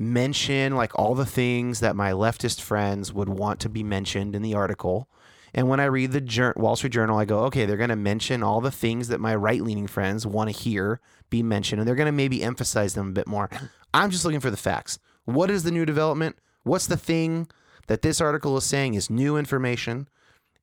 mention 0.00 0.76
like 0.76 0.96
all 0.96 1.16
the 1.16 1.26
things 1.26 1.80
that 1.80 1.96
my 1.96 2.12
leftist 2.12 2.60
friends 2.60 3.12
would 3.12 3.28
want 3.28 3.58
to 3.60 3.68
be 3.68 3.82
mentioned 3.82 4.36
in 4.36 4.42
the 4.42 4.54
article. 4.54 5.08
And 5.52 5.68
when 5.68 5.80
I 5.80 5.86
read 5.86 6.12
the 6.12 6.52
Wall 6.56 6.76
Street 6.76 6.92
Journal, 6.92 7.18
I 7.18 7.24
go, 7.24 7.40
okay, 7.46 7.66
they're 7.66 7.76
going 7.76 7.90
to 7.90 7.96
mention 7.96 8.44
all 8.44 8.60
the 8.60 8.70
things 8.70 9.08
that 9.08 9.18
my 9.18 9.34
right 9.34 9.60
leaning 9.60 9.88
friends 9.88 10.24
want 10.24 10.48
to 10.48 10.56
hear 10.56 11.00
be 11.30 11.42
mentioned, 11.42 11.80
and 11.80 11.88
they're 11.88 11.94
going 11.94 12.06
to 12.06 12.12
maybe 12.12 12.42
emphasize 12.42 12.94
them 12.94 13.08
a 13.08 13.12
bit 13.12 13.26
more. 13.26 13.48
I'm 13.94 14.10
just 14.10 14.24
looking 14.24 14.40
for 14.40 14.50
the 14.50 14.56
facts. 14.56 14.98
What 15.24 15.50
is 15.50 15.62
the 15.62 15.70
new 15.70 15.86
development? 15.86 16.36
What's 16.64 16.86
the 16.86 16.96
thing 16.96 17.48
that 17.86 18.02
this 18.02 18.20
article 18.20 18.56
is 18.56 18.64
saying 18.64 18.94
is 18.94 19.08
new 19.08 19.36
information? 19.36 20.08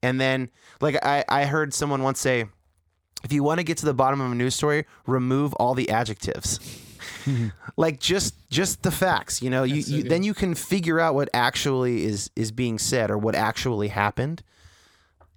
And 0.04 0.22
then, 0.22 0.50
like, 0.80 1.04
I, 1.04 1.26
I 1.28 1.46
heard 1.46 1.74
someone 1.74 2.04
once 2.04 2.20
say, 2.20 2.46
if 3.24 3.34
you 3.34 3.44
want 3.44 3.60
to 3.60 3.64
get 3.64 3.78
to 3.80 3.86
the 3.86 3.94
bottom 3.94 4.22
of 4.22 4.32
a 4.32 4.36
news 4.36 4.56
story, 4.56 4.86
remove 5.06 5.54
all 5.56 5.74
the 5.74 5.90
adjectives. 5.90 6.60
like 7.78 8.00
just 8.00 8.36
just 8.50 8.84
the 8.84 8.92
facts, 8.92 9.42
you 9.42 9.50
know. 9.50 9.64
You, 9.64 9.82
so 9.82 9.96
you 9.96 10.04
then 10.04 10.24
you 10.24 10.34
can 10.34 10.56
figure 10.56 11.00
out 11.00 11.16
what 11.16 11.30
actually 11.34 12.06
is 12.06 12.30
is 12.36 12.52
being 12.52 12.78
said 12.80 13.10
or 13.10 13.18
what 13.18 13.36
actually 13.36 13.90
happened. 13.90 14.44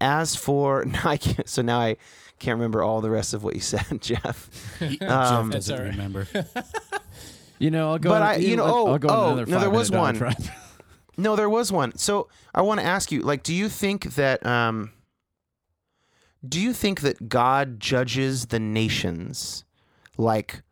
As 0.01 0.37
for 0.37 0.85
now, 0.87 1.09
I 1.09 1.17
can't, 1.17 1.49
so 1.49 1.63
now 1.63 1.81
I 1.81 1.97
can't 2.41 2.57
remember 2.57 2.83
all 2.83 3.01
the 3.01 3.11
rest 3.11 3.35
of 3.35 3.45
what 3.45 3.55
you 3.55 3.61
said, 3.75 4.01
Jeff. 4.01 4.49
Jeff 4.81 5.03
Um, 5.03 5.51
doesn't 5.51 5.75
all 5.79 5.83
right. 5.85 5.91
remember. 5.93 6.27
You 7.59 7.71
know, 7.71 7.91
I'll 7.91 7.99
go. 7.99 8.09
But 8.09 8.23
on- 8.23 8.29
I- 8.29 8.37
you 8.37 8.57
know- 8.57 8.65
oh, 8.65 8.87
I'll 8.93 8.99
go 8.99 9.09
oh, 9.11 9.45
no, 9.45 9.61
there 9.61 9.69
was 9.69 9.91
one. 9.91 10.19
No, 11.19 11.37
there 11.37 11.51
was 11.51 11.71
one. 11.71 11.95
So 11.99 12.29
I 12.55 12.63
want 12.63 12.81
to 12.81 12.87
ask 12.87 13.13
you, 13.13 13.21
like, 13.21 13.43
do 13.43 13.53
you 13.53 13.69
think 13.69 14.15
that 14.15 14.45
um, 14.47 14.93
do 16.49 16.59
you 16.59 16.73
think 16.73 17.03
that 17.03 17.29
God 17.29 17.79
judges 17.79 18.47
the 18.47 18.59
nations 18.59 19.67
like 20.17 20.63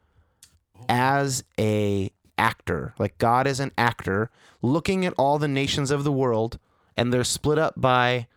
as 0.88 1.44
a 1.60 2.10
actor? 2.38 2.94
Like 2.98 3.18
God 3.18 3.46
is 3.46 3.60
an 3.60 3.72
actor 3.76 4.30
looking 4.62 5.04
at 5.04 5.12
all 5.18 5.38
the 5.38 5.46
nations 5.48 5.90
of 5.90 6.04
the 6.04 6.12
world 6.12 6.58
and 6.96 7.12
they're 7.12 7.22
split 7.22 7.58
up 7.58 7.74
by 7.78 8.28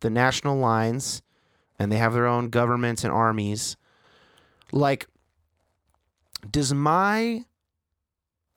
the 0.00 0.08
national 0.08 0.56
lines 0.56 1.20
and 1.78 1.90
they 1.92 1.96
have 1.96 2.12
their 2.12 2.26
own 2.26 2.48
governments 2.48 3.04
and 3.04 3.12
armies. 3.12 3.76
Like 4.72 5.06
does 6.50 6.72
my 6.72 7.44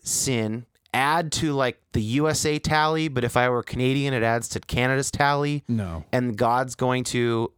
sin 0.04 0.66
add 0.94 1.32
to 1.32 1.54
like 1.54 1.82
the 1.94 2.02
USA 2.02 2.60
tally, 2.60 3.08
but 3.08 3.24
if 3.24 3.38
I 3.38 3.50
were 3.50 3.64
Canadian, 3.64 4.14
it 4.14 4.24
adds 4.24 4.48
to 4.50 4.60
Canada's 4.60 5.10
tally, 5.12 5.64
No. 5.68 6.04
and 6.12 6.38
God's 6.38 6.76
going 6.76 7.04
to, 7.06 7.52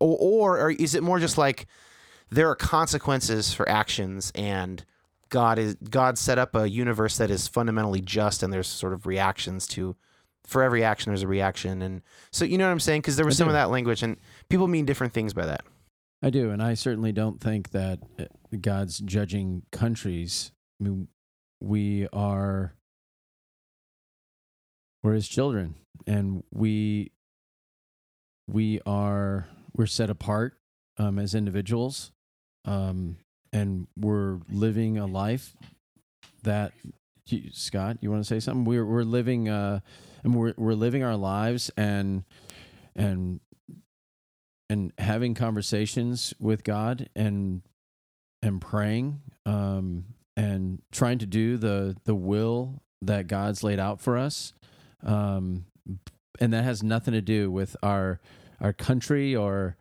or, 0.00 0.58
or, 0.58 0.70
is 0.72 0.94
it 0.94 1.02
more 1.02 1.20
just 1.20 1.38
like 1.38 1.66
there 2.30 2.48
are 2.48 2.56
consequences 2.56 3.54
for 3.54 3.68
actions, 3.68 4.32
and 4.34 4.84
God 5.28 5.58
is 5.58 5.76
God 5.76 6.18
set 6.18 6.38
up 6.38 6.54
a 6.56 6.68
universe 6.68 7.16
that 7.18 7.30
is 7.30 7.46
fundamentally 7.46 8.00
just, 8.00 8.42
and 8.42 8.52
there's 8.52 8.68
sort 8.68 8.92
of 8.92 9.06
reactions 9.06 9.66
to. 9.68 9.96
For 10.44 10.62
every 10.62 10.82
action, 10.82 11.10
there's 11.10 11.22
a 11.22 11.28
reaction, 11.28 11.82
and 11.82 12.02
so 12.32 12.44
you 12.44 12.58
know 12.58 12.66
what 12.66 12.72
I'm 12.72 12.80
saying. 12.80 13.02
Because 13.02 13.14
there 13.16 13.24
was 13.24 13.36
I 13.36 13.38
some 13.38 13.48
of 13.48 13.54
that 13.54 13.70
language, 13.70 14.02
and 14.02 14.16
people 14.52 14.68
mean 14.68 14.84
different 14.84 15.14
things 15.14 15.32
by 15.32 15.46
that. 15.46 15.64
I 16.22 16.28
do, 16.28 16.50
and 16.50 16.62
I 16.62 16.74
certainly 16.74 17.10
don't 17.10 17.40
think 17.40 17.70
that 17.70 18.00
uh, 18.20 18.24
God's 18.60 18.98
judging 18.98 19.62
countries. 19.72 20.52
I 20.78 20.84
mean, 20.84 21.08
we 21.58 22.06
are 22.12 22.74
we're 25.02 25.14
His 25.14 25.26
children, 25.26 25.76
and 26.06 26.44
we 26.52 27.12
we 28.46 28.78
are 28.84 29.48
we're 29.74 29.86
set 29.86 30.10
apart 30.10 30.58
um, 30.98 31.18
as 31.18 31.34
individuals, 31.34 32.12
um, 32.66 33.16
and 33.54 33.86
we're 33.96 34.40
living 34.50 34.98
a 34.98 35.06
life 35.06 35.56
that 36.42 36.72
Scott, 37.52 37.96
you 38.02 38.10
want 38.10 38.22
to 38.22 38.28
say 38.28 38.38
something? 38.38 38.66
We're 38.66 38.84
we're 38.84 39.02
living 39.02 39.48
uh, 39.48 39.80
and 40.22 40.34
we're 40.34 40.52
we're 40.58 40.74
living 40.74 41.02
our 41.02 41.16
lives 41.16 41.70
and 41.74 42.24
and 42.94 43.40
and 44.72 44.92
having 44.96 45.34
conversations 45.34 46.32
with 46.40 46.64
God 46.64 47.10
and 47.14 47.60
and 48.42 48.60
praying 48.60 49.20
um, 49.44 50.06
and 50.34 50.80
trying 50.90 51.18
to 51.18 51.26
do 51.26 51.58
the 51.58 51.94
the 52.04 52.14
will 52.14 52.82
that 53.02 53.26
God's 53.26 53.62
laid 53.62 53.78
out 53.78 54.00
for 54.00 54.16
us, 54.16 54.54
um, 55.04 55.66
and 56.40 56.52
that 56.52 56.64
has 56.64 56.82
nothing 56.82 57.12
to 57.12 57.20
do 57.20 57.50
with 57.50 57.76
our 57.82 58.18
our 58.60 58.72
country 58.72 59.36
or 59.36 59.76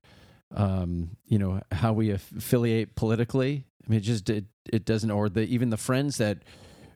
um, 0.53 1.11
you 1.25 1.39
know 1.39 1.61
how 1.71 1.93
we 1.93 2.11
affiliate 2.11 2.95
politically. 2.95 3.65
I 3.85 3.89
mean, 3.89 3.99
it 3.99 4.03
just 4.03 4.29
it, 4.29 4.45
it 4.71 4.83
doesn't 4.83 5.09
or 5.09 5.29
the 5.29 5.43
even 5.43 5.69
the 5.69 5.77
friends 5.77 6.17
that 6.17 6.39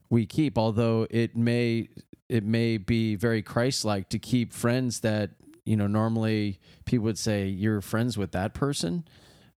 we 0.09 0.25
keep, 0.25 0.57
although 0.57 1.07
it 1.09 1.35
may 1.37 1.87
it 2.27 2.43
may 2.43 2.77
be 2.77 3.15
very 3.15 3.41
Christ-like 3.41 4.09
to 4.09 4.19
keep 4.19 4.51
friends 4.51 4.99
that 4.99 5.29
you 5.66 5.76
know 5.76 5.88
normally 5.88 6.59
people 6.86 7.05
would 7.05 7.18
say 7.18 7.47
you're 7.47 7.82
friends 7.82 8.18
with 8.18 8.32
that 8.32 8.53
person. 8.53 9.07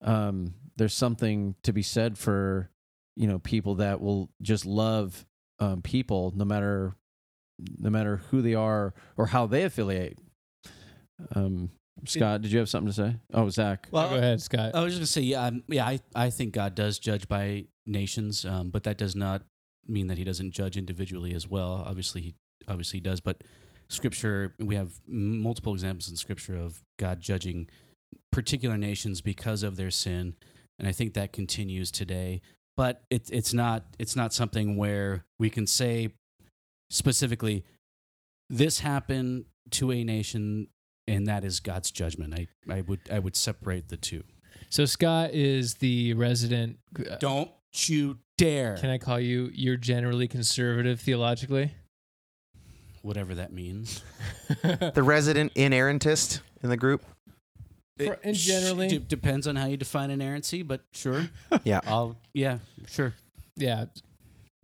Um, 0.02 0.54
there's 0.76 0.94
something 0.94 1.54
to 1.62 1.72
be 1.72 1.82
said 1.82 2.18
for 2.18 2.70
you 3.16 3.26
know 3.26 3.38
people 3.38 3.76
that 3.76 4.00
will 4.00 4.30
just 4.40 4.64
love 4.64 5.26
um, 5.58 5.82
people 5.82 6.32
no 6.36 6.44
matter 6.44 6.94
no 7.78 7.90
matter 7.90 8.18
who 8.30 8.40
they 8.42 8.54
are 8.54 8.94
or 9.16 9.26
how 9.26 9.46
they 9.46 9.64
affiliate. 9.64 10.18
Um, 11.34 11.70
Scott, 12.04 12.42
did 12.42 12.52
you 12.52 12.60
have 12.60 12.68
something 12.68 12.92
to 12.92 12.94
say? 12.94 13.16
Oh, 13.34 13.48
Zach. 13.50 13.88
Well, 13.90 14.08
Go 14.08 14.16
ahead, 14.16 14.40
Scott. 14.40 14.72
I 14.74 14.84
was 14.84 14.96
just 14.96 15.00
gonna 15.00 15.06
say, 15.06 15.22
yeah, 15.22 15.46
um, 15.46 15.64
yeah. 15.66 15.84
I, 15.84 15.98
I 16.14 16.30
think 16.30 16.54
God 16.54 16.76
does 16.76 17.00
judge 17.00 17.26
by 17.26 17.64
nations, 17.86 18.44
um, 18.44 18.70
but 18.70 18.84
that 18.84 18.98
does 18.98 19.16
not 19.16 19.42
mean 19.86 20.06
that 20.06 20.16
He 20.16 20.22
doesn't 20.22 20.52
judge 20.52 20.76
individually 20.76 21.34
as 21.34 21.48
well. 21.48 21.82
Obviously, 21.84 22.20
He 22.20 22.34
obviously 22.68 22.98
he 22.98 23.00
does. 23.02 23.20
But 23.20 23.42
Scripture, 23.90 24.54
we 24.58 24.74
have 24.74 24.92
multiple 25.06 25.72
examples 25.72 26.08
in 26.08 26.16
Scripture 26.16 26.56
of 26.56 26.82
God 26.98 27.20
judging 27.20 27.68
particular 28.32 28.76
nations 28.76 29.20
because 29.20 29.62
of 29.62 29.76
their 29.76 29.90
sin, 29.90 30.34
and 30.78 30.86
I 30.86 30.92
think 30.92 31.14
that 31.14 31.32
continues 31.32 31.90
today. 31.90 32.42
But 32.76 33.02
it, 33.10 33.28
it's 33.32 33.52
not 33.52 33.84
it's 33.98 34.14
not 34.14 34.32
something 34.32 34.76
where 34.76 35.24
we 35.38 35.50
can 35.50 35.66
say 35.66 36.10
specifically 36.90 37.64
this 38.50 38.80
happened 38.80 39.46
to 39.72 39.90
a 39.92 40.04
nation 40.04 40.68
and 41.06 41.26
that 41.26 41.42
is 41.44 41.60
God's 41.60 41.90
judgment. 41.90 42.34
I, 42.34 42.46
I 42.72 42.82
would 42.82 43.00
I 43.10 43.18
would 43.18 43.34
separate 43.34 43.88
the 43.88 43.96
two. 43.96 44.22
So 44.70 44.84
Scott 44.84 45.30
is 45.32 45.74
the 45.74 46.14
resident. 46.14 46.78
uh, 46.98 47.16
Don't 47.16 47.50
you 47.86 48.18
dare. 48.36 48.76
Can 48.76 48.90
I 48.90 48.98
call 48.98 49.18
you? 49.18 49.50
You're 49.54 49.76
generally 49.76 50.28
conservative 50.28 51.00
theologically. 51.00 51.72
Whatever 53.02 53.34
that 53.36 53.52
means. 53.52 54.02
The 54.62 55.02
resident 55.02 55.54
inerrantist 55.54 56.40
in 56.62 56.68
the 56.70 56.76
group. 56.76 57.02
For- 57.98 58.18
and 58.22 58.36
sh- 58.36 58.46
generally- 58.46 58.88
de- 58.88 58.98
depends 59.00 59.46
on 59.46 59.56
how 59.56 59.66
you 59.66 59.76
define 59.76 60.10
inerrancy, 60.10 60.62
but 60.62 60.82
sure. 60.92 61.26
Yeah. 61.64 61.80
I'll 61.86 62.16
yeah, 62.32 62.58
sure. 62.88 63.14
yeah, 63.56 63.86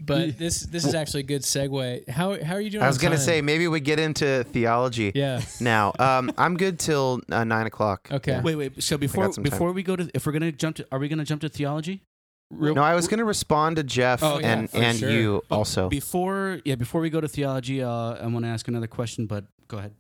but 0.01 0.39
this 0.39 0.61
this 0.61 0.85
is 0.85 0.95
actually 0.95 1.20
a 1.20 1.24
good 1.24 1.43
segue. 1.43 2.09
How 2.09 2.43
how 2.43 2.55
are 2.55 2.61
you 2.61 2.70
doing? 2.70 2.82
I 2.85 2.87
was 2.89 2.99
gonna 2.99 3.16
time? 3.16 3.24
say 3.24 3.41
maybe 3.43 3.66
we 3.68 3.80
get 3.80 3.99
into 3.99 4.45
theology 4.53 5.12
Yeah. 5.14 5.41
now. 5.61 5.93
Um, 5.99 6.32
I'm 6.39 6.57
good 6.57 6.78
till 6.78 7.20
uh, 7.30 7.45
nine 7.45 7.66
o'clock. 7.66 8.09
Okay. 8.11 8.41
Wait, 8.43 8.55
wait. 8.57 8.82
So 8.82 8.97
before 8.99 9.32
some 9.32 9.43
time. 9.45 9.51
before 9.51 9.72
we 9.72 9.82
go 9.82 9.97
to 9.97 10.09
if 10.14 10.26
we're 10.26 10.32
gonna 10.32 10.53
jump 10.53 10.76
to 10.76 10.87
are 10.93 10.99
we 10.99 11.09
gonna 11.09 11.24
jump 11.24 11.41
to 11.43 11.49
theology? 11.49 12.03
Real- 12.51 12.75
No, 12.75 12.83
I 12.83 12.95
was 12.95 13.09
gonna 13.09 13.25
respond 13.25 13.77
to 13.77 13.83
Jeff 13.83 14.23
Oh, 14.23 14.39
yeah, 14.39 14.53
and 14.59 14.69
and 14.75 14.99
sure. 14.99 15.11
you 15.11 15.43
But 15.49 15.57
also. 15.57 15.89
Before 15.89 16.61
yeah, 16.65 16.75
before 16.77 17.01
we 17.01 17.11
go 17.11 17.21
to 17.21 17.29
theology, 17.29 17.83
uh, 17.83 17.89
I 17.91 18.27
want 18.27 18.45
to 18.45 18.49
ask 18.49 18.69
another 18.69 18.87
question, 18.87 19.27
but 19.27 19.45
go 19.69 19.79
ahead. 19.79 19.95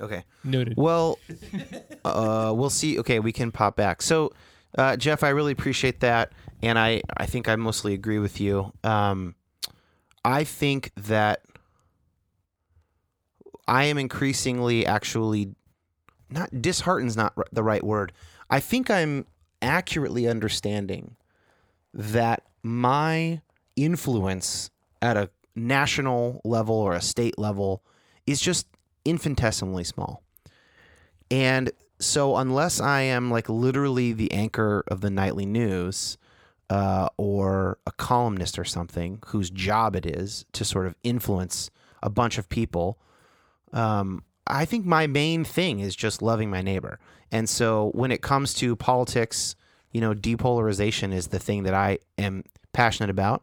Okay. 0.00 0.24
Noted. 0.44 0.74
Well, 0.76 1.18
uh, 2.04 2.52
we'll 2.54 2.70
see. 2.70 2.98
Okay, 3.00 3.18
we 3.18 3.32
can 3.32 3.50
pop 3.50 3.76
back. 3.76 4.02
So, 4.02 4.32
uh, 4.76 4.96
Jeff, 4.96 5.22
I 5.24 5.30
really 5.30 5.52
appreciate 5.52 6.00
that, 6.00 6.32
and 6.62 6.78
I 6.78 7.00
I 7.16 7.26
think 7.26 7.48
I 7.48 7.56
mostly 7.56 7.94
agree 7.94 8.18
with 8.18 8.40
you. 8.40 8.72
Um, 8.84 9.34
I 10.24 10.44
think 10.44 10.92
that 10.96 11.42
I 13.66 13.84
am 13.84 13.98
increasingly 13.98 14.86
actually 14.86 15.54
not 16.30 16.50
disheartened's 16.60 17.16
not 17.16 17.32
r- 17.36 17.46
the 17.52 17.62
right 17.62 17.82
word. 17.82 18.12
I 18.50 18.60
think 18.60 18.90
I'm 18.90 19.26
accurately 19.62 20.28
understanding 20.28 21.16
that 21.96 22.44
my 22.62 23.40
influence 23.74 24.70
at 25.02 25.16
a 25.16 25.30
national 25.56 26.40
level 26.44 26.76
or 26.76 26.92
a 26.92 27.00
state 27.00 27.38
level 27.38 27.82
is 28.26 28.40
just 28.40 28.68
infinitesimally 29.04 29.84
small. 29.84 30.22
And 31.30 31.72
so, 31.98 32.36
unless 32.36 32.78
I 32.80 33.00
am 33.00 33.30
like 33.30 33.48
literally 33.48 34.12
the 34.12 34.30
anchor 34.30 34.84
of 34.88 35.00
the 35.00 35.10
nightly 35.10 35.46
news, 35.46 36.18
uh, 36.68 37.08
or 37.16 37.78
a 37.86 37.92
columnist 37.92 38.58
or 38.58 38.64
something 38.64 39.20
whose 39.26 39.50
job 39.50 39.94
it 39.94 40.04
is 40.04 40.44
to 40.52 40.64
sort 40.64 40.86
of 40.86 40.94
influence 41.02 41.70
a 42.02 42.10
bunch 42.10 42.38
of 42.38 42.48
people. 42.48 42.98
Um, 43.72 44.24
I 44.46 44.64
think 44.64 44.84
my 44.84 45.06
main 45.06 45.44
thing 45.44 45.80
is 45.80 45.94
just 45.94 46.22
loving 46.22 46.50
my 46.50 46.62
neighbor. 46.62 46.98
And 47.30 47.48
so 47.48 47.90
when 47.94 48.10
it 48.12 48.22
comes 48.22 48.54
to 48.54 48.76
politics, 48.76 49.56
you 49.96 50.02
know, 50.02 50.12
depolarization 50.12 51.10
is 51.14 51.28
the 51.28 51.38
thing 51.38 51.62
that 51.62 51.72
I 51.72 52.00
am 52.18 52.44
passionate 52.74 53.08
about. 53.08 53.42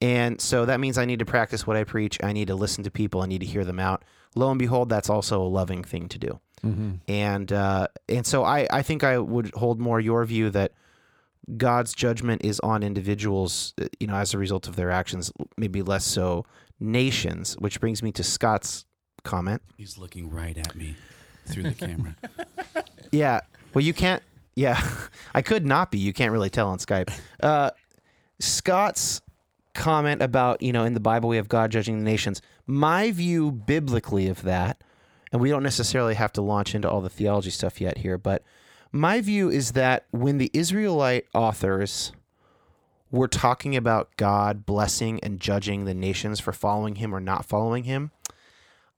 And 0.00 0.40
so 0.40 0.64
that 0.64 0.80
means 0.80 0.98
I 0.98 1.04
need 1.04 1.20
to 1.20 1.24
practice 1.24 1.64
what 1.64 1.76
I 1.76 1.84
preach. 1.84 2.18
I 2.24 2.32
need 2.32 2.48
to 2.48 2.56
listen 2.56 2.82
to 2.82 2.90
people. 2.90 3.22
I 3.22 3.26
need 3.26 3.38
to 3.38 3.46
hear 3.46 3.64
them 3.64 3.78
out. 3.78 4.02
Lo 4.34 4.50
and 4.50 4.58
behold, 4.58 4.88
that's 4.88 5.08
also 5.08 5.40
a 5.40 5.46
loving 5.46 5.84
thing 5.84 6.08
to 6.08 6.18
do. 6.18 6.40
Mm-hmm. 6.64 6.94
And 7.06 7.52
uh, 7.52 7.86
and 8.08 8.26
so 8.26 8.42
I, 8.42 8.66
I 8.68 8.82
think 8.82 9.04
I 9.04 9.16
would 9.18 9.54
hold 9.54 9.78
more 9.78 10.00
your 10.00 10.24
view 10.24 10.50
that 10.50 10.72
God's 11.56 11.94
judgment 11.94 12.44
is 12.44 12.58
on 12.60 12.82
individuals, 12.82 13.72
uh, 13.80 13.86
you 14.00 14.08
know, 14.08 14.16
as 14.16 14.34
a 14.34 14.38
result 14.38 14.66
of 14.66 14.74
their 14.74 14.90
actions, 14.90 15.32
maybe 15.56 15.82
less 15.82 16.04
so 16.04 16.46
nations. 16.80 17.54
Which 17.60 17.78
brings 17.78 18.02
me 18.02 18.10
to 18.10 18.24
Scott's 18.24 18.86
comment. 19.22 19.62
He's 19.76 19.98
looking 19.98 20.30
right 20.30 20.58
at 20.58 20.74
me 20.74 20.96
through 21.46 21.62
the 21.62 21.74
camera. 21.74 22.16
Yeah. 23.12 23.42
Well, 23.72 23.84
you 23.84 23.94
can't. 23.94 24.20
Yeah, 24.56 24.82
I 25.34 25.42
could 25.42 25.64
not 25.64 25.92
be. 25.92 25.98
You 25.98 26.12
can't 26.12 26.32
really 26.32 26.50
tell 26.50 26.68
on 26.68 26.78
Skype. 26.78 27.12
Uh, 27.40 27.70
Scott's 28.40 29.20
comment 29.74 30.22
about 30.22 30.62
you 30.62 30.72
know 30.72 30.84
in 30.84 30.94
the 30.94 31.00
Bible 31.00 31.28
we 31.28 31.36
have 31.36 31.48
God 31.48 31.70
judging 31.70 31.98
the 31.98 32.04
nations. 32.04 32.42
My 32.66 33.12
view 33.12 33.52
biblically 33.52 34.26
of 34.26 34.42
that, 34.42 34.82
and 35.30 35.40
we 35.40 35.50
don't 35.50 35.62
necessarily 35.62 36.14
have 36.14 36.32
to 36.32 36.42
launch 36.42 36.74
into 36.74 36.90
all 36.90 37.00
the 37.00 37.10
theology 37.10 37.50
stuff 37.50 37.80
yet 37.80 37.98
here, 37.98 38.18
but 38.18 38.42
my 38.90 39.20
view 39.20 39.50
is 39.50 39.72
that 39.72 40.06
when 40.10 40.38
the 40.38 40.50
Israelite 40.54 41.26
authors 41.34 42.12
were 43.10 43.28
talking 43.28 43.76
about 43.76 44.16
God 44.16 44.64
blessing 44.66 45.20
and 45.22 45.38
judging 45.38 45.84
the 45.84 45.94
nations 45.94 46.40
for 46.40 46.52
following 46.52 46.96
him 46.96 47.14
or 47.14 47.20
not 47.20 47.44
following 47.44 47.84
him, 47.84 48.10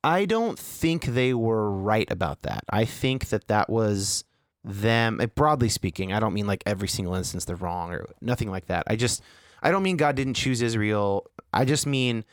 I 0.05 0.25
don't 0.25 0.59
think 0.59 1.05
they 1.05 1.35
were 1.35 1.71
right 1.71 2.11
about 2.11 2.43
that. 2.43 2.65
I 2.71 2.85
think 2.85 3.29
that 3.29 3.49
that 3.49 3.69
was 3.69 4.25
them, 4.69 5.21
eh, 5.21 5.27
broadly 5.27 5.69
speaking. 5.69 6.13
I 6.13 6.21
don't 6.21 6.35
mean 6.35 6.47
like 6.47 6.63
every 6.67 6.89
single 6.89 7.15
instance 7.15 7.45
they're 7.45 7.57
wrong 7.57 7.93
or 7.93 8.07
nothing 8.21 8.51
like 8.51 8.67
that. 8.67 8.85
I 8.87 8.97
just, 8.97 9.23
I 9.63 9.71
don't 9.71 9.83
mean 9.83 9.97
God 9.97 10.17
didn't 10.17 10.35
choose 10.35 10.63
Israel. 10.63 11.27
I 11.53 11.65
just 11.65 11.87
mean, 11.87 12.25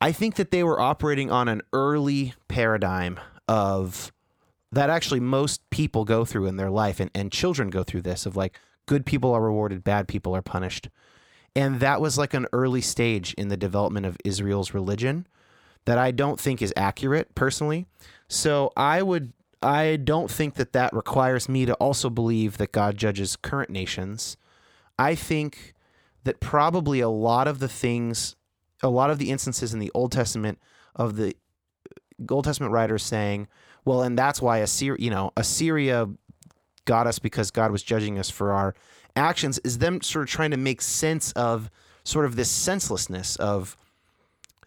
I 0.00 0.12
think 0.12 0.34
that 0.36 0.50
they 0.50 0.64
were 0.64 0.80
operating 0.80 1.30
on 1.30 1.48
an 1.48 1.62
early 1.72 2.34
paradigm 2.48 3.18
of 3.48 4.12
that 4.72 4.90
actually 4.90 5.20
most 5.20 5.68
people 5.70 6.04
go 6.04 6.24
through 6.24 6.46
in 6.46 6.56
their 6.56 6.70
life 6.70 6.98
and, 6.98 7.10
and 7.14 7.30
children 7.30 7.70
go 7.70 7.84
through 7.84 8.02
this 8.02 8.26
of 8.26 8.36
like 8.36 8.58
good 8.86 9.06
people 9.06 9.32
are 9.32 9.40
rewarded, 9.40 9.84
bad 9.84 10.08
people 10.08 10.34
are 10.34 10.42
punished. 10.42 10.88
And 11.56 11.78
that 11.80 12.00
was 12.00 12.18
like 12.18 12.34
an 12.34 12.46
early 12.52 12.80
stage 12.80 13.32
in 13.34 13.48
the 13.48 13.56
development 13.56 14.06
of 14.06 14.16
Israel's 14.24 14.74
religion 14.74 15.26
that 15.84 15.98
I 15.98 16.10
don't 16.10 16.40
think 16.40 16.60
is 16.60 16.72
accurate 16.76 17.34
personally. 17.34 17.86
So 18.28 18.72
I 18.76 19.02
would 19.02 19.32
I 19.64 19.96
don't 19.96 20.30
think 20.30 20.54
that 20.54 20.72
that 20.72 20.92
requires 20.92 21.48
me 21.48 21.64
to 21.66 21.74
also 21.74 22.10
believe 22.10 22.58
that 22.58 22.72
God 22.72 22.96
judges 22.96 23.36
current 23.36 23.70
nations. 23.70 24.36
I 24.98 25.14
think 25.14 25.74
that 26.24 26.40
probably 26.40 27.00
a 27.00 27.08
lot 27.08 27.48
of 27.48 27.58
the 27.58 27.68
things 27.68 28.36
a 28.82 28.88
lot 28.88 29.10
of 29.10 29.18
the 29.18 29.30
instances 29.30 29.72
in 29.72 29.80
the 29.80 29.90
Old 29.94 30.12
Testament 30.12 30.58
of 30.94 31.16
the 31.16 31.34
Old 32.30 32.44
Testament 32.44 32.72
writers 32.72 33.02
saying, 33.02 33.48
well, 33.84 34.02
and 34.02 34.18
that's 34.18 34.42
why 34.42 34.58
Assyria, 34.58 34.98
you 35.00 35.10
know, 35.10 35.32
Assyria 35.36 36.08
got 36.84 37.06
us 37.06 37.18
because 37.18 37.50
God 37.50 37.72
was 37.72 37.82
judging 37.82 38.18
us 38.18 38.28
for 38.28 38.52
our 38.52 38.74
actions 39.16 39.58
is 39.60 39.78
them 39.78 40.02
sort 40.02 40.24
of 40.24 40.28
trying 40.28 40.50
to 40.50 40.56
make 40.56 40.82
sense 40.82 41.32
of 41.32 41.70
sort 42.04 42.26
of 42.26 42.36
this 42.36 42.50
senselessness 42.50 43.36
of 43.36 43.76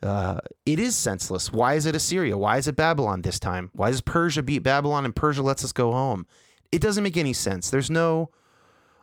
uh, 0.03 0.39
it 0.65 0.79
is 0.79 0.95
senseless. 0.95 1.51
Why 1.51 1.73
is 1.75 1.85
it 1.85 1.95
Assyria? 1.95 2.37
Why 2.37 2.57
is 2.57 2.67
it 2.67 2.75
Babylon 2.75 3.21
this 3.21 3.39
time? 3.39 3.69
Why 3.73 3.89
does 3.89 4.01
Persia 4.01 4.43
beat 4.43 4.59
Babylon 4.59 5.05
and 5.05 5.15
Persia 5.15 5.41
lets 5.41 5.63
us 5.63 5.71
go 5.71 5.91
home? 5.91 6.25
It 6.71 6.81
doesn't 6.81 7.03
make 7.03 7.17
any 7.17 7.33
sense. 7.33 7.69
There's 7.69 7.89
no. 7.89 8.29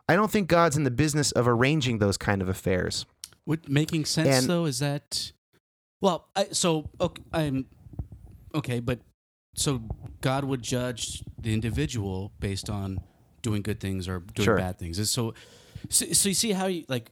I 0.08 0.16
don't 0.16 0.30
think 0.30 0.48
God's 0.48 0.76
in 0.76 0.84
the 0.84 0.90
business 0.90 1.32
of 1.32 1.48
arranging 1.48 1.98
those 1.98 2.16
kind 2.18 2.42
of 2.42 2.48
affairs. 2.48 3.06
What 3.46 3.68
making 3.68 4.04
sense 4.04 4.28
And- 4.28 4.46
though 4.46 4.66
is 4.66 4.78
that, 4.80 5.32
well, 6.00 6.28
I, 6.36 6.48
so 6.52 6.90
okay, 7.00 7.22
I'm 7.32 7.66
okay, 8.54 8.80
but 8.80 9.00
so 9.56 9.82
God 10.20 10.44
would 10.44 10.62
judge 10.62 11.22
the 11.40 11.52
individual 11.54 12.32
based 12.40 12.68
on 12.68 13.00
doing 13.42 13.62
good 13.62 13.80
things 13.80 14.08
or 14.08 14.20
doing 14.20 14.44
Sure. 14.44 14.56
bad 14.56 14.78
things. 14.78 14.98
And 14.98 15.06
so, 15.08 15.34
so, 15.88 16.06
so 16.12 16.28
you 16.28 16.34
see 16.34 16.52
how 16.52 16.66
you 16.66 16.84
like 16.88 17.10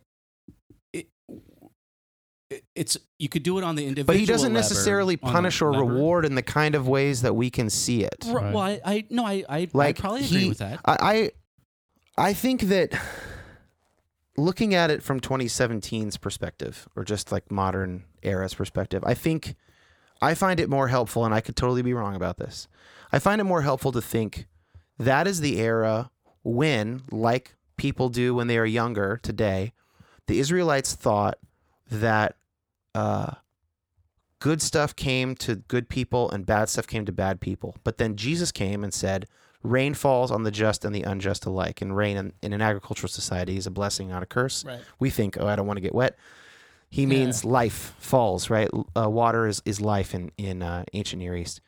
It's 2.74 2.96
you 3.18 3.28
could 3.28 3.42
do 3.42 3.58
it 3.58 3.64
on 3.64 3.74
the 3.74 3.82
individual, 3.86 4.14
But 4.14 4.20
he 4.20 4.24
doesn't 4.26 4.52
necessarily 4.52 5.18
on 5.22 5.30
punish 5.32 5.60
or 5.60 5.72
lever. 5.72 5.84
reward 5.84 6.24
in 6.24 6.34
the 6.34 6.42
kind 6.42 6.74
of 6.74 6.88
ways 6.88 7.20
that 7.22 7.34
we 7.36 7.50
can 7.50 7.68
see 7.68 8.02
it. 8.04 8.24
R- 8.26 8.34
Well, 8.52 8.58
I, 8.58 8.80
I 8.84 9.04
no, 9.10 9.26
I, 9.26 9.44
I, 9.48 9.68
Like 9.74 9.98
I 9.98 10.00
probably 10.00 10.24
agree 10.24 10.40
he- 10.44 10.48
with 10.48 10.58
that. 10.58 10.80
I, 10.84 11.30
I 12.16 12.28
I 12.28 12.32
think 12.32 12.62
that 12.62 12.92
looking 14.36 14.74
at 14.74 14.90
it 14.90 15.02
from 15.02 15.20
2017's 15.20 16.16
perspective, 16.16 16.88
or 16.96 17.04
just 17.04 17.30
like 17.32 17.50
modern 17.50 18.04
era's 18.22 18.54
perspective, 18.54 19.02
I 19.06 19.14
think 19.14 19.54
I 20.20 20.34
find 20.34 20.58
it 20.60 20.70
more 20.70 20.88
helpful, 20.88 21.24
and 21.24 21.34
I 21.34 21.40
could 21.40 21.56
totally 21.56 21.82
be 21.82 21.92
wrong 21.92 22.14
about 22.14 22.38
this. 22.38 22.68
I 23.12 23.18
find 23.18 23.40
it 23.40 23.44
more 23.44 23.62
helpful 23.62 23.92
to 23.92 24.00
think 24.00 24.46
that 24.98 25.26
is 25.26 25.40
the 25.40 25.58
era 25.58 26.10
when, 26.42 27.02
like 27.10 27.54
people 27.76 28.08
do 28.08 28.34
when 28.34 28.46
they 28.46 28.56
are 28.58 28.66
younger 28.66 29.18
today, 29.22 29.72
the 30.26 30.38
Israelites 30.38 30.94
thought 30.94 31.38
that 31.90 32.36
uh, 32.94 33.34
good 34.38 34.60
stuff 34.60 34.94
came 34.96 35.34
to 35.36 35.56
good 35.56 35.88
people 35.88 36.30
and 36.30 36.44
bad 36.44 36.68
stuff 36.68 36.86
came 36.86 37.04
to 37.06 37.12
bad 37.12 37.40
people. 37.40 37.76
But 37.84 37.98
then 37.98 38.16
Jesus 38.16 38.50
came 38.50 38.82
and 38.82 38.92
said, 38.92 39.26
rain 39.62 39.94
falls 39.94 40.30
on 40.30 40.42
the 40.42 40.50
just 40.50 40.84
and 40.84 40.94
the 40.94 41.02
unjust 41.02 41.46
alike. 41.46 41.80
And 41.80 41.96
rain 41.96 42.16
in, 42.16 42.32
in 42.42 42.52
an 42.52 42.60
agricultural 42.60 43.08
society 43.08 43.56
is 43.56 43.66
a 43.66 43.70
blessing, 43.70 44.08
not 44.08 44.22
a 44.22 44.26
curse. 44.26 44.64
Right. 44.64 44.80
We 44.98 45.10
think, 45.10 45.36
oh, 45.38 45.46
I 45.46 45.54
don't 45.54 45.66
want 45.66 45.76
to 45.76 45.82
get 45.82 45.94
wet. 45.94 46.16
He 46.90 47.06
means 47.06 47.42
life 47.42 47.94
falls, 47.98 48.50
right? 48.50 48.68
Uh, 48.94 49.08
water 49.08 49.46
is, 49.46 49.62
is 49.64 49.80
life 49.80 50.14
in, 50.14 50.30
in 50.36 50.62
uh, 50.62 50.84
ancient 50.92 51.22
Near 51.22 51.34
East. 51.34 51.62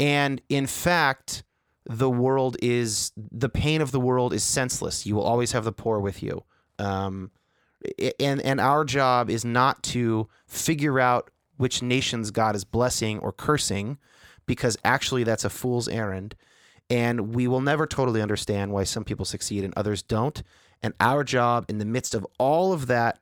And 0.00 0.40
in 0.48 0.66
fact, 0.66 1.44
the 1.84 2.10
world 2.10 2.56
is, 2.60 3.12
the 3.16 3.48
pain 3.48 3.80
of 3.80 3.92
the 3.92 4.00
world 4.00 4.32
is 4.32 4.42
senseless. 4.42 5.06
You 5.06 5.14
will 5.14 5.22
always 5.22 5.52
have 5.52 5.64
the 5.64 5.72
poor 5.72 6.00
with 6.00 6.24
you. 6.24 6.42
Um, 6.80 7.30
and, 8.20 8.40
and 8.40 8.60
our 8.60 8.84
job 8.84 9.30
is 9.30 9.44
not 9.44 9.82
to 9.84 10.28
figure 10.46 10.98
out 11.00 11.30
which 11.56 11.82
nations 11.82 12.30
God 12.30 12.54
is 12.54 12.64
blessing 12.64 13.18
or 13.18 13.32
cursing, 13.32 13.98
because 14.46 14.76
actually 14.84 15.24
that's 15.24 15.44
a 15.44 15.50
fool's 15.50 15.88
errand. 15.88 16.34
And 16.90 17.34
we 17.34 17.46
will 17.48 17.60
never 17.60 17.86
totally 17.86 18.22
understand 18.22 18.72
why 18.72 18.84
some 18.84 19.04
people 19.04 19.24
succeed 19.26 19.62
and 19.64 19.74
others 19.76 20.02
don't. 20.02 20.42
And 20.82 20.94
our 21.00 21.22
job 21.24 21.66
in 21.68 21.78
the 21.78 21.84
midst 21.84 22.14
of 22.14 22.26
all 22.38 22.72
of 22.72 22.86
that 22.86 23.18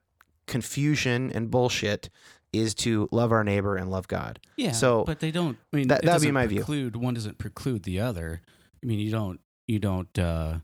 confusion 0.46 1.32
and 1.34 1.50
bullshit 1.50 2.08
is 2.52 2.74
to 2.74 3.08
love 3.10 3.32
our 3.32 3.42
neighbor 3.42 3.76
and 3.76 3.90
love 3.90 4.06
God. 4.08 4.38
Yeah. 4.56 4.72
So, 4.72 5.04
but 5.04 5.20
they 5.20 5.30
don't. 5.30 5.58
I 5.72 5.76
mean, 5.76 5.88
that- 5.88 6.02
that'd 6.02 6.22
be 6.22 6.30
my 6.30 6.46
view. 6.46 6.58
preclude, 6.58 6.96
One 6.96 7.14
doesn't 7.14 7.38
preclude 7.38 7.82
the 7.82 8.00
other. 8.00 8.40
I 8.82 8.86
mean, 8.86 9.00
you 9.00 9.10
don't. 9.10 9.40
You 9.66 9.78
don't. 9.78 10.16
Uh, 10.18 10.58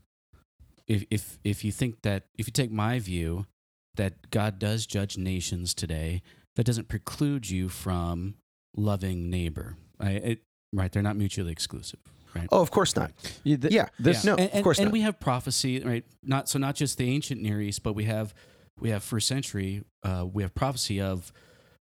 if 0.87 1.03
if 1.11 1.39
if 1.43 1.63
you 1.65 1.71
think 1.71 2.01
that 2.03 2.25
if 2.37 2.47
you 2.47 2.51
take 2.51 2.71
my 2.71 2.99
view 2.99 3.45
that 3.95 4.29
God 4.31 4.59
does 4.59 4.85
judge 4.85 5.17
nations 5.17 5.73
today, 5.73 6.21
that 6.55 6.65
doesn't 6.65 6.87
preclude 6.87 7.49
you 7.49 7.69
from 7.69 8.35
loving 8.75 9.29
neighbor. 9.29 9.77
I, 9.99 10.09
it, 10.11 10.41
right? 10.73 10.91
They're 10.91 11.03
not 11.03 11.15
mutually 11.15 11.51
exclusive. 11.51 11.99
Right. 12.35 12.47
Oh, 12.51 12.61
of 12.61 12.71
course 12.71 12.95
not. 12.95 13.11
Yeah, 13.43 13.57
th- 13.57 13.73
Yeah. 13.73 13.87
This, 13.99 14.23
No, 14.25 14.33
and, 14.35 14.47
of 14.49 14.55
and- 14.55 14.63
course 14.63 14.79
and 14.79 14.87
not. 14.87 14.93
we 14.93 15.01
have 15.01 15.19
prophecy, 15.19 15.79
right? 15.81 16.03
Not 16.23 16.49
so 16.49 16.57
not 16.57 16.75
just 16.75 16.97
the 16.97 17.07
ancient 17.09 17.41
Near 17.41 17.61
East, 17.61 17.83
but 17.83 17.93
we 17.93 18.05
have 18.05 18.33
we 18.79 18.89
have 18.89 19.03
first 19.03 19.27
century. 19.27 19.83
Uh, 20.01 20.25
we 20.31 20.41
have 20.41 20.55
prophecy 20.55 20.99
of 20.99 21.31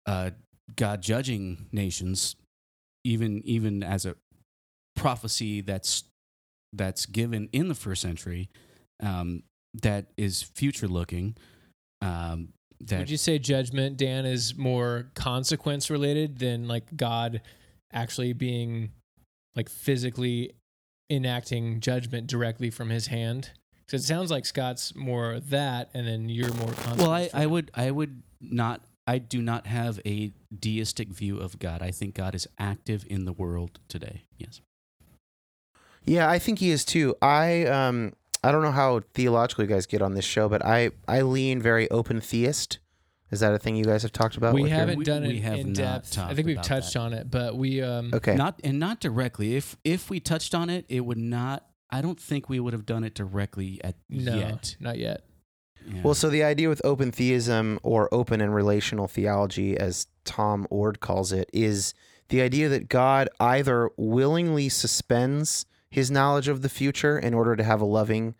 uh, 0.06 0.30
God 0.74 1.00
judging 1.00 1.66
nations, 1.70 2.34
even 3.04 3.40
even 3.44 3.84
as 3.84 4.04
a 4.04 4.16
prophecy 4.96 5.60
that's 5.60 6.04
that's 6.72 7.06
given 7.06 7.48
in 7.52 7.68
the 7.68 7.74
first 7.76 8.02
century, 8.02 8.48
um, 9.00 9.44
that 9.80 10.06
is 10.16 10.42
future 10.42 10.88
looking. 10.88 11.36
Um, 12.02 12.48
that 12.80 12.98
Would 12.98 13.10
you 13.10 13.16
say 13.16 13.38
judgment, 13.38 13.96
Dan, 13.96 14.26
is 14.26 14.56
more 14.56 15.10
consequence 15.14 15.88
related 15.88 16.38
than 16.38 16.66
like 16.66 16.96
God 16.96 17.40
actually 17.92 18.32
being 18.32 18.90
like 19.54 19.68
physically 19.68 20.52
enacting 21.08 21.80
judgment 21.80 22.26
directly 22.26 22.70
from 22.70 22.90
his 22.90 23.06
hand? 23.06 23.50
Because 23.86 24.04
it 24.04 24.06
sounds 24.06 24.30
like 24.30 24.44
Scott's 24.46 24.94
more 24.94 25.38
that, 25.48 25.90
and 25.94 26.06
then 26.06 26.28
you're 26.28 26.52
more 26.54 26.72
consequence. 26.72 26.98
Well, 27.00 27.10
I, 27.12 27.30
I 27.32 27.46
would 27.46 27.70
I 27.74 27.90
would 27.90 28.22
not 28.40 28.82
I 29.06 29.18
do 29.18 29.42
not 29.42 29.66
have 29.66 30.00
a 30.06 30.32
deistic 30.58 31.08
view 31.08 31.38
of 31.38 31.58
God. 31.58 31.82
I 31.82 31.90
think 31.90 32.14
God 32.14 32.34
is 32.34 32.48
active 32.58 33.04
in 33.08 33.26
the 33.26 33.32
world 33.32 33.78
today. 33.88 34.24
Yes. 34.38 34.60
Yeah, 36.04 36.28
I 36.28 36.38
think 36.40 36.58
he 36.58 36.70
is 36.70 36.84
too. 36.84 37.14
I 37.22 37.64
um 37.66 38.14
I 38.44 38.50
don't 38.52 38.62
know 38.62 38.72
how 38.72 39.00
theological 39.14 39.64
you 39.64 39.70
guys 39.70 39.86
get 39.86 40.02
on 40.02 40.14
this 40.14 40.24
show, 40.24 40.48
but 40.48 40.64
I 40.64 40.90
I 41.06 41.22
lean 41.22 41.60
very 41.62 41.90
open 41.90 42.20
theist. 42.20 42.78
Is 43.30 43.40
that 43.40 43.54
a 43.54 43.58
thing 43.58 43.76
you 43.76 43.84
guys 43.84 44.02
have 44.02 44.12
talked 44.12 44.36
about? 44.36 44.52
we 44.52 44.68
haven't 44.68 44.98
We- 44.98 45.04
done 45.04 45.22
we 45.22 45.38
it 45.38 45.42
have 45.42 45.58
in 45.58 45.68
not 45.68 45.74
depth. 45.74 46.18
I 46.18 46.34
think 46.34 46.46
we've 46.46 46.60
touched 46.60 46.92
that. 46.94 46.98
on 47.00 47.12
it, 47.14 47.30
but 47.30 47.56
we 47.56 47.80
um 47.82 48.10
Okay. 48.12 48.34
Not 48.36 48.60
and 48.64 48.78
not 48.78 49.00
directly. 49.00 49.56
If 49.56 49.76
if 49.84 50.10
we 50.10 50.20
touched 50.20 50.54
on 50.54 50.68
it, 50.70 50.84
it 50.88 51.00
would 51.00 51.18
not. 51.18 51.66
I 51.90 52.00
don't 52.02 52.20
think 52.20 52.48
we 52.48 52.58
would 52.60 52.72
have 52.72 52.86
done 52.86 53.04
it 53.04 53.14
directly 53.14 53.80
at 53.84 53.96
no, 54.08 54.34
yet. 54.34 54.76
not 54.80 54.98
yet. 54.98 55.24
Yeah. 55.86 56.00
Well, 56.02 56.14
so 56.14 56.30
the 56.30 56.42
idea 56.44 56.68
with 56.68 56.80
open 56.84 57.10
theism 57.10 57.78
or 57.82 58.08
open 58.14 58.40
and 58.40 58.54
relational 58.54 59.08
theology, 59.08 59.76
as 59.76 60.06
Tom 60.24 60.66
Oord 60.70 61.00
calls 61.00 61.32
it, 61.32 61.50
is 61.52 61.92
the 62.28 62.40
idea 62.40 62.68
that 62.70 62.88
God 62.88 63.28
either 63.40 63.90
willingly 63.96 64.68
suspends 64.68 65.66
his 65.92 66.10
knowledge 66.10 66.48
of 66.48 66.62
the 66.62 66.70
future 66.70 67.18
in 67.18 67.34
order 67.34 67.54
to 67.54 67.62
have 67.62 67.82
a 67.82 67.84
loving 67.84 68.34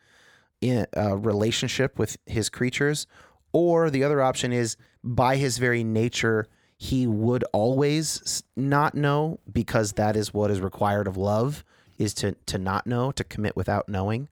in, 0.63 0.87
uh, 0.97 1.19
relationship 1.19 1.99
with 1.99 2.17
his 2.25 2.49
creatures, 2.49 3.07
or 3.53 3.91
the 3.91 4.03
other 4.03 4.23
option 4.23 4.55
is 4.55 4.79
by 5.05 5.37
his 5.37 5.59
very 5.59 5.85
nature, 5.85 6.47
he 6.79 7.07
would 7.07 7.45
always 7.53 8.43
not 8.57 8.95
know 8.95 9.39
because 9.53 9.93
that 9.93 10.17
is 10.17 10.33
what 10.33 10.51
is 10.51 10.63
required 10.63 11.07
of 11.07 11.19
love 11.19 11.63
is 11.99 12.15
to 12.15 12.33
to 12.47 12.57
not 12.57 12.87
know, 12.87 13.13
to 13.13 13.23
commit 13.23 13.55
without 13.55 13.87
knowing. 13.87 14.29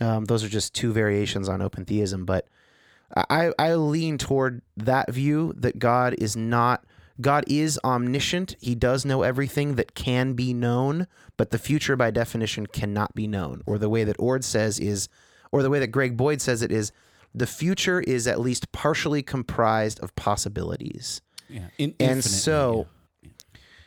Um, 0.00 0.24
those 0.24 0.42
are 0.42 0.48
just 0.48 0.74
two 0.74 0.92
variations 0.92 1.48
on 1.48 1.62
open 1.62 1.84
theism, 1.84 2.24
but 2.24 2.48
I, 3.14 3.52
I 3.56 3.74
lean 3.74 4.18
toward 4.18 4.62
that 4.76 5.12
view 5.12 5.54
that 5.56 5.78
God 5.78 6.16
is 6.18 6.36
not 6.36 6.84
God 7.20 7.44
is 7.48 7.78
omniscient. 7.84 8.54
He 8.60 8.74
does 8.74 9.04
know 9.04 9.22
everything 9.22 9.74
that 9.74 9.94
can 9.94 10.34
be 10.34 10.54
known, 10.54 11.06
but 11.36 11.50
the 11.50 11.58
future 11.58 11.96
by 11.96 12.10
definition 12.10 12.66
cannot 12.66 13.14
be 13.14 13.26
known. 13.26 13.62
Or 13.66 13.76
the 13.78 13.88
way 13.88 14.04
that 14.04 14.16
Oord 14.18 14.44
says 14.44 14.78
is 14.78 15.08
or 15.50 15.62
the 15.62 15.70
way 15.70 15.78
that 15.80 15.88
Greg 15.88 16.16
Boyd 16.16 16.40
says 16.40 16.62
it 16.62 16.70
is 16.70 16.92
the 17.34 17.46
future 17.46 18.00
is 18.00 18.26
at 18.26 18.38
least 18.40 18.70
partially 18.72 19.22
comprised 19.22 19.98
of 20.00 20.14
possibilities. 20.16 21.20
yeah. 21.48 21.68
In, 21.78 21.90
and 22.00 22.18
infinitely, 22.18 22.20
so- 22.22 22.86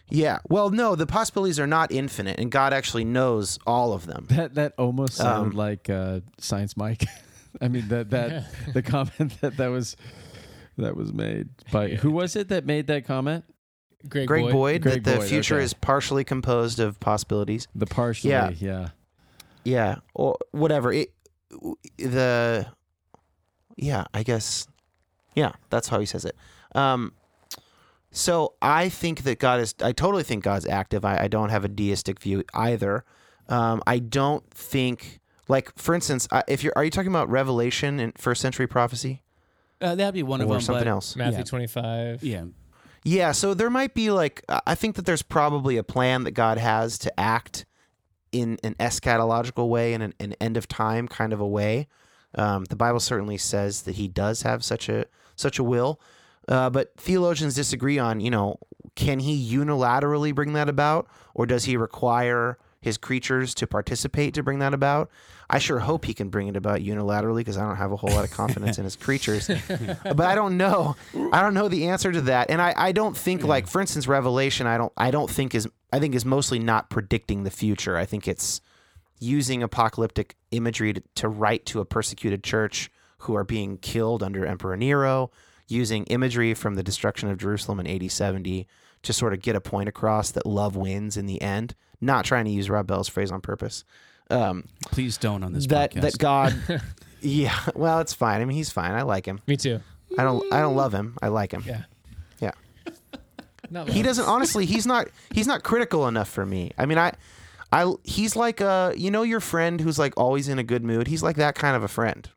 Yeah. 0.10 0.40
Well, 0.50 0.70
no, 0.72 0.96
the 0.96 1.08
possibilities 1.08 1.60
are 1.60 1.68
not 1.68 1.92
infinite, 1.92 2.40
and 2.40 2.52
God 2.52 2.74
actually 2.74 3.06
knows 3.06 3.58
all 3.66 3.94
of 3.94 4.06
them. 4.06 4.26
That 4.30 4.56
that 4.56 4.74
almost 4.78 5.14
sounded 5.14 5.52
Um, 5.54 5.58
like 5.58 5.90
uh, 5.90 6.20
Science 6.38 6.76
Mike. 6.76 7.06
I 7.62 7.68
mean 7.68 7.88
that 7.90 8.10
that 8.12 8.46
the 8.74 8.82
comment 8.82 9.40
that 9.42 9.58
that 9.58 9.68
was 9.68 9.96
that 10.78 10.96
was 10.96 11.14
made 11.14 11.50
by 11.72 11.90
who 11.90 12.12
was 12.12 12.36
it 12.36 12.48
that 12.50 12.66
made 12.66 12.88
that 12.88 13.06
comment? 13.06 13.46
Greg, 14.10 14.28
Greg 14.28 14.44
Boyd. 14.46 14.52
Boyd, 14.52 14.82
Greg 14.82 15.04
that 15.04 15.12
the 15.12 15.18
Boyd, 15.18 15.30
future 15.30 15.56
okay. 15.58 15.64
is 15.64 15.74
partially 15.76 16.24
composed 16.24 16.80
of 16.80 17.00
possibilities. 17.00 17.68
The 17.76 17.86
partially, 17.86 18.32
Yeah. 18.32 18.50
yeah. 18.58 18.90
Yeah, 19.64 19.96
or 20.16 20.38
whatever. 20.52 20.92
It 20.92 21.14
the 21.98 22.68
yeah, 23.78 24.06
I 24.14 24.24
guess 24.24 24.68
yeah, 25.36 25.52
that's 25.70 25.88
how 25.90 26.00
he 26.00 26.06
says 26.06 26.26
it. 26.26 26.36
Um 26.74 27.14
so 28.14 28.56
I 28.62 28.90
think 28.90 29.24
that 29.24 29.40
God 29.40 29.60
is 29.60 29.76
I 29.82 29.92
totally 29.92 30.24
think 30.24 30.44
God's 30.44 30.66
active. 30.68 31.06
I, 31.06 31.24
I 31.24 31.28
don't 31.28 31.50
have 31.50 31.64
a 31.64 31.68
deistic 31.70 32.20
view 32.20 32.44
either. 32.54 33.06
Um 33.50 33.82
I 33.86 34.00
don't 34.00 34.50
think 34.52 35.20
like 35.48 35.72
for 35.78 35.94
instance, 35.94 36.28
I- 36.32 36.44
if 36.48 36.64
you're 36.64 36.74
are 36.76 36.84
you 36.84 36.92
talking 36.92 37.12
about 37.12 37.30
Revelation 37.30 38.00
and 38.00 38.18
first 38.18 38.42
century 38.42 38.68
prophecy 38.68 39.22
Uh, 39.82 39.96
that'd 39.96 40.14
be 40.14 40.24
one 40.24 40.42
of 40.42 40.48
or 40.50 40.54
them. 40.54 40.62
something 40.62 40.84
but, 40.86 40.90
else? 40.90 41.16
Matthew 41.16 41.40
Yeah. 41.40 41.44
25. 41.44 42.24
Yeah. 42.24 42.44
Yeah, 43.04 43.32
so 43.32 43.54
there 43.56 43.70
might 43.72 43.94
be 43.96 44.12
like 44.12 44.44
I- 44.48 44.62
I 44.68 44.76
think 44.76 44.96
that 44.96 45.06
there's 45.06 45.24
probably 45.24 45.78
a 45.78 45.84
plan 45.84 46.24
that 46.26 46.32
God 46.32 46.58
has 46.60 47.00
to 47.00 47.20
act 47.20 47.66
in 48.32 48.60
an 48.64 48.76
eschatological 48.80 49.68
way, 49.68 49.94
in 49.94 50.02
an, 50.04 50.14
an 50.20 50.34
end 50.40 50.56
of 50.56 50.68
time 50.68 51.08
kind 51.08 51.34
of 51.34 51.40
a 51.40 51.48
way. 51.48 51.88
Um, 52.36 52.66
the 52.66 52.76
Bible 52.76 53.00
certainly 53.00 53.38
says 53.38 53.82
that 53.82 53.96
He 53.96 54.08
does 54.08 54.44
have 54.44 54.64
such 54.64 54.88
a 54.88 55.06
such 55.36 55.58
a 55.60 55.64
will, 55.64 56.00
uh, 56.48 56.70
but 56.70 56.94
theologians 56.98 57.56
disagree 57.56 57.98
on 57.98 58.20
you 58.22 58.30
know 58.30 58.58
can 58.96 59.20
He 59.20 59.52
unilaterally 59.56 60.34
bring 60.36 60.54
that 60.54 60.70
about, 60.70 61.08
or 61.34 61.46
does 61.48 61.66
He 61.66 61.76
require 61.76 62.58
His 62.82 62.98
creatures 62.98 63.54
to 63.56 63.68
participate 63.68 64.34
to 64.34 64.44
bring 64.44 64.60
that 64.60 64.74
about? 64.74 65.12
I 65.50 65.60
sure 65.60 65.80
hope 65.80 66.06
He 66.06 66.14
can 66.14 66.30
bring 66.30 66.48
it 66.48 66.56
about 66.56 66.80
unilaterally 66.80 67.38
because 67.38 67.58
I 67.58 67.62
don't 67.62 67.76
have 67.76 67.92
a 67.92 67.96
whole 67.96 68.10
lot 68.10 68.26
of 68.26 68.32
confidence 68.32 68.78
in 68.78 68.86
His 68.86 68.96
creatures 68.98 69.48
but 69.48 70.22
I 70.22 70.34
don't 70.34 70.58
know. 70.58 70.96
I 71.32 71.42
don't 71.42 71.54
know 71.54 71.68
the 71.68 71.88
answer 71.88 72.12
to 72.12 72.22
that, 72.22 72.50
and 72.50 72.62
I, 72.62 72.74
I 72.76 72.92
don't 72.92 73.16
think 73.16 73.44
like 73.44 73.68
for 73.68 73.82
instance 73.82 74.08
Revelation. 74.08 74.66
I 74.66 74.78
don't 74.78 74.92
I 74.98 75.12
don't 75.12 75.30
think 75.30 75.54
is 75.54 75.68
I 75.94 76.00
think 76.00 76.16
is 76.16 76.26
mostly 76.26 76.60
not 76.60 76.90
predicting 76.90 77.44
the 77.44 77.52
future. 77.52 77.98
I 77.98 78.06
think 78.06 78.28
it's 78.28 78.62
using 79.20 79.62
apocalyptic 79.62 80.36
imagery 80.50 80.94
to, 80.94 81.04
to 81.16 81.30
write 81.30 81.66
to 81.68 81.80
a 81.80 81.86
persecuted 81.86 82.44
church 82.44 82.90
who 83.20 83.36
are 83.36 83.44
being 83.44 83.78
killed 83.78 84.24
under 84.24 84.46
Emperor 84.46 84.76
Nero, 84.76 85.30
using 85.68 86.06
imagery 86.06 86.56
from 86.56 86.74
the 86.74 86.82
destruction 86.82 87.30
of 87.30 87.38
Jerusalem 87.38 87.80
in 87.80 87.88
AD 87.88 88.12
70 88.12 88.68
to 89.04 89.14
sort 89.14 89.34
of 89.34 89.42
get 89.42 89.56
a 89.56 89.62
point 89.62 89.88
across 89.88 90.32
that 90.32 90.46
love 90.48 90.76
wins 90.76 91.18
in 91.18 91.28
the 91.28 91.40
end. 91.42 91.76
Not 92.02 92.26
trying 92.26 92.46
to 92.46 92.52
use 92.52 92.70
Rob 92.70 92.88
Bell's 92.88 93.08
phrase 93.08 93.32
on 93.32 93.42
purpose. 93.42 93.84
Um, 94.30 94.66
Please 94.92 95.18
don't 95.18 95.44
on 95.44 95.54
this 95.54 95.68
that 95.68 95.94
podcast. 95.94 96.02
that 96.02 96.18
God, 96.18 96.82
yeah. 97.22 97.58
Well, 97.76 98.00
it's 98.00 98.14
fine. 98.14 98.42
I 98.42 98.46
mean, 98.46 98.58
he's 98.58 98.72
fine. 98.72 98.92
I 98.94 99.04
like 99.04 99.26
him. 99.26 99.40
Me 99.48 99.56
too. 99.58 99.80
I 100.18 100.24
don't 100.24 100.52
I 100.52 100.62
don't 100.62 100.76
love 100.76 100.94
him. 100.94 101.18
I 101.22 101.28
like 101.28 101.52
him. 101.54 101.64
Yeah. 101.66 101.84
Yeah. 102.40 102.52
Not 103.70 103.88
He 103.90 104.02
doesn't 104.02 104.26
honestly, 104.26 104.66
he's 104.66 104.86
not 104.86 105.08
he's 105.32 105.48
not 105.48 105.64
critical 105.64 106.08
enough 106.08 106.28
for 106.30 106.46
me. 106.46 106.72
I 106.78 106.86
mean, 106.86 106.98
I 106.98 107.14
I 107.72 107.94
he's 108.04 108.36
like 108.36 108.60
uh 108.60 108.92
you 108.98 109.12
know 109.12 109.24
your 109.24 109.40
friend 109.40 109.80
who's 109.80 109.98
like 110.00 110.14
always 110.18 110.50
in 110.50 110.60
a 110.60 110.64
good 110.64 110.84
mood. 110.84 111.08
He's 111.08 111.24
like 111.24 111.38
that 111.38 111.56
kind 111.56 111.76
of 111.78 111.84
a 111.84 111.88
friend. 111.88 112.28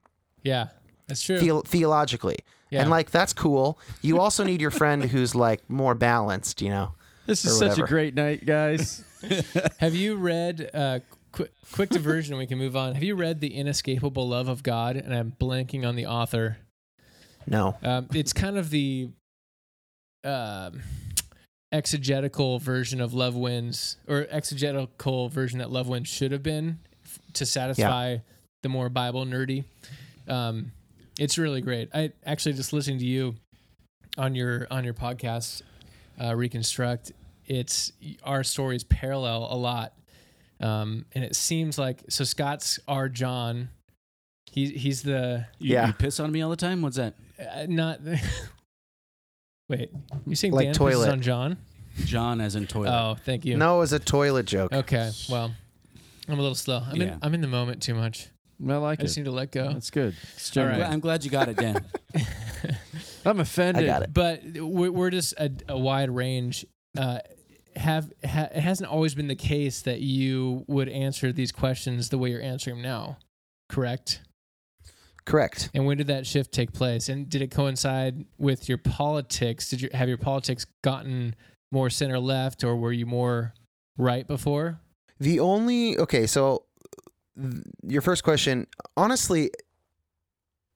Yeah, 0.43 0.69
that's 1.09 1.23
true. 1.23 1.41
Theo- 1.41 1.63
theologically. 1.63 2.39
Yeah. 2.71 2.83
And 2.83 2.91
like 2.91 3.11
that's 3.11 3.33
cool. 3.33 3.79
You 4.03 4.21
also 4.21 4.45
need 4.45 4.61
your 4.61 4.71
friend 4.71 5.05
who's 5.05 5.35
like 5.35 5.69
more 5.69 5.95
balanced, 5.95 6.61
you 6.63 6.69
know. 6.71 6.93
This 7.27 7.45
is 7.45 7.59
such 7.59 7.71
whatever. 7.71 7.85
a 7.85 7.89
great 7.89 8.15
night, 8.15 8.45
guys. 8.45 9.03
Have 9.79 9.95
you 9.95 10.17
read 10.17 10.71
uh, 10.75 11.01
quick, 11.33 11.53
quick 11.73 11.89
diversion? 11.91 12.37
We 12.37 12.47
can 12.47 12.59
move 12.59 12.77
on. 12.77 12.95
Have 12.95 13.03
you 13.03 13.15
read 13.15 13.41
The 13.41 13.55
Inescapable 13.55 14.29
Love 14.29 14.49
of 14.49 14.63
God? 14.63 14.97
And 14.97 15.15
I'm 15.15 15.33
blanking 15.41 15.87
on 15.87 15.97
the 15.97 16.07
author. 16.07 16.59
No. 17.47 17.77
Um, 17.83 18.09
it's 18.13 18.33
kind 18.33 18.59
of 18.59 18.71
the 18.71 19.09
um, 20.23 20.83
exegetical 21.73 22.59
version 22.59 23.01
of 23.01 23.15
Love 23.15 23.35
Wins, 23.37 23.97
or 24.07 24.27
exegetical 24.31 25.29
version 25.29 25.59
that 25.59 25.71
Love 25.71 25.89
Wins 25.89 26.09
should 26.09 26.33
have 26.33 26.43
been 26.43 26.79
f- 27.05 27.19
to 27.35 27.47
satisfy 27.47 28.19
the 28.63 28.69
more 28.69 28.89
Bible 28.89 29.25
nerdy. 29.27 29.65
Um, 30.29 30.73
it's 31.19 31.37
really 31.39 31.61
great. 31.61 31.91
I 31.95 32.13
actually 32.25 32.55
just 32.55 32.73
listening 32.73 32.99
to 32.99 33.05
you 33.07 33.35
on 34.17 34.35
your 34.35 34.67
on 34.71 34.85
your 34.85 34.95
podcast, 34.95 35.63
uh, 36.23 36.35
Reconstruct. 36.35 37.13
It's 37.47 37.93
our 38.23 38.43
stories 38.45 38.85
parallel 38.85 39.49
a 39.51 39.57
lot, 39.57 39.93
um, 40.61 41.05
and 41.15 41.23
it 41.25 41.37
seems 41.37 41.79
like 41.79 42.03
so. 42.09 42.25
Scott's 42.25 42.79
our 42.89 43.09
John. 43.09 43.69
He 44.51 44.69
he's 44.71 45.03
the 45.03 45.47
You, 45.59 45.75
Yeah. 45.75 45.87
you 45.89 45.93
piss 45.95 46.21
on 46.21 46.31
me 46.33 46.41
all 46.43 46.51
the 46.51 46.57
time. 46.57 46.81
What's 46.83 46.97
that? 46.97 47.15
uh, 47.39 47.67
not. 47.69 48.01
Wait, 49.69 49.91
you 50.27 50.35
saying 50.37 50.53
Like 50.55 50.67
Dan 50.67 50.75
pisses 50.75 50.79
toilet. 50.79 51.11
on 51.11 51.23
John? 51.23 51.57
John 52.05 52.41
as 52.41 52.55
in 52.57 52.67
toilet. 52.67 52.91
Oh, 52.91 53.17
thank 53.25 53.45
you. 53.45 53.57
No, 53.57 53.77
it 53.77 53.81
was 53.81 53.93
a 53.93 53.99
toilet 53.99 54.47
joke. 54.47 54.73
Okay, 54.73 55.11
well, 55.31 55.53
I'm 56.29 56.39
a 56.39 56.43
little 56.43 56.55
slow. 56.55 56.83
I'm 56.87 56.97
Yeah. 56.97 57.15
in 57.15 57.19
I'm 57.23 57.35
in 57.35 57.41
the 57.41 57.47
moment 57.49 57.83
too 57.83 57.95
much. 57.95 58.29
I 58.67 58.77
like 58.77 59.01
I 59.01 59.03
just 59.03 59.17
it. 59.17 59.21
need 59.21 59.25
to 59.25 59.33
let 59.33 59.51
go. 59.53 59.73
That's 59.73 59.91
good. 59.91 60.15
It's 60.35 60.57
All 60.57 60.63
I'm, 60.63 60.69
right. 60.71 60.77
gla- 60.79 60.87
I'm 60.87 61.01
glad 61.01 61.25
you 61.25 61.31
got 61.31 61.49
it, 61.49 61.57
Dan. 61.57 61.85
I'm 63.25 63.41
offended. 63.41 63.85
I 63.85 63.87
got 63.87 64.03
it. 64.03 64.13
But 64.13 64.43
we're, 64.57 64.91
we're 64.91 65.11
just 65.11 65.35
a, 65.39 65.51
a 65.69 65.79
wide 65.79 66.11
range. 66.11 66.67
Uh, 66.97 67.19
have 67.77 68.13
ha, 68.25 68.49
it 68.55 68.61
hasn't 68.61 68.91
always 68.91 69.15
been 69.15 69.29
the 69.29 69.35
case 69.35 69.83
that 69.83 70.01
you 70.01 70.65
would 70.69 70.89
answer 70.89 71.33
these 71.33 71.53
questions 71.53 72.09
the 72.09 72.19
way 72.19 72.31
you're 72.31 72.43
answering 72.43 72.77
them 72.77 72.83
now, 72.83 73.19
correct? 73.69 74.21
Correct. 75.25 75.71
And 75.75 75.87
when 75.87 75.97
did 75.97 76.09
that 76.09 76.27
shift 76.27 76.53
take 76.53 76.73
place? 76.73 77.09
And 77.09 77.29
did 77.29 77.41
it 77.41 77.51
coincide 77.51 78.27
with 78.39 78.69
your 78.69 78.79
politics? 78.79 79.71
Did 79.71 79.81
you 79.81 79.89
have 79.95 80.09
your 80.09 80.19
politics 80.19 80.67
gotten 80.83 81.35
more 81.73 81.91
center 81.91 82.19
left, 82.19 82.63
or 82.63 82.77
were 82.77 82.93
you 82.93 83.07
more 83.07 83.55
right 83.97 84.27
before? 84.27 84.81
The 85.19 85.41
only 85.41 85.97
okay, 85.99 86.27
so 86.27 86.65
th- 87.41 87.55
your 87.83 88.03
first 88.03 88.23
question, 88.23 88.67
honestly, 88.97 89.51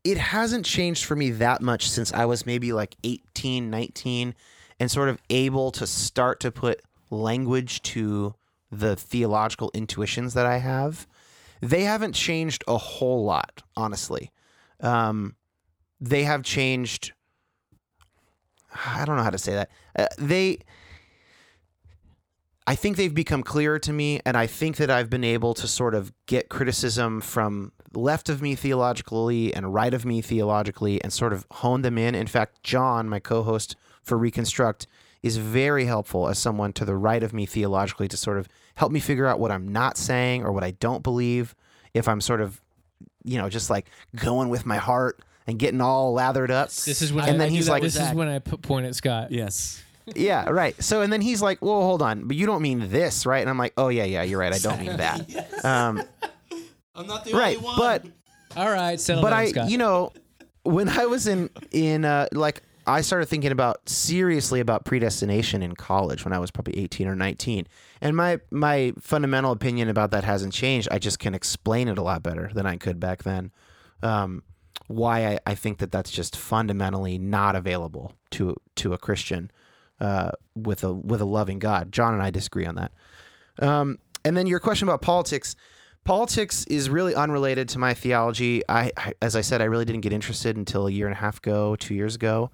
it 0.08 0.16
hasn't 0.16 0.64
changed 0.64 1.04
for 1.04 1.14
me 1.14 1.30
that 1.32 1.60
much 1.60 1.90
since 1.90 2.14
I 2.14 2.24
was 2.24 2.46
maybe 2.46 2.72
like 2.72 2.96
18, 3.04 3.68
19 3.68 4.34
and 4.80 4.90
sort 4.90 5.10
of 5.10 5.20
able 5.28 5.70
to 5.72 5.86
start 5.86 6.40
to 6.40 6.50
put 6.50 6.80
language 7.10 7.82
to 7.82 8.34
the 8.72 8.96
theological 8.96 9.70
intuitions 9.74 10.32
that 10.32 10.46
I 10.46 10.58
have. 10.58 11.06
They 11.60 11.82
haven't 11.82 12.14
changed 12.14 12.64
a 12.66 12.78
whole 12.78 13.22
lot, 13.26 13.62
honestly. 13.76 14.30
Um, 14.80 15.36
they 16.00 16.22
have 16.24 16.42
changed. 16.42 17.12
I 18.86 19.04
don't 19.04 19.16
know 19.16 19.22
how 19.22 19.30
to 19.30 19.36
say 19.36 19.52
that. 19.52 19.70
Uh, 19.94 20.06
they 20.16 20.60
I 22.66 22.76
think 22.76 22.96
they've 22.96 23.14
become 23.14 23.42
clearer 23.42 23.78
to 23.80 23.92
me, 23.92 24.20
and 24.24 24.38
I 24.38 24.46
think 24.46 24.76
that 24.76 24.90
I've 24.90 25.10
been 25.10 25.24
able 25.24 25.52
to 25.54 25.66
sort 25.66 25.94
of 25.94 26.12
get 26.24 26.48
criticism 26.48 27.20
from 27.20 27.72
left 27.94 28.28
of 28.28 28.42
me 28.42 28.54
theologically 28.54 29.54
and 29.54 29.72
right 29.74 29.94
of 29.94 30.04
me 30.04 30.20
theologically 30.20 31.02
and 31.02 31.12
sort 31.12 31.32
of 31.32 31.46
hone 31.50 31.82
them 31.82 31.96
in. 31.98 32.14
In 32.14 32.26
fact, 32.26 32.62
John, 32.62 33.08
my 33.08 33.18
co 33.18 33.42
host 33.42 33.76
for 34.02 34.16
Reconstruct, 34.18 34.86
is 35.22 35.36
very 35.36 35.84
helpful 35.86 36.28
as 36.28 36.38
someone 36.38 36.72
to 36.74 36.84
the 36.84 36.94
right 36.94 37.22
of 37.22 37.32
me 37.32 37.44
theologically 37.46 38.06
to 38.08 38.16
sort 38.16 38.38
of 38.38 38.48
help 38.76 38.92
me 38.92 39.00
figure 39.00 39.26
out 39.26 39.40
what 39.40 39.50
I'm 39.50 39.66
not 39.68 39.96
saying 39.96 40.44
or 40.44 40.52
what 40.52 40.62
I 40.64 40.70
don't 40.72 41.02
believe. 41.02 41.54
If 41.94 42.06
I'm 42.06 42.20
sort 42.20 42.40
of, 42.40 42.60
you 43.24 43.38
know, 43.38 43.48
just 43.48 43.70
like 43.70 43.86
going 44.14 44.48
with 44.50 44.64
my 44.66 44.76
heart 44.76 45.20
and 45.46 45.58
getting 45.58 45.80
all 45.80 46.12
lathered 46.12 46.50
up. 46.50 46.68
This 46.70 47.02
is 47.02 47.12
when 47.12 47.24
And 47.24 47.34
I, 47.34 47.38
then 47.38 47.46
I 47.46 47.48
do 47.48 47.54
he's 47.54 47.68
like- 47.68 47.82
"This 47.82 47.96
is 47.96 48.12
when 48.12 48.28
I 48.28 48.38
put 48.38 48.62
point 48.62 48.86
at 48.86 48.94
Scott." 48.94 49.32
Yes. 49.32 49.82
yeah, 50.14 50.48
right. 50.50 50.80
So 50.82 51.00
and 51.02 51.12
then 51.12 51.20
he's 51.20 51.42
like, 51.42 51.60
"Well, 51.62 51.80
hold 51.82 52.00
on, 52.02 52.28
but 52.28 52.36
you 52.36 52.46
don't 52.46 52.62
mean 52.62 52.88
this, 52.90 53.26
right?" 53.26 53.40
And 53.40 53.50
I'm 53.50 53.58
like, 53.58 53.72
"Oh 53.76 53.88
yeah, 53.88 54.04
yeah, 54.04 54.22
you're 54.22 54.38
right. 54.38 54.52
I 54.54 54.58
don't 54.58 54.80
mean 54.80 54.96
that." 54.98 55.48
Um, 55.64 56.02
I'm 56.98 57.06
not 57.06 57.24
the 57.24 57.32
right, 57.32 57.60
one 57.60 57.76
but 57.78 58.04
All 58.56 58.70
right, 58.70 58.98
settle 58.98 59.22
but 59.22 59.30
down, 59.30 59.38
I, 59.38 59.46
Scott. 59.46 59.70
you 59.70 59.78
know, 59.78 60.12
when 60.64 60.88
I 60.88 61.06
was 61.06 61.26
in 61.26 61.50
in 61.70 62.04
uh, 62.04 62.26
like 62.32 62.62
I 62.88 63.02
started 63.02 63.26
thinking 63.26 63.52
about 63.52 63.86
seriously 63.88 64.60
about 64.60 64.86
predestination 64.86 65.62
in 65.62 65.76
college 65.76 66.24
when 66.24 66.32
I 66.32 66.38
was 66.38 66.50
probably 66.50 66.78
18 66.78 67.06
or 67.06 67.14
19. 67.14 67.66
And 68.00 68.16
my 68.16 68.40
my 68.50 68.94
fundamental 68.98 69.52
opinion 69.52 69.88
about 69.88 70.10
that 70.12 70.24
hasn't 70.24 70.54
changed. 70.54 70.88
I 70.90 70.98
just 70.98 71.18
can 71.18 71.34
explain 71.34 71.88
it 71.88 71.98
a 71.98 72.02
lot 72.02 72.22
better 72.22 72.50
than 72.54 72.66
I 72.66 72.76
could 72.76 72.98
back 72.98 73.24
then. 73.24 73.52
Um, 74.02 74.42
why 74.86 75.26
I, 75.26 75.38
I 75.46 75.54
think 75.54 75.78
that 75.78 75.92
that's 75.92 76.10
just 76.10 76.34
fundamentally 76.34 77.18
not 77.18 77.54
available 77.54 78.14
to 78.30 78.56
to 78.76 78.94
a 78.94 78.98
Christian 78.98 79.50
uh, 80.00 80.30
with 80.56 80.82
a 80.82 80.92
with 80.92 81.20
a 81.20 81.26
loving 81.26 81.58
God. 81.58 81.92
John 81.92 82.14
and 82.14 82.22
I 82.22 82.30
disagree 82.30 82.64
on 82.64 82.76
that. 82.76 82.92
Um, 83.58 83.98
and 84.24 84.36
then 84.36 84.46
your 84.46 84.60
question 84.60 84.88
about 84.88 85.02
politics. 85.02 85.56
Politics 86.08 86.64
is 86.68 86.88
really 86.88 87.14
unrelated 87.14 87.68
to 87.68 87.78
my 87.78 87.92
theology. 87.92 88.62
I, 88.66 88.90
I, 88.96 89.12
as 89.20 89.36
I 89.36 89.42
said, 89.42 89.60
I 89.60 89.66
really 89.66 89.84
didn't 89.84 90.00
get 90.00 90.14
interested 90.14 90.56
until 90.56 90.86
a 90.86 90.90
year 90.90 91.06
and 91.06 91.14
a 91.14 91.18
half 91.18 91.36
ago, 91.36 91.76
two 91.76 91.94
years 91.94 92.14
ago, 92.14 92.50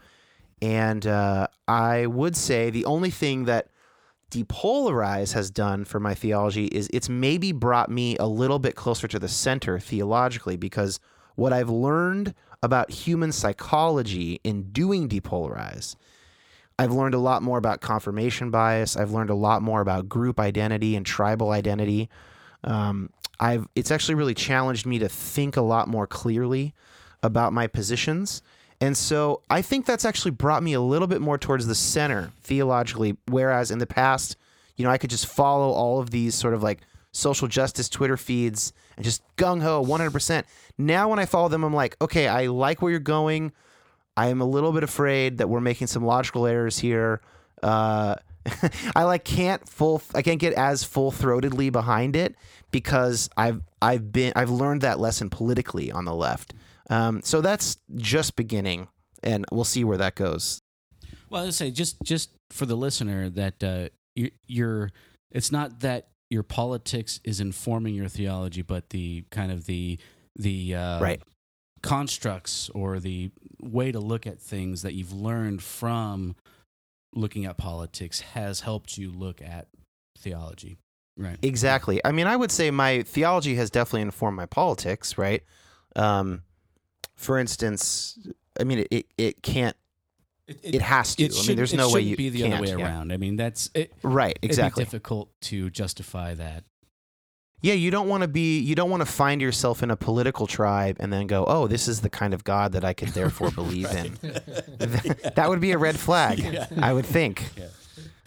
and 0.60 1.06
uh, 1.06 1.46
I 1.68 2.06
would 2.06 2.34
say 2.34 2.70
the 2.70 2.84
only 2.84 3.10
thing 3.10 3.44
that 3.44 3.68
depolarize 4.28 5.34
has 5.34 5.52
done 5.52 5.84
for 5.84 6.00
my 6.00 6.14
theology 6.14 6.64
is 6.66 6.90
it's 6.92 7.08
maybe 7.08 7.52
brought 7.52 7.88
me 7.88 8.16
a 8.16 8.26
little 8.26 8.58
bit 8.58 8.74
closer 8.74 9.06
to 9.06 9.20
the 9.20 9.28
center 9.28 9.78
theologically 9.78 10.56
because 10.56 10.98
what 11.36 11.52
I've 11.52 11.70
learned 11.70 12.34
about 12.60 12.90
human 12.90 13.30
psychology 13.30 14.40
in 14.42 14.72
doing 14.72 15.08
depolarize 15.08 15.94
I've 16.76 16.90
learned 16.92 17.14
a 17.14 17.18
lot 17.18 17.42
more 17.42 17.58
about 17.58 17.80
confirmation 17.80 18.50
bias. 18.50 18.96
I've 18.96 19.12
learned 19.12 19.30
a 19.30 19.34
lot 19.36 19.62
more 19.62 19.80
about 19.80 20.08
group 20.08 20.40
identity 20.40 20.96
and 20.96 21.06
tribal 21.06 21.52
identity. 21.52 22.08
Um, 22.64 23.10
I've 23.40 23.66
it's 23.74 23.90
actually 23.90 24.14
really 24.14 24.34
challenged 24.34 24.86
me 24.86 24.98
to 24.98 25.08
think 25.08 25.56
a 25.56 25.62
lot 25.62 25.88
more 25.88 26.06
clearly 26.06 26.74
about 27.22 27.52
my 27.52 27.66
positions. 27.66 28.42
And 28.80 28.96
so 28.96 29.42
I 29.48 29.62
think 29.62 29.86
that's 29.86 30.04
actually 30.04 30.32
brought 30.32 30.62
me 30.62 30.72
a 30.74 30.80
little 30.80 31.06
bit 31.06 31.20
more 31.20 31.38
towards 31.38 31.66
the 31.66 31.74
center 31.74 32.32
theologically. 32.42 33.16
Whereas 33.28 33.70
in 33.70 33.78
the 33.78 33.86
past, 33.86 34.36
you 34.76 34.84
know, 34.84 34.90
I 34.90 34.98
could 34.98 35.10
just 35.10 35.26
follow 35.26 35.70
all 35.70 36.00
of 36.00 36.10
these 36.10 36.34
sort 36.34 36.54
of 36.54 36.62
like 36.62 36.80
social 37.12 37.48
justice 37.48 37.88
Twitter 37.88 38.16
feeds 38.16 38.72
and 38.96 39.04
just 39.04 39.22
gung 39.36 39.62
ho 39.62 39.84
100%. 39.84 40.44
Now, 40.76 41.08
when 41.08 41.18
I 41.18 41.26
follow 41.26 41.48
them, 41.48 41.64
I'm 41.64 41.74
like, 41.74 41.96
okay, 42.02 42.26
I 42.28 42.46
like 42.46 42.82
where 42.82 42.90
you're 42.90 43.00
going. 43.00 43.52
I 44.16 44.28
am 44.28 44.40
a 44.40 44.44
little 44.44 44.72
bit 44.72 44.82
afraid 44.82 45.38
that 45.38 45.48
we're 45.48 45.60
making 45.60 45.86
some 45.86 46.04
logical 46.04 46.46
errors 46.46 46.78
here. 46.78 47.20
Uh, 47.62 48.16
I 48.96 49.04
like 49.04 49.24
can't 49.24 49.66
full 49.68 50.02
I 50.14 50.22
can't 50.22 50.38
get 50.40 50.52
as 50.54 50.84
full 50.84 51.10
throatedly 51.12 51.72
behind 51.72 52.14
it 52.16 52.34
because 52.70 53.30
I've 53.36 53.62
I've 53.80 54.12
been 54.12 54.32
I've 54.36 54.50
learned 54.50 54.82
that 54.82 54.98
lesson 55.00 55.30
politically 55.30 55.90
on 55.90 56.04
the 56.04 56.14
left. 56.14 56.54
Um, 56.90 57.22
so 57.22 57.40
that's 57.40 57.78
just 57.94 58.36
beginning, 58.36 58.88
and 59.22 59.44
we'll 59.50 59.64
see 59.64 59.84
where 59.84 59.96
that 59.98 60.14
goes. 60.14 60.60
Well, 61.30 61.46
I 61.46 61.50
say 61.50 61.70
just 61.70 61.96
just 62.02 62.30
for 62.50 62.66
the 62.66 62.76
listener 62.76 63.30
that 63.30 63.62
uh, 63.64 63.88
you, 64.14 64.30
you're. 64.46 64.90
It's 65.30 65.50
not 65.50 65.80
that 65.80 66.08
your 66.30 66.42
politics 66.42 67.20
is 67.24 67.40
informing 67.40 67.94
your 67.94 68.08
theology, 68.08 68.62
but 68.62 68.90
the 68.90 69.24
kind 69.30 69.50
of 69.50 69.64
the 69.66 69.98
the 70.36 70.74
uh, 70.74 71.00
Right. 71.00 71.22
constructs 71.82 72.68
or 72.74 73.00
the 73.00 73.30
way 73.60 73.92
to 73.92 74.00
look 74.00 74.26
at 74.26 74.40
things 74.40 74.82
that 74.82 74.94
you've 74.94 75.12
learned 75.12 75.62
from 75.62 76.36
looking 77.14 77.46
at 77.46 77.56
politics 77.56 78.20
has 78.20 78.60
helped 78.60 78.98
you 78.98 79.10
look 79.10 79.40
at 79.40 79.68
theology. 80.18 80.78
Right. 81.16 81.38
Exactly. 81.42 82.00
I 82.04 82.12
mean, 82.12 82.26
I 82.26 82.36
would 82.36 82.50
say 82.50 82.70
my 82.70 83.02
theology 83.02 83.54
has 83.54 83.70
definitely 83.70 84.02
informed 84.02 84.36
my 84.36 84.46
politics. 84.46 85.16
Right. 85.16 85.42
Um, 85.94 86.42
for 87.14 87.38
instance, 87.38 88.18
I 88.58 88.64
mean, 88.64 88.86
it 88.90 89.06
it 89.16 89.42
can't. 89.42 89.76
It 90.46 90.82
has 90.82 91.14
to. 91.16 91.24
I 91.24 91.46
mean, 91.46 91.56
there's 91.56 91.72
no 91.72 91.86
way 91.86 92.00
shouldn't 92.00 92.10
you 92.10 92.16
be 92.16 92.28
the 92.30 92.52
other 92.52 92.62
way 92.62 92.68
yeah. 92.68 92.74
around. 92.84 93.12
I 93.12 93.16
mean, 93.16 93.36
that's 93.36 93.70
it. 93.74 93.92
Right. 94.02 94.38
Exactly. 94.42 94.82
It'd 94.82 94.90
be 94.90 94.96
difficult 94.96 95.30
to 95.42 95.70
justify 95.70 96.34
that. 96.34 96.64
Yeah, 97.64 97.72
you 97.72 97.90
don't 97.90 98.08
want 98.10 98.20
to 98.20 98.28
be 98.28 98.58
you 98.60 98.74
don't 98.74 98.90
want 98.90 99.00
to 99.00 99.06
find 99.10 99.40
yourself 99.40 99.82
in 99.82 99.90
a 99.90 99.96
political 99.96 100.46
tribe 100.46 100.98
and 101.00 101.10
then 101.10 101.26
go, 101.26 101.46
"Oh, 101.48 101.66
this 101.66 101.88
is 101.88 102.02
the 102.02 102.10
kind 102.10 102.34
of 102.34 102.44
God 102.44 102.72
that 102.72 102.84
I 102.84 102.92
could 102.92 103.08
therefore 103.14 103.50
believe 103.50 103.90
in." 103.90 104.18
that 105.34 105.46
would 105.48 105.60
be 105.60 105.72
a 105.72 105.78
red 105.78 105.98
flag, 105.98 106.44
I 106.78 106.92
would 106.92 107.06
think. 107.06 107.42
Yeah. 107.56 107.68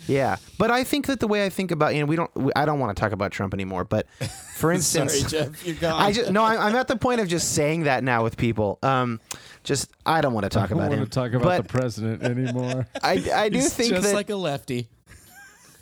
Yeah. 0.08 0.38
But 0.58 0.72
I 0.72 0.84
think 0.84 1.06
that 1.06 1.20
the 1.20 1.28
way 1.28 1.46
I 1.46 1.50
think 1.50 1.70
about, 1.70 1.94
you 1.94 2.00
know, 2.00 2.08
we 2.08 2.16
don't 2.16 2.34
we, 2.36 2.52
I 2.56 2.66
don't 2.66 2.80
want 2.80 2.96
to 2.98 3.00
talk 3.00 3.12
about 3.12 3.32
Trump 3.32 3.54
anymore, 3.54 3.84
but 3.84 4.08
for 4.56 4.72
instance, 4.72 5.30
Jeff, 5.30 5.64
you're 5.64 5.76
gone. 5.76 6.02
I 6.02 6.12
just 6.12 6.32
no, 6.32 6.44
I, 6.44 6.68
I'm 6.68 6.76
at 6.76 6.88
the 6.88 6.96
point 6.96 7.22
of 7.22 7.28
just 7.28 7.54
saying 7.54 7.84
that 7.84 8.04
now 8.04 8.24
with 8.24 8.38
people. 8.38 8.80
Um 8.82 9.20
just 9.64 9.92
I 10.04 10.22
don't 10.22 10.34
want 10.34 10.46
to 10.46 10.50
talk 10.50 10.66
I 10.66 10.68
don't 10.70 10.78
about 10.80 10.90
want 10.90 11.02
him. 11.02 11.06
to 11.06 11.12
talk 11.12 11.34
about 11.34 11.44
but 11.44 11.64
the 11.64 11.70
president 11.70 12.24
anymore. 12.24 12.88
I, 13.04 13.24
I 13.36 13.50
do 13.50 13.58
He's 13.60 13.72
think 13.72 13.92
just 13.92 14.08
that 14.08 14.16
like 14.16 14.32
a 14.32 14.36
lefty. 14.36 14.88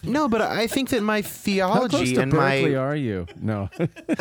No, 0.06 0.28
but 0.28 0.42
I 0.42 0.68
think 0.68 0.90
that 0.90 1.02
my 1.02 1.22
How 1.22 1.22
close 1.22 1.38
theology 1.42 2.16
to 2.16 2.22
and 2.22 2.32
Berkeley 2.32 2.72
my 2.72 2.76
are 2.76 2.96
you? 2.96 3.28
No. 3.42 3.70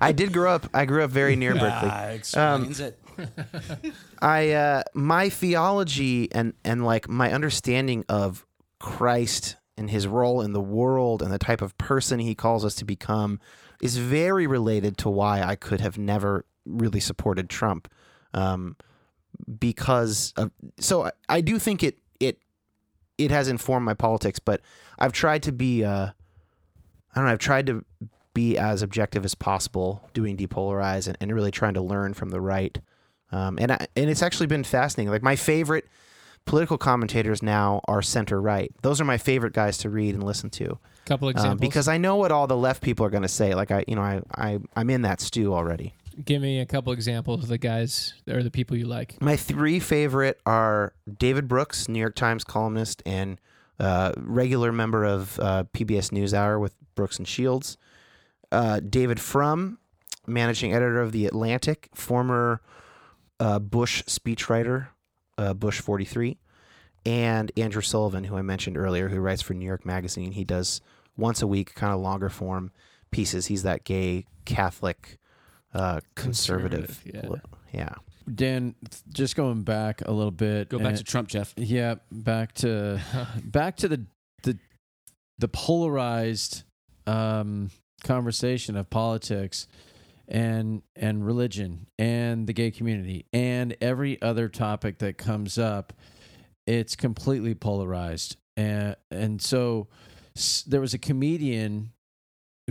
I 0.00 0.12
did 0.12 0.32
grow 0.32 0.54
up 0.54 0.68
I 0.74 0.84
grew 0.84 1.02
up 1.04 1.10
very 1.10 1.36
near 1.36 1.54
Berkeley. 1.54 1.88
Ah, 1.90 2.06
explains 2.06 2.80
it. 2.80 2.98
I 4.22 4.50
uh, 4.52 4.82
my 4.94 5.28
theology 5.28 6.32
and 6.32 6.54
and 6.64 6.84
like 6.84 7.08
my 7.08 7.32
understanding 7.32 8.04
of 8.08 8.44
Christ 8.78 9.56
and 9.76 9.90
his 9.90 10.06
role 10.06 10.40
in 10.40 10.52
the 10.52 10.60
world 10.60 11.22
and 11.22 11.32
the 11.32 11.38
type 11.38 11.62
of 11.62 11.76
person 11.78 12.18
he 12.18 12.34
calls 12.34 12.64
us 12.64 12.74
to 12.76 12.84
become 12.84 13.40
is 13.80 13.96
very 13.96 14.46
related 14.46 14.96
to 14.98 15.10
why 15.10 15.42
I 15.42 15.56
could 15.56 15.80
have 15.80 15.98
never 15.98 16.44
really 16.64 17.00
supported 17.00 17.48
Trump, 17.50 17.88
um, 18.32 18.76
because 19.58 20.32
of, 20.36 20.50
so 20.78 21.04
I, 21.06 21.10
I 21.28 21.40
do 21.40 21.58
think 21.58 21.82
it 21.82 21.98
it 22.20 22.38
it 23.18 23.30
has 23.30 23.48
informed 23.48 23.84
my 23.84 23.94
politics, 23.94 24.38
but 24.38 24.60
I've 24.98 25.12
tried 25.12 25.42
to 25.44 25.52
be 25.52 25.84
uh, 25.84 26.06
I 26.06 27.14
don't 27.14 27.24
know 27.24 27.32
I've 27.32 27.38
tried 27.38 27.66
to 27.66 27.84
be 28.34 28.58
as 28.58 28.82
objective 28.82 29.24
as 29.24 29.34
possible 29.34 30.08
doing 30.12 30.36
depolarize 30.36 31.06
and, 31.06 31.16
and 31.20 31.32
really 31.32 31.52
trying 31.52 31.74
to 31.74 31.80
learn 31.80 32.14
from 32.14 32.30
the 32.30 32.40
right. 32.40 32.78
Um, 33.30 33.58
and 33.60 33.72
I, 33.72 33.86
and 33.96 34.10
it's 34.10 34.22
actually 34.22 34.48
been 34.48 34.64
fascinating. 34.64 35.10
Like 35.10 35.22
my 35.22 35.36
favorite 35.36 35.86
political 36.44 36.76
commentators 36.76 37.42
now 37.42 37.80
are 37.86 38.02
center 38.02 38.40
right. 38.40 38.72
Those 38.82 39.00
are 39.00 39.04
my 39.04 39.18
favorite 39.18 39.52
guys 39.52 39.78
to 39.78 39.90
read 39.90 40.14
and 40.14 40.22
listen 40.22 40.50
to 40.50 40.78
couple 41.04 41.28
um, 41.28 41.32
examples. 41.32 41.60
because 41.60 41.88
I 41.88 41.98
know 41.98 42.16
what 42.16 42.32
all 42.32 42.46
the 42.46 42.56
left 42.56 42.82
people 42.82 43.06
are 43.06 43.10
going 43.10 43.22
to 43.22 43.28
say. 43.28 43.54
Like 43.54 43.70
I, 43.70 43.84
you 43.86 43.94
know, 43.94 44.02
I, 44.02 44.20
I 44.34 44.58
I'm 44.76 44.90
in 44.90 45.02
that 45.02 45.20
stew 45.20 45.54
already. 45.54 45.94
Give 46.24 46.40
me 46.40 46.60
a 46.60 46.66
couple 46.66 46.92
examples 46.92 47.42
of 47.42 47.48
the 47.48 47.58
guys 47.58 48.14
or 48.28 48.42
the 48.42 48.50
people 48.50 48.76
you 48.76 48.86
like. 48.86 49.20
My 49.20 49.36
three 49.36 49.80
favorite 49.80 50.40
are 50.46 50.92
David 51.18 51.48
Brooks, 51.48 51.88
New 51.88 51.98
York 51.98 52.14
Times 52.14 52.44
columnist 52.44 53.02
and 53.04 53.40
uh, 53.78 54.12
regular 54.16 54.72
member 54.72 55.04
of 55.04 55.38
uh, 55.40 55.64
PBS 55.72 56.10
NewsHour 56.10 56.60
with 56.60 56.74
Brooks 56.94 57.18
and 57.18 57.26
Shields. 57.26 57.76
Uh, 58.52 58.80
David 58.80 59.20
Frum, 59.20 59.78
managing 60.26 60.72
editor 60.72 61.00
of 61.00 61.12
The 61.12 61.26
Atlantic, 61.26 61.88
former 61.94 62.60
uh, 63.40 63.58
Bush 63.58 64.02
speechwriter, 64.04 64.88
uh, 65.38 65.54
Bush 65.54 65.80
43. 65.80 66.38
And 67.06 67.52
Andrew 67.56 67.82
Sullivan, 67.82 68.24
who 68.24 68.36
I 68.36 68.42
mentioned 68.42 68.78
earlier, 68.78 69.08
who 69.08 69.20
writes 69.20 69.42
for 69.42 69.52
New 69.54 69.66
York 69.66 69.84
Magazine. 69.84 70.32
He 70.32 70.44
does 70.44 70.80
once 71.16 71.42
a 71.42 71.46
week, 71.46 71.74
kind 71.74 71.92
of 71.92 72.00
longer 72.00 72.30
form 72.30 72.70
pieces. 73.10 73.46
He's 73.46 73.62
that 73.64 73.84
gay 73.84 74.24
Catholic 74.46 75.18
uh, 75.74 76.00
conservative. 76.14 77.00
Conservative, 77.02 77.42
yeah. 77.72 77.94
Dan, 78.32 78.74
just 79.12 79.36
going 79.36 79.62
back 79.62 80.02
a 80.06 80.10
little 80.12 80.30
bit. 80.30 80.68
Go 80.68 80.78
back 80.78 80.94
to 80.96 81.04
Trump, 81.04 81.28
Jeff. 81.28 81.52
Yeah, 81.56 81.96
back 82.10 82.52
to 82.56 83.00
back 83.44 83.76
to 83.76 83.88
the 83.88 84.06
the 84.42 84.58
the 85.38 85.48
polarized 85.48 86.62
um, 87.06 87.70
conversation 88.02 88.76
of 88.76 88.88
politics 88.90 89.66
and 90.28 90.82
and 90.96 91.26
religion 91.26 91.86
and 91.98 92.46
the 92.46 92.52
gay 92.54 92.70
community 92.70 93.26
and 93.32 93.76
every 93.80 94.20
other 94.22 94.48
topic 94.48 94.98
that 94.98 95.18
comes 95.18 95.58
up. 95.58 95.92
It's 96.66 96.96
completely 96.96 97.54
polarized, 97.54 98.36
and 98.56 98.96
and 99.10 99.42
so 99.42 99.88
s- 100.34 100.62
there 100.66 100.80
was 100.80 100.94
a 100.94 100.98
comedian 100.98 101.90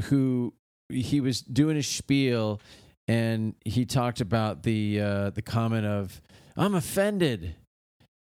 who 0.05 0.53
he 0.89 1.21
was 1.21 1.41
doing 1.41 1.77
a 1.77 1.83
spiel 1.83 2.59
and 3.07 3.55
he 3.65 3.85
talked 3.85 4.21
about 4.21 4.63
the 4.63 5.01
uh, 5.01 5.29
the 5.31 5.41
comment 5.41 5.85
of 5.85 6.21
I'm 6.55 6.75
offended, 6.75 7.55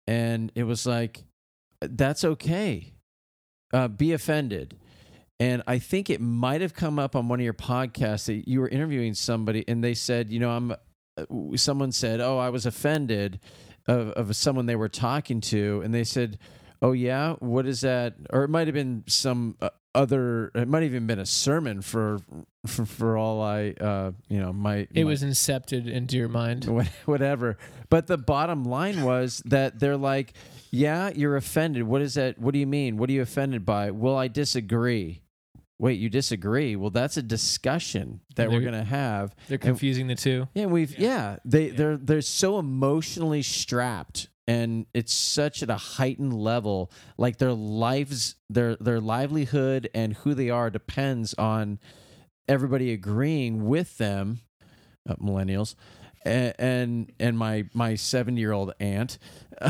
and 0.07 0.51
it 0.55 0.63
was 0.63 0.85
like 0.85 1.23
that's 1.81 2.23
okay, 2.23 2.93
uh, 3.73 3.87
be 3.87 4.13
offended. 4.13 4.77
And 5.39 5.63
I 5.67 5.79
think 5.79 6.09
it 6.09 6.21
might 6.21 6.61
have 6.61 6.73
come 6.73 6.99
up 6.99 7.15
on 7.15 7.27
one 7.27 7.39
of 7.39 7.43
your 7.43 7.53
podcasts 7.53 8.27
that 8.27 8.47
you 8.47 8.61
were 8.61 8.69
interviewing 8.69 9.13
somebody, 9.13 9.65
and 9.67 9.83
they 9.83 9.93
said, 9.95 10.29
you 10.29 10.39
know, 10.39 10.51
I'm. 10.51 10.71
uh, 10.71 10.75
Someone 11.55 11.91
said, 11.91 12.21
"Oh, 12.21 12.37
I 12.37 12.49
was 12.49 12.65
offended 12.65 13.39
of, 13.87 14.09
of 14.09 14.35
someone 14.35 14.65
they 14.65 14.75
were 14.75 14.89
talking 14.89 15.41
to," 15.41 15.81
and 15.83 15.93
they 15.93 16.03
said, 16.03 16.37
"Oh 16.81 16.91
yeah, 16.93 17.33
what 17.39 17.65
is 17.67 17.81
that?" 17.81 18.15
Or 18.31 18.43
it 18.43 18.49
might 18.49 18.67
have 18.67 18.73
been 18.73 19.03
some 19.07 19.55
uh, 19.61 19.69
other. 19.95 20.51
It 20.55 20.67
might 20.67 20.83
have 20.83 20.91
even 20.91 21.07
been 21.07 21.19
a 21.19 21.25
sermon 21.25 21.81
for 21.81 22.19
for, 22.65 22.85
for 22.85 23.17
all 23.17 23.41
I, 23.41 23.71
uh, 23.79 24.11
you 24.29 24.39
know, 24.39 24.53
my 24.53 24.87
It 24.93 24.95
my- 24.95 25.03
was 25.03 25.23
incepted 25.23 25.89
into 25.89 26.17
your 26.17 26.29
mind. 26.29 26.65
Whatever. 27.05 27.57
But 27.89 28.07
the 28.07 28.17
bottom 28.17 28.63
line 28.63 29.03
was 29.03 29.41
that 29.45 29.79
they're 29.79 29.97
like, 29.97 30.33
yeah, 30.71 31.11
you're 31.13 31.35
offended. 31.35 31.83
What 31.83 32.01
is 32.01 32.13
that? 32.15 32.39
What 32.39 32.53
do 32.53 32.59
you 32.59 32.67
mean? 32.67 32.97
What 32.97 33.09
are 33.09 33.13
you 33.13 33.21
offended 33.21 33.65
by? 33.65 33.91
Well, 33.91 34.17
I 34.17 34.27
disagree. 34.27 35.21
Wait, 35.79 35.99
you 35.99 36.09
disagree? 36.09 36.75
Well, 36.77 36.91
that's 36.91 37.17
a 37.17 37.21
discussion 37.23 38.21
that 38.35 38.49
we're 38.49 38.61
going 38.61 38.73
to 38.73 38.83
have. 38.85 39.35
They're 39.49 39.57
confusing 39.57 40.07
the 40.07 40.15
two. 40.15 40.47
Yeah, 40.53 40.67
we've 40.67 40.97
yeah, 40.97 41.37
they 41.43 41.69
they're 41.69 41.97
they're 41.97 42.21
so 42.21 42.57
emotionally 42.57 43.41
strapped 43.41 44.29
and 44.47 44.85
it's 44.93 45.13
such 45.13 45.63
at 45.63 45.69
a 45.69 45.77
heightened 45.77 46.33
level 46.33 46.91
like 47.17 47.37
their 47.37 47.53
lives 47.53 48.35
their 48.49 48.75
their 48.75 48.99
livelihood 48.99 49.89
and 49.93 50.13
who 50.17 50.33
they 50.33 50.49
are 50.49 50.69
depends 50.69 51.33
on 51.35 51.79
everybody 52.47 52.91
agreeing 52.91 53.65
with 53.65 53.97
them 53.97 54.39
uh, 55.09 55.15
millennials 55.15 55.75
and, 56.25 56.53
and 56.57 57.11
and 57.19 57.37
my 57.37 57.65
my 57.73 57.95
seven 57.95 58.37
year 58.37 58.51
old 58.51 58.73
aunt 58.79 59.17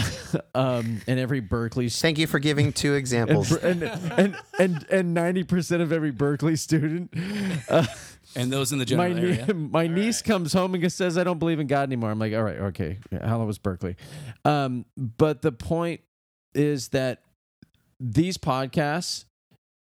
um 0.56 1.02
and 1.08 1.20
every 1.20 1.40
Berkeley 1.40 1.90
stu- 1.90 2.02
Thank 2.02 2.18
you 2.18 2.28
for 2.28 2.40
giving 2.40 2.72
two 2.72 2.94
examples. 2.96 3.52
and 3.52 3.84
and 3.84 4.36
and 4.60 4.86
and 4.90 5.16
90% 5.16 5.82
of 5.82 5.92
every 5.92 6.12
Berkeley 6.12 6.56
student 6.56 7.14
uh, 7.70 7.86
And 8.36 8.52
those 8.52 8.72
in 8.72 8.80
the 8.80 8.96
my 8.96 9.10
general 9.10 9.32
nie- 9.32 9.40
area. 9.40 9.54
my 9.54 9.88
niece 9.88 10.22
comes 10.22 10.54
home 10.54 10.74
and 10.76 10.92
says, 10.92 11.18
"I 11.18 11.24
don't 11.24 11.40
believe 11.40 11.60
in 11.60 11.68
God 11.68 11.84
anymore." 11.84 12.12
I'm 12.12 12.20
like, 12.20 12.34
"All 12.34 12.44
right, 12.44 12.58
okay." 12.58 13.00
How 13.24 13.38
long 13.38 13.48
was 13.48 13.58
Berkeley? 13.58 13.96
Um, 14.46 14.86
but 14.98 15.42
the 15.42 15.52
point 15.52 16.02
is 16.54 16.90
that 16.90 17.24
these 18.00 18.38
podcasts 18.38 19.26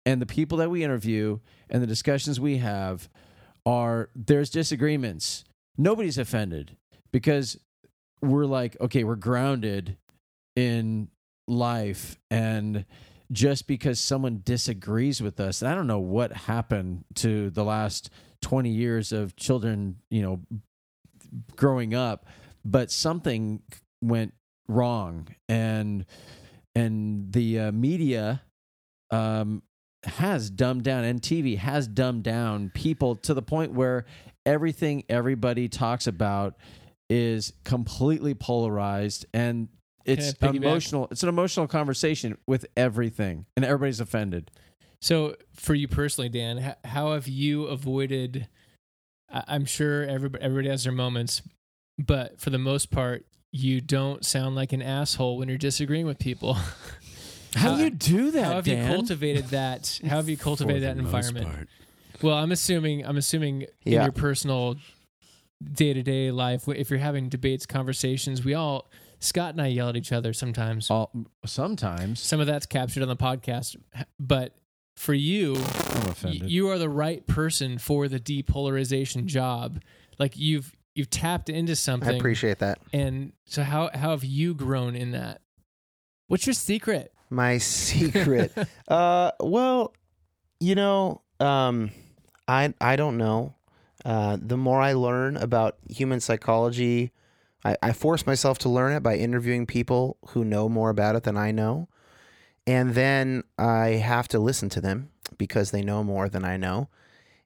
and 0.05 0.20
the 0.20 0.27
people 0.27 0.59
that 0.59 0.70
we 0.70 0.85
interview 0.85 1.39
and 1.68 1.82
the 1.82 1.86
discussions 1.86 2.40
we 2.40 2.59
have 2.59 3.09
are 3.66 4.10
there's 4.14 4.51
disagreements. 4.51 5.44
Nobody's 5.77 6.18
offended 6.18 6.77
because 7.12 7.59
we're 8.22 8.47
like, 8.47 8.77
okay, 8.81 9.05
we're 9.05 9.16
grounded 9.16 9.97
in 10.56 11.09
life 11.48 12.18
and 12.31 12.85
just 13.32 13.66
because 13.66 14.01
someone 14.01 14.40
disagrees 14.44 15.20
with 15.20 15.39
us 15.40 15.62
and 15.62 15.70
i 15.70 15.74
don't 15.74 15.86
know 15.86 15.98
what 15.98 16.32
happened 16.32 17.05
to 17.14 17.51
the 17.51 17.64
last 17.64 18.10
20 18.42 18.70
years 18.70 19.12
of 19.12 19.36
children 19.36 19.96
you 20.10 20.22
know 20.22 20.40
growing 21.56 21.94
up 21.94 22.26
but 22.64 22.90
something 22.90 23.62
went 24.02 24.32
wrong 24.68 25.28
and 25.48 26.04
and 26.74 27.32
the 27.32 27.58
uh, 27.58 27.72
media 27.72 28.42
um 29.10 29.62
has 30.04 30.48
dumbed 30.48 30.82
down 30.82 31.04
and 31.04 31.20
TV 31.20 31.58
has 31.58 31.86
dumbed 31.86 32.22
down 32.22 32.70
people 32.74 33.16
to 33.16 33.34
the 33.34 33.42
point 33.42 33.72
where 33.72 34.06
everything 34.46 35.04
everybody 35.10 35.68
talks 35.68 36.06
about 36.06 36.56
is 37.10 37.52
completely 37.64 38.34
polarized 38.34 39.26
and 39.34 39.68
it's 40.06 40.32
Can 40.32 40.48
I 40.48 40.52
piggyback? 40.52 40.56
emotional 40.56 41.08
it's 41.10 41.22
an 41.22 41.28
emotional 41.28 41.66
conversation 41.68 42.38
with 42.46 42.64
everything 42.76 43.44
and 43.56 43.64
everybody's 43.64 44.00
offended 44.00 44.50
So, 45.02 45.35
for 45.55 45.74
you 45.74 45.89
personally, 45.89 46.28
Dan, 46.28 46.74
how 46.85 47.12
have 47.12 47.27
you 47.27 47.64
avoided? 47.64 48.48
I'm 49.32 49.64
sure 49.64 50.05
everybody, 50.05 50.43
everybody 50.44 50.68
has 50.68 50.85
their 50.85 50.93
moments, 50.93 51.40
but 51.98 52.40
for 52.40 52.51
the 52.51 52.59
most 52.59 52.90
part, 52.90 53.24
you 53.52 53.81
don't 53.81 54.24
sound 54.24 54.55
like 54.56 54.72
an 54.72 54.82
asshole 54.82 55.39
when 55.39 55.48
you're 55.48 55.59
disagreeing 55.59 56.06
with 56.06 56.18
people. 56.18 56.55
how 56.55 56.64
How- 57.56 57.77
do 57.77 57.85
you 57.85 57.90
do 57.90 58.31
that 58.32 58.44
how 58.44 58.52
have 58.55 58.64
Dan? 58.64 58.89
you 58.90 58.97
cultivated 58.97 59.44
that? 59.47 60.01
How 60.05 60.16
have 60.16 60.28
you 60.28 60.36
cultivated 60.48 60.82
that 60.82 60.97
For 60.97 61.02
the 61.02 61.09
most 61.10 61.28
environment? 61.28 61.68
Well, 62.22 62.35
I'm 62.36 62.52
assuming 62.52 63.06
I'm 63.06 63.16
assuming 63.16 63.62
in 63.86 63.93
your 64.02 64.12
personal 64.12 64.77
day 65.72 65.94
to 65.94 66.02
day 66.02 66.31
life, 66.31 66.68
if 66.68 66.90
you're 66.90 66.98
having 66.98 67.28
debates, 67.31 67.64
conversations, 67.66 68.44
we 68.44 68.52
all 68.55 68.90
Scott 69.20 69.52
and 69.52 69.62
I 69.62 69.68
yell 69.68 69.89
at 69.89 69.97
each 69.97 70.12
other 70.12 70.32
sometimes. 70.32 70.90
All, 70.90 71.10
sometimes 71.47 72.20
Some 72.20 72.40
of 72.40 72.47
that's 72.47 72.66
captured 72.66 73.02
on 73.02 73.09
the 73.09 73.16
podcast, 73.16 73.77
but 74.18 74.55
for 75.01 75.14
you, 75.14 75.56
I'm 75.56 76.14
y- 76.24 76.40
you 76.44 76.68
are 76.68 76.77
the 76.77 76.90
right 76.90 77.27
person 77.27 77.78
for 77.78 78.06
the 78.06 78.20
depolarization 78.20 79.24
job. 79.24 79.81
Like 80.18 80.36
you've 80.36 80.77
you've 80.94 81.09
tapped 81.09 81.48
into 81.48 81.74
something. 81.74 82.14
I 82.14 82.18
appreciate 82.18 82.59
that. 82.59 82.78
and 82.93 83.32
so 83.47 83.62
how 83.62 83.89
how 83.94 84.10
have 84.10 84.24
you 84.24 84.52
grown 84.55 84.94
in 84.94 85.12
that? 85.12 85.40
What's 86.27 86.47
your 86.47 86.52
secret? 86.55 87.14
My 87.31 87.56
secret. 87.56 88.52
uh, 88.89 89.31
well, 89.40 89.94
you 90.60 90.74
know, 90.74 91.22
um, 91.40 91.93
I 92.47 92.74
I 92.78 92.97
don't 92.97 93.16
know. 93.16 93.55
Uh, 94.05 94.36
the 94.40 94.59
more 94.59 94.82
I 94.82 94.93
learn 94.93 95.39
about 95.39 95.78
human 95.89 96.20
psychology, 96.20 97.12
I, 97.64 97.77
I 97.82 97.93
force 97.93 98.27
myself 98.27 98.59
to 98.59 98.68
learn 98.68 98.93
it 98.93 99.02
by 99.02 99.16
interviewing 99.16 99.64
people 99.66 100.18
who 100.28 100.44
know 100.44 100.68
more 100.68 100.90
about 100.90 101.16
it 101.16 101.22
than 101.22 101.36
I 101.39 101.52
know, 101.52 101.89
and 102.66 102.94
then 102.94 103.42
I 103.58 103.88
have 103.88 104.28
to 104.28 104.38
listen 104.38 104.68
to 104.70 104.80
them 104.80 105.10
because 105.38 105.70
they 105.70 105.82
know 105.82 106.04
more 106.04 106.28
than 106.28 106.44
I 106.44 106.56
know, 106.56 106.88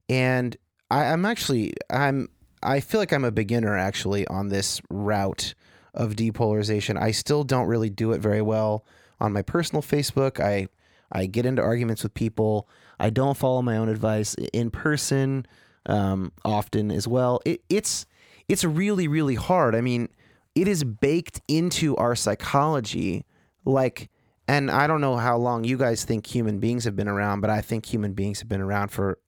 and 0.08 0.56
I, 0.90 1.04
I'm 1.04 1.24
actually 1.24 1.74
I'm 1.90 2.28
I 2.62 2.80
feel 2.80 3.00
like 3.00 3.12
I'm 3.12 3.24
a 3.24 3.32
beginner 3.32 3.76
actually 3.76 4.26
on 4.28 4.48
this 4.48 4.80
route 4.90 5.54
of 5.92 6.16
depolarization. 6.16 7.00
I 7.00 7.10
still 7.12 7.44
don't 7.44 7.66
really 7.66 7.90
do 7.90 8.12
it 8.12 8.20
very 8.20 8.42
well 8.42 8.84
on 9.20 9.32
my 9.32 9.42
personal 9.42 9.82
Facebook. 9.82 10.40
I 10.40 10.68
I 11.12 11.26
get 11.26 11.46
into 11.46 11.62
arguments 11.62 12.02
with 12.02 12.14
people. 12.14 12.68
I 12.98 13.10
don't 13.10 13.36
follow 13.36 13.62
my 13.62 13.76
own 13.76 13.88
advice 13.88 14.34
in 14.52 14.70
person 14.70 15.46
um, 15.86 16.32
often 16.44 16.90
as 16.90 17.06
well. 17.06 17.40
It, 17.44 17.62
it's 17.68 18.06
it's 18.48 18.64
really 18.64 19.08
really 19.08 19.36
hard. 19.36 19.74
I 19.74 19.80
mean, 19.80 20.08
it 20.54 20.68
is 20.68 20.84
baked 20.84 21.40
into 21.48 21.96
our 21.96 22.14
psychology. 22.14 23.24
Like, 23.64 24.10
and 24.46 24.70
I 24.70 24.86
don't 24.86 25.00
know 25.00 25.16
how 25.16 25.36
long 25.36 25.64
you 25.64 25.78
guys 25.78 26.04
think 26.04 26.26
human 26.26 26.58
beings 26.58 26.84
have 26.84 26.96
been 26.96 27.08
around, 27.08 27.40
but 27.40 27.50
I 27.50 27.60
think 27.60 27.86
human 27.86 28.12
beings 28.12 28.40
have 28.40 28.48
been 28.48 28.60
around 28.60 28.88
for 28.88 29.18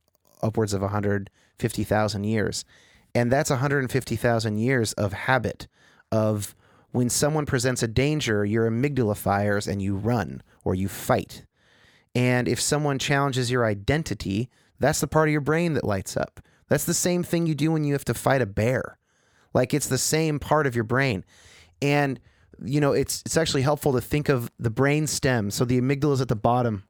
upwards 0.43 0.72
of 0.72 0.82
150,000 0.82 2.24
years. 2.24 2.64
And 3.14 3.32
that's 3.32 3.48
150,000 3.48 4.59
years 4.59 4.93
of 4.94 5.12
habit 5.14 5.68
of 6.12 6.55
when 6.93 7.09
someone 7.09 7.47
presents 7.47 7.82
a 7.82 7.88
danger, 7.88 8.44
your 8.44 8.70
amygdala 8.70 9.16
fires 9.16 9.66
and 9.66 9.80
you 9.80 9.97
run 9.97 10.43
or 10.64 10.74
you 10.74 10.88
fight. 10.88 11.44
And 12.14 12.47
if 12.48 12.60
someone 12.60 12.98
challenges 12.98 13.51
your 13.51 13.64
identity, 13.64 14.51
that's 14.78 15.01
the 15.01 15.06
part 15.06 15.28
of 15.28 15.32
your 15.32 15.40
brain 15.40 15.74
that 15.74 15.84
lights 15.84 16.16
up. 16.16 16.40
That's 16.68 16.84
the 16.84 16.94
same 16.94 17.22
thing 17.22 17.47
you 17.47 17.55
do 17.55 17.72
when 17.72 17.84
you 17.84 17.93
have 17.94 18.05
to 18.06 18.14
fight 18.14 18.43
a 18.43 18.47
bear. 18.47 18.98
Like 19.55 19.72
it's 19.72 19.88
the 19.88 19.98
same 19.98 20.38
part 20.38 20.66
of 20.66 20.74
your 20.74 20.84
brain. 20.84 21.24
And 21.80 22.20
you 22.65 22.81
know, 22.81 22.93
it's 22.93 23.23
it's 23.27 23.37
actually 23.37 23.62
helpful 23.62 23.93
to 23.93 24.01
think 24.01 24.28
of 24.28 24.51
the 24.59 24.70
brain 24.70 25.07
stem. 25.07 25.51
So 25.51 25.65
the 25.65 25.81
amygdala 25.81 26.15
is 26.15 26.20
at 26.20 26.28
the 26.28 26.37
bottom. 26.37 26.85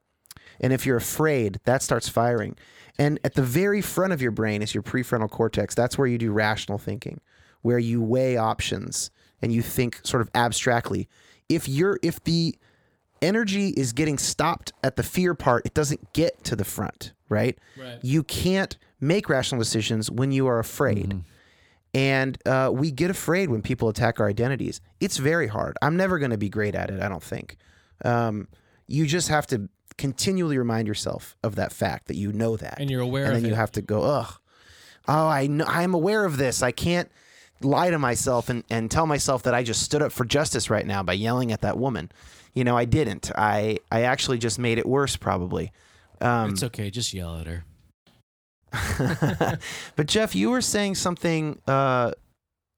And 0.59 0.73
if 0.73 0.85
you're 0.85 0.97
afraid, 0.97 1.59
that 1.65 1.83
starts 1.83 2.09
firing. 2.09 2.55
And 2.97 3.19
at 3.23 3.35
the 3.35 3.43
very 3.43 3.81
front 3.81 4.13
of 4.13 4.21
your 4.21 4.31
brain 4.31 4.61
is 4.61 4.73
your 4.73 4.81
prefrontal 4.81 5.29
cortex. 5.29 5.75
That's 5.75 5.97
where 5.97 6.07
you 6.07 6.17
do 6.17 6.31
rational 6.31 6.79
thinking, 6.79 7.21
where 7.61 7.77
you 7.77 8.01
weigh 8.01 8.37
options 8.37 9.11
and 9.41 9.53
you 9.53 9.61
think 9.61 9.99
sort 10.03 10.21
of 10.21 10.29
abstractly. 10.33 11.07
If 11.47 11.69
you're 11.69 11.99
if 12.01 12.23
the 12.23 12.55
energy 13.21 13.69
is 13.69 13.93
getting 13.93 14.17
stopped 14.17 14.73
at 14.83 14.95
the 14.95 15.03
fear 15.03 15.33
part, 15.33 15.65
it 15.65 15.73
doesn't 15.73 16.13
get 16.13 16.43
to 16.45 16.55
the 16.55 16.65
front, 16.65 17.13
right? 17.29 17.57
Right. 17.77 17.99
You 18.01 18.23
can't 18.23 18.77
make 18.99 19.29
rational 19.29 19.59
decisions 19.59 20.09
when 20.09 20.31
you 20.31 20.47
are 20.47 20.59
afraid. 20.59 21.09
Mm-hmm. 21.09 21.19
And 21.97 22.37
uh, 22.45 22.69
we 22.71 22.91
get 22.91 23.09
afraid 23.09 23.49
when 23.49 23.63
people 23.63 23.89
attack 23.89 24.19
our 24.19 24.27
identities. 24.29 24.81
It's 24.99 25.17
very 25.17 25.47
hard. 25.47 25.77
I'm 25.81 25.97
never 25.97 26.19
going 26.19 26.29
to 26.29 26.37
be 26.37 26.47
great 26.47 26.75
at 26.75 26.91
it, 26.91 27.01
I 27.01 27.09
don't 27.09 27.23
think. 27.23 27.57
Um, 28.05 28.49
you 28.85 29.07
just 29.07 29.29
have 29.29 29.47
to 29.47 29.67
continually 29.97 30.59
remind 30.59 30.87
yourself 30.87 31.35
of 31.43 31.55
that 31.55 31.73
fact 31.73 32.07
that 32.07 32.15
you 32.15 32.31
know 32.31 32.55
that. 32.55 32.75
And 32.79 32.91
you're 32.91 33.01
aware 33.01 33.25
and 33.25 33.35
then 33.35 33.45
you 33.45 33.53
it. 33.53 33.55
have 33.55 33.71
to 33.71 33.81
go, 33.81 34.03
ugh, 34.03 34.31
oh, 35.07 35.27
I 35.27 35.47
know, 35.47 35.65
I'm 35.67 35.95
aware 35.95 36.23
of 36.23 36.37
this. 36.37 36.61
I 36.61 36.71
can't 36.71 37.09
lie 37.61 37.89
to 37.89 37.97
myself 37.97 38.49
and, 38.49 38.63
and 38.69 38.91
tell 38.91 39.07
myself 39.07 39.41
that 39.43 39.55
I 39.55 39.63
just 39.63 39.81
stood 39.81 40.03
up 40.03 40.11
for 40.11 40.23
justice 40.23 40.69
right 40.69 40.85
now 40.85 41.01
by 41.01 41.13
yelling 41.13 41.51
at 41.51 41.61
that 41.61 41.79
woman. 41.79 42.11
You 42.53 42.63
know, 42.63 42.77
I 42.77 42.85
didn't. 42.85 43.31
I, 43.35 43.79
I 43.91 44.03
actually 44.03 44.37
just 44.37 44.59
made 44.59 44.77
it 44.77 44.85
worse, 44.85 45.15
probably. 45.15 45.71
Um, 46.21 46.51
it's 46.51 46.61
okay. 46.61 46.91
Just 46.91 47.11
yell 47.11 47.39
at 47.39 47.47
her. 47.47 47.65
but 49.95 50.07
Jeff, 50.07 50.35
you 50.35 50.49
were 50.49 50.61
saying 50.61 50.95
something 50.95 51.59
uh, 51.67 52.11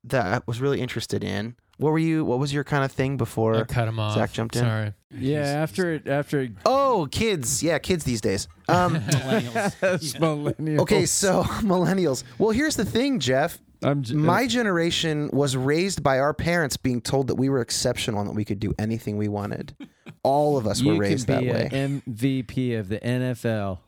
that 0.03 0.25
I 0.25 0.41
was 0.45 0.61
really 0.61 0.81
interested 0.81 1.23
in. 1.23 1.55
What 1.79 1.91
were 1.91 1.97
you? 1.99 2.23
What 2.25 2.39
was 2.39 2.53
your 2.53 2.63
kind 2.63 2.83
of 2.83 2.91
thing 2.91 3.17
before? 3.17 3.55
I 3.55 3.59
before? 3.61 3.73
cut 3.73 3.87
him 3.87 3.99
off. 3.99 4.13
Zach 4.15 4.31
jumped 4.33 4.55
in? 4.57 4.63
Sorry. 4.63 4.93
Yeah, 5.11 5.37
He's- 5.39 5.47
after 5.47 5.93
it, 5.93 6.07
after 6.07 6.41
it, 6.41 6.51
Oh, 6.65 7.07
kids. 7.09 7.63
Yeah, 7.63 7.79
kids 7.79 8.03
these 8.03 8.21
days. 8.21 8.47
Um, 8.67 8.95
Millennials. 8.99 9.75
It's 9.95 10.13
millennials. 10.13 10.79
okay, 10.79 11.05
so 11.05 11.43
millennials. 11.43 12.23
Well, 12.37 12.51
here's 12.51 12.75
the 12.75 12.85
thing, 12.85 13.19
Jeff. 13.19 13.59
I'm 13.81 14.03
j- 14.03 14.13
My 14.13 14.45
generation 14.45 15.29
was 15.31 15.55
raised 15.55 16.03
by 16.03 16.19
our 16.19 16.33
parents 16.33 16.75
being 16.75 16.99
told 16.99 17.27
that 17.27 17.35
we 17.35 17.47
were 17.47 17.61
exceptional 17.61 18.19
and 18.19 18.29
that 18.29 18.35
we 18.35 18.43
could 18.43 18.59
do 18.59 18.73
anything 18.77 19.15
we 19.17 19.29
wanted. 19.29 19.73
All 20.21 20.57
of 20.57 20.67
us 20.67 20.81
you 20.81 20.91
were 20.95 20.99
raised 20.99 21.27
can 21.27 21.35
that 21.35 21.41
be 21.43 21.49
way. 21.51 21.69
an 21.71 22.01
MVP 22.05 22.77
of 22.77 22.89
the 22.89 22.99
NFL. 22.99 23.79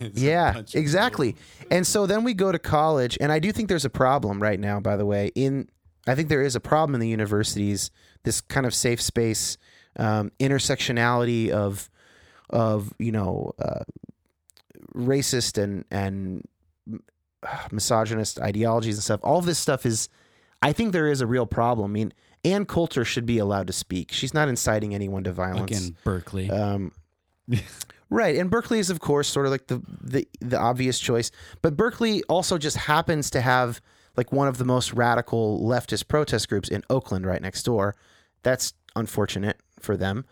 It's 0.00 0.16
a 0.16 0.24
Yeah, 0.24 0.52
bunch 0.54 0.74
of 0.74 0.80
exactly. 0.80 1.36
And 1.70 1.86
so 1.86 2.06
then 2.06 2.24
we 2.24 2.32
go 2.32 2.50
to 2.50 2.58
college, 2.58 3.18
and 3.20 3.30
I 3.30 3.38
do 3.38 3.52
think 3.52 3.68
there's 3.68 3.84
a 3.84 3.90
problem 3.90 4.42
right 4.42 4.58
now. 4.58 4.80
By 4.80 4.96
the 4.96 5.04
way, 5.04 5.32
in 5.34 5.68
I 6.06 6.14
think 6.14 6.28
there 6.28 6.42
is 6.42 6.54
a 6.54 6.60
problem 6.60 6.94
in 6.94 7.00
the 7.00 7.08
universities. 7.08 7.90
This 8.22 8.40
kind 8.40 8.66
of 8.66 8.74
safe 8.74 9.00
space, 9.00 9.58
um, 9.96 10.30
intersectionality 10.38 11.50
of 11.50 11.90
of 12.50 12.92
you 12.98 13.12
know 13.12 13.52
uh, 13.58 13.84
racist 14.94 15.62
and 15.62 15.84
and 15.90 16.46
misogynist 17.70 18.40
ideologies 18.40 18.96
and 18.96 19.04
stuff. 19.04 19.20
All 19.22 19.40
this 19.40 19.58
stuff 19.58 19.86
is, 19.86 20.08
I 20.62 20.72
think 20.72 20.92
there 20.92 21.08
is 21.08 21.20
a 21.20 21.26
real 21.26 21.46
problem. 21.46 21.90
I 21.90 21.92
mean, 21.92 22.12
Ann 22.44 22.64
Coulter 22.66 23.04
should 23.04 23.26
be 23.26 23.38
allowed 23.38 23.66
to 23.66 23.72
speak. 23.72 24.12
She's 24.12 24.34
not 24.34 24.48
inciting 24.48 24.94
anyone 24.94 25.24
to 25.24 25.32
violence. 25.32 25.70
Again, 25.70 25.96
Berkeley. 26.04 26.50
Um, 26.50 26.92
right, 28.10 28.36
and 28.36 28.50
Berkeley 28.50 28.78
is 28.78 28.90
of 28.90 29.00
course 29.00 29.28
sort 29.28 29.46
of 29.46 29.52
like 29.52 29.66
the, 29.68 29.82
the 30.02 30.28
the 30.40 30.58
obvious 30.58 30.98
choice, 30.98 31.30
but 31.62 31.76
Berkeley 31.76 32.22
also 32.24 32.58
just 32.58 32.76
happens 32.76 33.30
to 33.30 33.40
have 33.40 33.80
like 34.16 34.32
one 34.32 34.48
of 34.48 34.58
the 34.58 34.64
most 34.64 34.92
radical 34.92 35.60
leftist 35.62 36.08
protest 36.08 36.48
groups 36.48 36.68
in 36.68 36.82
Oakland, 36.90 37.26
right 37.26 37.42
next 37.42 37.62
door. 37.64 37.94
That's 38.42 38.74
unfortunate 38.94 39.58
for 39.80 39.96
them. 39.96 40.24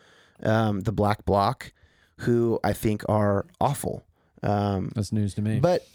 Um, 0.43 0.81
the 0.81 0.93
Black 0.93 1.25
Bloc, 1.25 1.73
who 2.19 2.59
I 2.65 2.73
think 2.73 3.03
are 3.09 3.47
awful. 3.61 4.07
Um, 4.43 4.91
That's 4.95 5.13
news 5.13 5.35
to 5.35 5.43
me. 5.43 5.59
but 5.61 5.87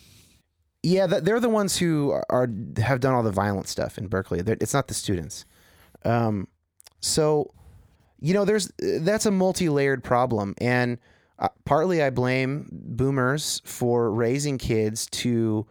yeah, 0.82 1.08
th- 1.08 1.24
they're 1.24 1.40
the 1.40 1.50
ones 1.50 1.78
who 1.78 2.12
are 2.12 2.50
have 2.78 3.00
done 3.00 3.14
all 3.14 3.24
the 3.24 3.32
violent 3.32 3.68
stuff 3.68 3.98
in 3.98 4.08
Berkeley. 4.08 4.42
They're, 4.42 4.58
it's 4.60 4.74
not 4.74 4.88
the 4.88 4.94
students. 4.94 5.46
Um, 6.06 6.48
so 7.02 7.52
you 8.22 8.34
know, 8.34 8.46
there's 8.46 8.72
that's 8.80 9.26
a 9.26 9.32
multi-layered 9.32 10.04
problem, 10.04 10.56
and 10.60 10.98
uh, 11.38 11.50
partly 11.66 12.02
I 12.02 12.10
blame 12.10 12.68
boomers 12.72 13.62
for 13.66 14.12
raising 14.12 14.58
kids 14.58 15.06
to 15.12 15.66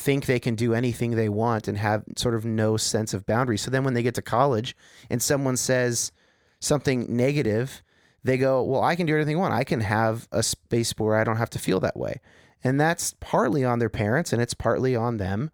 think 0.00 0.26
they 0.26 0.40
can 0.40 0.54
do 0.54 0.74
anything 0.74 1.12
they 1.12 1.28
want 1.28 1.68
and 1.68 1.76
have 1.76 2.04
sort 2.16 2.34
of 2.34 2.44
no 2.44 2.76
sense 2.76 3.12
of 3.12 3.26
boundaries. 3.26 3.60
So 3.60 3.70
then 3.70 3.84
when 3.84 3.94
they 3.94 4.02
get 4.02 4.14
to 4.14 4.22
college 4.22 4.74
and 5.10 5.22
someone 5.22 5.56
says 5.56 6.10
something 6.58 7.14
negative, 7.14 7.82
they 8.24 8.38
go, 8.38 8.62
"Well, 8.62 8.82
I 8.82 8.96
can 8.96 9.06
do 9.06 9.14
anything 9.14 9.36
I 9.36 9.40
want. 9.40 9.54
I 9.54 9.64
can 9.64 9.80
have 9.80 10.26
a 10.32 10.42
space 10.42 10.92
where 10.96 11.16
I 11.16 11.24
don't 11.24 11.36
have 11.36 11.50
to 11.50 11.58
feel 11.58 11.80
that 11.80 11.96
way." 11.96 12.20
And 12.64 12.80
that's 12.80 13.14
partly 13.20 13.64
on 13.64 13.78
their 13.78 13.88
parents 13.88 14.32
and 14.32 14.42
it's 14.42 14.54
partly 14.54 14.94
on 14.96 15.16
them. 15.16 15.50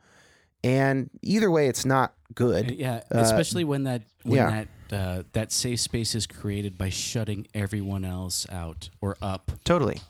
And 0.64 1.10
either 1.22 1.50
way 1.50 1.68
it's 1.68 1.84
not 1.84 2.14
good. 2.34 2.70
yeah, 2.72 3.02
uh, 3.14 3.18
especially 3.18 3.64
when 3.64 3.84
that 3.84 4.02
when 4.22 4.36
yeah. 4.36 4.64
that 4.90 4.96
uh, 4.96 5.22
that 5.32 5.52
safe 5.52 5.80
space 5.80 6.14
is 6.14 6.26
created 6.26 6.78
by 6.78 6.88
shutting 6.88 7.46
everyone 7.54 8.04
else 8.04 8.46
out 8.50 8.90
or 9.00 9.16
up. 9.20 9.52
Totally. 9.64 10.00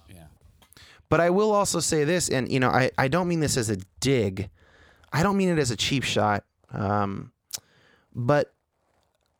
But 1.09 1.21
I 1.21 1.31
will 1.31 1.53
also 1.53 1.79
say 1.81 2.05
this, 2.05 2.29
and 2.29 2.51
you 2.51 2.59
know, 2.59 2.69
I, 2.69 2.91
I 2.99 3.09
don't 3.09 3.29
mean 3.29 3.41
this 3.41 3.57
as 3.57 3.71
a 3.71 3.77
dig. 4.01 4.51
I 5.13 5.23
don't 5.23 5.37
mean 5.37 5.49
it 5.51 5.59
as 5.59 5.71
a 5.71 5.77
cheap 5.77 6.03
shot. 6.03 6.45
Um, 6.73 7.33
but 8.15 8.53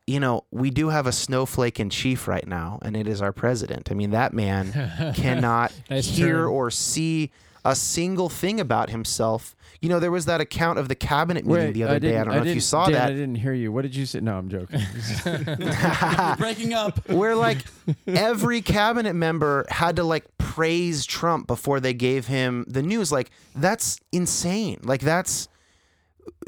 you 0.05 0.21
know, 0.21 0.45
we 0.51 0.69
do 0.69 0.87
have 0.87 1.05
a 1.05 1.11
snowflake 1.11 1.79
in 1.81 1.89
chief 1.89 2.25
right 2.29 2.47
now, 2.47 2.79
and 2.81 2.95
it 2.95 3.07
is 3.09 3.21
our 3.21 3.33
president. 3.33 3.91
I 3.91 3.93
mean, 3.93 4.11
that 4.11 4.33
man 4.33 4.71
cannot 5.15 5.73
Nice 5.89 6.07
hear 6.07 6.43
turn. 6.43 6.47
or 6.47 6.71
see 6.71 7.31
a 7.65 7.75
single 7.75 8.29
thing 8.29 8.61
about 8.61 8.89
himself. 8.89 9.53
You 9.81 9.89
know, 9.89 9.99
there 9.99 10.11
was 10.11 10.25
that 10.25 10.41
account 10.41 10.79
of 10.79 10.87
the 10.87 10.95
cabinet 10.95 11.45
meeting 11.45 11.73
the 11.73 11.83
other 11.83 11.99
day. 11.99 12.09
I 12.09 12.11
didn't- 12.23 12.25
don't 12.33 12.43
know 12.43 12.49
if 12.49 12.55
you 12.55 12.61
saw 12.61 12.85
Dan, 12.85 12.93
that. 12.93 13.09
I 13.09 13.13
didn't 13.13 13.35
hear 13.35 13.53
you. 13.53 13.71
What 13.71 13.83
did 13.83 13.95
you 13.95 14.05
say? 14.05 14.19
No, 14.21 14.37
I'm 14.37 14.49
joking. 14.49 14.79
Breaking 16.37 16.73
up. 16.73 17.07
where 17.09 17.35
like 17.35 17.59
every 18.07 18.61
cabinet 18.61 19.13
member 19.13 19.65
had 19.69 19.95
to 19.97 20.03
like 20.03 20.25
praise 20.37 21.05
Trump 21.05 21.47
before 21.47 21.79
they 21.79 21.93
gave 21.93 22.27
him 22.27 22.65
the 22.67 22.81
news. 22.81 23.11
Like 23.11 23.29
that's 23.55 23.99
insane. 24.11 24.79
Like 24.83 25.01
that's 25.01 25.47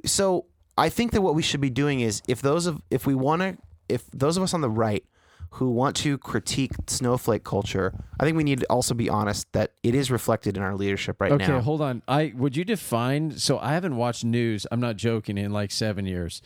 so. 0.06 0.46
I 0.78 0.88
think 0.90 1.12
that 1.12 1.22
what 1.22 1.36
we 1.36 1.42
should 1.42 1.60
be 1.62 1.70
doing 1.70 2.00
is 2.00 2.22
if 2.28 2.42
those 2.42 2.66
of 2.66 2.82
if 2.90 3.06
we 3.06 3.14
want 3.14 3.42
to 3.42 3.58
if 3.90 4.10
those 4.12 4.38
of 4.38 4.44
us 4.44 4.54
on 4.54 4.62
the 4.62 4.70
right 4.70 5.04
who 5.52 5.72
want 5.72 5.96
to 5.98 6.18
critique 6.18 6.72
snowflake 6.88 7.44
culture, 7.44 7.94
I 8.20 8.24
think 8.24 8.38
we 8.38 8.44
need 8.44 8.60
to 8.60 8.66
also 8.70 8.94
be 8.94 9.10
honest 9.10 9.52
that 9.54 9.74
it 9.84 9.96
is 9.96 10.12
reflected 10.12 10.58
in 10.58 10.64
our 10.64 10.76
leadership 10.76 11.20
right 11.20 11.32
okay, 11.32 11.48
now. 11.48 11.56
Okay, 11.56 11.64
hold 11.64 11.82
on. 11.82 12.04
I 12.08 12.34
would 12.36 12.56
you 12.56 12.64
define? 12.64 13.38
So 13.38 13.58
I 13.60 13.74
haven't 13.74 13.96
watched 13.96 14.24
news. 14.24 14.68
I'm 14.72 14.80
not 14.80 14.96
joking. 14.96 15.38
In 15.38 15.52
like 15.52 15.72
seven 15.72 16.06
years, 16.06 16.42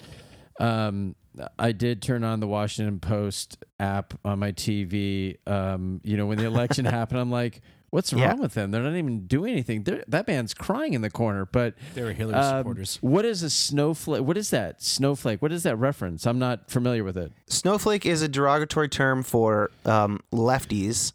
um, 0.60 1.16
I 1.58 1.72
did 1.72 2.02
turn 2.02 2.24
on 2.24 2.40
the 2.40 2.48
Washington 2.48 3.00
Post 3.00 3.64
app 3.80 4.14
on 4.24 4.40
my 4.40 4.52
TV. 4.52 5.38
Um, 5.48 6.00
you 6.04 6.16
know, 6.16 6.26
when 6.26 6.38
the 6.38 6.46
election 6.46 6.86
happened, 7.00 7.20
I'm 7.20 7.32
like, 7.32 7.62
what's 7.94 8.12
Yeah. 8.12 8.30
wrong 8.30 8.40
with 8.42 8.56
them? 8.56 8.72
They're 8.72 8.82
not 8.82 8.96
even 8.96 9.28
doing 9.28 9.52
anything. 9.54 9.84
They're, 9.84 10.04
that 10.08 10.28
man's 10.28 10.54
crying 10.54 10.94
in 10.94 11.02
the 11.02 11.10
corner. 11.12 11.46
But 11.46 11.76
They 11.94 12.02
were 12.02 12.12
Hillary 12.12 12.36
um, 12.36 12.60
supporters. 12.62 12.98
what 13.02 13.24
is 13.24 13.44
a 13.44 13.50
snowflake? 13.50 14.24
What 14.24 14.36
is 14.38 14.50
that 14.50 14.82
snowflake? 14.82 15.42
What 15.42 15.52
is 15.52 15.64
that 15.64 15.76
reference? 15.76 16.26
I'm 16.26 16.40
not 16.40 16.70
familiar 16.70 17.04
with 17.04 17.18
it. 17.18 17.32
Snowflake 17.48 18.06
is 18.06 18.22
a 18.22 18.28
derogatory 18.28 18.90
term 18.90 19.22
for 19.24 19.70
um, 19.86 20.20
lefties 20.34 21.14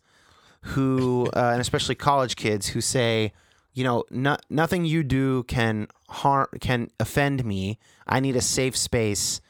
who, 0.62 1.26
uh, 1.34 1.50
and 1.52 1.60
especially 1.60 1.94
college 1.96 2.36
kids 2.36 2.68
who 2.68 2.80
say, 2.80 3.32
you 3.74 3.84
know, 3.84 4.04
no, 4.10 4.36
nothing 4.50 4.84
you 4.84 5.02
do 5.02 5.42
can 5.44 5.88
harm, 6.08 6.46
can 6.60 6.90
offend 6.98 7.44
me. 7.44 7.78
I 8.06 8.20
need 8.20 8.36
a 8.36 8.40
safe 8.40 8.76
space. 8.76 9.40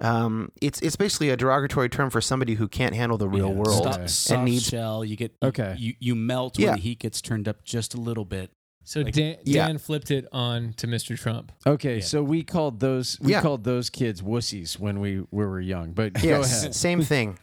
Um, 0.00 0.50
it's 0.60 0.80
it's 0.80 0.96
basically 0.96 1.30
a 1.30 1.36
derogatory 1.36 1.88
term 1.88 2.10
for 2.10 2.20
somebody 2.20 2.54
who 2.54 2.68
can't 2.68 2.94
handle 2.94 3.18
the 3.18 3.28
real 3.28 3.48
Yeah. 3.48 3.54
world. 3.54 3.82
Soft, 3.84 3.98
Okay. 3.98 4.06
soft 4.06 4.44
needs- 4.44 4.64
shell. 4.66 5.04
You 5.04 5.16
get 5.16 5.34
Okay. 5.42 5.74
You 5.78 5.94
you 6.00 6.14
melt 6.14 6.58
Yeah. 6.58 6.68
when 6.70 6.76
the 6.76 6.82
heat 6.82 6.98
gets 7.00 7.20
turned 7.20 7.46
up 7.48 7.64
just 7.64 7.94
a 7.94 8.00
little 8.00 8.24
bit. 8.24 8.50
So 8.82 9.00
Like- 9.02 9.14
Dan, 9.14 9.36
Yeah. 9.44 9.76
Flipped 9.76 10.10
it 10.10 10.26
on 10.32 10.72
to 10.78 10.86
Mr. 10.86 11.16
Trump. 11.18 11.52
Okay, 11.66 11.96
Yeah. 11.96 12.04
so 12.04 12.22
we 12.22 12.42
called 12.42 12.80
those 12.80 13.18
we 13.20 13.32
Yeah. 13.32 13.42
called 13.42 13.62
those 13.64 13.90
kids 13.90 14.22
wussies 14.22 14.78
when 14.78 15.00
we, 15.00 15.20
we 15.30 15.44
were 15.44 15.60
young. 15.60 15.92
But 15.92 16.14
go 16.14 16.20
yes, 16.22 16.60
ahead. 16.60 16.74
same 16.74 17.02
thing. 17.02 17.38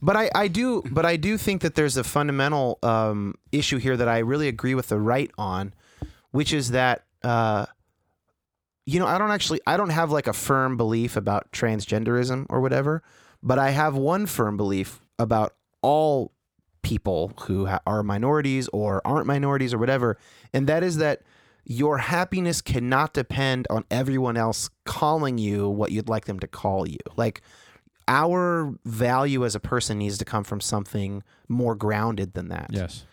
But 0.00 0.16
I, 0.16 0.30
I 0.34 0.48
do 0.48 0.82
but 0.90 1.04
I 1.04 1.16
do 1.16 1.36
think 1.36 1.60
that 1.60 1.74
there's 1.74 1.98
a 1.98 2.04
fundamental 2.04 2.78
um, 2.82 3.34
issue 3.52 3.76
here 3.76 3.98
that 3.98 4.08
I 4.08 4.18
really 4.20 4.48
agree 4.48 4.74
with 4.74 4.88
the 4.88 4.98
right 4.98 5.30
on, 5.36 5.74
which 6.30 6.54
is 6.54 6.70
that 6.70 7.04
uh, 7.22 7.66
you 8.88 8.98
know 8.98 9.06
I 9.06 9.18
don't 9.18 9.30
actually 9.30 9.60
I 9.66 9.76
don't 9.76 9.90
have 9.90 10.10
like 10.10 10.26
a 10.26 10.32
firm 10.32 10.78
belief 10.78 11.14
about 11.16 11.52
transgenderism 11.52 12.46
or 12.48 12.62
whatever, 12.62 13.02
but 13.42 13.58
I 13.58 13.70
have 13.70 13.94
one 13.94 14.24
firm 14.24 14.56
belief 14.56 15.02
about 15.18 15.54
all 15.82 16.32
people 16.80 17.34
who 17.42 17.66
ha- 17.66 17.80
are 17.86 18.02
minorities 18.02 18.66
or 18.68 19.06
aren't 19.06 19.26
minorities 19.26 19.74
or 19.74 19.78
whatever, 19.78 20.16
and 20.54 20.66
that 20.68 20.82
is 20.82 20.96
that 20.96 21.20
your 21.66 21.98
happiness 21.98 22.62
cannot 22.62 23.12
depend 23.12 23.66
on 23.68 23.84
everyone 23.90 24.38
else 24.38 24.70
calling 24.86 25.36
you 25.36 25.68
what 25.68 25.92
you'd 25.92 26.08
like 26.08 26.24
them 26.24 26.40
to 26.40 26.46
call 26.46 26.88
you. 26.88 26.96
Like 27.14 27.42
our 28.06 28.74
value 28.86 29.44
as 29.44 29.54
a 29.54 29.60
person 29.60 29.98
needs 29.98 30.16
to 30.16 30.24
come 30.24 30.44
from 30.44 30.62
something 30.62 31.22
more 31.46 31.74
grounded 31.74 32.32
than 32.32 32.48
that. 32.48 32.70
Yes. 32.70 33.04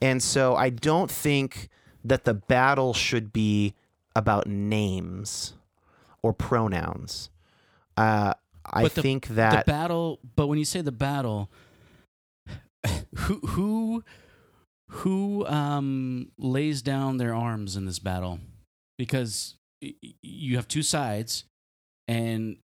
And 0.00 0.22
so 0.22 0.54
I 0.54 0.70
don't 0.70 1.10
think 1.10 1.68
that 2.04 2.22
the 2.22 2.34
battle 2.34 2.94
should 2.94 3.32
be 3.32 3.74
about 4.16 4.46
names 4.46 5.52
or 6.22 6.32
pronouns. 6.32 7.28
Uh, 7.96 8.32
I 8.64 8.84
the- 8.84 9.02
think 9.02 9.28
that 9.28 9.64
the 9.66 9.70
battle, 9.70 10.18
but 10.34 10.46
when 10.48 10.58
you 10.58 10.64
say 10.64 10.80
the 10.80 10.90
battle, 10.92 11.50
who 13.14 13.34
who 13.46 14.04
who 14.88 15.46
um 15.46 16.30
lays 16.38 16.82
down 16.82 17.18
their 17.18 17.34
arms 17.34 17.76
in 17.76 17.84
this 17.84 17.98
battle? 17.98 18.40
Because 18.98 19.54
you 20.22 20.56
have 20.56 20.66
two 20.66 20.82
sides, 20.82 21.44
and 22.08 22.56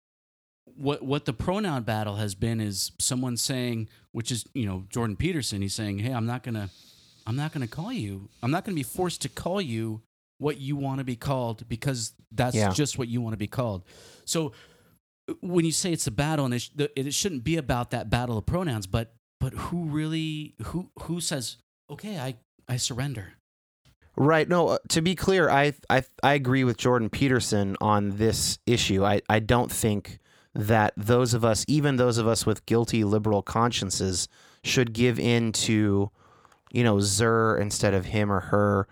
what 0.65 1.03
what 1.03 1.27
the 1.27 1.33
pronoun 1.35 1.83
battle 1.83 2.17
has 2.17 2.35
been 2.35 2.61
is 2.61 2.93
someone 2.99 3.37
saying, 3.37 3.89
which 4.13 4.33
is 4.33 4.47
you 4.55 4.65
know 4.67 4.85
Jordan 4.89 5.17
Peterson. 5.17 5.61
He's 5.61 5.75
saying, 5.75 5.99
"Hey, 5.99 6.13
I'm 6.13 6.27
not 6.27 6.43
gonna, 6.43 6.71
I'm 7.27 7.37
not 7.37 7.53
gonna 7.53 7.69
call 7.69 7.93
you. 7.93 8.31
I'm 8.43 8.51
not 8.51 8.65
gonna 8.65 8.75
be 8.75 8.83
forced 8.83 9.21
to 9.23 9.29
call 9.29 9.61
you 9.61 10.01
what 10.43 10.59
you 10.61 10.77
want 10.77 10.99
to 10.99 11.05
be 11.05 11.17
called 11.17 11.67
because 11.69 12.13
that's 12.31 12.55
Yeah. 12.57 12.71
just 12.71 12.99
what 12.99 13.09
you 13.09 13.21
want 13.23 13.33
to 13.33 13.39
be 13.39 13.47
called." 13.47 13.85
So 14.25 14.53
when 15.41 15.65
you 15.65 15.73
say 15.73 15.93
it's 15.93 16.07
a 16.07 16.11
battle, 16.11 16.45
and 16.45 16.55
it, 16.55 16.59
sh- 16.63 16.71
the- 16.75 16.99
it 16.99 17.15
shouldn't 17.15 17.45
be 17.45 17.57
about 17.57 17.91
that 17.93 18.11
battle 18.11 18.37
of 18.37 18.45
pronouns, 18.47 18.87
but 18.87 19.15
but 19.41 19.53
who 19.55 19.85
really 19.85 20.55
who 20.67 20.91
who 21.03 21.21
says 21.21 21.57
okay, 21.91 22.19
I 22.19 22.37
I 22.69 22.77
surrender. 22.77 23.35
Right. 24.15 24.47
No, 24.47 24.69
uh, 24.69 24.79
to 24.91 25.01
be 25.01 25.15
clear, 25.15 25.49
I, 25.49 25.73
I 25.89 26.05
I 26.23 26.35
agree 26.35 26.65
with 26.65 26.77
Jordan 26.77 27.09
Peterson 27.09 27.77
on 27.81 28.19
this 28.19 28.59
issue. 28.67 29.05
I, 29.05 29.23
I 29.29 29.39
don't 29.41 29.73
think 29.73 30.19
that 30.55 30.93
those 30.99 31.33
of 31.33 31.45
us, 31.47 31.65
even 31.67 31.97
those 31.97 32.19
of 32.19 32.27
us 32.27 32.45
with 32.45 32.67
guilty 32.67 33.05
liberal 33.05 33.41
consciences, 33.43 34.29
should 34.65 34.93
give 34.93 35.19
in 35.19 35.51
to, 35.53 36.11
you 36.73 36.85
know, 36.85 37.01
Zer 37.01 37.57
instead 37.57 37.95
of 37.95 38.05
him 38.07 38.31
or 38.31 38.41
her. 38.41 38.87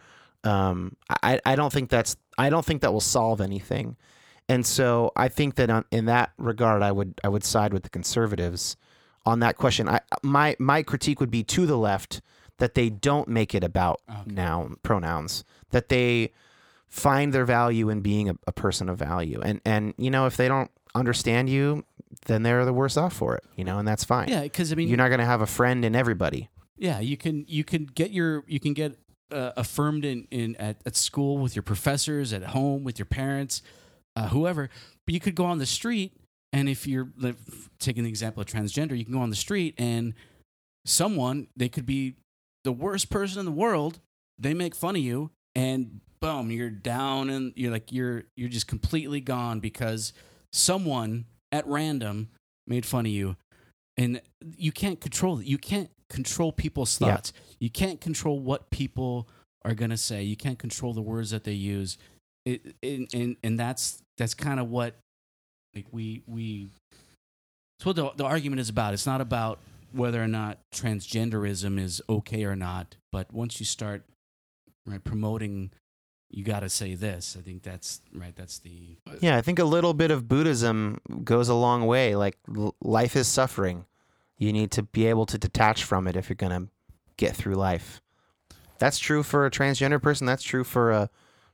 Um, 0.44 0.96
I, 1.22 1.40
I 1.44 1.56
don't 1.56 1.72
think 1.72 1.90
that's 1.90 2.16
I 2.38 2.48
don't 2.50 2.64
think 2.64 2.80
that 2.82 2.92
will 2.92 3.00
solve 3.00 3.40
anything. 3.40 3.96
And 4.48 4.66
so 4.66 5.12
I 5.14 5.28
think 5.28 5.54
that 5.56 5.70
on, 5.70 5.84
in 5.90 6.06
that 6.06 6.32
regard, 6.38 6.82
I 6.82 6.92
would 6.92 7.20
I 7.22 7.28
would 7.28 7.44
side 7.44 7.72
with 7.72 7.82
the 7.82 7.90
conservatives 7.90 8.76
on 9.26 9.40
that 9.40 9.56
question. 9.56 9.88
I 9.88 10.00
my 10.22 10.56
my 10.58 10.82
critique 10.82 11.20
would 11.20 11.30
be 11.30 11.42
to 11.44 11.66
the 11.66 11.76
left 11.76 12.20
that 12.58 12.74
they 12.74 12.90
don't 12.90 13.28
make 13.28 13.54
it 13.54 13.62
about 13.64 14.00
Okay. 14.10 14.34
noun 14.34 14.76
pronouns 14.82 15.44
that 15.70 15.88
they 15.88 16.32
find 16.88 17.32
their 17.32 17.44
value 17.44 17.88
in 17.88 18.00
being 18.00 18.28
a, 18.28 18.34
a 18.46 18.52
person 18.52 18.88
of 18.88 18.98
value 18.98 19.40
and 19.42 19.60
and 19.64 19.94
you 19.96 20.10
know 20.10 20.26
if 20.26 20.36
they 20.36 20.48
don't 20.48 20.70
understand 20.94 21.48
you 21.48 21.84
then 22.26 22.42
they're 22.42 22.64
the 22.64 22.72
worse 22.72 22.96
off 22.96 23.12
for 23.12 23.36
it 23.36 23.44
you 23.54 23.62
know 23.64 23.78
and 23.78 23.86
that's 23.86 24.02
fine 24.02 24.28
Yeah, 24.28 24.42
because 24.42 24.72
I 24.72 24.74
mean, 24.74 24.88
you're 24.88 24.96
not 24.98 25.08
going 25.08 25.20
to 25.20 25.24
have 25.24 25.40
a 25.40 25.46
friend 25.46 25.84
in 25.84 25.94
everybody 25.94 26.50
Yeah, 26.76 26.98
you 26.98 27.16
can 27.16 27.44
you 27.46 27.62
can 27.62 27.84
get 27.86 28.10
your 28.10 28.42
you 28.48 28.58
can 28.58 28.74
get 28.74 28.98
uh, 29.32 29.52
affirmed 29.56 30.04
in 30.04 30.26
in 30.30 30.56
at, 30.56 30.76
at 30.86 30.96
school 30.96 31.38
with 31.38 31.54
your 31.56 31.62
professors, 31.62 32.32
at 32.32 32.42
home 32.42 32.84
with 32.84 32.98
your 32.98 33.06
parents, 33.06 33.62
uh, 34.16 34.28
whoever. 34.28 34.70
But 35.06 35.14
you 35.14 35.20
could 35.20 35.34
go 35.34 35.44
on 35.44 35.58
the 35.58 35.66
street, 35.66 36.12
and 36.52 36.68
if 36.68 36.86
you're 36.86 37.08
like, 37.18 37.36
taking 37.78 38.04
the 38.04 38.08
example 38.08 38.40
of 38.40 38.46
transgender, 38.46 38.96
you 38.96 39.04
can 39.04 39.14
go 39.14 39.20
on 39.20 39.30
the 39.30 39.36
street 39.36 39.74
and 39.78 40.14
someone 40.84 41.48
they 41.56 41.68
could 41.68 41.86
be 41.86 42.16
the 42.64 42.72
worst 42.72 43.10
person 43.10 43.40
in 43.40 43.46
the 43.46 43.52
world. 43.52 44.00
They 44.38 44.54
make 44.54 44.74
fun 44.74 44.96
of 44.96 45.02
you, 45.02 45.30
and 45.54 46.00
boom, 46.20 46.50
you're 46.50 46.70
down, 46.70 47.30
and 47.30 47.52
you're 47.56 47.72
like 47.72 47.92
you're 47.92 48.24
you're 48.36 48.48
just 48.48 48.66
completely 48.66 49.20
gone 49.20 49.60
because 49.60 50.12
someone 50.52 51.26
at 51.52 51.66
random 51.66 52.28
made 52.66 52.86
fun 52.86 53.06
of 53.06 53.12
you 53.12 53.36
and 54.00 54.20
you 54.56 54.72
can't 54.72 55.00
control 55.00 55.40
it. 55.40 55.46
You 55.46 55.58
can't 55.58 55.90
control 56.10 56.52
people's 56.52 57.00
Yeah. 57.00 57.14
thoughts. 57.14 57.32
You 57.58 57.70
can't 57.70 58.00
control 58.00 58.38
what 58.38 58.68
people 58.70 59.26
are 59.64 59.74
gonna 59.74 59.96
say. 59.96 60.22
You 60.22 60.36
can't 60.36 60.58
control 60.58 60.92
the 60.92 61.00
words 61.02 61.30
that 61.30 61.44
they 61.44 61.52
use. 61.52 61.96
It, 62.44 62.74
and, 62.82 63.08
and 63.14 63.36
and 63.42 63.58
that's 63.58 64.02
that's 64.18 64.34
kind 64.34 64.60
of 64.60 64.68
what 64.68 64.94
like 65.74 65.86
we 65.92 66.22
we. 66.26 66.68
It's 67.78 67.86
what 67.86 67.96
the 67.96 68.10
the 68.16 68.24
argument 68.24 68.60
is 68.60 68.68
about. 68.68 68.92
It's 68.92 69.06
not 69.06 69.20
about 69.22 69.58
whether 69.92 70.22
or 70.22 70.28
not 70.28 70.58
transgenderism 70.74 71.78
is 71.80 72.00
okay 72.08 72.44
or 72.44 72.54
not, 72.56 72.96
but 73.10 73.32
once 73.32 73.58
you 73.60 73.66
start 73.66 74.04
right 74.86 75.02
promoting, 75.02 75.70
you 76.30 76.44
got 76.44 76.60
to 76.60 76.68
say 76.68 76.94
this. 76.94 77.36
I 77.38 77.42
think 77.42 77.62
that's 77.62 78.00
right. 78.14 78.34
That's 78.36 78.58
the 78.58 78.96
yeah 79.20 79.36
i 79.36 79.42
think 79.42 79.58
a 79.58 79.64
little 79.64 79.92
bit 79.94 80.10
of 80.10 80.28
buddhism 80.28 81.00
goes 81.24 81.48
a 81.48 81.54
long 81.54 81.86
way 81.86 82.14
like 82.16 82.36
l- 82.56 82.74
life 82.80 83.16
is 83.16 83.26
suffering 83.26 83.84
you 84.40 84.52
need 84.52 84.72
to 84.72 84.82
be 84.82 85.06
able 85.06 85.26
to 85.26 85.38
detach 85.38 85.84
from 85.84 86.08
it 86.08 86.16
if 86.16 86.28
you're 86.28 86.34
going 86.34 86.66
to 86.66 86.68
get 87.16 87.36
through 87.36 87.54
life 87.54 88.00
that's 88.78 88.98
true 88.98 89.22
for 89.22 89.46
a 89.46 89.50
transgender 89.50 90.02
person 90.02 90.26
that's 90.26 90.42
true 90.42 90.64
for 90.64 90.90
a 90.90 91.08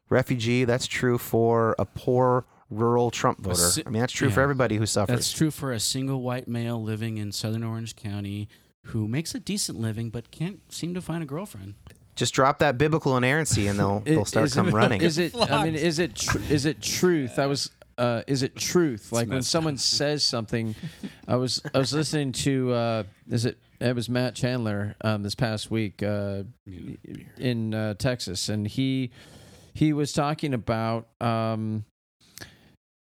refugee 0.08 0.64
that's 0.64 0.86
true 0.86 1.18
for 1.18 1.74
a 1.78 1.84
poor 1.84 2.46
rural 2.70 3.10
trump 3.10 3.40
voter 3.40 3.56
si- 3.56 3.82
i 3.86 3.90
mean 3.90 4.00
that's 4.00 4.12
true 4.12 4.30
for 4.30 4.40
everybody 4.40 4.76
who 4.76 4.86
suffers 4.86 5.14
That's 5.14 5.32
true 5.32 5.50
for 5.50 5.72
a 5.72 5.80
single 5.80 6.22
white 6.22 6.48
male 6.48 6.82
living 6.82 7.18
in 7.18 7.32
southern 7.32 7.62
Orange 7.64 7.94
County 7.96 8.48
who 8.90 9.08
makes 9.08 9.34
a 9.34 9.40
decent 9.40 9.78
living 9.80 10.10
but 10.10 10.30
can't 10.30 10.60
seem 10.72 10.94
to 10.94 11.00
find 11.00 11.20
a 11.22 11.26
girlfriend. 11.26 11.74
Just 12.14 12.32
drop 12.34 12.60
that 12.60 12.78
biblical 12.78 13.16
inerrancy 13.16 13.66
and 13.66 13.78
they'll 13.80 14.02
I- 14.06 14.10
they'll 14.10 14.24
start 14.24 14.46
is 14.46 14.54
come 14.54 14.68
it, 14.68 14.74
running. 14.74 15.02
Is 15.02 15.18
it? 15.18 15.34
I 15.34 15.64
mean, 15.64 15.74
is 15.74 15.98
it? 15.98 16.14
Tr- 16.14 16.38
is 16.48 16.64
it 16.66 16.80
truth? 16.80 17.36
I 17.38 17.46
was. 17.46 17.70
Uh, 17.98 18.22
is 18.26 18.42
it 18.42 18.56
truth? 18.56 19.12
Like 19.12 19.28
when 19.28 19.42
someone 19.42 19.76
says 19.78 20.22
something, 20.22 20.74
I 21.26 21.36
was 21.36 21.62
I 21.74 21.78
was 21.78 21.92
listening 21.92 22.32
to. 22.32 22.72
Uh, 22.72 23.02
is 23.30 23.44
it? 23.44 23.58
It 23.80 23.94
was 23.94 24.08
Matt 24.08 24.34
Chandler 24.34 24.96
um, 25.02 25.22
this 25.22 25.34
past 25.34 25.70
week 25.70 26.02
uh, 26.02 26.44
in 27.38 27.74
uh, 27.74 27.94
Texas, 27.94 28.48
and 28.48 28.66
he 28.66 29.10
he 29.74 29.92
was 29.92 30.12
talking 30.12 30.54
about. 30.54 31.08
Um, 31.20 31.84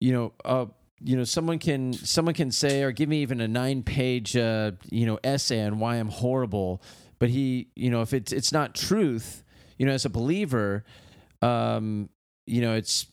you 0.01 0.12
know. 0.12 0.32
Uh, 0.44 0.66
you 1.05 1.16
know, 1.16 1.24
someone 1.24 1.59
can 1.59 1.93
someone 1.93 2.32
can 2.32 2.52
say 2.52 2.85
or 2.85 2.93
give 2.93 3.09
me 3.09 3.23
even 3.23 3.40
a 3.40 3.48
nine 3.48 3.82
page 3.82 4.36
uh, 4.36 4.70
you 4.89 5.05
know 5.05 5.19
essay 5.24 5.60
on 5.64 5.81
why 5.81 5.97
I'm 5.97 6.09
horrible, 6.09 6.81
but 7.19 7.28
he 7.28 7.66
you 7.74 7.90
know 7.90 8.02
if 8.02 8.12
it's 8.12 8.31
it's 8.31 8.52
not 8.52 8.77
truth, 8.77 9.43
you 9.78 9.86
know, 9.86 9.93
as 9.93 10.05
a 10.05 10.09
believer, 10.10 10.85
um, 11.43 12.09
you 12.47 12.60
know, 12.60 12.74
it's 12.74 13.06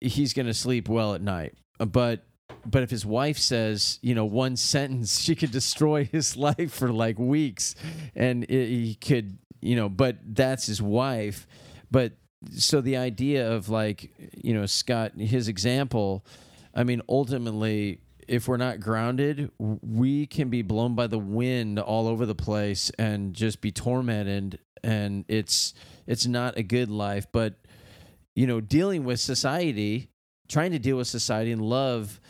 he's 0.00 0.32
going 0.32 0.46
to 0.46 0.54
sleep 0.54 0.88
well 0.88 1.14
at 1.14 1.20
night. 1.22 1.54
Uh, 1.78 1.86
But 1.86 2.24
but 2.66 2.82
if 2.82 2.90
his 2.90 3.06
wife 3.06 3.38
says, 3.38 3.98
you 4.02 4.14
know, 4.14 4.24
one 4.24 4.56
sentence, 4.56 5.20
she 5.24 5.34
could 5.34 5.50
destroy 5.50 6.04
his 6.04 6.36
life 6.48 6.72
for 6.72 6.92
like 6.92 7.18
weeks, 7.18 7.74
and 8.14 8.44
it, 8.44 8.68
he 8.68 8.94
could, 8.94 9.38
you 9.60 9.76
know, 9.76 9.88
but 9.88 10.16
that's 10.24 10.66
his 10.66 10.82
wife. 10.82 11.46
But 11.90 12.12
so 12.56 12.80
the 12.80 12.96
idea 12.96 13.50
of 13.50 13.68
like, 13.68 14.10
you 14.34 14.54
know, 14.54 14.66
Scott, 14.66 15.12
his 15.18 15.48
example, 15.48 16.24
I 16.74 16.84
mean, 16.84 17.02
ultimately. 17.08 18.00
If 18.28 18.46
we're 18.46 18.58
not 18.58 18.78
grounded, 18.78 19.50
we 19.58 20.24
can 20.24 20.50
be 20.50 20.62
blown 20.62 20.94
by 20.94 21.08
the 21.08 21.18
wind 21.18 21.80
all 21.80 22.06
over 22.06 22.26
the 22.26 22.34
place 22.36 22.92
and 22.96 23.34
just 23.34 23.60
be 23.60 23.72
tormented. 23.72 24.60
And 24.84 25.24
it's 25.26 25.74
it's 26.06 26.26
not 26.26 26.56
a 26.56 26.62
good 26.62 26.90
life. 26.90 27.26
But 27.32 27.54
you 28.34 28.46
know, 28.46 28.60
dealing 28.60 29.04
with 29.04 29.20
society, 29.20 30.10
trying 30.48 30.72
to 30.72 30.78
deal 30.78 30.96
with 30.96 31.08
society 31.08 31.52
and 31.52 31.62
love 31.62 32.20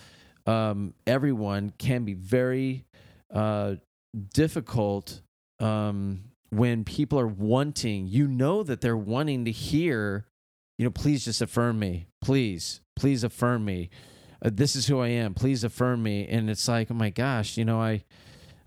um, 0.47 0.95
everyone 1.07 1.73
can 1.79 2.05
be 2.05 2.15
very 2.15 2.85
uh, 3.33 3.77
difficult 4.35 5.23
um, 5.61 6.25
when 6.51 6.85
people 6.85 7.21
are 7.21 7.27
wanting, 7.27 8.07
you 8.09 8.27
know, 8.27 8.63
that 8.63 8.81
they're 8.81 8.97
wanting 8.97 9.45
to 9.45 9.51
hear, 9.51 10.27
you 10.79 10.85
know, 10.85 10.91
please 10.91 11.25
just 11.25 11.41
affirm 11.41 11.79
me. 11.79 12.07
Please, 12.21 12.81
please 12.97 13.23
affirm 13.23 13.65
me. 13.65 13.91
Uh, 14.43 14.51
this 14.53 14.75
is 14.75 14.87
who 14.87 15.01
I 15.01 15.09
am. 15.09 15.35
Please 15.35 15.63
affirm 15.63 16.03
me. 16.03 16.27
And 16.27 16.51
it's 16.51 16.67
like, 16.67 16.91
oh 16.91 16.95
my 16.95 17.11
gosh, 17.11 17.57
you 17.57 17.65
know, 17.65 17.81
I. 17.81 18.05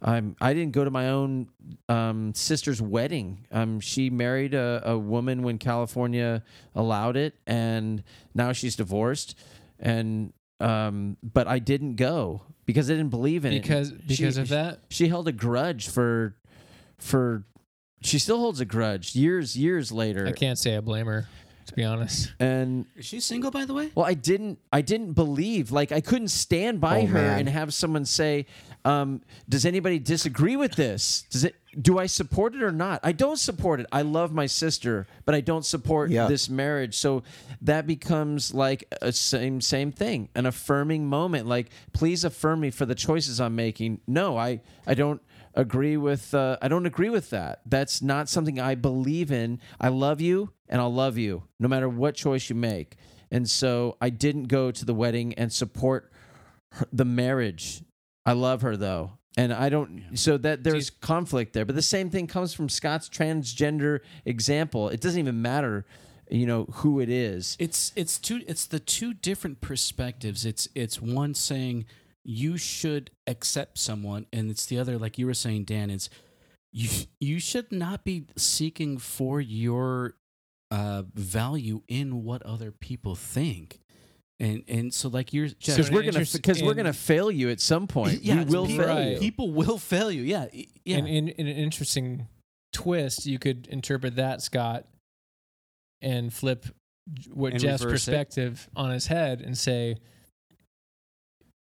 I'm, 0.03 0.35
I 0.41 0.53
didn't 0.53 0.73
go 0.73 0.83
to 0.83 0.91
my 0.91 1.09
own 1.09 1.47
um, 1.87 2.33
sister's 2.33 2.81
wedding. 2.81 3.47
Um, 3.51 3.79
she 3.79 4.09
married 4.09 4.53
a, 4.53 4.81
a 4.85 4.97
woman 4.97 5.43
when 5.43 5.57
California 5.57 6.43
allowed 6.75 7.15
it, 7.15 7.35
and 7.47 8.03
now 8.33 8.51
she's 8.51 8.75
divorced. 8.75 9.37
And 9.79 10.33
um, 10.59 11.17
but 11.23 11.47
I 11.47 11.59
didn't 11.59 11.95
go 11.95 12.41
because 12.65 12.89
I 12.89 12.93
didn't 12.95 13.09
believe 13.11 13.45
in 13.45 13.53
because 13.53 13.91
it. 13.91 14.07
because 14.07 14.35
She- 14.35 14.41
of 14.41 14.49
that. 14.49 14.79
she 14.89 15.07
held 15.07 15.27
a 15.27 15.31
grudge 15.31 15.87
for 15.87 16.35
for 16.97 17.43
she 18.01 18.19
still 18.19 18.37
holds 18.37 18.59
a 18.59 18.65
grudge 18.65 19.15
years 19.15 19.55
years 19.57 19.91
later. 19.91 20.27
I 20.27 20.31
can't 20.33 20.57
say 20.59 20.75
I 20.75 20.79
blame 20.81 21.05
her. 21.05 21.27
To 21.65 21.73
be 21.73 21.83
honest, 21.83 22.33
And 22.39 22.85
Is 22.97 23.05
she 23.05 23.19
single, 23.19 23.49
by 23.51 23.65
the 23.65 23.73
way? 23.73 23.91
well, 23.95 24.05
I 24.05 24.13
didn't. 24.13 24.59
I 24.71 24.81
didn't 24.81 25.13
believe. 25.13 25.71
Like 25.71 25.91
I 25.91 26.01
couldn't 26.01 26.27
stand 26.29 26.81
by 26.81 27.01
Oh, 27.01 27.05
her 27.07 27.13
man. 27.13 27.39
and 27.39 27.49
have 27.49 27.73
someone 27.73 28.05
say, 28.05 28.45
um, 28.85 29.21
"Does 29.47 29.65
anybody 29.65 29.97
disagree 29.99 30.55
with 30.57 30.73
this? 30.75 31.23
Does 31.29 31.43
it? 31.45 31.55
Do 31.81 31.97
I 31.97 32.05
support 32.05 32.53
it 32.53 32.61
or 32.61 32.71
not? 32.71 32.99
I 33.03 33.13
don't 33.13 33.39
support 33.39 33.79
it. 33.79 33.87
I 33.91 34.03
love 34.03 34.31
my 34.33 34.45
sister, 34.45 35.07
but 35.25 35.33
I 35.33 35.41
don't 35.41 35.65
support 35.65 36.11
Yeah. 36.11 36.27
this 36.27 36.47
marriage. 36.49 36.95
So 36.97 37.23
that 37.61 37.87
becomes 37.87 38.53
like 38.53 38.83
a 39.01 39.11
same 39.11 39.61
same 39.61 39.91
thing, 39.91 40.29
an 40.35 40.45
affirming 40.45 41.07
moment. 41.07 41.47
Like, 41.47 41.69
please 41.93 42.23
affirm 42.23 42.59
me 42.59 42.69
for 42.71 42.85
the 42.85 42.93
choices 42.95 43.39
I'm 43.39 43.55
making. 43.55 44.01
No, 44.05 44.37
I 44.37 44.61
I 44.85 44.93
don't 44.95 45.21
agree 45.55 45.97
with. 45.97 46.33
Uh, 46.33 46.57
I 46.61 46.67
don't 46.67 46.85
agree 46.87 47.09
with 47.09 47.29
that. 47.29 47.61
That's 47.65 48.01
not 48.01 48.27
something 48.27 48.59
I 48.59 48.75
believe 48.75 49.31
in. 49.31 49.59
I 49.79 49.89
love 49.89 50.19
you, 50.19 50.49
and 50.73 50.81
I'll 50.81 50.93
love 50.93 51.17
you 51.17 51.43
no 51.59 51.69
matter 51.69 51.87
what 51.87 52.15
choice 52.15 52.49
you 52.49 52.55
make. 52.55 52.97
And 53.31 53.49
so 53.49 53.95
I 54.01 54.09
didn't 54.09 54.45
go 54.45 54.71
to 54.71 54.83
the 54.85 54.93
wedding 54.93 55.33
and 55.35 55.53
support 55.53 56.11
her, 56.73 56.87
the 56.91 57.05
marriage. 57.05 57.83
I 58.25 58.33
love 58.33 58.63
her 58.63 58.75
though. 58.75 59.13
And 59.37 59.53
I 59.53 59.69
don't, 59.69 60.03
so 60.15 60.37
that 60.37 60.63
there's 60.63 60.89
conflict 60.89 61.53
there. 61.53 61.65
But 61.65 61.75
the 61.75 61.81
same 61.81 62.09
thing 62.09 62.27
comes 62.27 62.53
from 62.53 62.69
Scott's 62.69 63.07
transgender 63.09 64.01
example. 64.25 64.89
It 64.89 65.01
doesn't 65.01 65.19
even 65.19 65.41
matter, 65.41 65.85
you 66.29 66.45
know, 66.45 66.65
who 66.65 66.99
it 66.99 67.09
is. 67.09 67.55
It's 67.59 67.91
it's 67.95 68.19
two 68.19 68.41
it's 68.47 68.67
the 68.67 68.79
two 68.79 69.13
different 69.13 69.59
perspectives. 69.61 70.45
It's 70.45 70.67
it's 70.75 71.01
one 71.01 71.33
saying 71.33 71.85
you 72.23 72.57
should 72.57 73.09
accept 73.25 73.79
someone, 73.79 74.27
and 74.31 74.51
it's 74.51 74.67
the 74.67 74.77
other, 74.77 74.97
like 74.99 75.17
you 75.17 75.25
were 75.25 75.33
saying, 75.33 75.65
Dan, 75.65 75.89
is 75.89 76.11
you 76.71 76.89
you 77.19 77.39
should 77.39 77.71
not 77.71 78.03
be 78.03 78.27
seeking 78.37 78.99
for 78.99 79.41
your 79.41 80.13
uh, 80.73 81.03
value 81.13 81.81
in 81.87 82.23
what 82.23 82.41
other 82.43 82.71
people 82.71 83.15
think. 83.15 83.79
And 84.39 84.63
and 84.67 84.93
so 84.93 85.07
like 85.09 85.31
you're 85.31 85.49
So 85.49 85.55
Because 85.59 85.91
we're 85.91 86.03
gonna, 86.03 86.25
because 86.33 86.63
we're 86.63 86.73
gonna 86.73 86.91
fail 86.93 87.29
you 87.31 87.49
at 87.49 87.61
some 87.61 87.85
point. 87.87 88.23
yeah, 88.23 88.43
we 88.43 88.45
will 88.45 88.65
people, 88.65 88.85
fail 88.85 89.11
you. 89.11 89.19
people 89.19 89.51
will 89.51 89.77
fail 89.77 90.11
you. 90.11 90.23
Yeah, 90.23 90.47
yeah. 90.83 90.97
in, 90.97 91.05
in 91.07 91.27
in 91.29 91.47
an 91.47 91.55
interesting 91.55 92.27
twist, 92.73 93.25
you 93.27 93.37
could 93.37 93.67
interpret 93.67 94.15
that 94.15 94.41
Scott 94.41 94.85
and 96.01 96.33
flip 96.33 96.65
what 97.31 97.51
And 97.53 97.61
Jeff's 97.61 97.83
reverse 97.83 98.07
it. 98.07 98.11
perspective 98.11 98.67
on 98.75 98.89
his 98.91 99.07
head 99.07 99.41
and 99.41 99.55
say 99.57 99.97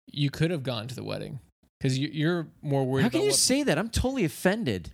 you 0.07 0.29
could 0.29 0.51
have 0.51 0.63
gone 0.63 0.87
to 0.87 0.95
the 0.95 1.03
wedding 1.03 1.39
because 1.81 1.97
you, 1.97 2.09
you're 2.13 2.47
more 2.61 2.85
worried 2.85 3.01
How 3.01 3.07
about 3.07 3.11
can 3.13 3.21
you 3.21 3.27
what 3.29 3.35
say 3.37 3.63
that? 3.63 3.79
I'm 3.79 3.89
totally 3.89 4.23
offended. 4.23 4.91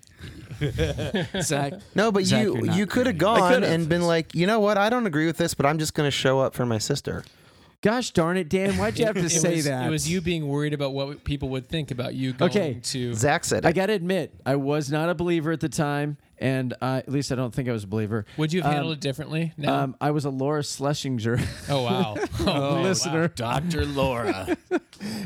Zach, 1.41 1.73
No, 1.95 2.13
but 2.13 2.23
Zach, 2.23 2.41
you 2.43 2.55
you're 2.55 2.65
not 2.65 2.77
you 2.77 2.85
could 2.87 3.07
have 3.07 3.17
gone 3.17 3.63
and 3.65 3.89
been 3.89 4.03
like, 4.03 4.33
you 4.33 4.47
know 4.47 4.61
what? 4.61 4.77
I 4.77 4.89
don't 4.89 5.05
agree 5.05 5.25
with 5.25 5.35
this, 5.37 5.53
but 5.53 5.65
I'm 5.65 5.79
just 5.79 5.93
going 5.93 6.07
to 6.07 6.11
show 6.11 6.39
up 6.39 6.53
for 6.55 6.65
my 6.65 6.77
sister. 6.77 7.25
Gosh 7.81 8.09
darn 8.11 8.37
it, 8.37 8.49
Dan! 8.49 8.73
Why'd 8.77 8.97
you 8.97 9.05
have 9.07 9.15
to 9.15 9.29
say 9.29 9.55
was, 9.57 9.65
that? 9.65 9.85
It 9.85 9.89
was 9.91 10.09
you 10.09 10.19
being 10.19 10.47
worried 10.47 10.73
about 10.73 10.93
what 10.93 11.23
people 11.23 11.49
would 11.49 11.67
think 11.67 11.91
about 11.91 12.15
you 12.15 12.33
going 12.33 12.49
Okay. 12.49 12.79
to. 12.81 13.13
Zach 13.13 13.45
said 13.45 13.65
I 13.67 13.71
got 13.71 13.85
to 13.87 13.93
admit, 13.93 14.33
I 14.45 14.55
was 14.55 14.91
not 14.91 15.09
a 15.09 15.15
believer 15.15 15.51
at 15.51 15.59
the 15.59 15.69
time, 15.69 16.17
and 16.39 16.73
uh, 16.81 17.01
at 17.05 17.09
least 17.09 17.31
I 17.31 17.35
don't 17.35 17.53
think 17.53 17.69
I 17.69 17.71
was 17.71 17.83
a 17.83 17.87
believer. 17.87 18.25
Would 18.37 18.51
you 18.51 18.63
have 18.63 18.71
handled 18.71 18.93
Um, 18.93 18.97
it 18.97 19.01
differently? 19.01 19.53
No. 19.57 19.73
Um, 19.73 19.95
I 20.01 20.09
was 20.09 20.25
a 20.25 20.31
Laura 20.31 20.61
Schlessinger 20.61 21.39
oh 21.69 21.83
wow. 21.83 22.15
Oh, 22.47 22.75
man, 22.75 22.83
listener, 22.83 23.27
Dr. 23.27 23.85
Laura. 23.85 24.57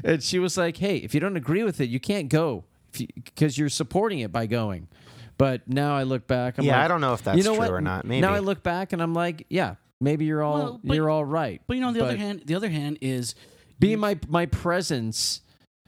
and 0.03 0.21
she 0.21 0.37
was 0.37 0.57
like, 0.57 0.75
"Hey, 0.77 0.97
if 0.97 1.13
you 1.13 1.21
don't 1.21 1.37
agree 1.37 1.63
with 1.63 1.79
it, 1.79 1.89
you 1.89 2.01
can't 2.01 2.27
go 2.27 2.65
because 2.91 3.57
you, 3.57 3.65
are 3.65 3.69
supporting 3.69 4.19
it 4.19 4.31
by 4.33 4.45
going." 4.45 4.89
But 5.37 5.67
now 5.67 5.95
I 5.95 6.03
look 6.03 6.27
back, 6.27 6.57
I'm 6.59 6.65
yeah, 6.65 6.75
like, 6.75 6.85
I 6.85 6.87
don't 6.89 7.01
know 7.01 7.13
if 7.13 7.23
that's 7.23 7.37
you 7.37 7.43
know 7.43 7.51
true 7.55 7.59
what? 7.61 7.71
or 7.71 7.81
not. 7.81 8.05
Maybe. 8.05 8.21
Now 8.21 8.33
I 8.33 8.39
look 8.39 8.61
back 8.61 8.93
and 8.93 9.01
I'm 9.01 9.13
like, 9.15 9.45
yeah, 9.49 9.75
maybe 10.01 10.25
you're 10.25 10.43
all 10.43 10.53
Well, 10.55 10.81
but- 10.83 10.95
you're 10.95 11.09
all 11.09 11.23
right. 11.25 11.61
But 11.67 11.75
you 11.75 11.81
know, 11.81 11.87
on 11.87 11.93
the 11.93 12.03
other 12.03 12.17
hand, 12.17 12.43
the 12.45 12.55
other 12.55 12.69
hand 12.69 12.97
is 13.01 13.35
Being 13.79 13.99
my 13.99 14.19
my 14.27 14.45
presence, 14.47 15.41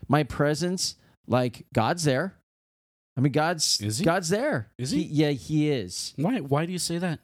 my 0.07 0.23
presence, 0.23 0.95
like 1.27 1.65
God's 1.73 2.03
there. 2.03 2.35
I 3.17 3.21
mean, 3.21 3.31
God's 3.31 3.79
Is 3.81 3.99
he? 3.99 4.05
God's 4.05 4.29
there. 4.29 4.71
Is 4.77 4.91
he? 4.91 5.01
yeah, 5.03 5.29
he 5.31 5.69
is. 5.69 6.13
why? 6.15 6.39
Why 6.39 6.65
do 6.65 6.71
you 6.71 6.79
say 6.79 6.97
that? 6.97 7.19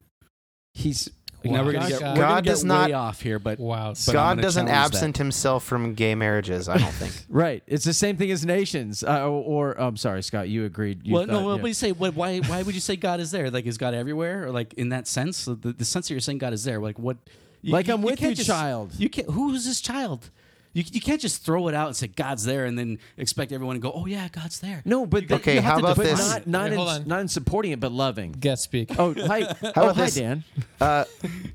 He's 0.74 1.10
now 1.44 1.64
we're 1.64 1.72
gonna 1.74 1.80
Gosh, 1.80 1.90
get, 1.90 2.00
God. 2.00 2.18
we're 2.18 2.24
gonna 2.24 2.36
God 2.36 2.44
get 2.44 2.50
does 2.50 2.64
way 2.64 2.68
not- 2.68 2.92
off 2.92 3.22
here, 3.22 3.40
but 3.40 3.60
Wow. 3.60 3.94
But 3.94 4.10
I'm 4.10 4.14
God 4.14 4.30
gonna 4.32 4.42
doesn't 4.42 4.68
challenge 4.68 4.92
that. 4.92 4.96
absent 4.98 5.18
himself 5.18 5.64
from 5.64 5.94
gay 5.94 6.16
marriages. 6.16 6.68
I 6.70 6.78
don't 6.78 6.92
think. 6.94 7.14
right. 7.30 7.64
It's 7.68 7.86
the 7.86 7.94
same 7.94 8.18
thing 8.18 8.32
as 8.32 8.46
nations. 8.46 9.04
Uh, 9.04 9.28
or, 9.30 9.74
or 9.74 9.80
I'm 9.82 9.98
sorry, 9.98 10.22
Scott, 10.24 10.50
you 10.50 10.66
agreed. 10.66 11.02
You 11.06 11.14
well, 11.16 11.24
thought, 11.26 11.32
no. 11.34 11.46
Well, 11.46 11.56
yeah. 11.56 11.62
but 11.62 11.68
you 11.68 11.74
say, 11.74 11.92
what, 11.92 12.14
why? 12.16 12.40
Why 12.40 12.62
would 12.64 12.76
you 12.76 12.82
say 12.82 12.96
God 12.96 13.20
is 13.20 13.32
there? 13.32 13.50
Like, 13.52 13.66
is 13.66 13.78
God 13.78 13.94
everywhere, 13.94 14.46
or 14.48 14.52
like 14.52 14.74
in 14.74 14.90
that 14.90 15.08
sense? 15.08 15.46
The, 15.46 15.56
the 15.56 15.86
sense 15.86 16.08
that 16.08 16.14
you're 16.14 16.20
saying 16.22 16.40
God 16.40 16.54
is 16.54 16.64
there, 16.64 16.80
like 16.80 17.00
what? 17.00 17.18
you- 17.62 17.74
Like 17.74 17.88
I'm 17.90 18.02
with 18.02 18.20
can't 18.20 18.32
you, 18.32 18.36
just- 18.38 18.50
child. 18.50 18.94
You 18.98 19.10
can't. 19.10 19.30
Who 19.30 19.54
is 19.54 19.66
this 19.66 19.82
child? 19.82 20.30
You, 20.72 20.84
you 20.92 21.02
can't 21.02 21.20
just 21.20 21.44
throw 21.44 21.68
it 21.68 21.74
out 21.74 21.88
and 21.88 21.96
say 21.96 22.08
God's 22.08 22.44
there, 22.46 22.66
and 22.66 22.78
then 22.78 23.00
expect 23.18 23.52
everyone 23.52 23.76
to 23.76 23.80
go, 23.80 23.92
"Oh 23.92 24.06
yeah, 24.06 24.28
God's 24.32 24.60
there." 24.60 24.82
no, 24.86 25.06
but 25.08 25.28
th- 25.28 25.40
Okay, 25.42 25.56
you 25.56 25.62
have 25.62 25.72
how 25.72 25.78
to 25.80 25.84
about 25.86 25.96
define- 25.98 26.16
this? 26.16 26.30
Not 26.30 26.48
not, 26.48 26.66
Okay, 26.72 26.74
in, 26.76 26.88
on. 26.88 27.08
not 27.08 27.20
in 27.22 27.28
supporting 27.28 27.72
it, 27.72 27.80
but 27.80 27.92
loving. 27.92 28.34
Guest 28.34 28.64
speak. 28.64 28.92
Oh, 29.00 29.14
hi. 29.16 29.48
oh, 29.64 29.70
about 29.72 29.96
hi, 29.96 30.06
this? 30.06 30.16
Dan. 30.16 30.44
Uh, 30.80 31.06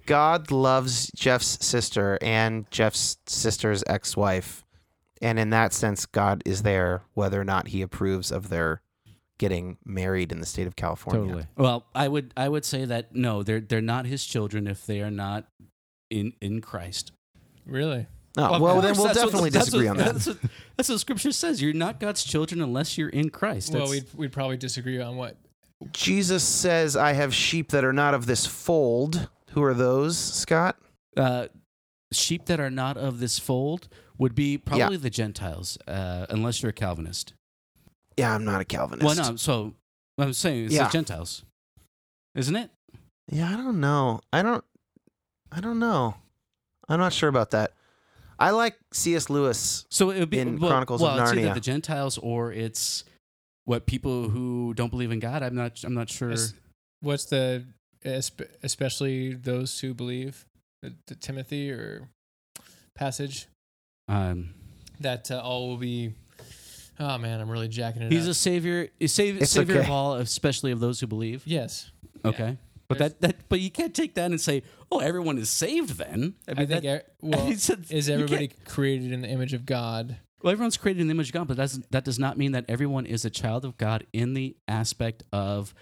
God 0.07 0.51
loves 0.51 1.11
Jeff's 1.15 1.65
sister 1.65 2.19
and 2.21 2.69
Jeff's 2.73 3.19
sister's 3.27 3.85
ex-wife, 3.87 4.65
and 5.23 5.39
in 5.39 5.51
that 5.51 5.73
sense, 5.73 6.07
God 6.07 6.43
is 6.45 6.63
there 6.63 7.03
whether 7.15 7.41
or 7.41 7.45
not 7.45 7.69
He 7.69 7.83
approves 7.83 8.33
of 8.33 8.49
their 8.49 8.83
getting 9.39 9.77
married 9.85 10.33
in 10.33 10.41
the 10.41 10.47
state 10.47 10.67
of 10.67 10.75
California. 10.77 11.23
Totally. 11.27 11.47
Well, 11.57 11.87
I 11.95 12.09
would 12.09 12.33
I 12.37 12.49
would 12.49 12.65
say 12.65 12.85
that 12.85 13.15
no, 13.15 13.45
they're 13.45 13.61
they're 13.61 13.81
not 13.81 14.07
His 14.07 14.25
children 14.25 14.67
if 14.67 14.85
they 14.87 15.01
are 15.03 15.11
not 15.11 15.47
in 16.11 16.33
in 16.41 16.61
Christ. 16.61 17.13
Really? 17.65 18.07
Oh, 18.37 18.55
Of 18.55 18.61
well, 18.63 18.81
then 18.81 18.97
we'll 18.97 19.05
that's 19.07 19.19
what- 19.19 19.25
definitely 19.27 19.51
disagree 19.51 19.85
what- 19.89 19.91
on 19.93 19.97
that. 19.99 20.13
That's 20.15 20.27
what, 20.27 20.39
that's 20.77 20.89
what 20.89 21.01
Scripture 21.01 21.31
says. 21.33 21.63
You're 21.63 21.73
not 21.73 22.01
God's 22.01 22.25
children 22.25 22.61
unless 22.61 22.99
you're 22.99 23.09
in 23.09 23.31
Christ. 23.31 23.73
Well, 23.73 23.89
we'd, 23.89 24.07
we'd 24.15 24.33
probably 24.33 24.57
disagree 24.57 25.01
on 25.01 25.17
what. 25.17 25.37
Jesus 25.93 26.43
says, 26.43 26.97
"I 26.97 27.13
have 27.13 27.33
sheep 27.35 27.71
that 27.71 27.85
are 27.85 27.93
not 27.93 28.15
of 28.15 28.27
this 28.27 28.47
fold." 28.47 29.29
Who 29.51 29.63
are 29.63 29.75
those, 29.75 30.19
Scott? 30.19 30.77
uh, 31.17 31.47
sheep 32.13 32.47
that 32.47 32.59
are 32.59 32.71
not 32.71 32.97
of 32.97 33.21
this 33.21 33.39
fold 33.39 33.89
would 34.19 34.35
be 34.35 34.59
probably 34.59 34.97
the 34.97 35.11
Gentiles, 35.11 35.79
uh, 35.87 36.27
unless 36.29 36.61
you're 36.63 36.71
a 36.71 36.73
Calvinist. 36.73 37.35
Yeah, 38.17 38.35
I'm 38.35 38.45
not 38.45 38.61
a 38.61 38.65
Calvinist. 38.65 39.05
Well, 39.05 39.31
no. 39.33 39.37
So 39.37 39.75
I'm 40.19 40.33
saying 40.33 40.67
it's 40.67 40.75
Yeah. 40.75 40.85
the 40.87 40.93
Gentiles, 40.93 41.45
isn't 42.35 42.57
it? 42.57 42.71
Yeah, 43.31 43.49
I 43.53 43.57
don't 43.57 43.79
know. 43.81 44.21
I 44.33 44.43
don't. 44.43 44.65
I 45.53 45.61
don't 45.61 45.79
know. 45.79 46.17
I'm 46.89 46.99
not 46.99 47.13
sure 47.13 47.29
about 47.29 47.51
that. 47.53 47.73
I 48.39 48.51
like 48.51 48.77
C.S. 48.93 49.31
Lewis. 49.31 49.87
So 49.91 50.11
it 50.11 50.19
would 50.21 50.31
be 50.31 50.39
In 50.41 50.59
well, 50.59 50.71
Chronicles 50.71 51.01
of 51.03 51.07
well, 51.09 51.21
it's 51.21 51.33
either 51.33 51.55
the 51.55 51.61
Gentiles 51.61 52.19
or 52.19 52.53
it's 52.53 53.05
what 53.65 53.87
people 53.87 54.29
who 54.29 54.75
don't 54.75 54.91
believe 54.91 55.11
in 55.13 55.21
God. 55.21 55.43
I'm 55.43 55.55
not. 55.55 55.83
I'm 55.85 55.95
not 55.95 56.09
sure. 56.11 56.33
Es- 56.33 56.55
What's 57.01 57.27
the 57.27 57.65
especially 58.63 59.35
those 59.35 59.79
who 59.81 59.95
believe 59.95 60.45
the, 60.83 60.95
the 61.07 61.15
Timothy 61.15 61.71
or 61.71 62.09
passage 62.95 63.47
Um, 64.09 64.51
that 65.01 65.31
uh, 65.31 65.41
all 65.41 65.69
will 65.69 65.77
be. 65.77 66.13
Oh 67.01 67.19
man, 67.19 67.41
I'm 67.41 67.51
really 67.51 67.69
jacking 67.69 68.03
it 68.03 68.13
he's 68.13 68.27
up. 68.27 68.31
a 68.33 68.35
savior. 68.35 68.89
A 69.01 69.07
savior, 69.09 69.43
It's 69.43 69.51
savior 69.53 69.77
okay. 69.77 69.85
of 69.85 69.91
all, 69.91 70.15
especially 70.15 70.71
of 70.71 70.81
those 70.81 71.01
who 71.01 71.07
believe. 71.07 71.43
yes. 71.47 71.91
Okay. 72.25 72.57
But 72.99 73.21
that, 73.21 73.21
that 73.21 73.49
but 73.49 73.61
you 73.61 73.71
can't 73.71 73.95
take 73.95 74.15
that 74.15 74.31
and 74.31 74.41
say, 74.41 74.63
oh, 74.91 74.99
everyone 75.01 75.39
is 75.39 75.51
saved 75.51 75.91
then. 75.99 76.35
I, 76.49 76.55
mean, 76.55 76.67
think 76.69 76.83
that- 76.85 77.03
e- 77.03 77.11
well, 77.23 77.53
said- 77.57 77.87
is 77.91 78.09
everybody 78.09 78.51
created 78.67 79.13
in 79.13 79.21
the 79.23 79.29
image 79.29 79.53
of 79.53 79.67
God? 79.67 80.17
Well, 80.43 80.53
everyone's 80.53 80.77
created 80.77 81.01
in 81.01 81.07
the 81.07 81.13
image 81.13 81.29
of 81.29 81.33
God, 81.33 81.49
but 81.49 81.57
that's, 81.57 81.79
that 81.91 82.05
does 82.05 82.19
not 82.19 82.37
mean 82.37 82.53
that 82.53 82.67
everyone 82.69 83.07
is 83.07 83.25
a 83.25 83.31
child 83.31 83.65
of 83.65 83.79
God 83.79 84.07
in 84.13 84.35
the 84.35 84.55
aspect 84.69 85.23
of 85.33 85.75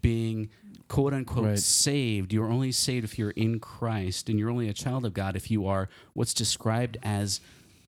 being 0.00 0.50
quote 0.88 1.14
unquote 1.14 1.44
Right. 1.44 1.58
saved. 1.58 2.32
You're 2.32 2.50
only 2.50 2.72
saved 2.72 3.04
if 3.04 3.18
you're 3.18 3.30
in 3.30 3.60
Christ, 3.60 4.28
and 4.28 4.38
you're 4.38 4.50
only 4.50 4.68
a 4.68 4.72
child 4.72 5.04
of 5.06 5.14
God 5.14 5.36
if 5.36 5.50
you 5.50 5.66
are 5.68 5.88
what's 6.14 6.34
described 6.34 6.96
as 7.02 7.40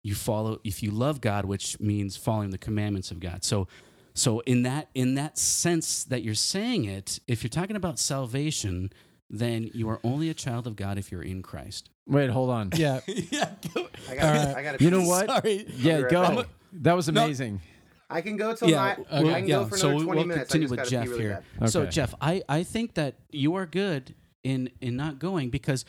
you 0.02 0.14
follow 0.14 0.60
if 0.64 0.82
you 0.82 0.90
love 0.92 1.20
God, 1.20 1.44
which 1.46 1.78
means 1.80 2.16
following 2.16 2.50
the 2.50 2.58
commandments 2.58 3.10
of 3.10 3.18
God. 3.20 3.42
So 3.44 3.66
so 4.14 4.40
in 4.40 4.62
that 4.64 4.88
in 4.94 5.14
that 5.14 5.38
sense 5.38 6.04
that 6.04 6.22
you're 6.22 6.34
saying 6.34 6.84
it, 6.84 7.20
if 7.26 7.42
you're 7.42 7.48
talking 7.50 7.76
about 7.76 7.98
salvation, 7.98 8.92
then 9.28 9.70
you 9.74 9.88
are 9.88 10.00
only 10.04 10.28
a 10.28 10.34
child 10.34 10.66
of 10.66 10.76
God 10.76 10.98
if 10.98 11.10
you're 11.12 11.22
in 11.22 11.42
Christ. 11.42 11.90
Wait, 12.06 12.30
hold 12.30 12.50
on. 12.50 12.70
Yeah. 12.74 13.00
yeah, 13.06 13.50
go, 13.74 13.88
I 14.08 14.14
got- 14.16 14.24
All 14.24 14.46
right. 14.46 14.56
I 14.56 14.62
got. 14.62 14.80
You 14.80 14.90
know 14.90 15.02
what? 15.04 15.26
sorry. 15.26 15.66
Yeah, 15.76 16.02
go. 16.10 16.22
right 16.22 16.46
that 16.72 16.94
was 16.96 17.08
No. 17.08 17.24
amazing. 17.24 17.60
I 18.12 18.20
can 18.22 18.36
go 18.36 18.54
till 18.56 18.68
Yeah, 18.68 18.76
nine. 18.76 19.06
okay. 19.12 19.34
I 19.34 19.40
can 19.40 19.48
yeah. 19.48 19.56
go 19.58 19.66
for 19.66 19.76
so 19.76 19.88
another 19.90 19.96
we'll, 20.04 20.04
20 20.14 20.18
we'll 20.18 20.26
minutes. 20.28 20.50
continue 20.52 20.66
I 20.66 20.70
just 20.76 20.80
with 20.80 20.90
Jeff 20.90 21.08
really 21.08 21.22
here. 21.22 21.44
bad. 21.60 21.70
So 21.70 21.86
Jeff, 21.86 22.12
I, 22.20 22.42
I 22.48 22.64
think 22.64 22.94
that 22.94 23.14
you 23.30 23.54
are 23.54 23.66
good 23.66 24.14
in 24.42 24.70
in 24.80 24.96
not 24.96 25.20
going 25.20 25.50
because 25.50 25.84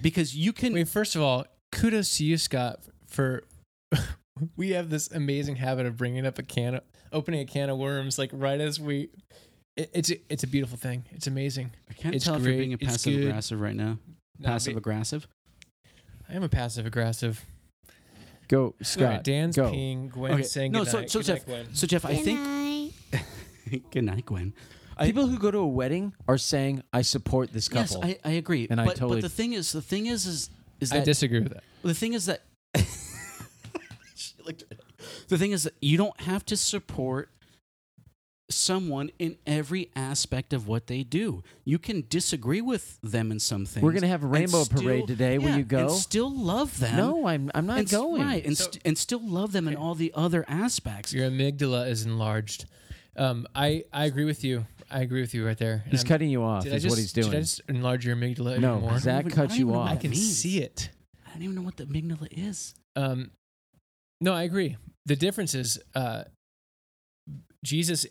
because 0.00 0.34
you 0.34 0.52
can 0.52 0.72
I 0.72 0.76
mean, 0.76 0.86
first 0.86 1.14
of 1.14 1.22
all, 1.22 1.44
kudos 1.70 2.16
to 2.18 2.24
you, 2.24 2.36
Scott, 2.38 2.80
for 3.06 3.44
we 4.56 4.70
have 4.70 4.90
this 4.90 5.10
amazing 5.10 5.56
habit 5.56 5.86
of 5.86 5.96
bringing 5.96 6.26
up 6.26 6.38
a 6.38 6.42
can, 6.42 6.76
of, 6.76 6.82
opening 7.12 7.40
a 7.40 7.44
can 7.44 7.70
of 7.70 7.78
worms, 7.78 8.18
like 8.18 8.30
right 8.32 8.60
as 8.60 8.80
we. 8.80 9.10
It, 9.76 9.90
it's 9.94 10.10
a, 10.10 10.16
it's 10.30 10.42
a 10.42 10.46
beautiful 10.46 10.76
thing. 10.76 11.04
It's 11.10 11.26
amazing. 11.26 11.70
I 11.88 11.94
can't 11.94 12.14
it's 12.14 12.24
tell 12.24 12.34
if 12.34 12.42
you're 12.42 12.52
great, 12.52 12.58
being 12.58 12.72
it's 12.72 12.84
passive 12.84 13.14
good. 13.14 13.28
aggressive 13.28 13.60
right 13.60 13.76
now. 13.76 13.98
No, 14.38 14.46
passive 14.48 14.74
be- 14.74 14.78
aggressive. 14.78 15.26
I 16.28 16.34
am 16.34 16.42
a 16.42 16.48
passive 16.48 16.86
aggressive. 16.86 17.44
Go, 18.48 18.74
Scott. 18.82 19.08
right, 19.08 19.24
Dan's 19.24 19.56
go. 19.56 19.70
peeing. 19.70 20.10
Gwen's 20.10 20.34
Okay, 20.34 20.42
saying 20.42 20.72
no, 20.72 20.84
goodnight. 20.84 21.10
so- 21.10 21.20
so 21.22 21.24
Good 21.24 21.28
night, 21.28 21.36
Jeff- 21.38 21.46
Gwen. 21.46 21.74
So 21.74 21.86
Jeff, 21.86 22.04
I 22.04 22.16
think 22.16 22.94
good 23.90 24.04
night, 24.04 24.26
Gwen. 24.26 24.52
I- 24.98 25.06
People 25.06 25.26
who 25.26 25.38
go 25.38 25.50
to 25.50 25.58
a 25.58 25.66
wedding 25.66 26.12
are 26.28 26.36
saying, 26.38 26.82
"I 26.92 27.00
support 27.02 27.52
this 27.52 27.68
Yes, 27.72 27.92
couple." 27.94 28.08
I, 28.08 28.18
I 28.24 28.32
agree. 28.32 28.66
And 28.70 28.78
I 28.80 28.84
but, 28.86 28.96
totally- 28.96 29.20
but 29.22 29.28
the 29.30 29.34
thing 29.34 29.54
is, 29.54 29.72
the 29.72 29.80
thing 29.82 30.06
is, 30.06 30.26
is 30.26 30.50
is 30.80 30.90
that 30.90 31.00
I 31.02 31.04
disagree 31.04 31.40
with 31.40 31.54
that. 31.54 31.64
the 31.82 31.94
thing 31.94 32.12
is 32.12 32.26
that 32.26 32.42
the 35.32 35.38
thing 35.38 35.52
is 35.52 35.62
that 35.62 35.74
you 35.80 35.96
don't 35.96 36.20
have 36.20 36.44
to 36.44 36.56
support 36.58 37.30
someone 38.50 39.10
in 39.18 39.36
every 39.46 39.90
aspect 39.96 40.52
of 40.52 40.68
what 40.68 40.86
they 40.86 41.02
do. 41.02 41.42
You 41.64 41.78
can 41.78 42.04
disagree 42.10 42.60
with 42.60 42.98
them 43.02 43.32
in 43.32 43.40
some 43.40 43.64
things. 43.64 43.82
We're 43.82 43.92
gonna 43.92 44.08
have 44.08 44.24
a 44.24 44.26
rainbow 44.26 44.64
still- 44.64 44.82
parade 44.82 45.06
today. 45.06 45.38
Will 45.38 45.56
you 45.56 45.64
go? 45.64 45.86
And 45.88 45.90
still 45.90 46.30
love 46.30 46.78
them. 46.78 46.96
no, 46.96 47.26
I'm. 47.26 47.50
I'm 47.54 47.64
not 47.64 47.78
and, 47.78 47.88
going. 47.88 48.20
Right, 48.20 48.44
and, 48.44 48.56
So- 48.56 48.64
st- 48.64 48.82
and 48.84 48.98
still 48.98 49.26
love 49.26 49.52
them 49.52 49.68
in 49.68 49.74
all 49.76 49.94
the 49.94 50.12
other 50.14 50.44
aspects. 50.48 51.14
Your 51.14 51.30
amygdala 51.30 51.88
is 51.88 52.04
enlarged. 52.04 52.66
Um, 53.16 53.46
I 53.54 53.84
I 53.90 54.04
agree 54.04 54.24
with 54.26 54.44
you. 54.44 54.66
I 54.90 55.00
agree 55.00 55.22
with 55.22 55.32
you 55.32 55.46
right 55.46 55.56
there. 55.56 55.84
He's 55.90 56.00
I'm- 56.00 56.08
cutting 56.08 56.28
you 56.28 56.42
off. 56.42 56.64
Did 56.64 56.74
Is 56.74 56.82
just, 56.82 56.92
what 56.92 56.98
he's 56.98 57.12
doing. 57.14 57.24
Did 57.24 57.30
I 57.30 57.32
doing. 57.32 57.42
just 57.44 57.60
enlarge 57.68 58.04
your 58.04 58.16
amygdala 58.16 58.50
even 58.50 58.60
No, 58.60 58.80
more? 58.80 58.98
Zach 58.98 59.24
even- 59.24 59.32
I 59.32 59.34
cut 59.46 59.56
you 59.56 59.74
off. 59.74 59.88
I 59.88 59.96
can 59.96 60.10
means. 60.10 60.36
see 60.38 60.58
it. 60.60 60.90
I 61.26 61.32
don't 61.32 61.42
even 61.44 61.54
know 61.56 61.62
what 61.62 61.78
the 61.78 61.86
amygdala 61.86 62.28
is. 62.30 62.74
Um, 62.96 63.30
no, 64.20 64.34
I 64.34 64.42
agree. 64.42 64.76
The 65.06 65.16
difference 65.16 65.54
is 65.54 65.78
uh, 65.94 66.24
Jesus 67.64 68.06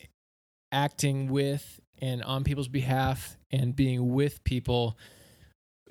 acting 0.71 1.29
with 1.29 1.79
and 2.01 2.23
on 2.23 2.43
people's 2.43 2.67
behalf 2.67 3.37
and 3.51 3.75
being 3.75 4.13
with 4.13 4.43
people 4.43 4.97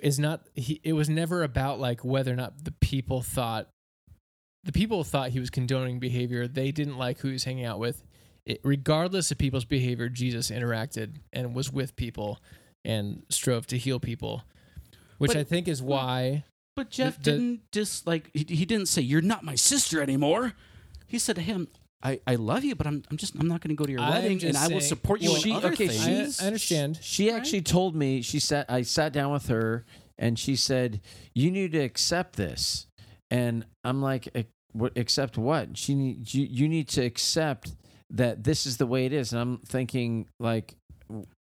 is 0.00 0.18
not. 0.18 0.46
He, 0.54 0.80
it 0.82 0.94
was 0.94 1.08
never 1.08 1.42
about 1.42 1.78
like 1.78 2.04
whether 2.04 2.32
or 2.32 2.36
not 2.36 2.64
the 2.64 2.72
people 2.72 3.22
thought. 3.22 3.68
The 4.64 4.72
people 4.72 5.04
thought 5.04 5.30
he 5.30 5.40
was 5.40 5.48
condoning 5.50 6.00
behavior. 6.00 6.46
They 6.46 6.70
didn't 6.70 6.98
like 6.98 7.18
who 7.20 7.28
he 7.28 7.32
was 7.32 7.44
hanging 7.44 7.64
out 7.64 7.78
with. 7.78 8.02
it, 8.44 8.60
regardless 8.64 9.30
of 9.30 9.38
people's 9.38 9.64
behavior, 9.64 10.08
Jesus 10.08 10.50
interacted 10.50 11.16
and 11.32 11.54
was 11.54 11.72
with 11.72 11.96
people 11.96 12.40
and 12.84 13.22
strove 13.28 13.66
to 13.68 13.78
heal 13.78 14.00
people, 14.00 14.42
which 15.18 15.30
But- 15.30 15.38
I 15.38 15.44
think 15.44 15.68
is 15.68 15.82
why. 15.82 16.44
But 16.76 16.90
Jeff 16.90 17.16
the- 17.16 17.32
didn't 17.32 17.72
just 17.72 18.06
like 18.06 18.30
he, 18.32 18.44
he 18.48 18.64
didn't 18.64 18.86
say 18.86 19.02
you're 19.02 19.20
not 19.22 19.44
my 19.44 19.54
sister 19.54 20.02
anymore. 20.02 20.54
He 21.10 21.18
said 21.18 21.36
to 21.36 21.42
him, 21.42 21.68
"I, 22.02 22.20
I 22.26 22.36
love 22.36 22.64
you, 22.64 22.74
but 22.74 22.86
I'm 22.86 23.02
I'm 23.10 23.16
just 23.16 23.34
I'm 23.38 23.48
not 23.48 23.60
going 23.60 23.70
to 23.70 23.74
go 23.74 23.84
to 23.84 23.92
your 23.92 24.00
I'm 24.00 24.10
wedding, 24.12 24.32
and 24.32 24.40
just 24.40 24.58
I 24.58 24.62
will 24.72 24.80
saying- 24.80 24.88
support 24.88 25.20
you 25.20 25.28
Well, 25.30 25.36
in 25.36 25.42
she- 25.42 25.52
other 25.52 25.72
okay, 25.72 25.88
things." 25.88 26.00
I, 26.06 26.08
she's- 26.08 26.42
I 26.42 26.46
understand. 26.46 26.98
She 27.02 27.28
Right? 27.30 27.36
actually 27.36 27.62
told 27.62 27.94
me. 27.96 28.22
She 28.22 28.38
sat. 28.40 28.66
I 28.70 28.82
sat 28.82 29.12
down 29.12 29.32
with 29.32 29.48
her, 29.48 29.84
and 30.18 30.38
she 30.38 30.56
said, 30.56 31.00
"You 31.34 31.50
need 31.50 31.72
to 31.72 31.80
accept 31.80 32.36
this." 32.36 32.86
And 33.30 33.64
I'm 33.84 34.00
like, 34.02 34.28
"Ac- 34.34 34.48
"What? 34.72 34.96
Accept 34.96 35.36
what?" 35.36 35.76
She 35.76 35.94
need 35.94 36.32
you. 36.32 36.46
You 36.48 36.68
need 36.68 36.88
to 36.90 37.02
accept 37.04 37.74
that 38.10 38.42
this 38.44 38.66
is 38.66 38.76
the 38.78 38.86
way 38.86 39.06
it 39.06 39.12
is. 39.12 39.32
And 39.32 39.40
I'm 39.40 39.58
thinking, 39.66 40.26
like, 40.40 40.74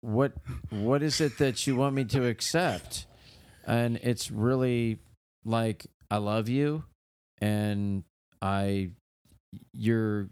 what? 0.00 0.32
What 0.70 1.02
is 1.02 1.20
it 1.20 1.38
that 1.38 1.66
you 1.66 1.76
want 1.76 1.94
me 1.94 2.04
to 2.06 2.26
accept? 2.26 3.06
And 3.66 3.96
it's 4.02 4.30
really 4.30 4.98
like, 5.44 5.86
I 6.10 6.16
love 6.18 6.48
you, 6.48 6.84
and 7.40 8.04
I, 8.40 8.90
you're. 9.72 10.28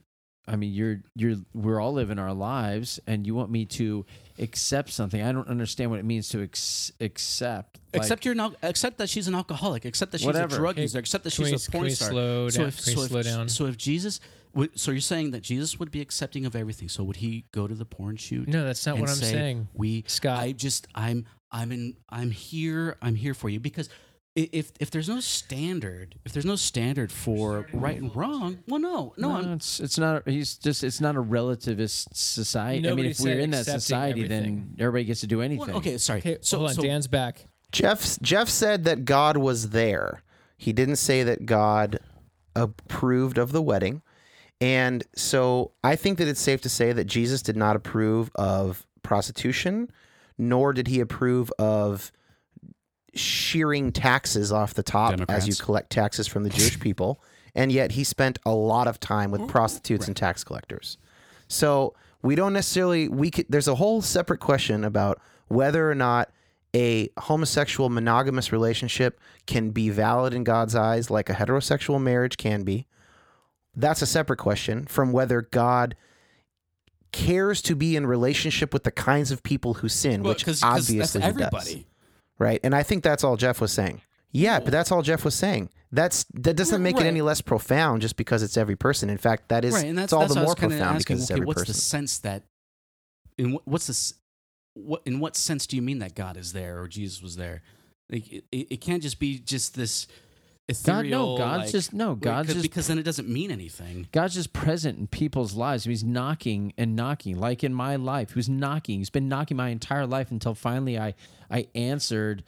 I 0.49 0.55
mean, 0.55 0.73
you're 0.73 1.01
you're 1.17 1.37
we're 1.55 1.81
all 1.81 1.93
living 1.93 2.21
our 2.21 2.33
lives, 2.33 3.01
and 3.09 3.27
you 3.27 3.35
want 3.35 3.51
me 3.51 3.65
to 3.67 4.07
accept 4.39 4.91
something. 4.93 5.21
I 5.21 5.33
don't 5.33 5.49
understand 5.49 5.91
what 5.91 5.99
it 5.99 6.05
means 6.05 6.29
to 6.29 6.43
ex- 6.45 6.93
accept. 7.01 7.81
Like, 7.93 8.03
Accept 8.03 8.25
you're 8.25 8.37
not 8.37 8.55
accept 8.63 8.99
that 8.99 9.09
she's 9.09 9.27
an 9.27 9.35
alcoholic. 9.35 9.85
Accept 9.85 10.13
that 10.13 10.19
she's 10.19 10.27
Whatever. 10.27 10.55
a 10.55 10.59
drug 10.59 10.79
user. 10.79 11.01
Accept 11.01 11.25
that 11.25 11.35
can 11.35 11.47
she's 11.47 11.69
we- 11.69 11.69
a 11.69 11.81
porn 11.81 11.91
star. 11.91 12.11
slow 12.11 12.49
so 12.49 12.59
down- 12.61 12.69
if, 12.69 12.79
so, 12.81 13.03
if, 13.19 13.25
down? 13.25 13.49
so 13.49 13.67
if 13.67 13.77
Jesus, 13.77 14.21
so 14.77 14.93
you're 14.93 15.01
saying 15.01 15.33
that 15.33 15.43
Jesus 15.43 15.81
would 15.81 15.91
be 15.91 16.01
accepting 16.01 16.47
of 16.47 16.55
everything. 16.55 16.89
So 16.89 17.03
would 17.03 17.17
he 17.17 17.47
go 17.51 17.67
to 17.67 17.75
the 17.75 17.85
porn 17.85 18.17
shoot? 18.17 18.47
No, 18.47 18.65
that's 18.65 18.87
not 18.87 18.99
what 19.01 19.09
I'm 19.11 19.17
say, 19.17 19.33
saying. 19.33 19.69
We 19.75 20.05
Scott. 20.07 20.39
I 20.39 20.53
just 20.53 20.87
I'm 20.95 21.27
I'm 21.51 21.73
in 21.73 21.97
I'm 22.09 22.31
here 22.31 22.99
I'm 23.03 23.17
here 23.17 23.35
for 23.35 23.49
you 23.49 23.59
because 23.59 23.89
if 24.37 24.71
if 24.79 24.91
there's 24.91 25.09
no 25.09 25.19
standard 25.19 26.15
if 26.25 26.33
there's 26.33 26.45
no 26.45 26.57
standard 26.57 27.11
for 27.11 27.67
right 27.73 27.99
and 28.01 28.15
wrong 28.15 28.59
well 28.69 28.79
no 28.79 29.15
no, 29.17 29.31
No, 29.31 29.37
I'm 29.37 29.53
it's 29.55 29.81
it's 29.81 29.99
not. 29.99 30.29
He's 30.29 30.57
just. 30.57 30.85
It's 30.85 31.01
not 31.01 31.17
a 31.17 31.23
relativist 31.23 32.09
society. 32.15 32.89
I 32.89 32.95
mean, 32.95 33.07
if 33.07 33.19
we're 33.21 33.41
in 33.41 33.51
that 33.51 33.61
accepting 33.61 33.81
society, 33.81 34.27
then 34.29 34.75
everybody 34.79 35.05
gets 35.05 35.21
to 35.23 35.27
do 35.27 35.41
anything. 35.41 35.67
well, 35.67 35.79
okay 35.79 35.97
sorry 35.99 36.19
Okay, 36.21 36.39
so 36.43 36.59
hold 36.59 36.71
on. 36.71 36.75
so 36.77 36.83
Dan's 36.83 37.07
back. 37.07 37.47
Jeff 37.73 38.21
Jeff 38.21 38.49
said 38.49 38.85
that 38.85 39.05
God 39.05 39.37
was 39.39 39.71
there. 39.71 40.23
He 40.57 40.73
didn't 40.73 40.97
say 40.97 41.23
that 41.23 41.47
God 41.47 41.99
approved 42.55 43.39
of 43.39 43.53
the 43.53 43.63
wedding. 43.63 44.03
And 44.61 45.05
so 45.15 45.73
I 45.85 45.97
think 45.97 46.19
that 46.19 46.29
it's 46.29 46.41
safe 46.41 46.63
to 46.63 46.69
say 46.69 46.93
that 46.93 47.05
Jesus 47.05 47.43
did 47.43 47.57
not 47.57 47.77
approve 47.77 48.31
of 48.35 48.87
prostitution, 49.03 49.91
nor 50.39 50.73
did 50.73 50.89
he 50.89 51.01
approve 51.01 51.51
of 51.59 52.11
shearing 53.19 53.93
taxes 53.93 54.53
off 54.53 54.75
the 54.75 54.83
top 54.83 55.13
as 55.29 55.47
you 55.49 55.55
collect 55.55 55.91
taxes 55.91 56.27
from 56.27 56.43
the 56.45 56.51
Jewish 56.51 56.79
people. 56.81 57.23
And 57.55 57.73
yet 57.73 57.93
he 57.93 58.05
spent 58.05 58.39
a 58.45 58.53
lot 58.55 58.87
of 58.87 59.01
time 59.01 59.31
with 59.31 59.41
oh, 59.41 59.47
prostitutes 59.47 60.07
and 60.07 60.17
tax 60.17 60.45
collectors. 60.45 60.99
So 61.49 61.95
we 62.23 62.35
don't 62.35 62.53
necessarily 62.53 63.09
we 63.09 63.31
could 63.31 63.47
there's 63.49 63.69
a 63.69 63.77
whole 63.77 64.03
separate 64.03 64.41
question 64.41 64.85
about 64.85 65.21
whether 65.49 65.91
or 65.91 65.95
not 65.95 66.31
a 66.75 67.09
homosexual 67.19 67.89
monogamous 67.89 68.53
relationship 68.53 69.19
can 69.47 69.71
be 69.71 69.89
valid 69.89 70.35
in 70.35 70.45
God's 70.45 70.75
eyes 70.75 71.11
like 71.11 71.31
a 71.31 71.35
heterosexual 71.35 72.01
marriage 72.03 72.37
can 72.37 72.63
be. 72.65 72.87
That's 73.75 74.03
a 74.03 74.07
separate 74.07 74.39
question 74.39 74.85
from 74.87 75.13
whether 75.13 75.41
God 75.43 75.97
cares 77.13 77.63
to 77.63 77.75
be 77.75 77.97
in 77.97 78.07
relationship 78.07 78.75
with 78.75 78.85
the 78.85 78.91
kinds 78.91 79.31
of 79.31 79.43
people 79.43 79.75
who 79.75 79.89
sin, 79.89 80.23
Well, 80.23 80.33
which 80.35 80.45
'cause- 80.45 80.61
'cause 80.61 80.71
obviously 80.71 80.99
that's 80.99 81.13
he 81.15 81.21
does. 81.21 81.87
Right? 82.39 82.61
And 82.63 82.75
I 82.75 82.83
think 82.83 83.03
that's 83.03 83.25
all 83.25 83.37
Jeff 83.37 83.61
was 83.61 83.73
saying. 83.73 84.03
Yeah, 84.31 84.61
but 84.61 84.71
that's 84.71 84.93
all 84.93 85.03
Jeff 85.03 85.25
was 85.25 85.35
saying. 85.35 85.71
That's 85.93 86.25
that 86.35 86.57
doesn't 86.57 86.83
make 86.83 86.97
it 87.01 87.07
any 87.07 87.23
less 87.23 87.41
profound 87.41 88.03
just 88.03 88.17
because 88.17 88.43
it's 88.43 88.57
every 88.57 88.77
person. 88.77 89.09
In 89.09 89.19
fact, 89.19 89.49
that 89.49 89.65
is 89.65 89.73
right 89.73 89.87
and 89.87 89.97
that's, 89.97 90.07
it's 90.07 90.13
all 90.13 90.21
that's 90.21 90.35
the 90.35 90.43
more 90.43 90.55
profound 90.55 90.97
asking, 90.97 90.99
because 90.99 91.23
it's 91.23 91.31
okay, 91.31 91.39
every 91.39 91.47
what's 91.47 91.63
person. 91.63 91.73
the 91.73 91.79
sense 91.79 92.19
that 92.19 92.43
in 93.39 93.53
what, 93.53 93.67
what's 93.67 93.87
this 93.87 94.15
what 94.75 95.03
in 95.07 95.21
what 95.21 95.37
sense 95.37 95.67
do 95.67 95.77
you 95.77 95.83
mean 95.83 96.01
that 96.01 96.15
God 96.15 96.37
is 96.37 96.53
there 96.53 96.83
or 96.83 96.89
Jesus 96.89 97.23
was 97.23 97.37
there 97.37 97.63
like 98.11 98.31
it 98.31 98.45
it 98.53 98.81
can't 98.81 99.03
just 99.03 99.19
be 99.19 99.39
just 99.39 99.75
this 99.75 100.07
God, 100.69 100.75
ethereal 100.77 101.33
no, 101.33 101.39
God's 101.39 101.63
like- 101.65 101.73
just 101.73 101.93
no. 101.93 102.15
God's 102.15 102.21
God's 102.25 102.47
'cause- 102.49 102.55
just 102.55 102.63
because 102.65 102.87
then 102.89 102.99
it 102.99 103.03
doesn't 103.05 103.29
mean 103.29 103.51
anything 103.51 104.09
God's 104.13 104.35
just 104.35 104.53
present 104.53 104.99
in 104.99 105.07
people's 105.07 105.55
lives. 105.55 105.85
He's 105.85 106.03
knocking 106.05 106.73
and 106.77 106.97
knocking, 106.97 107.39
like 107.39 107.63
in 107.63 107.73
my 107.73 107.97
life. 107.97 108.31
He 108.33 108.39
was 108.39 108.49
knocking. 108.49 108.99
He's 108.99 109.11
been 109.11 109.29
knocking 109.29 109.57
my 109.57 109.69
entire 109.69 110.07
life 110.07 110.31
until 110.31 110.55
finally 110.55 110.99
I 110.99 111.15
I 111.51 111.69
answered 111.75 112.43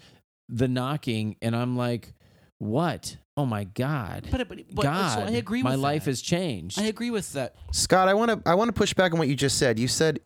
the 0.49 0.67
knocking, 0.67 1.37
and 1.43 1.55
I'm 1.55 1.77
like, 1.77 2.15
what? 2.59 3.19
Oh 3.37 3.47
my 3.47 3.63
God, 3.65 4.27
but, 4.33 4.49
but, 4.49 4.59
but 4.75 4.83
God! 4.83 5.15
so 5.19 5.25
I 5.33 5.37
agree 5.37 5.63
My 5.63 5.73
with 5.73 5.81
life 5.81 6.07
has 6.07 6.21
changed. 6.21 6.81
I 6.81 6.85
agree 6.87 7.13
with 7.13 7.33
that 7.35 7.55
Scott, 7.71 8.09
I 8.09 8.15
want 8.15 8.31
to 8.33 8.51
I 8.51 8.55
want 8.57 8.69
to 8.69 8.73
push 8.73 8.95
back 8.95 9.13
on 9.13 9.19
what 9.21 9.29
you 9.29 9.37
just 9.37 9.59
said. 9.59 9.79
You 9.79 9.87
said 9.87 10.19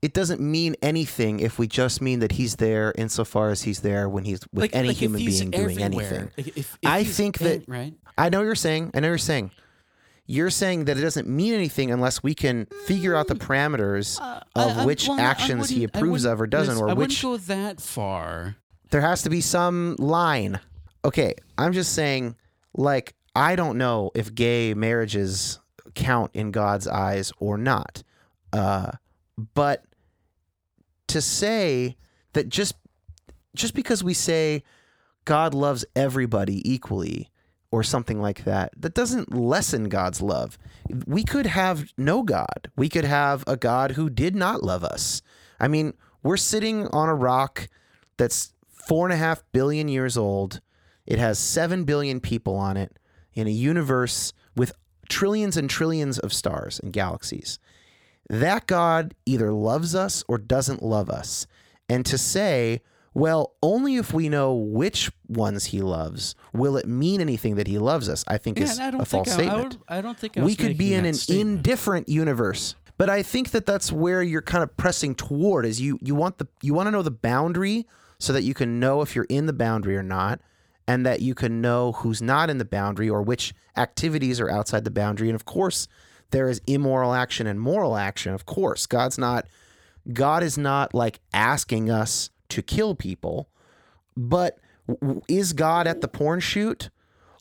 it 0.00 0.12
doesn't 0.14 0.40
mean 0.40 0.76
anything 0.80 1.40
if 1.40 1.58
we 1.58 1.66
just 1.66 2.00
mean 2.00 2.20
that 2.20 2.32
he's 2.32 2.56
there 2.56 2.92
insofar 2.96 3.50
as 3.50 3.62
he's 3.62 3.80
there 3.80 4.08
when 4.08 4.24
he's 4.24 4.40
with 4.52 4.62
like, 4.62 4.74
any 4.74 4.88
like 4.88 4.96
human 4.96 5.24
being 5.24 5.50
doing 5.50 5.82
anything. 5.82 6.30
If, 6.36 6.46
if, 6.48 6.56
if 6.58 6.78
I 6.84 7.04
think 7.04 7.40
in- 7.40 7.46
that- 7.46 7.68
right 7.68 7.94
I 8.16 8.28
know 8.28 8.38
what 8.38 8.44
you're 8.44 8.54
saying. 8.54 8.90
I 8.94 9.00
know 9.00 9.06
what 9.08 9.10
you're 9.10 9.18
saying. 9.18 9.50
You're 10.26 10.50
saying 10.50 10.84
that 10.86 10.98
it 10.98 11.00
doesn't 11.00 11.26
mean 11.28 11.54
anything 11.54 11.90
unless 11.90 12.22
we 12.22 12.34
can 12.34 12.66
figure 12.86 13.14
out 13.16 13.28
the 13.28 13.34
parameters 13.34 14.20
Uh, 14.20 14.40
of 14.56 14.76
I- 14.78 14.82
I- 14.82 14.84
which 14.84 15.08
well, 15.08 15.18
actions 15.20 15.68
he 15.70 15.84
approves 15.84 16.24
of 16.24 16.40
or 16.40 16.46
doesn't, 16.46 16.76
or 16.76 16.90
I 16.90 16.92
which 16.94 17.22
wouldn't 17.24 17.46
go 17.48 17.54
that 17.54 17.80
far 17.80 18.56
there 18.90 19.00
has 19.02 19.22
to 19.22 19.30
be 19.30 19.40
some 19.40 19.96
line. 19.98 20.60
Okay, 21.04 21.34
I'm 21.58 21.72
just 21.74 21.92
saying, 21.92 22.36
like, 22.74 23.14
I 23.36 23.54
don't 23.54 23.76
know 23.78 24.10
if 24.14 24.34
gay 24.34 24.72
marriages 24.74 25.58
count 25.94 26.30
in 26.34 26.50
God's 26.52 26.86
eyes 26.88 27.30
or 27.38 27.58
not. 27.58 28.02
Uh, 28.52 28.92
but 29.54 29.84
to 31.08 31.20
say 31.20 31.96
that 32.32 32.48
just 32.48 32.74
just 33.54 33.74
because 33.74 34.04
we 34.04 34.14
say 34.14 34.62
God 35.24 35.52
loves 35.52 35.84
everybody 35.96 36.62
equally 36.70 37.30
or 37.70 37.82
something 37.82 38.20
like 38.20 38.44
that, 38.44 38.72
that 38.76 38.94
doesn't 38.94 39.34
lessen 39.34 39.88
God's 39.88 40.22
love. 40.22 40.58
We 41.06 41.24
could 41.24 41.46
have 41.46 41.92
no 41.98 42.22
God. 42.22 42.70
We 42.76 42.88
could 42.88 43.04
have 43.04 43.44
a 43.46 43.56
God 43.56 43.92
who 43.92 44.08
did 44.08 44.34
not 44.34 44.62
love 44.62 44.84
us. 44.84 45.20
I 45.60 45.68
mean, 45.68 45.92
we're 46.22 46.38
sitting 46.38 46.86
on 46.88 47.08
a 47.08 47.14
rock 47.14 47.68
that's 48.16 48.52
four 48.70 49.06
and 49.06 49.12
a 49.12 49.18
half 49.18 49.42
billion 49.52 49.88
years 49.88 50.16
old. 50.16 50.60
It 51.04 51.18
has 51.18 51.38
seven 51.38 51.84
billion 51.84 52.20
people 52.20 52.56
on 52.56 52.76
it 52.76 52.98
in 53.34 53.46
a 53.46 53.50
universe 53.50 54.32
with 54.56 54.72
trillions 55.08 55.56
and 55.56 55.68
trillions 55.68 56.18
of 56.18 56.32
stars 56.32 56.80
and 56.80 56.92
galaxies. 56.92 57.58
That 58.28 58.66
God 58.66 59.14
either 59.26 59.52
loves 59.52 59.94
us 59.94 60.24
or 60.28 60.38
doesn't 60.38 60.82
love 60.82 61.08
us. 61.08 61.46
And 61.88 62.04
to 62.06 62.18
say, 62.18 62.82
well, 63.14 63.54
only 63.62 63.96
if 63.96 64.12
we 64.12 64.28
know 64.28 64.54
which 64.54 65.10
ones 65.28 65.66
he 65.66 65.80
loves 65.80 66.34
will 66.52 66.76
it 66.76 66.86
mean 66.86 67.20
anything 67.20 67.56
that 67.56 67.66
he 67.66 67.78
loves 67.78 68.08
us, 68.08 68.24
I 68.28 68.36
think 68.38 68.58
yeah, 68.58 68.64
is 68.64 68.78
a 68.78 69.04
false 69.04 69.28
I, 69.28 69.32
I, 69.32 69.34
statement 69.34 69.64
would, 69.64 69.76
I 69.88 70.00
don't 70.02 70.18
think 70.18 70.36
I 70.36 70.42
we 70.42 70.54
could 70.54 70.76
be 70.76 70.94
in 70.94 71.06
an 71.06 71.14
statement. 71.14 71.58
indifferent 71.58 72.08
universe 72.08 72.74
but 72.98 73.08
i 73.08 73.22
think 73.22 73.50
that 73.50 73.64
that's 73.64 73.90
where 73.92 74.22
you're 74.22 74.42
kind 74.42 74.62
of 74.62 74.76
pressing 74.76 75.14
toward 75.14 75.64
is 75.64 75.80
you 75.80 75.98
you 76.02 76.14
want 76.14 76.38
the 76.38 76.46
you 76.62 76.74
want 76.74 76.86
to 76.86 76.90
know 76.90 77.02
the 77.02 77.10
boundary 77.10 77.86
so 78.18 78.32
that 78.32 78.42
you 78.42 78.52
can 78.54 78.78
know 78.80 79.00
if 79.02 79.14
you're 79.14 79.26
in 79.28 79.46
the 79.46 79.52
boundary 79.52 79.96
or 79.96 80.02
not 80.02 80.40
and 80.86 81.06
that 81.06 81.22
you 81.22 81.34
can 81.34 81.60
know 81.60 81.92
who's 81.92 82.20
not 82.20 82.50
in 82.50 82.58
the 82.58 82.64
boundary 82.64 83.08
or 83.08 83.22
which 83.22 83.54
activities 83.76 84.40
are 84.40 84.50
outside 84.50 84.84
the 84.84 84.90
boundary 84.90 85.28
and 85.28 85.36
of 85.36 85.44
course 85.44 85.86
there 86.30 86.48
is 86.48 86.60
immoral 86.66 87.14
action 87.14 87.46
and 87.46 87.60
moral 87.60 87.96
action 87.96 88.32
of 88.32 88.46
course. 88.46 88.86
God's 88.86 89.18
not 89.18 89.46
god 90.12 90.42
is 90.42 90.56
not 90.56 90.94
like 90.94 91.20
asking 91.32 91.90
us 91.90 92.30
to 92.48 92.62
kill 92.62 92.94
people 92.94 93.48
but 94.16 94.58
is 95.28 95.52
god 95.52 95.86
at 95.86 96.00
the 96.00 96.08
porn 96.08 96.40
shoot? 96.40 96.90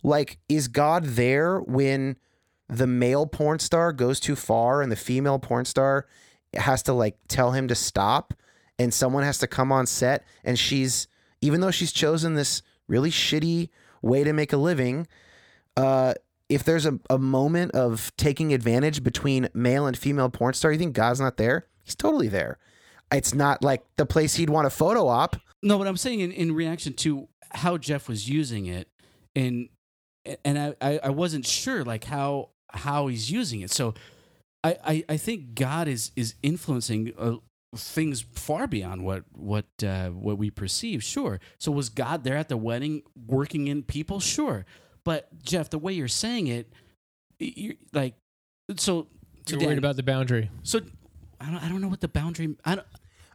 Like 0.03 0.37
is 0.49 0.67
god 0.67 1.03
there 1.05 1.59
when 1.59 2.17
the 2.69 2.87
male 2.87 3.25
porn 3.25 3.59
star 3.59 3.93
goes 3.93 4.19
too 4.19 4.35
far 4.35 4.81
and 4.81 4.91
the 4.91 4.97
female 4.97 5.39
porn 5.39 5.65
star 5.65 6.05
has 6.53 6.83
to 6.83 6.93
like 6.93 7.17
tell 7.27 7.51
him 7.51 7.67
to 7.67 7.75
stop 7.75 8.33
and 8.79 8.93
someone 8.93 9.23
has 9.23 9.37
to 9.39 9.47
come 9.47 9.71
on 9.71 9.85
set 9.85 10.23
and 10.43 10.59
she's 10.59 11.07
even 11.41 11.61
though 11.61 11.71
she's 11.71 11.91
chosen 11.91 12.33
this 12.33 12.61
really 12.87 13.11
shitty 13.11 13.69
way 14.01 14.23
to 14.23 14.33
make 14.33 14.53
a 14.53 14.57
living 14.57 15.07
uh 15.75 16.13
if 16.49 16.63
there's 16.63 16.85
a, 16.85 16.99
a 17.09 17.17
moment 17.17 17.71
of 17.73 18.11
taking 18.17 18.53
advantage 18.53 19.03
between 19.03 19.49
male 19.53 19.85
and 19.85 19.97
female 19.97 20.29
porn 20.29 20.53
star 20.53 20.71
you 20.71 20.79
think 20.79 20.93
god's 20.93 21.19
not 21.19 21.37
there 21.37 21.67
he's 21.83 21.95
totally 21.95 22.27
there 22.27 22.57
it's 23.11 23.33
not 23.33 23.63
like 23.63 23.83
the 23.95 24.05
place 24.05 24.35
he'd 24.35 24.49
want 24.49 24.67
a 24.67 24.69
photo 24.69 25.07
op 25.07 25.37
No, 25.63 25.77
but 25.77 25.87
I'm 25.87 25.97
saying 25.97 26.19
in, 26.19 26.31
in 26.31 26.53
reaction 26.53 26.93
to 26.93 27.27
how 27.51 27.77
Jeff 27.77 28.07
was 28.07 28.29
using 28.29 28.67
it, 28.67 28.87
and 29.35 29.69
and 30.43 30.75
I, 30.81 30.99
I, 31.03 31.09
wasn't 31.09 31.45
sure 31.45 31.83
like 31.83 32.03
how 32.03 32.49
how 32.71 33.07
he's 33.07 33.31
using 33.31 33.61
it. 33.61 33.71
So 33.71 33.93
I, 34.63 34.77
I, 34.85 35.03
I 35.09 35.17
think 35.17 35.55
God 35.55 35.87
is 35.87 36.11
is 36.15 36.35
influencing 36.43 37.13
uh, 37.17 37.35
things 37.75 38.21
far 38.33 38.67
beyond 38.67 39.05
what 39.05 39.23
what 39.31 39.65
uh, 39.83 40.09
what 40.09 40.37
we 40.37 40.51
perceive. 40.51 41.03
Sure. 41.03 41.39
So 41.59 41.71
was 41.71 41.89
God 41.89 42.23
there 42.23 42.37
at 42.37 42.49
the 42.49 42.57
wedding 42.57 43.03
working 43.15 43.67
in 43.67 43.83
people? 43.83 44.19
Sure. 44.19 44.65
But 45.07 45.29
Jeff, 45.41 45.69
the 45.69 45.79
way 45.79 45.93
you're 45.93 46.09
saying 46.09 46.47
it, 46.47 46.67
you're 47.39 47.75
like 47.93 48.15
so. 48.75 49.07
You're 49.47 49.57
Dan, 49.57 49.67
worried 49.69 49.77
about 49.77 49.95
the 49.95 50.03
boundary. 50.03 50.51
so 50.63 50.81
I 51.39 51.45
don't 51.45 51.63
I 51.63 51.69
don't 51.69 51.79
know 51.79 51.87
what 51.87 52.01
the 52.01 52.09
boundary. 52.09 52.57
I 52.65 52.75
don't, 52.75 52.87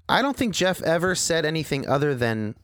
I 0.06 0.20
don't 0.20 0.36
think 0.36 0.54
Jeff 0.54 0.82
ever 0.82 1.14
said 1.14 1.46
anything 1.46 1.88
other 1.88 2.14
than, 2.14 2.56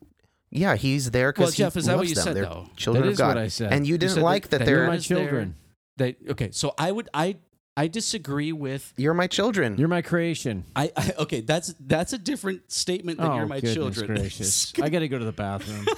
yeah, 0.51 0.77
he's 0.77 1.11
there 1.11 1.33
because 1.33 1.41
well, 1.41 1.47
because 1.53 1.57
Jeff, 1.57 1.73
he 1.73 1.79
is 1.79 1.87
that 1.87 1.97
what 1.97 2.09
you 2.09 2.17
them. 2.17 2.25
said 2.25 2.37
They're 2.37 2.45
though? 2.45 2.67
children 2.77 3.05
That 3.05 3.09
of 3.09 3.13
is 3.13 3.19
God. 3.19 3.29
what 3.29 3.39
I 3.39 3.49
said. 3.49 3.73
And 3.73 3.87
you 3.87 3.97
didn't 3.97 4.17
said 4.17 4.23
like 4.23 4.49
that, 4.51 4.59
that 4.59 4.67
they're 4.67 4.87
my 4.87 4.99
children. 4.99 5.55
That 5.97 6.17
okay. 6.29 6.51
So 6.51 6.75
I 6.77 6.93
would 6.93 7.09
I 7.15 7.37
I 7.79 7.89
disagree 7.89 8.53
with 8.53 8.93
you're 8.99 9.15
my 9.15 9.27
children. 9.27 9.79
You're 9.79 9.89
my 9.89 10.03
creation. 10.03 10.65
I, 10.77 10.93
I 10.95 11.15
okay. 11.21 11.41
That's 11.41 11.75
that's 11.81 12.13
a 12.13 12.19
different 12.19 12.71
statement 12.71 13.17
than 13.17 13.31
oh, 13.31 13.37
you're 13.37 13.47
my 13.47 13.61
goodness 13.61 13.75
children. 13.75 14.07
gracious. 14.17 14.75
I 14.83 14.91
got 14.91 14.99
to 14.99 15.09
go 15.09 15.19
to 15.19 15.25
the 15.25 15.33
bathroom. 15.33 15.87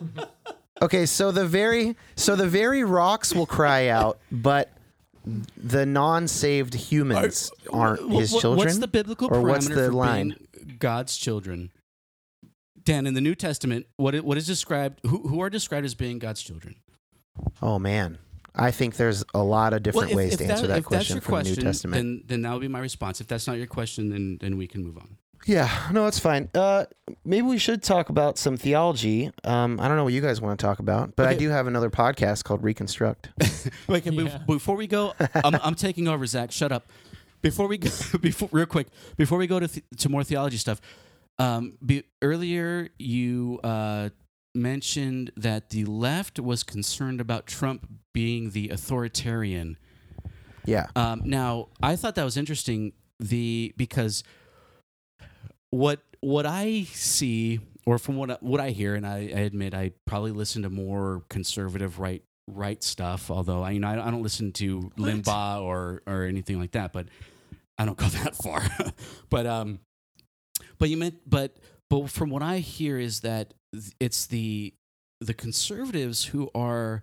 Okay, 0.82 1.04
so 1.06 1.30
the 1.30 1.46
very 1.46 1.96
so 2.16 2.36
the 2.36 2.48
very 2.48 2.84
rocks 2.84 3.34
will 3.34 3.46
cry 3.46 3.88
out, 3.88 4.18
but 4.32 4.70
the 5.56 5.84
non-saved 5.84 6.72
humans 6.74 7.50
aren't 7.70 8.00
Wh- 8.10 8.18
his 8.20 8.30
children. 8.30 8.66
What's 8.66 8.78
the 8.78 8.88
biblical 8.88 9.28
Or 9.28 9.42
parameter 9.42 9.48
what's 9.48 9.68
the 9.68 9.74
for 9.74 9.92
line? 9.92 10.28
being 10.56 10.76
God's 10.78 11.16
children? 11.16 11.70
Dan, 12.82 13.06
in 13.06 13.12
the 13.12 13.20
New 13.20 13.34
Testament, 13.34 13.86
what 13.96 14.14
what 14.24 14.38
is 14.38 14.46
described? 14.46 15.00
Who 15.06 15.28
who 15.28 15.40
are 15.42 15.50
described 15.50 15.84
as 15.84 15.94
being 15.94 16.18
God's 16.18 16.42
children? 16.42 16.76
oh 17.62 17.78
man, 17.78 18.18
I 18.54 18.70
think 18.70 18.96
there's 18.96 19.22
a 19.34 19.42
lot 19.42 19.72
of 19.74 19.82
different 19.82 20.10
if- 20.10 20.16
ways 20.16 20.32
if 20.32 20.38
to 20.38 20.46
answer 20.46 20.66
that 20.66 20.78
if 20.78 20.84
question 20.86 20.98
that's 20.98 21.10
your 21.10 21.20
from 21.20 21.32
question, 21.32 21.54
the 21.56 21.60
New 21.60 21.66
Testament. 21.68 21.94
then 21.94 22.22
then 22.26 22.42
that 22.42 22.52
would 22.54 22.62
be 22.62 22.68
my 22.68 22.80
response. 22.80 23.20
If 23.20 23.26
that's 23.26 23.46
not 23.46 23.58
your 23.58 23.66
question, 23.66 24.08
then 24.08 24.38
then 24.40 24.56
we 24.56 24.66
can 24.66 24.82
move 24.82 24.96
on. 24.96 25.18
Yeah, 25.46 25.88
no, 25.90 26.06
it's 26.06 26.18
fine. 26.18 26.50
Uh, 26.54 26.84
maybe 27.24 27.46
we 27.46 27.56
should 27.58 27.82
talk 27.82 28.08
about 28.10 28.36
some 28.38 28.56
theology. 28.56 29.30
Um, 29.42 29.80
I 29.80 29.88
don't 29.88 29.96
know 29.96 30.04
what 30.04 30.12
you 30.12 30.20
guys 30.20 30.40
want 30.40 30.58
to 30.60 30.64
talk 30.64 30.78
about, 30.80 31.16
but 31.16 31.26
I 31.26 31.34
do 31.34 31.48
have 31.48 31.66
another 31.66 31.88
podcast 31.90 32.44
called 32.44 32.62
Reconstruct. 32.62 33.30
Wait, 33.88 34.06
okay, 34.06 34.10
bef- 34.16 34.26
Yeah. 34.28 34.38
before 34.46 34.76
we 34.76 34.86
go, 34.86 35.14
I'm, 35.42 35.54
I'm 35.62 35.74
taking 35.74 36.08
over, 36.08 36.26
Zach. 36.26 36.52
Shut 36.52 36.72
up. 36.72 36.86
Before 37.42 37.66
we 37.68 37.78
go, 37.78 37.88
before 38.20 38.50
real 38.52 38.66
quick, 38.66 38.88
before 39.16 39.38
we 39.38 39.46
go 39.46 39.58
to 39.58 39.66
th- 39.66 39.84
to 39.98 40.08
more 40.10 40.22
theology 40.24 40.58
stuff, 40.58 40.80
um, 41.38 41.78
be, 41.84 42.04
earlier 42.20 42.90
you 42.98 43.60
uh, 43.64 44.10
mentioned 44.54 45.30
that 45.38 45.70
the 45.70 45.86
left 45.86 46.38
was 46.38 46.62
concerned 46.62 47.18
about 47.18 47.46
Trump 47.46 47.88
being 48.12 48.50
the 48.50 48.68
authoritarian. 48.68 49.78
Yeah, 50.66 50.88
Um, 50.94 51.22
now, 51.24 51.68
I 51.82 51.96
thought 51.96 52.14
that 52.16 52.24
was 52.24 52.36
interesting. 52.36 52.92
The 53.18 53.72
because 53.78 54.22
what 55.70 56.00
what 56.20 56.46
I 56.46 56.82
see, 56.92 57.60
or 57.86 57.98
from 57.98 58.16
what 58.16 58.30
I, 58.30 58.36
what 58.40 58.60
I 58.60 58.70
hear, 58.70 58.94
and 58.94 59.06
I, 59.06 59.16
I 59.34 59.40
admit 59.40 59.74
I 59.74 59.92
probably 60.06 60.32
listen 60.32 60.62
to 60.62 60.70
more 60.70 61.22
conservative 61.28 61.98
right 61.98 62.22
right 62.48 62.82
stuff. 62.82 63.30
Although 63.30 63.62
I 63.62 63.70
you 63.72 63.80
know 63.80 63.88
I, 63.88 64.06
I 64.06 64.10
don't 64.10 64.22
listen 64.22 64.52
to 64.52 64.90
Limbaugh 64.98 65.62
or 65.62 66.02
or 66.06 66.24
anything 66.24 66.58
like 66.58 66.72
that, 66.72 66.92
but 66.92 67.06
I 67.78 67.84
don't 67.84 67.96
go 67.96 68.06
that 68.08 68.36
far. 68.36 68.62
but 69.30 69.46
um, 69.46 69.80
but 70.78 70.88
you 70.88 70.96
meant 70.96 71.18
but 71.26 71.56
but 71.88 72.10
from 72.10 72.30
what 72.30 72.42
I 72.42 72.58
hear 72.58 72.98
is 72.98 73.20
that 73.20 73.54
it's 73.98 74.26
the 74.26 74.74
the 75.20 75.34
conservatives 75.34 76.26
who 76.26 76.50
are 76.54 77.02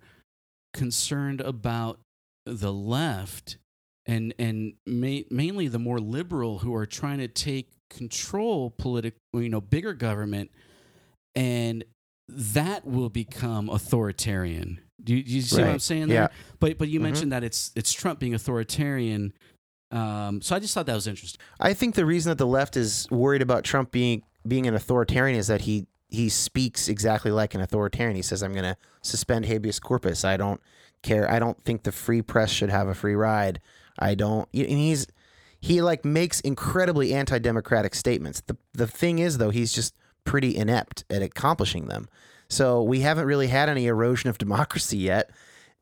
concerned 0.74 1.42
about 1.42 2.00
the 2.46 2.72
left 2.74 3.58
and 4.06 4.34
and 4.40 4.74
ma- 4.86 5.26
mainly 5.30 5.68
the 5.68 5.80
more 5.80 6.00
liberal 6.00 6.60
who 6.60 6.74
are 6.74 6.86
trying 6.86 7.20
to 7.20 7.28
take 7.28 7.70
control 7.90 8.72
political 8.72 9.20
you 9.34 9.50
know 9.50 9.62
bigger 9.62 9.94
government 9.94 10.52
and 11.36 11.84
that 12.28 12.86
will 12.86 13.10
become 13.10 13.70
authoritarian 13.70 14.80
do 15.04 15.16
you, 15.16 15.24
do 15.24 15.32
you 15.32 15.42
see 15.42 15.56
what 15.58 15.64
i'm 15.66 15.72
Right. 15.74 15.82
saying 15.82 16.08
there 16.08 16.24
Yeah. 16.24 16.28
but 16.60 16.78
but 16.78 16.90
you 16.90 17.00
Mhm. 17.00 17.04
mentioned 17.04 17.32
that 17.32 17.44
it's 17.44 17.72
it's 17.76 17.94
trump 17.94 18.20
being 18.20 18.34
authoritarian 18.34 19.34
um, 19.92 20.42
so 20.42 20.56
i 20.56 20.60
just 20.60 20.74
thought 20.74 20.86
that 20.88 20.96
was 20.96 21.08
interesting 21.08 21.40
I 21.60 21.74
think 21.74 21.96
the 21.96 22.06
reason 22.06 22.30
that 22.32 22.38
the 22.38 22.48
left 22.48 22.76
is 22.76 23.08
worried 23.10 23.42
about 23.42 23.64
Trump 23.64 23.92
being 23.92 24.24
being 24.46 24.68
an 24.68 24.76
authoritarian 24.76 25.38
is 25.38 25.48
that 25.48 25.62
he 25.62 25.88
he 26.10 26.28
speaks 26.30 26.88
exactly 26.90 27.32
like 27.32 27.54
an 27.54 27.60
authoritarian. 27.60 28.16
He 28.16 28.22
says, 28.22 28.42
"I'm 28.42 28.54
going 28.54 28.64
to 28.64 28.78
suspend 29.02 29.46
habeas 29.46 29.78
corpus. 29.78 30.24
I 30.24 30.38
don't 30.38 30.62
care. 31.04 31.30
I 31.30 31.38
don't 31.38 31.62
think 31.66 31.84
the 31.84 31.92
free 31.92 32.22
press 32.22 32.50
should 32.50 32.70
have 32.70 32.88
a 32.88 32.96
free 32.96 33.14
ride. 33.16 33.60
I 34.00 34.16
don't." 34.16 34.48
And 34.54 34.68
he's 34.70 35.08
he 35.68 35.82
like 35.82 36.06
makes 36.06 36.40
incredibly 36.40 37.14
anti-democratic 37.14 37.94
statements. 37.94 38.40
The 38.40 38.56
the 38.74 38.88
thing 38.88 39.20
is 39.20 39.38
though, 39.38 39.50
he's 39.50 39.74
just 39.74 39.94
pretty 40.24 40.56
inept 40.56 41.04
at 41.10 41.22
accomplishing 41.22 41.88
them. 41.88 42.08
So 42.48 42.82
we 42.82 43.02
haven't 43.02 43.26
really 43.26 43.48
had 43.48 43.68
any 43.68 43.86
erosion 43.88 44.30
of 44.30 44.38
democracy 44.46 44.98
yet. 44.98 45.30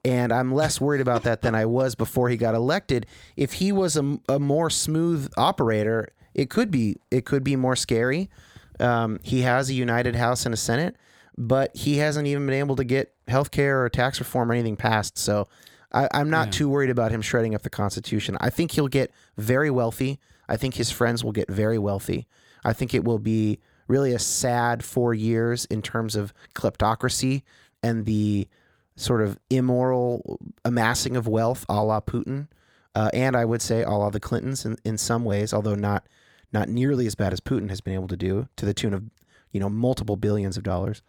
And 0.04 0.32
I'm 0.34 0.54
less 0.54 0.82
worried 0.82 1.02
about 1.02 1.22
that 1.24 1.42
than 1.42 1.54
I 1.54 1.66
was 1.66 1.94
before 1.94 2.30
he 2.30 2.38
got 2.38 2.56
elected. 2.56 3.06
If 3.36 3.54
he 3.54 3.72
was 3.72 3.96
a, 3.96 4.20
a 4.28 4.40
more 4.40 4.72
smooth 4.72 5.32
operator, 5.38 6.10
it 6.34 6.50
could 6.50 6.72
be 6.72 6.98
it 7.12 7.26
could 7.26 7.44
be 7.44 7.56
more 7.56 7.76
scary. 7.76 8.32
Um, 8.80 9.20
he 9.22 9.42
has 9.42 9.70
a 9.70 9.74
united 9.74 10.16
House 10.16 10.46
and 10.46 10.54
a 10.54 10.58
Senate, 10.58 10.96
but 11.38 11.76
he 11.76 11.98
hasn't 11.98 12.26
even 12.26 12.48
been 12.48 12.56
able 12.56 12.76
to 12.78 12.84
get 12.84 13.14
health 13.28 13.52
care 13.52 13.84
or 13.84 13.90
tax 13.90 14.20
reform 14.20 14.50
or 14.50 14.56
anything 14.56 14.78
passed. 14.78 15.20
So 15.20 15.48
I, 15.96 16.08
I'm 16.14 16.30
not 16.30 16.48
Yeah. 16.48 16.52
too 16.52 16.70
worried 16.70 16.90
about 16.92 17.12
him 17.12 17.22
shredding 17.22 17.56
up 17.56 17.64
the 17.64 17.70
Constitution. 17.72 18.38
I 18.42 18.50
think 18.52 18.72
he'll 18.72 18.88
get 18.90 19.12
very 19.38 19.72
wealthy. 19.72 20.20
I 20.48 20.58
think 20.58 20.76
his 20.76 20.92
friends 20.92 21.24
will 21.24 21.32
get 21.32 21.50
very 21.50 21.80
wealthy. 21.80 22.28
I 22.64 22.74
think 22.74 22.94
it 22.94 23.04
will 23.04 23.18
be 23.20 23.60
really 23.88 24.12
a 24.14 24.20
sad 24.20 24.84
four 24.84 25.14
years 25.14 25.66
in 25.66 25.82
terms 25.82 26.16
of 26.16 26.34
kleptocracy 26.54 27.44
and 27.82 28.06
the 28.06 28.48
sort 28.96 29.22
of 29.22 29.38
immoral 29.50 30.40
amassing 30.64 31.16
of 31.16 31.28
wealth 31.28 31.66
a 31.70 31.84
la 31.84 32.00
Putin. 32.02 32.48
Uh, 32.94 33.10
and 33.14 33.36
I 33.36 33.46
would 33.46 33.62
say 33.62 33.84
a 33.84 33.90
la 33.90 34.10
the 34.10 34.20
Clintons 34.20 34.66
in, 34.66 34.78
in 34.86 34.98
some 34.98 35.24
ways, 35.26 35.54
although 35.54 35.76
not 35.76 36.08
not 36.54 36.70
nearly 36.70 37.06
as 37.08 37.16
bad 37.16 37.34
as 37.34 37.40
Putin 37.42 37.70
has 37.70 37.82
been 37.82 37.94
able 37.94 38.08
to 38.08 38.16
do 38.18 38.48
to 38.56 38.66
the 38.66 38.74
tune 38.74 38.94
of 38.94 39.04
you 39.52 39.60
know 39.60 39.70
multiple 39.70 40.16
billions 40.16 40.58
of 40.58 40.64
dollars. 40.64 41.02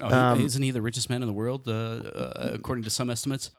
oh, 0.00 0.14
Um, 0.14 0.40
isn't 0.40 0.62
he 0.62 0.70
the 0.70 0.82
richest 0.82 1.08
man 1.10 1.22
in 1.22 1.28
the 1.28 1.32
world 1.34 1.66
uh, 1.66 1.72
uh, 1.72 2.50
according 2.54 2.84
to 2.84 2.90
some 2.90 3.08
estimates 3.10 3.50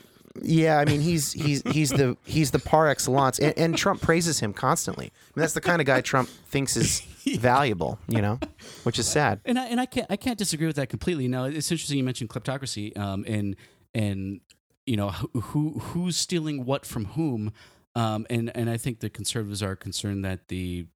Yeah, 0.42 0.80
I 0.80 0.86
mean 0.86 1.02
he's 1.02 1.34
he's 1.34 1.62
he's 1.72 1.90
the 1.90 2.18
he's 2.26 2.52
the 2.52 2.60
par 2.60 2.88
excellence, 2.88 3.40
and, 3.40 3.58
and 3.58 3.78
Trump 3.78 4.02
praises 4.02 4.40
him 4.40 4.54
constantly. 4.54 5.06
I 5.06 5.28
mean, 5.36 5.42
that's 5.42 5.54
the 5.54 5.62
kind 5.62 5.82
of 5.82 5.88
guy 5.88 6.02
Trump 6.02 6.30
thinks 6.30 6.78
is 6.78 7.02
valuable, 7.38 8.00
you 8.08 8.22
know, 8.22 8.40
which 8.84 8.98
is 8.98 9.08
sad. 9.08 9.42
and 9.46 9.60
I, 9.60 9.66
and 9.68 9.80
I 9.80 9.86
can't 9.86 10.08
I 10.10 10.16
can't 10.16 10.38
disagree 10.38 10.68
with 10.68 10.78
that 10.78 10.90
completely. 10.90 11.28
Now 11.28 11.46
it's 11.46 11.72
interesting 11.72 11.98
you 11.98 12.04
mentioned 12.04 12.30
kleptocracy, 12.30 12.98
um, 12.98 13.26
and 13.28 13.56
and 13.94 14.42
you 14.86 14.98
know 14.98 15.10
who, 15.10 15.42
who 15.42 15.70
who's 15.80 16.18
stealing 16.18 16.66
what 16.66 16.86
from 16.86 17.06
whom, 17.06 17.52
um, 17.96 18.26
and 18.30 18.56
and 18.56 18.70
I 18.70 18.78
think 18.78 19.00
the 19.00 19.10
conservatives 19.10 19.62
are 19.62 19.76
concerned 19.76 20.24
that 20.24 20.48
the 20.48 20.88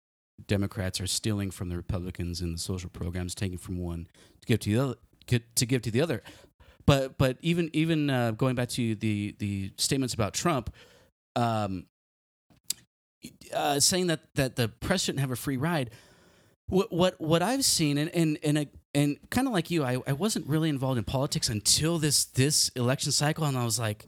Democrats 0.47 0.99
are 0.99 1.07
stealing 1.07 1.51
from 1.51 1.69
the 1.69 1.75
Republicans 1.75 2.41
in 2.41 2.51
the 2.53 2.57
social 2.57 2.89
programs, 2.89 3.35
taking 3.35 3.57
from 3.57 3.77
one 3.77 4.07
to 4.41 4.47
give 4.47 4.59
to 4.61 4.69
the 4.69 4.79
other, 4.79 4.95
to 5.55 5.65
give 5.65 5.81
to 5.83 5.91
the 5.91 6.01
other. 6.01 6.23
But 6.85 7.17
but 7.17 7.37
even 7.41 7.69
even 7.73 8.09
uh, 8.09 8.31
going 8.31 8.55
back 8.55 8.69
to 8.69 8.95
the 8.95 9.35
the 9.39 9.71
statements 9.77 10.13
about 10.13 10.33
Trump, 10.33 10.73
um, 11.35 11.85
uh, 13.53 13.79
saying 13.79 14.07
that 14.07 14.21
that 14.35 14.55
the 14.55 14.67
press 14.67 15.03
shouldn't 15.03 15.19
have 15.21 15.31
a 15.31 15.35
free 15.35 15.57
ride. 15.57 15.89
What 16.67 16.91
what 16.91 17.19
what 17.19 17.41
I've 17.41 17.65
seen 17.65 17.97
and 17.97 18.09
and 18.13 18.37
and 18.43 18.59
I- 18.59 18.67
and 18.93 19.17
kind 19.29 19.45
of 19.45 19.53
like 19.53 19.69
you, 19.69 19.83
I, 19.83 19.97
I 20.07 20.13
wasn't 20.13 20.47
really 20.47 20.69
involved 20.69 20.97
in 20.97 21.03
politics 21.03 21.49
until 21.49 21.99
this 21.99 22.23
this 22.23 22.69
election 22.77 23.11
cycle, 23.11 23.43
and 23.43 23.57
I 23.57 23.65
was 23.65 23.77
like, 23.77 24.07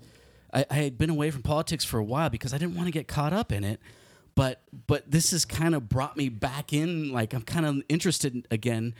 I, 0.54 0.66
I 0.72 0.76
had 0.76 0.98
been 0.98 1.10
away 1.10 1.30
from 1.30 1.42
politics 1.44 1.84
for 1.84 1.98
a 2.00 2.04
while 2.06 2.30
because 2.30 2.54
I 2.54 2.58
didn't 2.58 2.76
want 2.76 2.88
to 2.88 2.92
get 2.92 3.06
caught 3.06 3.34
up 3.34 3.52
in 3.52 3.66
it. 3.66 3.82
But 4.34 4.62
but 4.88 5.12
this 5.12 5.32
has 5.32 5.44
kind 5.44 5.76
of 5.76 5.90
brought 5.90 6.16
me 6.16 6.30
back 6.30 6.72
in. 6.72 7.12
Like 7.12 7.34
I'm 7.34 7.42
kind 7.42 7.66
of 7.66 7.82
interested 7.90 8.48
again, 8.50 8.96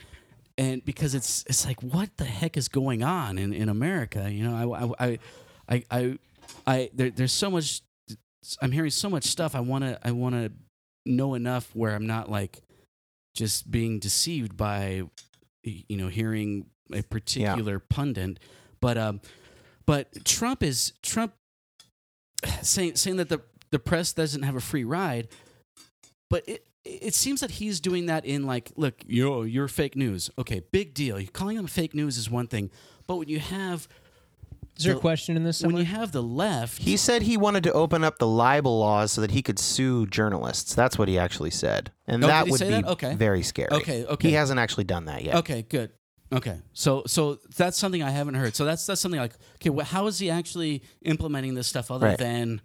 and 0.58 0.84
because 0.84 1.14
it's 1.14 1.44
it's 1.48 1.66
like 1.66 1.82
what 1.82 2.18
the 2.18 2.26
heck 2.26 2.58
is 2.58 2.68
going 2.68 3.04
on 3.04 3.38
in, 3.38 3.54
in 3.54 3.70
America? 3.70 4.30
You 4.32 4.44
know, 4.50 4.96
I 5.00 5.06
I 5.06 5.20
I 5.70 5.84
I, 5.92 6.20
I 6.66 6.90
there, 6.94 7.10
there's 7.10 7.32
so 7.32 7.52
much. 7.52 7.82
I'm 8.62 8.72
hearing 8.72 8.92
so 8.92 9.10
much 9.10 9.26
stuff. 9.26 9.56
I 9.56 9.60
want 9.60 9.84
to 9.84 10.00
I 10.04 10.12
want 10.12 10.36
to 10.36 10.52
know 11.06 11.34
enough 11.34 11.70
where 11.76 11.96
I'm 11.96 12.08
not 12.08 12.30
like 12.30 12.62
just 13.36 13.70
being 13.70 14.00
deceived 14.00 14.58
by 14.58 15.04
you 15.64 15.98
know 15.98 16.08
hearing 16.08 16.66
a 16.94 17.02
particular 17.04 17.80
pundit 17.80 18.40
but 18.80 18.98
um 18.98 19.22
but 19.86 20.26
Trump 20.26 20.64
is 20.64 20.94
Trump 21.02 21.34
saying 22.62 22.96
saying 22.96 23.18
that 23.18 23.30
the 23.30 23.42
the 23.72 23.80
press 23.80 24.14
doesn't 24.14 24.44
have 24.44 24.56
a 24.56 24.62
free 24.62 24.84
ride 24.84 25.28
but 26.30 26.48
it 26.48 26.67
it 27.02 27.14
seems 27.14 27.42
that 27.42 27.52
he's 27.52 27.80
doing 27.80 28.06
that 28.08 28.26
in 28.26 28.46
like 28.46 28.72
look 28.76 28.96
yo 29.08 29.44
you're 29.44 29.68
fake 29.68 29.96
news 29.96 30.30
okay 30.38 30.62
big 30.72 30.94
deal 30.94 31.20
You're 31.20 31.32
calling 31.32 31.58
them 31.58 31.68
fake 31.68 31.94
news 31.94 32.18
is 32.18 32.30
one 32.30 32.48
thing 32.48 32.70
but 33.08 33.18
when 33.18 33.28
you 33.30 33.40
have 33.40 33.88
Is 34.78 34.84
there 34.86 34.94
the- 34.94 35.00
a 35.00 35.02
question 35.02 35.36
in 35.38 35.44
this 35.44 35.62
when 35.64 35.78
you 35.78 35.86
have 35.86 36.12
the 36.12 36.24
left, 36.24 36.82
He 36.82 36.98
said 36.98 37.22
he 37.24 37.38
wanted 37.38 37.64
to 37.64 37.74
open 37.74 38.04
up 38.04 38.18
the 38.20 38.28
libel 38.28 38.80
laws 38.80 39.12
so 39.12 39.22
that 39.22 39.32
he 39.32 39.42
could 39.42 39.60
sue 39.60 40.06
journalists. 40.08 40.74
That's 40.76 40.98
what 40.98 41.08
he 41.08 41.18
actually 41.18 41.52
said, 41.52 41.92
and 42.08 42.24
Oh, 42.24 42.28
that 42.28 42.48
would 42.48 42.60
be 42.60 42.68
that? 42.68 42.86
Okay. 42.86 43.16
very 43.16 43.42
scary. 43.44 43.70
Okay, 43.72 44.06
okay. 44.06 44.28
He 44.30 44.34
hasn't 44.36 44.60
actually 44.60 44.84
done 44.86 45.06
that 45.06 45.24
yet. 45.24 45.36
Okay, 45.36 45.64
good. 45.68 45.92
Okay, 46.32 46.60
so 46.74 47.04
so 47.08 47.40
that's 47.56 47.78
something 47.78 48.04
I 48.04 48.10
haven't 48.12 48.36
heard. 48.36 48.54
So 48.56 48.66
that's 48.66 48.86
that's 48.86 49.00
something 49.02 49.20
like 49.20 49.34
okay, 49.56 49.70
well, 49.70 49.86
how 49.86 50.08
is 50.08 50.20
he 50.20 50.30
actually 50.30 50.84
implementing 51.02 51.54
this 51.56 51.68
stuff 51.68 51.90
other 51.90 52.08
Right. 52.08 52.18
than 52.18 52.62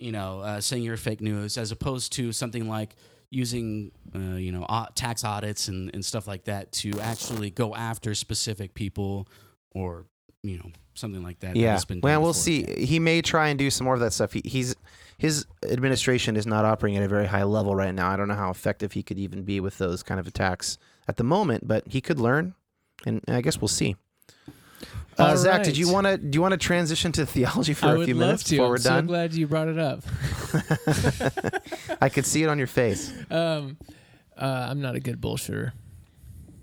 you 0.00 0.10
know 0.12 0.40
uh, 0.40 0.60
saying 0.60 0.82
you're 0.82 0.96
fake 0.96 1.20
news, 1.22 1.56
as 1.56 1.70
opposed 1.70 2.12
to 2.14 2.32
something 2.32 2.68
like 2.68 2.96
using 3.30 3.92
uh, 4.14 4.36
you 4.36 4.52
know 4.52 4.66
tax 4.94 5.24
audits 5.24 5.68
and, 5.68 5.90
and 5.94 6.04
stuff 6.04 6.26
like 6.26 6.44
that 6.44 6.72
to 6.72 7.00
actually 7.00 7.50
go 7.50 7.74
after 7.74 8.14
specific 8.14 8.74
people 8.74 9.28
or 9.72 10.06
you 10.42 10.58
know 10.58 10.70
something 10.94 11.22
like 11.22 11.40
that. 11.40 11.54
that 11.54 11.58
Yeah. 11.58 11.78
been 11.86 12.00
Well, 12.00 12.22
we'll 12.22 12.32
see. 12.32 12.64
He 12.84 12.98
may 12.98 13.22
try 13.22 13.48
and 13.48 13.58
do 13.58 13.70
some 13.70 13.84
more 13.84 13.94
of 13.94 14.00
that 14.00 14.12
stuff. 14.12 14.32
He, 14.32 14.42
he's 14.44 14.74
his 15.18 15.46
administration 15.62 16.36
is 16.36 16.46
not 16.46 16.64
operating 16.64 16.98
at 16.98 17.04
a 17.04 17.08
very 17.08 17.26
high 17.26 17.44
level 17.44 17.74
right 17.74 17.94
now. 17.94 18.10
I 18.10 18.16
don't 18.16 18.28
know 18.28 18.34
how 18.34 18.50
effective 18.50 18.92
he 18.92 19.02
could 19.02 19.18
even 19.18 19.42
be 19.44 19.60
with 19.60 19.78
those 19.78 20.02
kind 20.02 20.20
of 20.20 20.26
attacks 20.26 20.78
at 21.08 21.16
the 21.16 21.24
moment, 21.24 21.66
but 21.66 21.86
he 21.88 22.00
could 22.00 22.20
learn, 22.20 22.54
and 23.06 23.22
I 23.28 23.40
guess 23.40 23.60
we'll 23.60 23.68
see. 23.68 23.96
Uh, 25.18 25.24
All 25.28 25.36
Zach, 25.36 25.62
did 25.62 25.78
you 25.78 25.90
want 25.90 26.06
to 26.06 26.18
do 26.18 26.36
you 26.36 26.42
want 26.42 26.52
to 26.52 26.58
transition 26.58 27.10
to 27.12 27.24
theology 27.24 27.72
for 27.74 27.86
I 27.86 27.92
a 27.92 27.96
would 27.98 28.04
few 28.04 28.14
love 28.14 28.26
minutes 28.28 28.44
to. 28.44 28.50
before 28.50 28.66
I'm 28.66 28.70
we're 28.70 28.76
done? 28.76 28.82
so 28.82 28.90
done? 28.90 29.06
glad 29.06 29.34
you 29.34 29.46
brought 29.46 29.68
it 29.68 29.78
up. 29.78 30.02
I 32.02 32.08
could 32.08 32.26
see 32.26 32.42
it 32.42 32.48
on 32.48 32.58
your 32.58 32.66
face. 32.66 33.12
Um, 33.30 33.78
uh, 34.36 34.66
I'm 34.70 34.80
not 34.80 34.94
a 34.94 35.00
good 35.00 35.20
bullshitter. 35.20 35.72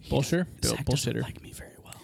Bullshitter? 0.09 0.45
Zach 0.63 0.85
doesn't 0.85 0.85
bullshitter. 0.85 1.21
like 1.23 1.41
me 1.41 1.51
very 1.51 1.71
well. 1.83 1.95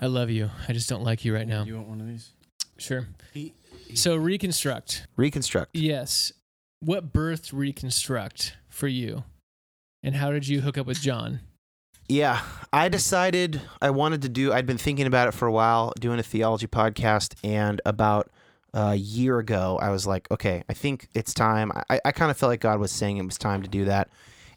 I 0.00 0.06
love 0.06 0.30
you. 0.30 0.50
I 0.68 0.72
just 0.72 0.88
don't 0.88 1.04
like 1.04 1.24
you 1.24 1.34
right 1.34 1.46
now. 1.46 1.62
You 1.64 1.76
want 1.76 1.88
one 1.88 2.00
of 2.00 2.08
these? 2.08 2.32
Sure. 2.78 3.06
He, 3.32 3.54
he- 3.86 3.96
So 3.96 4.16
reconstruct. 4.16 5.06
Reconstruct. 5.16 5.76
Yes. 5.76 6.32
What 6.80 7.12
birthed 7.12 7.52
reconstruct 7.52 8.56
for 8.68 8.88
you? 8.88 9.24
And 10.02 10.14
how 10.16 10.30
did 10.32 10.46
you 10.48 10.60
hook 10.60 10.78
up 10.78 10.86
with 10.86 11.00
John? 11.00 11.40
Yeah, 12.08 12.40
I 12.72 12.88
decided 12.88 13.60
I 13.82 13.90
wanted 13.90 14.22
to 14.22 14.28
do. 14.28 14.52
I'd 14.52 14.66
been 14.66 14.78
thinking 14.78 15.06
about 15.06 15.28
it 15.28 15.32
for 15.32 15.46
a 15.46 15.52
while, 15.52 15.92
doing 16.00 16.18
a 16.18 16.22
theology 16.22 16.66
podcast, 16.66 17.34
and 17.44 17.80
about 17.84 18.30
a 18.72 18.94
year 18.94 19.38
ago, 19.38 19.78
I 19.80 19.90
was 19.90 20.06
like, 20.06 20.30
okay, 20.30 20.62
I 20.68 20.74
think 20.74 21.08
it's 21.14 21.34
time. 21.34 21.72
I, 21.90 22.00
I 22.04 22.12
kind 22.12 22.30
of 22.30 22.36
felt 22.36 22.50
like 22.50 22.60
God 22.60 22.78
was 22.80 22.92
saying 22.92 23.16
it 23.16 23.24
was 23.24 23.36
time 23.38 23.62
to 23.62 23.68
do 23.68 23.84
that. 23.86 24.08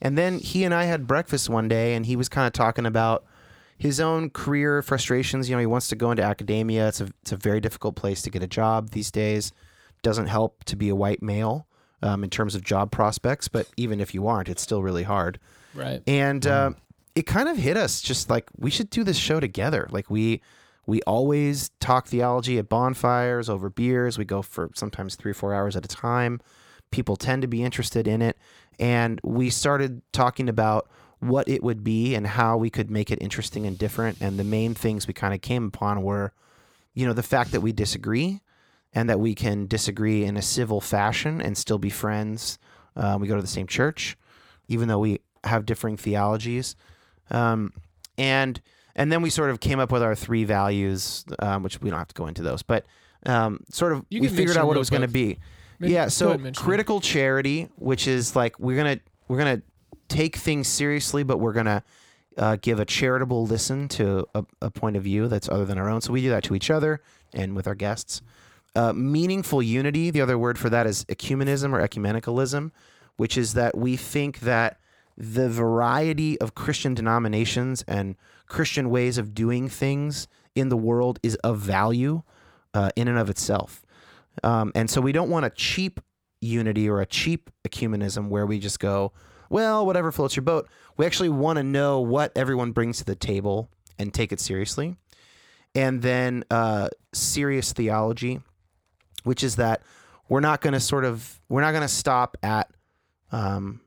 And 0.01 0.17
then 0.17 0.39
he 0.39 0.63
and 0.63 0.73
I 0.73 0.85
had 0.85 1.07
breakfast 1.07 1.49
one 1.49 1.67
day, 1.67 1.93
and 1.93 2.05
he 2.05 2.15
was 2.15 2.29
kind 2.29 2.47
of 2.47 2.53
talking 2.53 2.85
about 2.85 3.25
his 3.77 3.99
own 3.99 4.29
career 4.29 4.81
frustrations. 4.81 5.49
You 5.49 5.55
know, 5.55 5.59
he 5.59 5.65
wants 5.65 5.87
to 5.89 5.95
go 5.95 6.11
into 6.11 6.23
academia. 6.23 6.87
It's 6.87 7.01
a 7.01 7.09
it's 7.21 7.31
a 7.31 7.37
very 7.37 7.59
difficult 7.59 7.95
place 7.95 8.21
to 8.23 8.29
get 8.29 8.43
a 8.43 8.47
job 8.47 8.91
these 8.91 9.11
days. 9.11 9.51
Doesn't 10.03 10.27
help 10.27 10.63
to 10.65 10.75
be 10.75 10.89
a 10.89 10.95
white 10.95 11.21
male 11.21 11.67
um, 12.01 12.23
in 12.23 12.29
terms 12.29 12.55
of 12.55 12.63
job 12.63 12.91
prospects, 12.91 13.47
but 13.47 13.67
even 13.77 13.99
if 13.99 14.13
you 14.13 14.27
aren't, 14.27 14.49
it's 14.49 14.61
still 14.61 14.81
really 14.81 15.03
hard 15.03 15.39
Right. 15.73 16.01
and 16.07 16.45
uh, 16.47 16.71
it 17.15 17.23
kind 17.23 17.49
of 17.49 17.57
hit 17.57 17.77
us 17.77 18.01
just 18.01 18.29
like 18.29 18.49
we 18.57 18.69
should 18.69 18.89
do 18.89 19.03
this 19.03 19.17
show 19.17 19.39
together. 19.39 19.87
Like 19.91 20.09
we 20.09 20.41
we 20.85 21.01
always 21.03 21.69
talk 21.79 22.07
theology 22.07 22.57
at 22.57 22.69
bonfires 22.69 23.49
over 23.49 23.69
beers. 23.69 24.17
We 24.17 24.25
go 24.25 24.41
for 24.41 24.71
sometimes 24.75 25.15
three 25.15 25.31
or 25.31 25.35
four 25.35 25.53
hours 25.53 25.75
at 25.75 25.85
a 25.85 25.87
time. 25.87 26.41
People 26.91 27.15
tend 27.15 27.43
to 27.43 27.47
be 27.47 27.63
interested 27.63 28.07
in 28.07 28.21
it. 28.21 28.37
And 28.79 29.21
we 29.23 29.49
started 29.49 30.01
talking 30.11 30.49
about 30.49 30.89
what 31.19 31.47
it 31.47 31.63
would 31.63 31.83
be 31.83 32.15
and 32.15 32.25
how 32.25 32.57
we 32.57 32.69
could 32.69 32.89
make 32.89 33.11
it 33.11 33.21
interesting 33.21 33.65
and 33.67 33.77
different. 33.77 34.17
And 34.21 34.39
the 34.39 34.43
main 34.43 34.73
things 34.73 35.07
we 35.07 35.13
kind 35.13 35.33
of 35.33 35.41
came 35.41 35.67
upon 35.67 36.01
were 36.01 36.33
you 36.93 37.05
know 37.05 37.13
the 37.13 37.23
fact 37.23 37.51
that 37.51 37.61
we 37.61 37.71
disagree 37.71 38.41
and 38.93 39.09
that 39.09 39.19
we 39.19 39.33
can 39.33 39.67
disagree 39.67 40.25
in 40.25 40.35
a 40.35 40.41
civil 40.41 40.81
fashion 40.81 41.41
and 41.41 41.57
still 41.57 41.77
be 41.77 41.89
friends. 41.89 42.57
Uh, 42.95 43.17
we 43.19 43.27
go 43.27 43.35
to 43.35 43.41
the 43.41 43.47
same 43.47 43.67
church 43.67 44.17
even 44.71 44.87
though 44.87 44.99
we 44.99 45.19
have 45.43 45.65
differing 45.65 45.97
theologies. 45.97 46.75
Um, 47.29 47.73
and 48.17 48.59
and 48.95 49.11
then 49.11 49.21
we 49.21 49.29
sort 49.29 49.49
of 49.51 49.59
came 49.59 49.79
up 49.79 49.91
with 49.91 50.03
our 50.03 50.15
three 50.15 50.43
values, 50.43 51.23
um, 51.39 51.63
which 51.63 51.81
we 51.81 51.89
don't 51.89 51.99
have 51.99 52.09
to 52.09 52.13
go 52.13 52.27
into 52.27 52.41
those, 52.41 52.61
but 52.61 52.85
um, 53.25 53.63
sort 53.69 53.93
of 53.93 54.05
we 54.11 54.27
figured 54.27 54.57
out 54.57 54.67
what 54.67 54.75
it 54.75 54.79
was 54.79 54.89
going 54.89 55.03
to 55.03 55.07
be. 55.07 55.39
Maybe- 55.79 55.93
yeah, 55.93 56.07
so 56.09 56.29
mention 56.29 56.47
it. 56.47 56.55
critical 56.57 57.01
charity, 57.01 57.69
which 57.75 58.07
is 58.07 58.35
like 58.35 58.59
we're 58.59 58.77
gonna 58.77 58.99
we're 59.27 59.37
gonna 59.37 59.61
take 60.09 60.35
things 60.35 60.67
seriously, 60.67 61.23
but 61.23 61.37
we're 61.39 61.53
gonna 61.53 61.83
uh, 62.37 62.57
give 62.61 62.79
a 62.79 62.85
charitable 62.85 63.45
listen 63.45 63.87
to 63.89 64.27
a, 64.35 64.43
a 64.61 64.69
point 64.69 64.95
of 64.97 65.03
view 65.03 65.27
that's 65.27 65.49
other 65.49 65.65
than 65.65 65.77
our 65.77 65.89
own. 65.89 66.01
So 66.01 66.11
we 66.13 66.21
do 66.21 66.29
that 66.29 66.43
to 66.43 66.55
each 66.55 66.69
other 66.69 67.01
and 67.33 67.55
with 67.55 67.67
our 67.67 67.75
guests. 67.75 68.21
Uh, 68.75 68.93
meaningful 68.93 69.61
unity. 69.61 70.11
The 70.11 70.21
other 70.21 70.37
word 70.37 70.57
for 70.59 70.69
that 70.69 70.85
is 70.85 71.03
ecumenism 71.05 71.73
or 71.73 71.85
ecumenicalism, 71.85 72.71
which 73.17 73.37
is 73.37 73.53
that 73.53 73.77
we 73.77 73.97
think 73.97 74.39
that 74.41 74.79
the 75.21 75.49
variety 75.49 76.39
of 76.41 76.55
Christian 76.55 76.95
denominations 76.95 77.83
and 77.87 78.15
Christian 78.47 78.89
ways 78.89 79.19
of 79.19 79.35
doing 79.35 79.69
things 79.69 80.27
in 80.55 80.69
the 80.69 80.77
world 80.77 81.19
is 81.21 81.35
of 81.37 81.59
value 81.59 82.23
uh, 82.73 82.89
in 82.95 83.07
and 83.07 83.19
of 83.19 83.29
itself. 83.29 83.85
Um, 84.43 84.71
and 84.73 84.89
so 84.89 84.99
we 84.99 85.11
don't 85.11 85.29
want 85.29 85.45
a 85.45 85.51
cheap 85.51 85.99
unity 86.39 86.89
or 86.89 87.01
a 87.01 87.05
cheap 87.05 87.51
ecumenism 87.67 88.29
where 88.29 88.47
we 88.47 88.57
just 88.57 88.79
go, 88.79 89.11
well, 89.49 89.85
whatever 89.85 90.11
floats 90.11 90.35
your 90.35 90.43
boat. 90.43 90.67
We 90.97 91.05
actually 91.05 91.29
want 91.29 91.57
to 91.57 91.63
know 91.63 91.99
what 91.99 92.31
everyone 92.35 92.71
brings 92.71 92.97
to 92.97 93.05
the 93.05 93.15
table 93.15 93.69
and 93.99 94.11
take 94.11 94.31
it 94.31 94.39
seriously. 94.39 94.95
And 95.75 96.01
then 96.01 96.45
uh, 96.49 96.89
serious 97.13 97.73
theology, 97.73 98.41
which 99.23 99.43
is 99.43 99.57
that 99.57 99.83
we're 100.29 100.39
not 100.39 100.61
going 100.61 100.73
to 100.73 100.79
sort 100.79 101.05
of 101.05 101.39
we're 101.47 101.61
not 101.61 101.71
going 101.71 101.83
to 101.83 101.87
stop 101.87 102.37
at 102.41 102.71
um, 103.31 103.81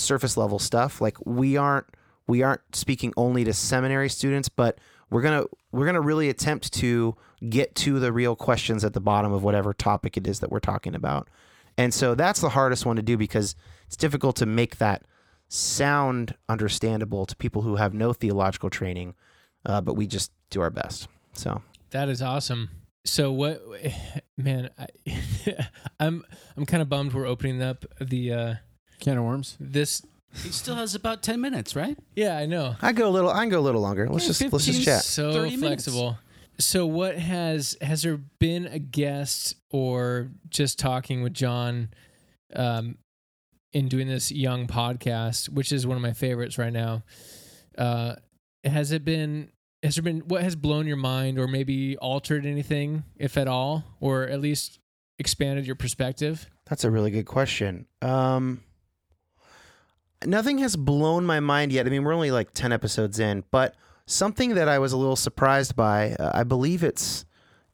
surface 0.00 0.36
level 0.36 0.58
stuff. 0.58 1.00
Like 1.00 1.16
we 1.24 1.56
aren't 1.56 1.86
we 2.26 2.42
aren't 2.42 2.74
speaking 2.74 3.12
only 3.16 3.44
to 3.44 3.52
seminary 3.52 4.08
students, 4.08 4.48
but 4.48 4.78
we're 5.10 5.22
gonna 5.22 5.44
we're 5.72 5.86
gonna 5.86 6.00
really 6.00 6.28
attempt 6.28 6.72
to 6.74 7.16
get 7.48 7.74
to 7.74 7.98
the 7.98 8.12
real 8.12 8.36
questions 8.36 8.84
at 8.84 8.92
the 8.92 9.00
bottom 9.00 9.32
of 9.32 9.42
whatever 9.42 9.72
topic 9.72 10.16
it 10.16 10.26
is 10.26 10.40
that 10.40 10.50
we're 10.50 10.60
talking 10.60 10.94
about. 10.94 11.28
And 11.76 11.94
so 11.94 12.14
that's 12.14 12.40
the 12.40 12.50
hardest 12.50 12.84
one 12.84 12.96
to 12.96 13.02
do 13.02 13.16
because 13.16 13.56
it's 13.86 13.96
difficult 13.96 14.36
to 14.36 14.46
make 14.46 14.78
that 14.78 15.02
sound 15.48 16.34
understandable 16.48 17.26
to 17.26 17.34
people 17.36 17.62
who 17.62 17.76
have 17.76 17.94
no 17.94 18.12
theological 18.12 18.70
training, 18.70 19.14
uh, 19.66 19.80
but 19.80 19.94
we 19.94 20.06
just 20.06 20.30
do 20.50 20.60
our 20.60 20.70
best. 20.70 21.08
So 21.32 21.62
That 21.90 22.08
is 22.08 22.22
awesome. 22.22 22.70
So 23.04 23.32
what, 23.32 23.62
man? 24.36 24.70
I, 24.78 24.86
I'm 26.00 26.24
I'm 26.56 26.66
kind 26.66 26.82
of 26.82 26.88
bummed 26.88 27.12
we're 27.14 27.26
opening 27.26 27.62
up 27.62 27.84
the 28.00 28.32
uh 28.32 28.54
Can 29.00 29.18
of 29.18 29.24
worms. 29.24 29.56
this. 29.58 30.02
he 30.42 30.50
still 30.50 30.76
has 30.76 30.94
about 30.94 31.22
ten 31.22 31.40
minutes, 31.40 31.74
right? 31.74 31.98
Yeah, 32.14 32.36
I 32.36 32.46
know. 32.46 32.76
I 32.82 32.92
go 32.92 33.08
a 33.08 33.10
little. 33.10 33.30
I 33.30 33.40
can 33.40 33.48
go 33.48 33.58
a 33.58 33.62
little 33.62 33.80
longer. 33.80 34.08
Let's 34.08 34.24
Yeah, 34.24 34.28
just 34.28 34.52
let's 34.52 34.66
just 34.66 34.84
chat. 34.84 35.02
So 35.02 35.32
30 35.32 35.56
minutes. 35.56 35.84
flexible. 35.84 36.18
So 36.58 36.86
what 36.86 37.16
has 37.16 37.76
has 37.80 38.02
there 38.02 38.18
been 38.38 38.66
a 38.66 38.78
guest 38.78 39.56
or 39.70 40.30
just 40.50 40.78
talking 40.78 41.22
with 41.22 41.32
John 41.34 41.88
um 42.54 42.98
in 43.72 43.88
doing 43.88 44.08
this 44.08 44.30
young 44.32 44.66
podcast, 44.66 45.48
which 45.48 45.72
is 45.72 45.86
one 45.86 45.96
of 45.96 46.02
my 46.02 46.12
favorites 46.12 46.58
right 46.58 46.72
now? 46.72 47.02
Uh 47.78 48.16
has 48.64 48.92
it 48.92 49.04
been 49.04 49.50
has 49.82 49.94
there 49.94 50.02
been 50.02 50.20
what 50.20 50.42
has 50.42 50.54
blown 50.54 50.86
your 50.86 50.98
mind 50.98 51.38
or 51.38 51.48
maybe 51.48 51.96
altered 51.96 52.44
anything, 52.44 53.04
if 53.16 53.38
at 53.38 53.48
all, 53.48 53.84
or 54.00 54.24
at 54.24 54.40
least 54.40 54.78
expanded 55.18 55.66
your 55.66 55.76
perspective? 55.76 56.50
That's 56.68 56.84
a 56.84 56.90
really 56.90 57.10
good 57.10 57.24
question. 57.26 57.86
Um, 58.02 58.60
nothing 60.26 60.58
has 60.58 60.76
blown 60.76 61.24
my 61.24 61.40
mind 61.40 61.72
yet. 61.72 61.86
I 61.86 61.90
mean, 61.90 62.04
we're 62.04 62.14
only 62.14 62.30
like 62.30 62.52
10 62.52 62.72
episodes 62.72 63.18
in, 63.18 63.44
but 63.50 63.74
something 64.06 64.54
that 64.54 64.68
I 64.68 64.78
was 64.78 64.92
a 64.92 64.96
little 64.96 65.16
surprised 65.16 65.76
by, 65.76 66.12
uh, 66.12 66.32
I 66.34 66.44
believe 66.44 66.82
it's 66.82 67.24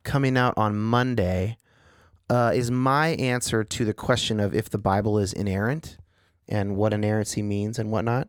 coming 0.05 0.37
out 0.37 0.55
on 0.57 0.77
Monday, 0.77 1.57
uh, 2.29 2.53
is 2.55 2.71
my 2.71 3.09
answer 3.09 3.65
to 3.65 3.85
the 3.85 3.95
question 3.95 4.41
of 4.41 4.55
if 4.55 4.69
the 4.69 4.79
Bible 4.79 5.19
is 5.19 5.33
inerrant 5.33 5.99
and 6.49 6.77
what 6.77 6.93
inerrancy 6.93 7.43
means 7.43 7.79
and 7.79 7.91
whatnot. 7.91 8.29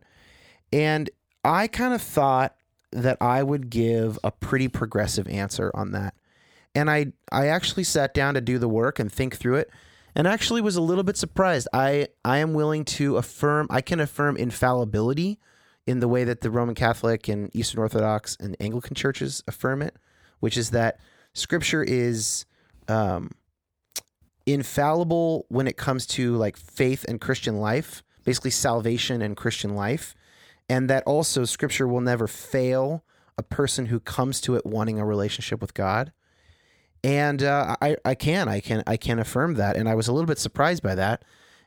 And 0.72 1.10
I 1.44 1.66
kind 1.66 1.94
of 1.94 2.02
thought 2.02 2.56
that 2.92 3.16
I 3.20 3.42
would 3.42 3.70
give 3.70 4.18
a 4.24 4.30
pretty 4.30 4.68
progressive 4.68 5.28
answer 5.28 5.70
on 5.74 5.92
that. 5.92 6.14
And 6.74 6.90
I, 6.90 7.12
I 7.32 7.46
actually 7.48 7.84
sat 7.84 8.14
down 8.14 8.34
to 8.34 8.40
do 8.40 8.58
the 8.58 8.68
work 8.68 8.98
and 8.98 9.10
think 9.10 9.36
through 9.36 9.56
it 9.56 9.70
and 10.14 10.26
actually 10.26 10.60
was 10.60 10.76
a 10.76 10.80
little 10.80 11.04
bit 11.04 11.16
surprised. 11.16 11.68
I 11.72 12.08
I 12.24 12.38
am 12.38 12.54
willing 12.54 12.84
to 12.86 13.16
affirm 13.16 13.66
I 13.70 13.80
can 13.80 14.00
affirm 14.00 14.36
infallibility 14.36 15.38
in 15.86 16.00
the 16.00 16.08
way 16.08 16.24
that 16.24 16.42
the 16.42 16.50
Roman 16.50 16.74
Catholic 16.74 17.28
and 17.28 17.54
Eastern 17.56 17.80
Orthodox 17.80 18.36
and 18.40 18.56
Anglican 18.60 18.94
churches 18.94 19.42
affirm 19.46 19.80
it, 19.80 19.96
which 20.40 20.56
is 20.56 20.70
that 20.70 21.00
Scripture 21.32 21.82
is 21.82 22.44
um, 22.88 23.30
infallible 24.44 25.46
when 25.48 25.66
it 25.66 25.76
comes 25.76 26.06
to 26.06 26.36
like 26.36 26.56
faith 26.56 27.04
and 27.08 27.20
Christian 27.20 27.58
life, 27.58 28.02
basically 28.24 28.50
salvation 28.50 29.22
and 29.22 29.36
Christian 29.36 29.74
life, 29.74 30.14
and 30.68 30.90
that 30.90 31.04
also 31.04 31.44
Scripture 31.44 31.88
will 31.88 32.00
never 32.00 32.26
fail 32.26 33.04
a 33.36 33.42
person 33.42 33.86
who 33.86 34.00
comes 34.00 34.40
to 34.42 34.56
it 34.56 34.66
wanting 34.66 34.98
a 34.98 35.06
relationship 35.06 35.60
with 35.60 35.72
God. 35.72 36.12
And 37.08 37.42
uh, 37.42 37.74
I 37.80 37.96
I 38.04 38.14
can 38.14 38.48
I 38.48 38.60
can 38.60 38.82
I 38.86 38.98
can 38.98 39.18
affirm 39.18 39.54
that, 39.54 39.76
and 39.76 39.88
I 39.88 39.94
was 39.94 40.08
a 40.08 40.12
little 40.12 40.26
bit 40.26 40.38
surprised 40.38 40.82
by 40.82 40.94
that, 40.94 41.24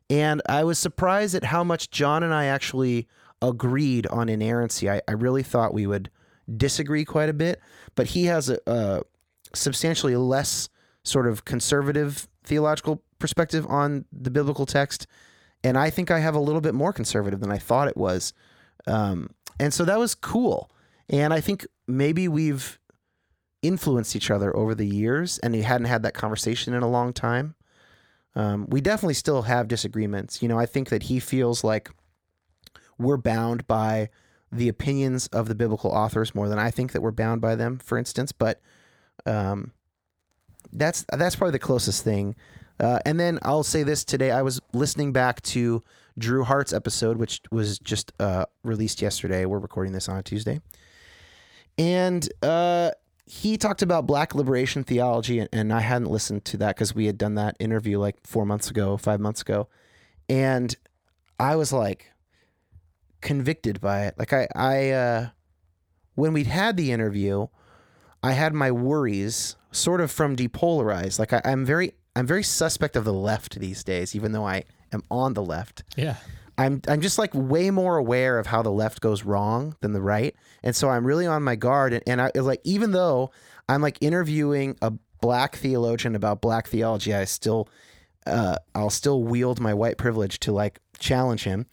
and 0.07 0.39
I 0.47 0.63
was 0.63 0.77
surprised 0.77 1.33
at 1.33 1.45
how 1.45 1.63
much 1.63 1.89
John 1.89 2.21
and 2.21 2.31
I 2.31 2.45
actually 2.45 3.07
agreed 3.41 4.05
on 4.07 4.29
inerrancy. 4.29 4.87
I, 4.87 5.01
I 5.07 5.13
really 5.13 5.41
thought 5.41 5.73
we 5.73 5.87
would 5.87 6.11
disagree 6.57 7.05
quite 7.05 7.27
a 7.27 7.33
bit, 7.33 7.59
but 7.95 8.07
he 8.07 8.25
has 8.25 8.49
a, 8.49 8.59
a 8.67 9.01
substantially 9.55 10.15
less 10.15 10.69
sort 11.03 11.25
of 11.25 11.43
conservative 11.43 12.27
theological 12.43 13.01
perspective 13.17 13.65
on 13.67 14.05
the 14.11 14.29
biblical 14.29 14.67
text, 14.67 15.07
and 15.63 15.75
I 15.75 15.89
think 15.89 16.11
I 16.11 16.19
have 16.19 16.35
a 16.35 16.39
little 16.39 16.61
bit 16.61 16.75
more 16.75 16.93
conservative 16.93 17.39
than 17.39 17.51
I 17.51 17.57
thought 17.57 17.87
it 17.87 17.97
was, 17.97 18.33
um, 18.85 19.31
and 19.59 19.73
so 19.73 19.85
that 19.85 19.97
was 19.97 20.13
cool. 20.13 20.69
And 21.09 21.33
I 21.33 21.41
think 21.41 21.65
maybe 21.87 22.27
we've 22.27 22.79
influenced 23.61 24.15
each 24.15 24.31
other 24.31 24.55
over 24.55 24.73
the 24.73 24.87
years, 24.87 25.37
and 25.39 25.53
we 25.53 25.61
hadn't 25.61 25.87
had 25.87 26.03
that 26.03 26.13
conversation 26.13 26.73
in 26.73 26.83
a 26.83 26.89
long 26.89 27.13
time. 27.13 27.55
Um, 28.35 28.65
we 28.69 28.81
definitely 28.81 29.13
still 29.13 29.43
have 29.43 29.67
disagreements. 29.67 30.41
You 30.41 30.47
know, 30.47 30.57
I 30.57 30.65
think 30.65 30.89
that 30.89 31.03
he 31.03 31.19
feels 31.19 31.63
like 31.63 31.89
we're 32.97 33.17
bound 33.17 33.67
by 33.67 34.09
the 34.51 34.67
opinions 34.67 35.27
of 35.27 35.47
the 35.47 35.55
biblical 35.55 35.91
authors 35.91 36.35
more 36.35 36.49
than 36.49 36.59
I 36.59 36.71
think 36.71 36.91
that 36.91 37.01
we're 37.01 37.11
bound 37.11 37.41
by 37.41 37.55
them, 37.55 37.79
for 37.79 37.97
instance. 37.97 38.31
But 38.31 38.61
um, 39.25 39.71
that's 40.71 41.05
that's 41.11 41.35
probably 41.35 41.53
the 41.53 41.59
closest 41.59 42.03
thing. 42.03 42.35
Uh, 42.79 42.99
and 43.05 43.19
then 43.19 43.39
I'll 43.43 43.63
say 43.63 43.83
this 43.83 44.03
today: 44.03 44.31
I 44.31 44.41
was 44.41 44.59
listening 44.73 45.11
back 45.11 45.41
to 45.43 45.83
Drew 46.17 46.43
Hart's 46.43 46.73
episode, 46.73 47.17
which 47.17 47.41
was 47.51 47.79
just 47.79 48.11
uh, 48.19 48.45
released 48.63 49.01
yesterday. 49.01 49.45
We're 49.45 49.59
recording 49.59 49.93
this 49.93 50.09
on 50.09 50.17
a 50.17 50.23
Tuesday, 50.23 50.61
and 51.77 52.27
uh, 52.41 52.91
he 53.31 53.57
talked 53.57 53.81
about 53.81 54.05
Black 54.05 54.35
liberation 54.35 54.83
theology, 54.83 55.39
and, 55.39 55.47
and 55.53 55.71
I 55.71 55.79
hadn't 55.79 56.09
listened 56.09 56.43
to 56.45 56.57
that 56.57 56.75
because 56.75 56.93
we 56.93 57.05
had 57.05 57.17
done 57.17 57.35
that 57.35 57.55
interview 57.61 57.97
like 57.97 58.17
four 58.27 58.45
months 58.45 58.69
ago, 58.69 58.97
five 58.97 59.21
months 59.21 59.41
ago, 59.41 59.69
and 60.27 60.75
I 61.39 61.55
was 61.55 61.71
like 61.71 62.11
convicted 63.21 63.79
by 63.79 64.07
it. 64.07 64.15
Like 64.17 64.33
I, 64.33 64.49
I, 64.53 64.89
uh, 64.89 65.29
when 66.15 66.33
we'd 66.33 66.47
had 66.47 66.75
the 66.75 66.91
interview, 66.91 67.47
I 68.21 68.33
had 68.33 68.53
my 68.53 68.69
worries 68.69 69.55
sort 69.71 70.01
of 70.01 70.11
from 70.11 70.35
depolarized. 70.35 71.17
Like 71.17 71.31
I, 71.31 71.41
I'm 71.45 71.63
very, 71.63 71.93
I'm 72.17 72.27
very 72.27 72.43
suspect 72.43 72.97
of 72.97 73.05
the 73.05 73.13
left 73.13 73.57
these 73.61 73.81
days, 73.81 74.13
even 74.13 74.33
though 74.33 74.45
I 74.45 74.65
am 74.91 75.03
on 75.09 75.35
the 75.35 75.43
left. 75.43 75.85
Yeah. 75.95 76.17
I'm 76.57 76.81
I'm 76.89 76.99
just 76.99 77.17
like 77.17 77.31
way 77.33 77.71
more 77.71 77.95
aware 77.95 78.37
of 78.37 78.47
how 78.47 78.61
the 78.61 78.71
left 78.71 78.99
goes 78.99 79.23
wrong 79.23 79.77
than 79.79 79.93
the 79.93 80.01
right, 80.01 80.35
and 80.63 80.75
so 80.75 80.89
I'm 80.89 81.05
really 81.05 81.25
on 81.27 81.43
my 81.43 81.55
guard. 81.55 81.93
And, 81.93 82.03
and 82.07 82.21
I 82.21 82.31
like 82.35 82.61
even 82.63 82.91
though 82.91 83.31
I'm 83.69 83.81
like 83.81 83.97
interviewing 84.01 84.77
a 84.81 84.91
black 85.21 85.55
theologian 85.55 86.15
about 86.15 86.41
black 86.41 86.67
theology, 86.67 87.13
I 87.13 87.25
still 87.25 87.67
uh, 88.27 88.55
I'll 88.75 88.89
still 88.89 89.23
wield 89.23 89.59
my 89.59 89.73
white 89.73 89.97
privilege 89.97 90.39
to 90.41 90.51
like 90.51 90.79
challenge 90.99 91.43
him, 91.43 91.65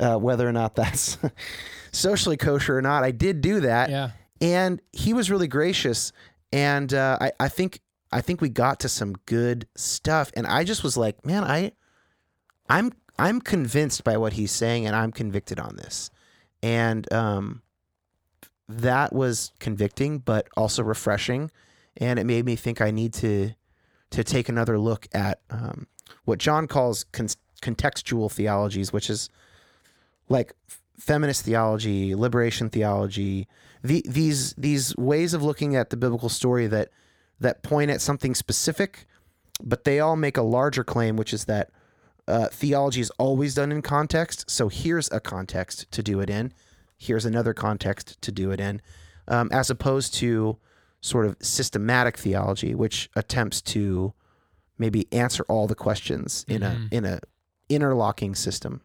uh, 0.00 0.16
whether 0.16 0.48
or 0.48 0.52
not 0.52 0.74
that's 0.76 1.18
socially 1.92 2.36
kosher 2.36 2.78
or 2.78 2.82
not. 2.82 3.02
I 3.04 3.10
did 3.10 3.40
do 3.40 3.60
that, 3.60 3.90
Yeah. 3.90 4.10
and 4.40 4.80
he 4.92 5.12
was 5.14 5.30
really 5.30 5.48
gracious, 5.48 6.12
and 6.52 6.92
uh, 6.94 7.18
I 7.20 7.32
I 7.40 7.48
think 7.48 7.80
I 8.12 8.20
think 8.20 8.40
we 8.40 8.48
got 8.48 8.80
to 8.80 8.88
some 8.88 9.14
good 9.26 9.66
stuff, 9.76 10.30
and 10.34 10.46
I 10.46 10.62
just 10.64 10.84
was 10.84 10.96
like, 10.96 11.26
man, 11.26 11.42
I 11.44 11.72
I'm 12.68 12.92
I'm 13.18 13.40
convinced 13.40 14.04
by 14.04 14.16
what 14.16 14.34
he's 14.34 14.52
saying, 14.52 14.86
and 14.86 14.94
I'm 14.94 15.10
convicted 15.12 15.58
on 15.58 15.74
this, 15.76 16.10
and 16.62 17.12
um, 17.12 17.62
that 18.68 19.12
was 19.12 19.52
convicting, 19.58 20.18
but 20.18 20.48
also 20.56 20.82
refreshing, 20.82 21.50
and 21.96 22.18
it 22.18 22.24
made 22.24 22.44
me 22.44 22.56
think 22.56 22.80
I 22.80 22.90
need 22.90 23.12
to 23.14 23.52
to 24.10 24.24
take 24.24 24.48
another 24.48 24.78
look 24.78 25.06
at 25.12 25.40
um, 25.50 25.86
what 26.24 26.38
John 26.38 26.66
calls 26.66 27.04
con- 27.12 27.28
contextual 27.60 28.32
theologies, 28.32 28.92
which 28.92 29.10
is 29.10 29.28
like 30.28 30.54
feminist 30.98 31.44
theology, 31.44 32.14
liberation 32.14 32.70
theology, 32.70 33.46
the, 33.82 34.02
these 34.06 34.52
these 34.54 34.96
ways 34.96 35.34
of 35.34 35.42
looking 35.42 35.76
at 35.76 35.90
the 35.90 35.96
biblical 35.96 36.28
story 36.28 36.66
that 36.66 36.90
that 37.40 37.62
point 37.62 37.90
at 37.90 38.00
something 38.00 38.34
specific, 38.34 39.06
but 39.62 39.84
they 39.84 40.00
all 40.00 40.16
make 40.16 40.36
a 40.36 40.42
larger 40.42 40.84
claim, 40.84 41.16
which 41.16 41.32
is 41.32 41.44
that 41.44 41.70
uh, 42.26 42.48
theology 42.48 43.00
is 43.00 43.10
always 43.18 43.54
done 43.54 43.72
in 43.72 43.80
context. 43.80 44.50
So 44.50 44.68
here's 44.68 45.10
a 45.12 45.20
context 45.20 45.90
to 45.92 46.02
do 46.02 46.20
it 46.20 46.28
in. 46.28 46.52
Here's 46.98 47.24
another 47.24 47.54
context 47.54 48.20
to 48.22 48.32
do 48.32 48.50
it 48.50 48.60
in, 48.60 48.80
um, 49.28 49.48
as 49.52 49.70
opposed 49.70 50.14
to 50.14 50.58
sort 51.00 51.26
of 51.26 51.36
systematic 51.40 52.16
theology, 52.18 52.74
which 52.74 53.08
attempts 53.14 53.60
to 53.62 54.12
maybe 54.78 55.06
answer 55.12 55.44
all 55.48 55.66
the 55.66 55.74
questions 55.74 56.44
in 56.48 56.62
Mhm. 56.62 56.92
a 56.92 56.94
in 56.96 57.04
a 57.04 57.20
interlocking 57.68 58.34
system. 58.34 58.80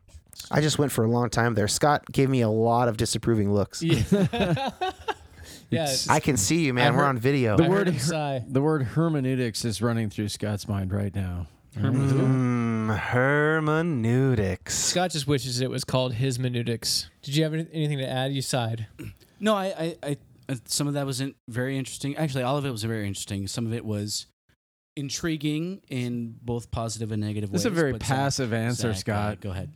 I 0.52 0.62
just 0.62 0.78
went 0.78 0.92
for 0.92 1.04
a 1.06 1.10
long 1.10 1.30
time 1.30 1.54
there. 1.56 1.68
Scott 1.68 2.04
gave 2.12 2.30
me 2.30 2.42
a 2.42 2.50
lot 2.50 2.88
of 2.88 2.98
disapproving 2.98 3.54
looks. 3.54 3.82
Yeah. 3.82 4.04
yeah. 5.70 5.96
I 6.10 6.20
can 6.20 6.38
see 6.38 6.66
you, 6.66 6.74
man. 6.74 6.94
I 6.94 6.98
We're 6.98 7.06
on 7.06 7.18
video. 7.18 7.56
The 7.58 7.64
I 7.66 7.70
word 7.70 7.88
her- 7.90 8.44
The 8.48 8.62
word 8.62 8.84
hermeneutics 8.84 9.64
is 9.66 9.82
running 9.82 10.10
through 10.10 10.30
Scott's 10.30 10.68
mind 10.68 10.92
right 10.92 11.14
now. 11.16 11.48
Mm, 11.76 12.98
hermeneutics. 12.98 14.76
Scott 14.78 15.12
just 15.12 15.28
wishes 15.28 15.60
it 15.62 15.70
was 15.70 15.84
called 15.84 16.14
his 16.14 16.38
minutics. 16.40 17.10
Did 17.22 17.36
you 17.36 17.44
have 17.44 17.54
any- 17.54 17.68
anything 17.74 17.98
to 18.00 18.08
add? 18.10 18.32
You 18.32 18.42
sighed. 18.42 18.88
No, 19.40 19.56
I, 19.56 19.66
I, 19.66 19.96
I 20.04 20.18
uh, 20.50 20.56
some 20.66 20.88
of 20.88 20.94
that 20.96 21.06
wasn't 21.06 21.36
very 21.48 21.78
interesting. 21.78 22.16
Actually, 22.18 22.44
all 22.44 22.58
of 22.58 22.66
it 22.66 22.72
was 22.72 22.84
very 22.84 23.08
interesting. 23.08 23.48
Some 23.48 23.66
of 23.66 23.74
it 23.74 23.84
was 23.86 24.28
intriguing 24.96 25.82
in 25.90 26.36
both 26.42 26.70
positive 26.70 27.12
and 27.12 27.22
negative 27.22 27.50
This 27.52 27.60
ways. 27.66 27.72
is 27.72 27.78
a 27.78 27.82
very 27.82 27.92
but 27.94 28.02
Zach- 28.04 28.10
passive 28.18 28.54
answer, 28.54 28.90
Zach, 28.94 28.96
uh, 28.96 29.00
Scott. 29.00 29.42
go 29.42 29.50
ahead. 29.52 29.70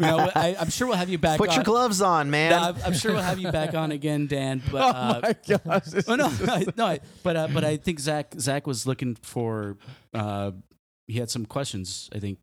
no, 0.00 0.18
I, 0.34 0.56
I'm 0.58 0.70
sure 0.70 0.88
we'll 0.88 0.96
have 0.96 1.08
you 1.10 1.18
back. 1.18 1.38
Put 1.38 1.50
on. 1.50 1.54
your 1.56 1.64
gloves 1.64 2.00
on, 2.02 2.30
man. 2.30 2.50
No, 2.50 2.58
I'm, 2.58 2.76
I'm 2.86 2.94
sure 2.94 3.12
we'll 3.12 3.22
have 3.22 3.38
you 3.38 3.52
back 3.52 3.74
on 3.74 3.92
again, 3.92 4.26
Dan. 4.26 4.60
But 4.72 4.82
oh 4.82 4.88
uh, 4.88 5.20
my 5.22 5.36
gosh! 5.66 5.84
this 5.84 6.08
Oh 6.08 6.16
no, 6.16 6.26
is- 6.28 6.40
no, 6.46 6.62
no, 6.76 6.86
I- 6.86 7.00
but 7.22 7.36
uh, 7.36 7.48
but 7.52 7.64
I 7.64 7.76
think 7.76 8.00
Zach 8.00 8.34
Zach 8.38 8.66
was 8.66 8.86
looking 8.86 9.14
for. 9.16 9.76
Uh, 10.12 10.52
he 11.08 11.18
had 11.18 11.30
some 11.30 11.44
questions. 11.46 12.08
I 12.14 12.20
think 12.20 12.38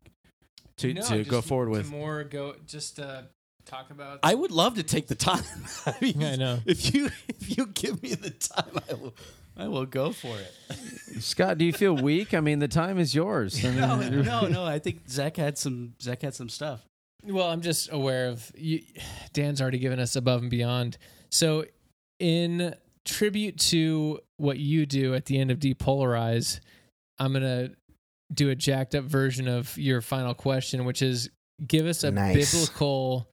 to 0.78 0.92
No, 0.92 1.02
to 1.02 1.24
go 1.24 1.38
just 1.38 1.48
forward 1.48 1.66
to 1.66 1.70
with. 1.70 1.90
more 1.90 2.24
go 2.24 2.56
just 2.66 3.00
uh, 3.00 3.22
talk 3.64 3.90
about. 3.90 4.18
I 4.22 4.34
would 4.34 4.50
love 4.50 4.74
to 4.74 4.82
take 4.82 5.06
the 5.06 5.14
time. 5.14 5.44
I, 5.86 5.94
mean, 6.02 6.22
I 6.22 6.36
know. 6.36 6.58
If 6.66 6.94
you 6.94 7.08
if 7.28 7.56
you 7.56 7.66
give 7.66 8.02
me 8.02 8.14
the 8.14 8.30
time, 8.30 8.78
I 8.90 8.94
will 8.94 9.14
I 9.56 9.68
will 9.68 9.86
go 9.86 10.12
for 10.12 10.36
it. 10.38 11.22
Scott, 11.22 11.56
do 11.56 11.64
you 11.64 11.72
feel 11.72 11.94
weak? 11.96 12.34
I 12.34 12.40
mean, 12.40 12.58
the 12.58 12.68
time 12.68 12.98
is 12.98 13.14
yours. 13.14 13.64
I 13.64 13.70
No, 13.74 13.96
no, 14.08 14.48
no. 14.48 14.64
I 14.64 14.78
think 14.78 15.08
Zach 15.08 15.36
had 15.36 15.56
some 15.56 15.94
Zach 16.02 16.22
had 16.22 16.34
some 16.34 16.48
stuff. 16.48 16.84
Well, 17.24 17.48
I'm 17.48 17.62
just 17.62 17.90
aware 17.90 18.28
of 18.28 18.52
you. 18.54 18.82
Dan's 19.32 19.60
already 19.60 19.78
given 19.78 19.98
us 19.98 20.14
above 20.14 20.42
and 20.42 20.50
beyond. 20.50 20.98
So, 21.30 21.64
in 22.20 22.74
tribute 23.04 23.58
to 23.58 24.20
what 24.36 24.58
you 24.58 24.86
do 24.86 25.14
at 25.14 25.24
the 25.26 25.38
end 25.38 25.50
of 25.50 25.58
Depolarize, 25.58 26.60
I'm 27.18 27.32
gonna 27.32 27.70
do 28.32 28.50
a 28.50 28.54
jacked 28.54 28.94
up 28.94 29.04
version 29.04 29.48
of 29.48 29.76
your 29.78 30.00
final 30.00 30.34
question, 30.34 30.84
which 30.84 31.02
is 31.02 31.30
give 31.66 31.86
us 31.86 32.04
a 32.04 32.10
Nice. 32.10 32.52
biblical 32.52 33.28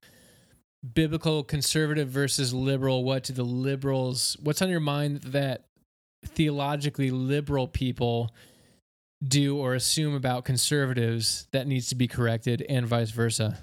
biblical 0.94 1.44
conservative 1.44 2.10
versus 2.10 2.54
liberal 2.54 3.04
what 3.06 3.24
do 3.24 3.32
the 3.34 3.44
liberals 3.44 4.36
what's 4.44 4.62
on 4.62 4.70
your 4.70 4.82
mind 4.82 5.22
that 5.22 5.64
theologically 6.26 7.10
liberal 7.10 7.68
people 7.70 8.34
do 9.26 9.58
or 9.58 9.74
assume 9.76 10.14
about 10.14 10.44
conservatives 10.44 11.48
that 11.52 11.68
needs 11.68 11.88
to 11.88 11.96
be 11.96 12.06
corrected 12.06 12.66
and 12.68 12.86
vice 12.86 13.12
versa 13.12 13.60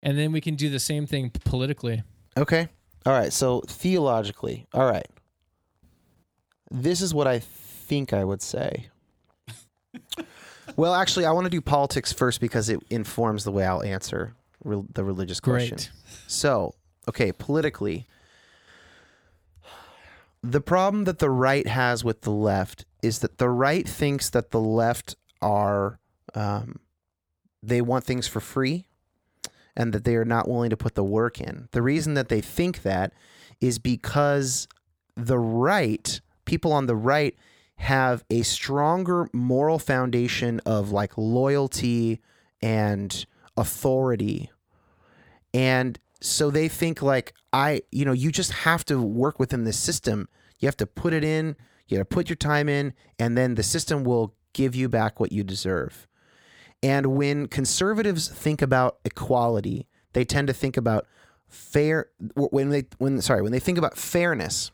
and 0.00 0.16
then 0.16 0.30
we 0.30 0.40
can 0.40 0.54
do 0.54 0.70
the 0.70 0.78
same 0.78 1.06
thing 1.06 1.28
politically 1.44 2.02
Okay. 2.36 2.68
All 3.06 3.12
right. 3.12 3.32
So 3.32 3.60
theologically, 3.68 4.66
all 4.74 4.90
right. 4.90 5.06
This 6.70 7.00
is 7.00 7.14
what 7.14 7.28
I 7.28 7.38
think 7.38 8.12
I 8.12 8.24
would 8.24 8.42
say. 8.42 8.88
well, 10.76 10.94
actually, 10.94 11.26
I 11.26 11.32
want 11.32 11.44
to 11.44 11.50
do 11.50 11.60
politics 11.60 12.12
first 12.12 12.40
because 12.40 12.68
it 12.68 12.80
informs 12.90 13.44
the 13.44 13.52
way 13.52 13.64
I'll 13.64 13.82
answer 13.82 14.34
re- 14.64 14.82
the 14.92 15.04
religious 15.04 15.40
question. 15.40 15.76
great 15.76 15.90
So, 16.26 16.74
okay, 17.08 17.32
politically, 17.32 18.06
the 20.42 20.60
problem 20.60 21.04
that 21.04 21.18
the 21.18 21.30
right 21.30 21.66
has 21.66 22.04
with 22.04 22.22
the 22.22 22.30
left 22.30 22.84
is 23.02 23.20
that 23.20 23.38
the 23.38 23.48
right 23.48 23.88
thinks 23.88 24.30
that 24.30 24.50
the 24.50 24.60
left 24.60 25.16
are, 25.40 25.98
um, 26.34 26.80
they 27.62 27.80
want 27.80 28.04
things 28.04 28.26
for 28.26 28.40
free 28.40 28.86
and 29.76 29.92
that 29.92 30.04
they 30.04 30.16
are 30.16 30.24
not 30.24 30.48
willing 30.48 30.70
to 30.70 30.76
put 30.76 30.94
the 30.94 31.04
work 31.04 31.40
in. 31.40 31.68
The 31.72 31.82
reason 31.82 32.14
that 32.14 32.28
they 32.28 32.40
think 32.40 32.82
that 32.82 33.12
is 33.60 33.78
because 33.78 34.68
the 35.16 35.38
right, 35.38 36.20
people 36.44 36.72
on 36.72 36.86
the 36.86 36.96
right, 36.96 37.34
have 37.76 38.24
a 38.30 38.42
stronger 38.42 39.28
moral 39.32 39.78
foundation 39.78 40.60
of 40.64 40.90
like 40.90 41.16
loyalty 41.16 42.20
and 42.62 43.26
authority. 43.56 44.50
And 45.52 45.98
so 46.20 46.50
they 46.50 46.68
think 46.68 47.02
like 47.02 47.34
I, 47.52 47.82
you 47.92 48.04
know, 48.04 48.12
you 48.12 48.32
just 48.32 48.52
have 48.52 48.84
to 48.86 49.00
work 49.00 49.38
within 49.38 49.64
this 49.64 49.78
system. 49.78 50.28
You 50.58 50.66
have 50.66 50.76
to 50.78 50.86
put 50.86 51.12
it 51.12 51.24
in, 51.24 51.56
You 51.86 51.98
got 51.98 52.08
to 52.08 52.14
put 52.14 52.28
your 52.28 52.36
time 52.36 52.68
in, 52.68 52.94
and 53.18 53.36
then 53.36 53.54
the 53.54 53.62
system 53.62 54.04
will 54.04 54.34
give 54.52 54.74
you 54.74 54.88
back 54.88 55.20
what 55.20 55.32
you 55.32 55.44
deserve. 55.44 56.06
And 56.82 57.06
when 57.16 57.48
conservatives 57.48 58.28
think 58.28 58.62
about 58.62 58.98
equality, 59.04 59.86
they 60.12 60.24
tend 60.24 60.48
to 60.48 60.54
think 60.54 60.76
about 60.76 61.06
fair 61.48 62.08
when 62.34 62.70
they 62.70 62.84
when 62.98 63.20
sorry 63.20 63.42
when 63.42 63.52
they 63.52 63.60
think 63.60 63.78
about 63.78 63.96
fairness 63.96 64.72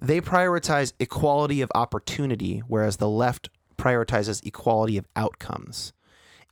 they 0.00 0.20
prioritize 0.20 0.92
equality 0.98 1.60
of 1.60 1.70
opportunity 1.74 2.62
whereas 2.66 2.96
the 2.96 3.08
left 3.08 3.50
prioritizes 3.76 4.44
equality 4.44 4.96
of 4.96 5.06
outcomes. 5.16 5.92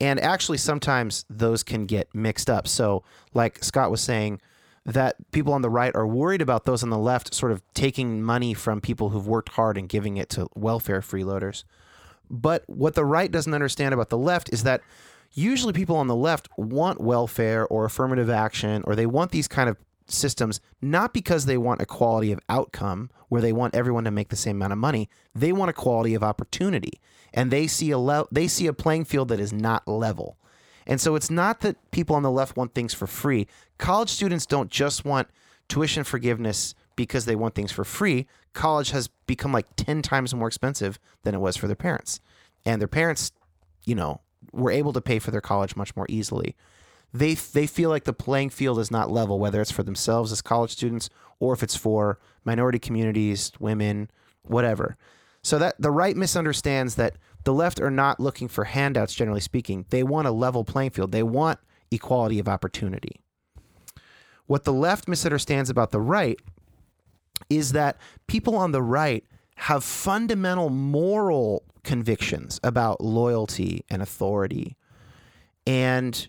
And 0.01 0.21
actually 0.21 0.59
sometimes 0.59 1.25
those 1.29 1.63
can 1.63 1.87
get 1.87 2.15
mixed 2.15 2.49
up. 2.49 2.69
So 2.69 3.03
like 3.35 3.63
scott 3.63 3.91
was 3.91 4.01
saying 4.01 4.41
that 4.85 5.17
people 5.33 5.53
on 5.53 5.63
the 5.63 5.69
right 5.69 5.95
are 5.95 6.07
worried 6.07 6.41
about 6.41 6.65
those 6.65 6.83
on 6.83 6.91
the 6.91 6.99
left 6.99 7.35
sort 7.35 7.53
of 7.53 7.63
taking 7.75 8.23
money 8.23 8.55
from 8.55 8.81
people 8.81 9.11
who've 9.11 9.27
worked 9.27 9.51
hard 9.51 9.77
and 9.77 9.89
giving 9.89 10.17
it 10.17 10.31
to 10.31 10.49
welfare 10.55 11.01
freeloaders. 11.01 11.65
But 12.31 12.65
what 12.67 12.95
the 12.95 13.05
right 13.05 13.31
doesn't 13.31 13.53
understand 13.53 13.93
about 13.93 14.09
the 14.09 14.19
left 14.19 14.51
is 14.53 14.63
that 14.63 14.81
usually 15.33 15.73
people 15.73 15.97
on 15.97 16.07
the 16.07 16.17
left 16.17 16.49
want 16.57 17.01
welfare 17.01 17.67
or 17.67 17.85
affirmative 17.85 18.31
action 18.31 18.83
or 18.87 18.97
they 18.97 19.07
want 19.07 19.31
these 19.31 19.49
kind 19.49 19.69
of 19.69 19.77
systems 20.09 20.61
not 20.81 21.13
because 21.13 21.45
they 21.45 21.59
want 21.59 21.81
equality 21.81 22.33
of 22.33 22.41
outcome 22.49 23.11
where 23.29 23.43
they 23.43 23.53
want 23.53 23.75
everyone 23.75 24.05
to 24.05 24.11
make 24.11 24.29
the 24.29 24.37
same 24.37 24.57
amount 24.57 24.73
of 24.73 24.79
money. 24.79 25.09
They 25.35 25.53
want 25.53 25.71
equality 25.71 26.15
of 26.15 26.23
opportunity. 26.23 27.01
And 27.33 27.51
they 27.51 27.67
see 27.67 27.91
a 27.91 27.99
le- 27.99 28.27
they 28.33 28.49
see 28.49 28.67
a 28.67 28.73
playing 28.73 29.05
field 29.05 29.29
that 29.29 29.41
is 29.41 29.53
not 29.53 29.87
level. 29.87 30.39
And 30.87 31.01
so 31.01 31.15
it's 31.15 31.31
not 31.31 31.61
that 31.61 31.91
people 31.91 32.17
on 32.17 32.23
the 32.23 32.31
left 32.31 32.57
want 32.57 32.75
things 32.75 32.95
for 32.95 33.07
free. 33.07 33.47
College 33.77 34.09
students 34.09 34.47
don't 34.47 34.71
just 34.71 35.05
want 35.05 35.29
tuition 35.69 36.03
forgiveness 36.03 36.75
because 36.97 37.27
they 37.27 37.37
want 37.37 37.55
things 37.55 37.71
for 37.71 37.85
free. 37.85 38.27
College 38.55 38.91
has 38.91 39.09
become 39.27 39.53
like 39.53 39.67
10 39.77 40.01
times 40.01 40.35
more 40.35 40.49
expensive 40.49 40.99
than 41.25 41.35
it 41.35 41.41
was 41.41 41.57
for 41.57 41.67
their 41.67 41.77
parents. 41.77 42.21
And 42.65 42.81
their 42.81 42.89
parents 42.89 43.33
you 43.85 43.95
know 43.95 44.21
were 44.53 44.71
able 44.71 44.93
to 44.93 45.01
pay 45.01 45.19
for 45.19 45.31
their 45.31 45.41
college 45.41 45.77
much 45.77 45.95
more 45.95 46.07
easily. 46.09 46.57
They 47.13 47.35
they 47.35 47.67
feel 47.67 47.91
like 47.91 48.05
the 48.05 48.13
playing 48.13 48.51
field 48.51 48.79
is 48.79 48.91
not 48.91 49.11
level, 49.11 49.39
whether 49.39 49.61
it's 49.61 49.71
for 49.71 49.83
themselves 49.83 50.31
as 50.33 50.43
college 50.43 50.73
students 50.73 51.09
or 51.41 51.55
if 51.55 51.63
it's 51.63 51.77
for 51.77 52.19
minority 52.45 52.79
communities, 52.79 53.53
women, 53.59 54.11
whatever. 54.43 54.97
So 55.43 55.59
that 55.59 55.81
the 55.81 55.91
right 55.91 56.17
misunderstands 56.17 56.97
that 56.97 57.17
the 57.45 57.55
left 57.55 57.81
are 57.81 57.91
not 57.91 58.21
looking 58.21 58.49
for 58.49 58.65
handouts, 58.65 59.15
generally 59.15 59.41
speaking. 59.41 59.87
They 59.91 60.03
want 60.03 60.27
a 60.27 60.33
level 60.33 60.65
playing 60.65 60.91
field. 60.91 61.13
They 61.13 61.23
want 61.23 61.59
equality 61.91 62.39
of 62.39 62.49
opportunity. 62.49 63.21
What 64.47 64.65
the 64.65 64.73
left 64.73 65.09
misunderstands 65.09 65.71
about 65.71 65.91
the 65.91 66.01
right 66.01 66.39
is 67.49 67.73
that 67.73 67.97
people 68.27 68.57
on 68.57 68.73
the 68.73 68.83
right 68.83 69.25
have 69.57 69.85
fundamental 69.85 70.71
moral 70.71 71.65
convictions 71.85 72.61
about 72.63 73.01
loyalty 73.01 73.85
and 73.89 74.03
authority. 74.03 74.77
And 75.67 76.29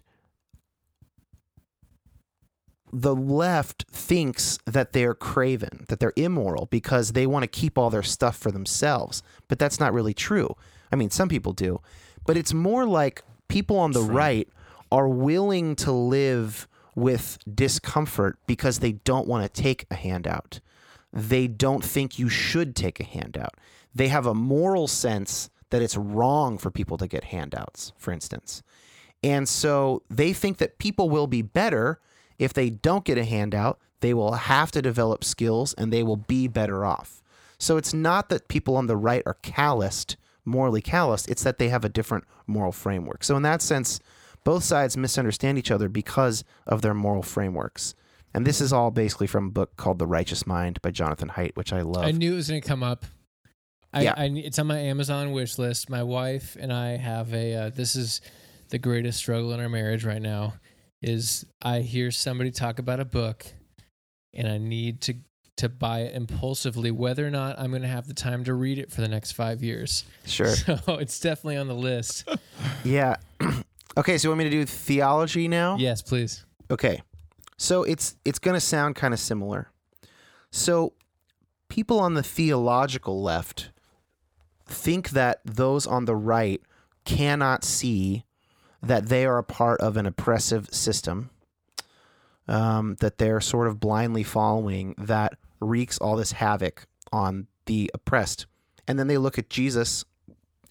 the 2.91 3.16
left 3.16 3.86
thinks 3.91 4.57
that 4.66 4.94
they're 4.94 5.14
craven, 5.14 5.86
that 5.90 5.99
they're 5.99 6.14
immoral 6.16 6.66
because 6.68 7.11
they 7.11 7.28
want 7.28 7.44
to 7.44 7.48
keep 7.48 7.78
all 7.78 7.90
their 7.90 8.03
stuff 8.03 8.38
for 8.38 8.52
themselves. 8.52 9.22
But 9.48 9.60
that's 9.60 9.80
not 9.80 9.94
really 9.94 10.14
true. 10.14 10.56
I 10.91 10.95
mean, 10.95 11.10
some 11.10 11.30
people 11.30 11.53
do. 11.53 11.82
But 12.26 12.38
it's 12.38 12.53
more 12.53 12.86
like 12.86 13.24
people 13.48 13.78
on 13.80 13.91
the 13.91 14.02
right 14.02 14.48
are 14.91 15.07
willing 15.07 15.76
to 15.78 15.91
live 15.91 16.68
with 16.95 17.38
discomfort 17.53 18.38
because 18.48 18.80
they 18.80 18.94
don't 18.94 19.28
want 19.28 19.44
to 19.44 19.61
take 19.61 19.86
a 19.91 19.95
handout. 19.95 20.60
They 21.14 21.48
don't 21.48 21.84
think 21.84 22.20
you 22.20 22.30
should 22.30 22.76
take 22.76 22.99
a 22.99 23.06
handout. 23.06 23.56
They 23.94 24.10
have 24.10 24.26
a 24.26 24.34
moral 24.34 24.88
sense 24.88 25.49
that 25.70 25.82
it's 25.82 25.98
wrong 25.98 26.57
for 26.57 26.72
people 26.72 26.98
to 26.98 27.07
get 27.07 27.26
handouts, 27.26 27.94
for 27.98 28.11
instance. 28.11 28.64
And 29.24 29.48
so 29.48 30.03
they 30.10 30.34
think 30.34 30.57
that 30.57 30.78
people 30.80 31.10
will 31.10 31.28
be 31.28 31.41
better 31.41 31.99
if 32.40 32.53
they 32.53 32.70
don't 32.70 33.06
get 33.06 33.18
a 33.18 33.26
handout. 33.26 33.80
They 34.02 34.14
will 34.14 34.32
have 34.32 34.72
to 34.72 34.82
develop 34.82 35.26
skills 35.26 35.74
and 35.74 35.91
they 35.91 36.03
will 36.03 36.16
be 36.16 36.48
better 36.48 36.86
off. 36.86 37.22
So 37.57 37.76
it's 37.76 37.94
not 37.94 38.30
that 38.30 38.48
people 38.48 38.78
on 38.78 38.88
the 38.88 38.95
right 38.95 39.22
are 39.26 39.38
calloused, 39.41 40.16
morally 40.45 40.82
calloused, 40.82 41.30
it's 41.30 41.44
that 41.44 41.60
they 41.60 41.68
have 41.68 41.84
a 41.84 41.90
different 41.90 42.24
moral 42.48 42.72
framework. 42.72 43.26
So, 43.26 43.36
in 43.36 43.44
that 43.44 43.61
sense, 43.61 43.99
both 44.45 44.64
sides 44.64 44.95
misunderstand 44.95 45.57
each 45.57 45.70
other 45.70 45.90
because 45.90 46.45
of 46.66 46.82
their 46.82 46.94
moral 46.94 47.22
frameworks. 47.22 47.94
And 48.34 48.45
this 48.45 48.61
is 48.61 48.72
all 48.72 48.91
basically 48.91 49.28
from 49.28 49.48
a 49.48 49.52
book 49.52 49.76
called 49.76 49.99
The 49.99 50.07
Righteous 50.07 50.48
Mind 50.48 50.82
by 50.82 50.91
Jonathan 50.91 51.30
Haidt, 51.30 51.56
which 51.56 51.74
I 51.74 51.82
love. 51.82 52.06
I 52.06 52.11
knew 52.11 52.34
it 52.34 52.38
was 52.38 52.48
going 52.48 52.61
to 52.61 52.68
come 52.68 52.84
up. 52.84 53.06
I, 53.91 54.03
Yeah. 54.03 54.14
I, 54.16 54.26
it's 54.26 54.60
on 54.60 54.68
my 54.68 54.78
Amazon 54.78 55.32
wish 55.32 55.57
list. 55.57 55.90
My 55.90 56.03
wife 56.03 56.56
and 56.60 56.72
I 56.72 56.98
have 56.98 57.34
a. 57.34 57.56
Uh, 57.56 57.70
this 57.70 57.95
is 57.95 58.22
the 58.70 58.78
greatest 58.78 59.18
struggle 59.18 59.52
in 59.52 59.60
our 59.60 59.68
marriage 59.70 60.06
right 60.06 60.22
now. 60.22 60.53
Is 61.02 61.46
I 61.62 61.80
hear 61.80 62.12
somebody 62.12 62.52
talk 62.52 62.80
about 62.80 63.00
a 63.00 63.06
book, 63.06 63.46
and 64.34 64.48
I 64.48 64.58
need 64.58 65.02
to 65.02 65.16
to 65.58 65.68
buy 65.70 66.00
it 66.02 66.16
impulsively, 66.16 66.90
whether 66.90 67.28
or 67.28 67.30
not 67.30 67.60
I'm 67.60 67.70
going 67.72 67.82
to 67.82 67.88
have 67.90 68.08
the 68.08 68.14
time 68.14 68.46
to 68.46 68.54
read 68.54 68.80
it 68.80 68.92
for 68.92 69.02
the 69.02 69.10
next 69.10 69.34
five 69.34 69.62
years. 69.62 70.06
sure. 70.26 70.56
So 70.56 70.78
it's 71.00 71.20
definitely 71.20 71.58
on 71.58 71.68
the 71.68 71.76
list. 71.76 72.28
Yeah. 72.86 73.18
okay, 73.98 74.18
so 74.18 74.28
you 74.28 74.30
want 74.30 74.38
me 74.40 74.44
to 74.46 74.50
do 74.50 74.66
theology 74.66 75.48
now? 75.50 75.76
yes, 75.78 76.02
please. 76.02 76.46
Okay. 76.72 77.02
So 77.58 77.84
it's 77.84 78.16
it's 78.24 78.40
going 78.40 78.54
to 78.56 78.62
sound 78.62 78.96
kind 78.96 79.14
of 79.14 79.20
similar. 79.20 79.70
So 80.52 80.94
people 81.68 82.00
on 82.00 82.14
the 82.14 82.24
theological 82.24 83.22
left 83.22 83.72
think 84.66 85.10
that 85.10 85.42
those 85.44 85.86
on 85.86 86.06
the 86.06 86.16
right 86.16 86.62
cannot 87.04 87.66
see 87.66 88.24
that 88.82 89.08
they 89.08 89.26
are 89.26 89.38
a 89.38 89.44
part 89.44 89.80
of 89.82 89.98
an 89.98 90.06
oppressive 90.06 90.70
system 90.74 91.30
um, 92.48 92.96
that 93.00 93.20
they're 93.20 93.42
sort 93.42 93.68
of 93.68 93.80
blindly 93.80 94.24
following 94.24 94.96
that 94.98 95.36
wreaks 95.60 95.98
all 96.00 96.16
this 96.16 96.34
havoc 96.34 96.88
on 97.12 97.48
the 97.66 97.92
oppressed. 97.94 98.48
And 98.88 98.98
then 98.98 99.08
they 99.08 99.18
look 99.18 99.38
at 99.38 99.50
Jesus 99.50 100.04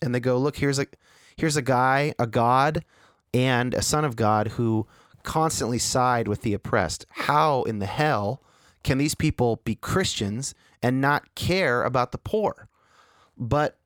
and 0.03 0.15
they 0.15 0.21
go, 0.21 0.39
look, 0.39 0.57
here's 0.57 0.79
a 0.79 0.87
here's 1.37 1.57
a 1.57 1.63
guy, 1.63 2.15
a 2.19 2.27
God, 2.27 2.85
and 3.33 3.75
a 3.75 3.83
son 3.83 4.05
of 4.05 4.17
God 4.17 4.49
who 4.49 4.87
constantly 5.23 5.79
side 5.79 6.27
with 6.27 6.43
the 6.43 6.55
oppressed. 6.55 7.07
How 7.11 7.63
in 7.63 7.79
the 7.79 7.87
hell 7.87 8.43
can 8.83 8.99
these 8.99 9.15
people 9.15 9.61
be 9.65 9.77
Christians 9.77 10.55
and 10.83 11.01
not 11.01 11.35
care 11.35 11.85
about 11.85 12.13
the 12.13 12.19
poor? 12.19 12.69
But 13.37 13.79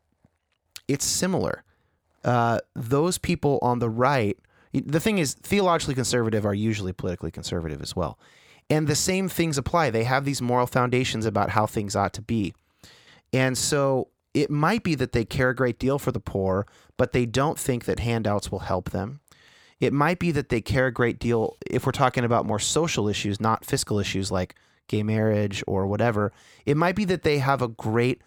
it's 0.88 1.04
similar. 1.04 1.64
Uh, 2.24 2.60
those 2.74 3.18
people 3.18 3.58
on 3.62 3.78
the 3.78 3.90
right, 3.90 4.38
the 4.72 5.00
thing 5.00 5.18
is, 5.18 5.34
theologically 5.34 5.94
conservative 5.94 6.46
are 6.46 6.54
usually 6.54 6.92
politically 6.92 7.30
conservative 7.30 7.82
as 7.82 7.94
well. 7.96 8.18
And 8.70 8.86
the 8.86 8.94
same 8.94 9.28
things 9.28 9.58
apply. 9.58 9.90
They 9.90 10.04
have 10.04 10.24
these 10.24 10.40
moral 10.40 10.66
foundations 10.66 11.26
about 11.26 11.50
how 11.50 11.66
things 11.66 11.94
ought 11.94 12.12
to 12.14 12.22
be. 12.22 12.54
And 13.32 13.58
so 13.58 14.08
it 14.34 14.50
might 14.50 14.82
be 14.82 14.94
that 14.94 15.12
they 15.12 15.24
care 15.24 15.50
a 15.50 15.54
great 15.54 15.78
deal 15.78 15.98
for 15.98 16.12
the 16.12 16.20
poor, 16.20 16.66
but 16.96 17.12
they 17.12 17.26
don't 17.26 17.58
think 17.58 17.84
that 17.84 17.98
handouts 17.98 18.50
will 18.50 18.60
help 18.60 18.90
them. 18.90 19.20
It 19.80 19.92
might 19.92 20.18
be 20.18 20.30
that 20.30 20.48
they 20.48 20.60
care 20.60 20.86
a 20.86 20.92
great 20.92 21.18
deal 21.18 21.56
if 21.68 21.84
we're 21.84 21.92
talking 21.92 22.24
about 22.24 22.46
more 22.46 22.60
social 22.60 23.08
issues, 23.08 23.40
not 23.40 23.64
fiscal 23.64 23.98
issues 23.98 24.30
like 24.30 24.54
gay 24.86 25.02
marriage 25.02 25.62
or 25.66 25.86
whatever. 25.86 26.32
It 26.64 26.76
might 26.76 26.94
be 26.94 27.04
that 27.06 27.22
they 27.22 27.38
have 27.38 27.62
a 27.62 27.68
great 27.68 28.22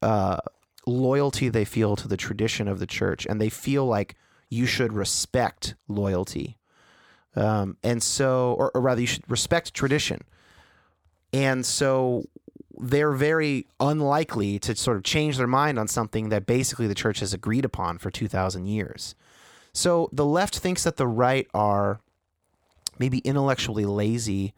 uh, 0.00 0.38
loyalty 0.86 1.48
they 1.48 1.64
feel 1.64 1.96
to 1.96 2.08
the 2.08 2.16
tradition 2.16 2.68
of 2.68 2.78
the 2.78 2.86
church, 2.86 3.26
and 3.26 3.40
they 3.40 3.48
feel 3.48 3.86
like 3.86 4.16
you 4.48 4.66
should 4.66 4.92
respect 4.92 5.74
loyalty. 5.88 6.58
Um, 7.34 7.76
and 7.82 8.02
so, 8.02 8.54
or, 8.58 8.70
or 8.74 8.80
rather, 8.80 9.00
you 9.00 9.06
should 9.06 9.30
respect 9.30 9.72
tradition. 9.72 10.22
And 11.32 11.64
so 11.64 12.24
they're 12.78 13.12
very 13.12 13.66
unlikely 13.80 14.58
to 14.58 14.74
sort 14.74 14.96
of 14.96 15.02
change 15.02 15.36
their 15.36 15.46
mind 15.46 15.78
on 15.78 15.88
something 15.88 16.28
that 16.30 16.46
basically 16.46 16.86
the 16.86 16.94
church 16.94 17.20
has 17.20 17.32
agreed 17.32 17.64
upon 17.64 17.98
for 17.98 18.10
2,000 18.10 18.66
years. 18.66 19.14
So 19.72 20.10
the 20.12 20.26
left 20.26 20.58
thinks 20.58 20.84
that 20.84 20.96
the 20.96 21.06
right 21.06 21.46
are 21.54 22.00
maybe 22.98 23.18
intellectually 23.18 23.86
lazy 23.86 24.52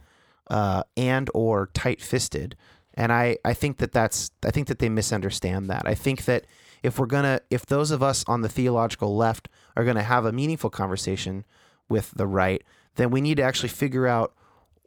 uh, 0.51 0.83
and 0.97 1.31
or 1.35 1.71
tight-fisted, 1.73 2.57
and 2.95 3.13
I, 3.13 3.39
I 3.45 3.55
think 3.55 3.79
that 3.79 3.93
that's 3.93 4.31
I 4.45 4.51
think 4.51 4.69
that 4.69 4.79
they 4.79 4.89
misunderstand 4.89 5.69
that. 5.71 5.83
I 5.87 5.95
think 5.95 6.25
that 6.27 6.47
if 6.83 6.99
we're 6.99 7.07
gonna 7.07 7.41
if 7.51 7.67
those 7.67 7.91
of 7.91 8.03
us 8.03 8.25
on 8.27 8.43
the 8.43 8.49
theological 8.49 9.17
left 9.17 9.49
are 9.77 9.85
gonna 9.85 10.03
have 10.03 10.25
a 10.25 10.33
meaningful 10.33 10.71
conversation 10.71 11.45
with 11.89 12.13
the 12.13 12.27
right, 12.27 12.63
then 12.97 13.11
we 13.11 13.21
need 13.21 13.37
to 13.37 13.43
actually 13.43 13.69
figure 13.71 14.07
out 14.07 14.35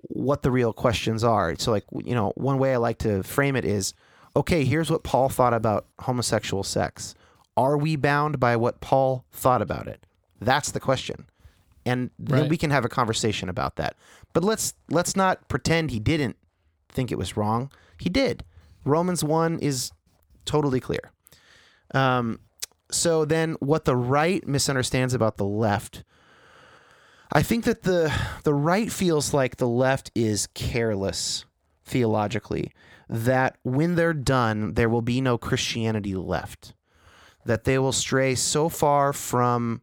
what 0.03 0.41
the 0.41 0.51
real 0.51 0.73
questions 0.73 1.23
are. 1.23 1.55
So, 1.57 1.71
like, 1.71 1.85
you 2.05 2.15
know, 2.15 2.31
one 2.35 2.59
way 2.59 2.73
I 2.73 2.77
like 2.77 2.99
to 2.99 3.23
frame 3.23 3.55
it 3.55 3.65
is 3.65 3.93
okay, 4.35 4.63
here's 4.63 4.91
what 4.91 5.03
Paul 5.03 5.29
thought 5.29 5.53
about 5.53 5.87
homosexual 5.99 6.63
sex. 6.63 7.15
Are 7.57 7.75
we 7.75 7.95
bound 7.95 8.39
by 8.39 8.55
what 8.55 8.81
Paul 8.81 9.25
thought 9.31 9.63
about 9.63 9.87
it? 9.87 10.05
That's 10.39 10.69
the 10.71 10.79
question. 10.79 11.25
And 11.87 12.11
then 12.19 12.41
Right. 12.41 12.49
we 12.49 12.57
can 12.57 12.69
have 12.69 12.85
a 12.85 12.89
conversation 12.89 13.49
about 13.49 13.77
that. 13.77 13.95
But 14.33 14.43
let's 14.43 14.75
let's 14.89 15.15
not 15.15 15.47
pretend 15.49 15.89
he 15.89 15.99
didn't 15.99 16.35
think 16.89 17.11
it 17.11 17.17
was 17.17 17.35
wrong. 17.35 17.71
He 17.99 18.09
did. 18.09 18.43
Romans 18.85 19.23
1 19.23 19.59
is 19.59 19.91
totally 20.45 20.79
clear. 20.79 21.11
Um, 21.93 22.39
so 22.91 23.25
then 23.25 23.55
what 23.59 23.85
the 23.85 23.95
right 23.95 24.47
misunderstands 24.47 25.13
about 25.13 25.37
the 25.37 25.45
left 25.45 26.03
I 27.31 27.43
think 27.43 27.65
that 27.65 27.83
the 27.83 28.13
the 28.43 28.53
right 28.53 28.91
feels 28.91 29.33
like 29.33 29.57
the 29.57 29.67
left 29.67 30.11
is 30.15 30.47
careless 30.53 31.45
theologically 31.85 32.71
that 33.09 33.57
when 33.63 33.95
they're 33.95 34.13
done 34.13 34.73
there 34.73 34.89
will 34.89 35.01
be 35.01 35.21
no 35.21 35.37
Christianity 35.37 36.15
left 36.15 36.73
that 37.45 37.63
they 37.65 37.77
will 37.77 37.91
stray 37.91 38.35
so 38.35 38.69
far 38.69 39.13
from 39.13 39.81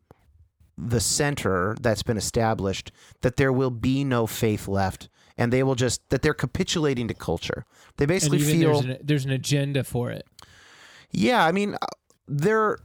the 0.77 1.01
center 1.01 1.77
that's 1.81 2.03
been 2.03 2.17
established 2.17 2.91
that 3.21 3.37
there 3.37 3.53
will 3.53 3.71
be 3.71 4.05
no 4.05 4.27
faith 4.27 4.67
left 4.67 5.09
and 5.37 5.53
they 5.53 5.63
will 5.63 5.75
just 5.75 6.01
that 6.11 6.23
they're 6.23 6.35
capitulating 6.35 7.09
to 7.09 7.15
culture 7.15 7.65
they 7.97 8.07
basically 8.07 8.39
feel 8.39 8.81
there's 8.81 8.85
an, 8.85 8.97
there's 9.03 9.25
an 9.25 9.31
agenda 9.31 9.85
for 9.85 10.11
it. 10.11 10.27
yeah, 11.11 11.45
I 11.45 11.53
mean, 11.53 11.75
uh, 11.75 11.87
there, 12.27 12.79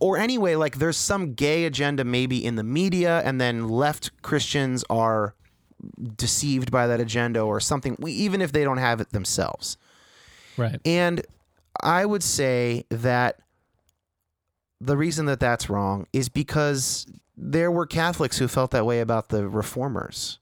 or 0.00 0.16
anyway, 0.18 0.56
like 0.56 0.78
there's 0.78 0.96
some 0.96 1.34
gay 1.34 1.64
agenda 1.66 2.02
maybe 2.04 2.44
in 2.44 2.56
the 2.56 2.64
media, 2.64 3.20
and 3.24 3.40
then 3.40 3.68
left 3.68 4.10
Christians 4.22 4.84
are 4.90 5.34
deceived 6.16 6.70
by 6.72 6.86
that 6.88 6.98
agenda 7.00 7.40
or 7.40 7.60
something, 7.60 7.96
we- 8.00 8.12
even 8.12 8.40
if 8.42 8.50
they 8.52 8.64
don't 8.64 8.78
have 8.78 9.00
it 9.00 9.10
themselves. 9.12 9.76
Right. 10.56 10.80
And 10.84 11.24
I 11.80 12.04
would 12.04 12.22
say 12.24 12.84
that 12.90 13.38
the 14.80 14.96
reason 14.96 15.26
that 15.26 15.38
that's 15.40 15.70
wrong 15.70 16.06
is 16.12 16.28
because 16.28 17.06
there 17.36 17.70
were 17.70 17.86
Catholics 17.86 18.38
who 18.38 18.48
felt 18.48 18.72
that 18.72 18.84
way 18.84 18.98
about 19.00 19.28
the 19.28 19.48
reformers. 19.48 20.39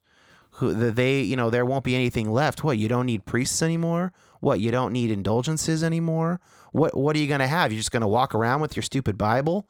Who 0.59 0.73
they, 0.73 1.21
you 1.21 1.37
know, 1.37 1.51
there 1.51 1.65
won't 1.65 1.85
be 1.85 1.95
anything 1.95 2.31
left. 2.31 2.65
What, 2.65 2.79
you 2.79 2.89
don't 2.89 3.07
need 3.07 3.25
priests 3.25 3.63
anymore? 3.63 4.13
What, 4.41 4.61
you 4.61 4.71
don't 4.71 4.93
need 4.93 5.11
indulgences 5.11 5.83
anymore? 5.83 6.41
What 6.73 6.97
what 6.97 7.17
are 7.17 7.19
you 7.19 7.27
going 7.29 7.41
to 7.41 7.47
have? 7.47 7.73
You're 7.73 7.79
just 7.81 7.93
going 7.93 8.03
to 8.03 8.09
walk 8.09 8.35
around 8.35 8.61
with 8.61 8.77
your 8.77 8.83
stupid 8.83 9.17
Bible? 9.17 9.69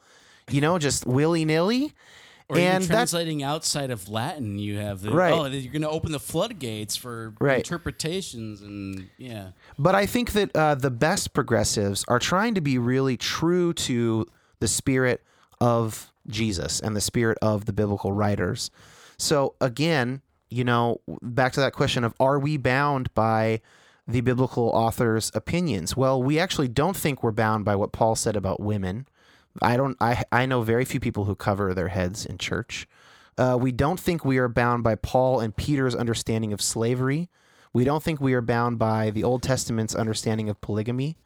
You 0.50 0.60
know, 0.60 0.78
just 0.78 1.06
willy-nilly? 1.06 1.92
Or 2.50 2.56
And 2.58 2.86
translating 2.86 3.42
outside 3.42 3.90
of 3.90 4.08
Latin, 4.08 4.58
you 4.58 4.78
have 4.78 5.02
the 5.02 5.10
Right. 5.10 5.32
oh, 5.34 5.44
you're 5.44 5.70
going 5.70 5.82
to 5.82 5.90
open 5.90 6.12
the 6.12 6.18
floodgates 6.18 6.96
for 6.96 7.34
Right. 7.38 7.58
interpretations 7.58 8.62
and 8.62 9.08
yeah. 9.18 9.48
But 9.78 9.94
I 9.94 10.06
think 10.06 10.32
that 10.32 10.56
uh, 10.56 10.74
the 10.74 10.90
best 10.90 11.34
progressives 11.34 12.04
are 12.08 12.18
trying 12.18 12.54
to 12.54 12.62
be 12.62 12.78
really 12.78 13.18
true 13.18 13.74
to 13.74 14.26
the 14.60 14.68
spirit 14.68 15.22
of 15.60 16.10
Jesus 16.26 16.80
and 16.80 16.96
the 16.96 17.02
spirit 17.02 17.36
of 17.42 17.66
the 17.66 17.72
biblical 17.74 18.12
writers. 18.12 18.70
So 19.18 19.54
again, 19.60 20.22
you 20.50 20.64
know, 20.64 21.00
back 21.22 21.52
to 21.54 21.60
that 21.60 21.72
question 21.72 22.04
of 22.04 22.14
are 22.18 22.38
we 22.38 22.56
bound 22.56 23.12
by 23.14 23.60
the 24.06 24.20
biblical 24.20 24.68
author's 24.68 25.30
opinions? 25.34 25.96
Well, 25.96 26.22
we 26.22 26.38
actually 26.38 26.68
don't 26.68 26.96
think 26.96 27.22
we're 27.22 27.32
bound 27.32 27.64
by 27.64 27.76
what 27.76 27.92
Paul 27.92 28.16
said 28.16 28.36
about 28.36 28.60
women. 28.60 29.06
I 29.60 29.76
don't. 29.76 29.96
I 30.00 30.24
I 30.30 30.46
know 30.46 30.62
very 30.62 30.84
few 30.84 31.00
people 31.00 31.24
who 31.24 31.34
cover 31.34 31.74
their 31.74 31.88
heads 31.88 32.24
in 32.24 32.38
church. 32.38 32.86
Uh, 33.36 33.56
we 33.60 33.70
don't 33.70 34.00
think 34.00 34.24
we 34.24 34.38
are 34.38 34.48
bound 34.48 34.82
by 34.82 34.96
Paul 34.96 35.40
and 35.40 35.56
Peter's 35.56 35.94
understanding 35.94 36.52
of 36.52 36.60
slavery. 36.60 37.28
We 37.72 37.84
don't 37.84 38.02
think 38.02 38.20
we 38.20 38.34
are 38.34 38.42
bound 38.42 38.78
by 38.78 39.10
the 39.10 39.22
Old 39.22 39.42
Testament's 39.42 39.94
understanding 39.94 40.48
of 40.48 40.60
polygamy. 40.60 41.16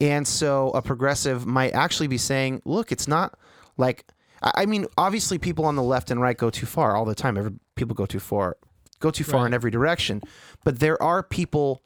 And 0.00 0.26
so 0.26 0.70
a 0.70 0.80
progressive 0.80 1.44
might 1.44 1.74
actually 1.74 2.06
be 2.06 2.18
saying, 2.18 2.62
look, 2.64 2.92
it's 2.92 3.08
not 3.08 3.36
like, 3.76 4.06
I 4.40 4.66
mean, 4.66 4.86
obviously 4.96 5.38
people 5.38 5.64
on 5.64 5.76
the 5.76 5.82
left 5.82 6.10
and 6.10 6.20
right 6.20 6.36
go 6.36 6.50
too 6.50 6.66
far 6.66 6.96
all 6.96 7.04
the 7.04 7.14
time. 7.14 7.60
People 7.78 7.94
go 7.94 8.06
too 8.06 8.20
far, 8.20 8.56
go 9.00 9.10
too 9.10 9.24
far 9.24 9.46
in 9.46 9.54
every 9.54 9.70
direction. 9.70 10.20
But 10.64 10.80
there 10.80 11.00
are 11.02 11.22
people 11.22 11.82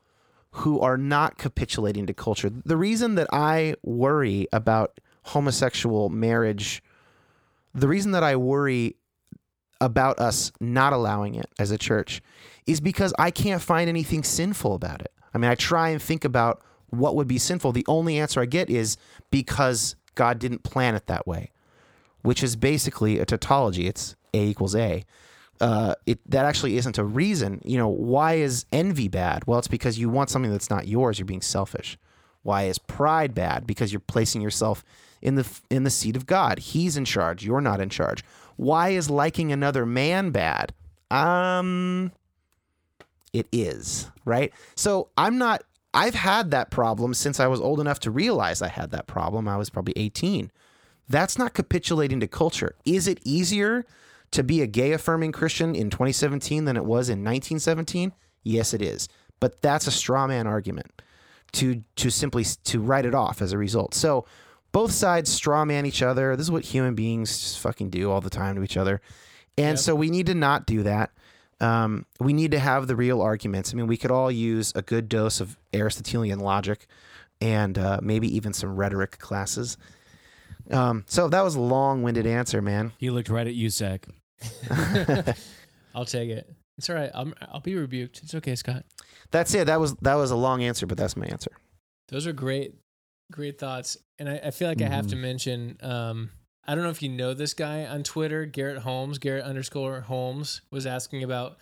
who 0.52 0.80
are 0.80 0.98
not 0.98 1.38
capitulating 1.38 2.06
to 2.06 2.14
culture. 2.14 2.50
The 2.50 2.76
reason 2.76 3.14
that 3.14 3.28
I 3.32 3.74
worry 3.82 4.46
about 4.52 5.00
homosexual 5.22 6.10
marriage, 6.10 6.82
the 7.74 7.88
reason 7.88 8.12
that 8.12 8.22
I 8.22 8.36
worry 8.36 8.96
about 9.80 10.18
us 10.18 10.52
not 10.60 10.92
allowing 10.92 11.34
it 11.34 11.46
as 11.58 11.70
a 11.70 11.78
church 11.78 12.22
is 12.66 12.80
because 12.80 13.12
I 13.18 13.30
can't 13.30 13.62
find 13.62 13.88
anything 13.88 14.22
sinful 14.22 14.74
about 14.74 15.00
it. 15.00 15.12
I 15.34 15.38
mean, 15.38 15.50
I 15.50 15.54
try 15.54 15.88
and 15.88 16.00
think 16.00 16.24
about 16.24 16.62
what 16.90 17.16
would 17.16 17.26
be 17.26 17.38
sinful. 17.38 17.72
The 17.72 17.86
only 17.88 18.18
answer 18.18 18.40
I 18.40 18.46
get 18.46 18.68
is 18.68 18.96
because 19.30 19.96
God 20.14 20.38
didn't 20.38 20.62
plan 20.62 20.94
it 20.94 21.06
that 21.06 21.26
way, 21.26 21.50
which 22.20 22.42
is 22.42 22.54
basically 22.54 23.18
a 23.18 23.24
tautology. 23.24 23.86
It's 23.86 24.14
A 24.34 24.44
equals 24.44 24.76
A. 24.76 25.04
Uh, 25.62 25.94
it 26.06 26.18
that 26.28 26.44
actually 26.44 26.76
isn't 26.76 26.98
a 26.98 27.04
reason. 27.04 27.62
You 27.64 27.78
know, 27.78 27.88
why 27.88 28.34
is 28.34 28.66
envy 28.72 29.06
bad? 29.06 29.46
Well, 29.46 29.60
it's 29.60 29.68
because 29.68 29.96
you 29.96 30.08
want 30.08 30.28
something 30.28 30.50
that's 30.50 30.70
not 30.70 30.88
yours. 30.88 31.20
You're 31.20 31.26
being 31.26 31.40
selfish. 31.40 31.96
Why 32.42 32.64
is 32.64 32.78
pride 32.78 33.32
bad? 33.32 33.64
Because 33.64 33.92
you're 33.92 34.00
placing 34.00 34.42
yourself 34.42 34.84
in 35.22 35.36
the 35.36 35.48
in 35.70 35.84
the 35.84 35.90
seat 35.90 36.16
of 36.16 36.26
God. 36.26 36.58
He's 36.58 36.96
in 36.96 37.04
charge. 37.04 37.44
You're 37.44 37.60
not 37.60 37.80
in 37.80 37.90
charge. 37.90 38.24
Why 38.56 38.88
is 38.88 39.08
liking 39.08 39.52
another 39.52 39.86
man 39.86 40.32
bad? 40.32 40.74
Um, 41.12 42.10
it 43.32 43.46
is 43.52 44.10
right. 44.24 44.52
So 44.74 45.10
I'm 45.16 45.38
not. 45.38 45.62
I've 45.94 46.16
had 46.16 46.50
that 46.50 46.70
problem 46.70 47.14
since 47.14 47.38
I 47.38 47.46
was 47.46 47.60
old 47.60 47.78
enough 47.78 48.00
to 48.00 48.10
realize 48.10 48.62
I 48.62 48.68
had 48.68 48.90
that 48.90 49.06
problem. 49.06 49.46
I 49.46 49.58
was 49.58 49.70
probably 49.70 49.94
18. 49.96 50.50
That's 51.08 51.38
not 51.38 51.54
capitulating 51.54 52.18
to 52.20 52.26
culture. 52.26 52.74
Is 52.84 53.06
it 53.06 53.20
easier 53.24 53.84
to 54.32 54.42
be 54.42 54.60
a 54.62 54.66
gay 54.66 54.92
affirming 54.92 55.32
Christian 55.32 55.74
in 55.74 55.88
2017 55.90 56.64
than 56.64 56.76
it 56.76 56.84
was 56.84 57.08
in 57.08 57.20
1917? 57.24 58.12
Yes, 58.42 58.74
it 58.74 58.82
is. 58.82 59.08
But 59.40 59.62
that's 59.62 59.86
a 59.86 59.90
straw 59.90 60.26
man 60.26 60.46
argument 60.46 60.90
to 61.52 61.82
to 61.96 62.10
simply 62.10 62.44
to 62.44 62.80
write 62.80 63.06
it 63.06 63.14
off 63.14 63.40
as 63.42 63.52
a 63.52 63.58
result. 63.58 63.94
So 63.94 64.24
both 64.72 64.90
sides 64.92 65.30
straw 65.30 65.64
man 65.64 65.84
each 65.86 66.02
other. 66.02 66.34
This 66.36 66.46
is 66.46 66.50
what 66.50 66.64
human 66.64 66.94
beings 66.94 67.38
just 67.38 67.58
fucking 67.58 67.90
do 67.90 68.10
all 68.10 68.20
the 68.20 68.30
time 68.30 68.56
to 68.56 68.62
each 68.62 68.76
other. 68.76 69.00
And 69.58 69.76
Yep. 69.76 69.78
so 69.78 69.94
we 69.94 70.10
need 70.10 70.26
to 70.26 70.34
not 70.34 70.64
do 70.66 70.82
that. 70.84 71.10
Um, 71.60 72.06
we 72.18 72.32
need 72.32 72.50
to 72.52 72.58
have 72.58 72.86
the 72.86 72.96
real 72.96 73.20
arguments. 73.20 73.72
I 73.72 73.76
mean, 73.76 73.86
we 73.86 73.96
could 73.98 74.10
all 74.10 74.30
use 74.30 74.72
a 74.74 74.82
good 74.82 75.08
dose 75.08 75.40
of 75.40 75.58
Aristotelian 75.74 76.40
logic 76.40 76.86
and 77.40 77.76
uh, 77.78 78.00
maybe 78.02 78.34
even 78.34 78.52
some 78.52 78.74
rhetoric 78.76 79.18
classes. 79.18 79.76
Um, 80.70 81.04
so 81.06 81.28
that 81.28 81.42
was 81.42 81.54
a 81.54 81.60
long-winded 81.60 82.26
answer, 82.26 82.62
man. 82.62 82.92
He 82.98 83.10
looked 83.10 83.28
right 83.28 83.46
at 83.46 83.54
you, 83.54 83.68
Zach. 83.68 84.06
I'll 85.94 86.04
take 86.04 86.30
it. 86.30 86.48
It's 86.78 86.88
all 86.88 86.96
right. 86.96 87.10
I'm, 87.14 87.34
I'll 87.52 87.60
be 87.60 87.74
rebuked. 87.74 88.20
It's 88.22 88.34
okay, 88.34 88.54
Scott. 88.56 88.84
That's 89.30 89.54
it. 89.54 89.66
That 89.66 89.78
was 89.80 89.94
that 89.96 90.14
was 90.14 90.30
a 90.30 90.36
long 90.36 90.62
answer, 90.62 90.86
but 90.86 90.96
that's 90.98 91.16
my 91.16 91.26
answer. 91.26 91.50
Those 92.08 92.26
are 92.26 92.32
great, 92.32 92.74
great 93.30 93.58
thoughts. 93.58 93.96
And 94.18 94.28
I, 94.28 94.40
I 94.44 94.50
feel 94.50 94.68
like 94.68 94.80
I 94.82 94.88
have 94.88 95.06
to 95.08 95.16
mention. 95.16 95.76
Um, 95.82 96.30
I 96.66 96.74
don't 96.74 96.84
know 96.84 96.90
if 96.90 97.02
you 97.02 97.08
know 97.08 97.34
this 97.34 97.54
guy 97.54 97.84
on 97.86 98.02
Twitter, 98.02 98.44
Garrett 98.46 98.78
Holmes. 98.78 99.18
Garrett 99.18 99.44
underscore 99.44 100.00
Holmes 100.02 100.62
was 100.70 100.86
asking 100.86 101.22
about 101.24 101.58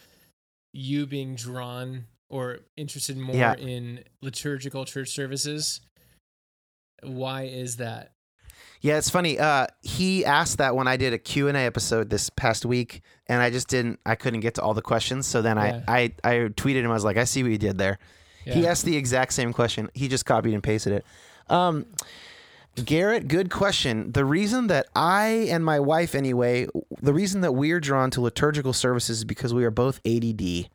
you 0.72 1.06
being 1.06 1.34
drawn 1.34 2.04
or 2.28 2.58
interested 2.76 3.16
more 3.16 3.34
Yeah. 3.34 3.54
in 3.56 4.04
liturgical 4.22 4.84
church 4.84 5.08
services. 5.10 5.80
Why 7.02 7.44
is 7.44 7.76
that? 7.78 8.12
Yeah, 8.80 8.96
it's 8.96 9.10
funny. 9.10 9.38
Uh, 9.38 9.66
he 9.82 10.24
asked 10.24 10.58
that 10.58 10.74
when 10.74 10.88
I 10.88 10.96
did 10.96 11.12
a 11.12 11.18
Q&A 11.18 11.52
episode 11.52 12.08
this 12.08 12.30
past 12.30 12.64
week, 12.64 13.02
and 13.26 13.42
I 13.42 13.50
just 13.50 13.68
didn't, 13.68 14.00
I 14.06 14.14
couldn't 14.14 14.40
get 14.40 14.54
to 14.54 14.62
all 14.62 14.72
the 14.74 14.82
questions. 14.82 15.26
So 15.26 15.42
then 15.42 15.58
Yeah. 15.58 15.82
I, 15.86 16.12
I, 16.24 16.30
I 16.32 16.34
tweeted 16.48 16.82
him. 16.82 16.90
I 16.90 16.94
was 16.94 17.04
like, 17.04 17.16
I 17.18 17.24
see 17.24 17.42
what 17.42 17.52
you 17.52 17.58
did 17.58 17.76
there. 17.78 17.98
He 18.44 18.66
asked 18.66 18.84
the 18.86 18.96
exact 18.96 19.34
same 19.34 19.52
question. 19.52 19.90
He 19.94 20.08
just 20.08 20.24
copied 20.24 20.54
and 20.54 20.62
pasted 20.62 20.94
it. 20.94 21.04
Um, 21.48 21.86
Garrett, 22.84 23.28
good 23.28 23.50
question. 23.50 24.12
The 24.12 24.24
reason 24.24 24.68
that 24.68 24.86
I 24.96 25.48
and 25.50 25.64
my 25.64 25.78
wife, 25.78 26.14
anyway, 26.14 26.66
the 27.02 27.12
reason 27.12 27.42
that 27.42 27.52
we're 27.52 27.80
drawn 27.80 28.10
to 28.12 28.20
liturgical 28.20 28.72
services 28.72 29.18
is 29.18 29.24
because 29.24 29.52
we 29.52 29.64
are 29.64 29.70
both 29.70 30.00
ADD. 30.06 30.68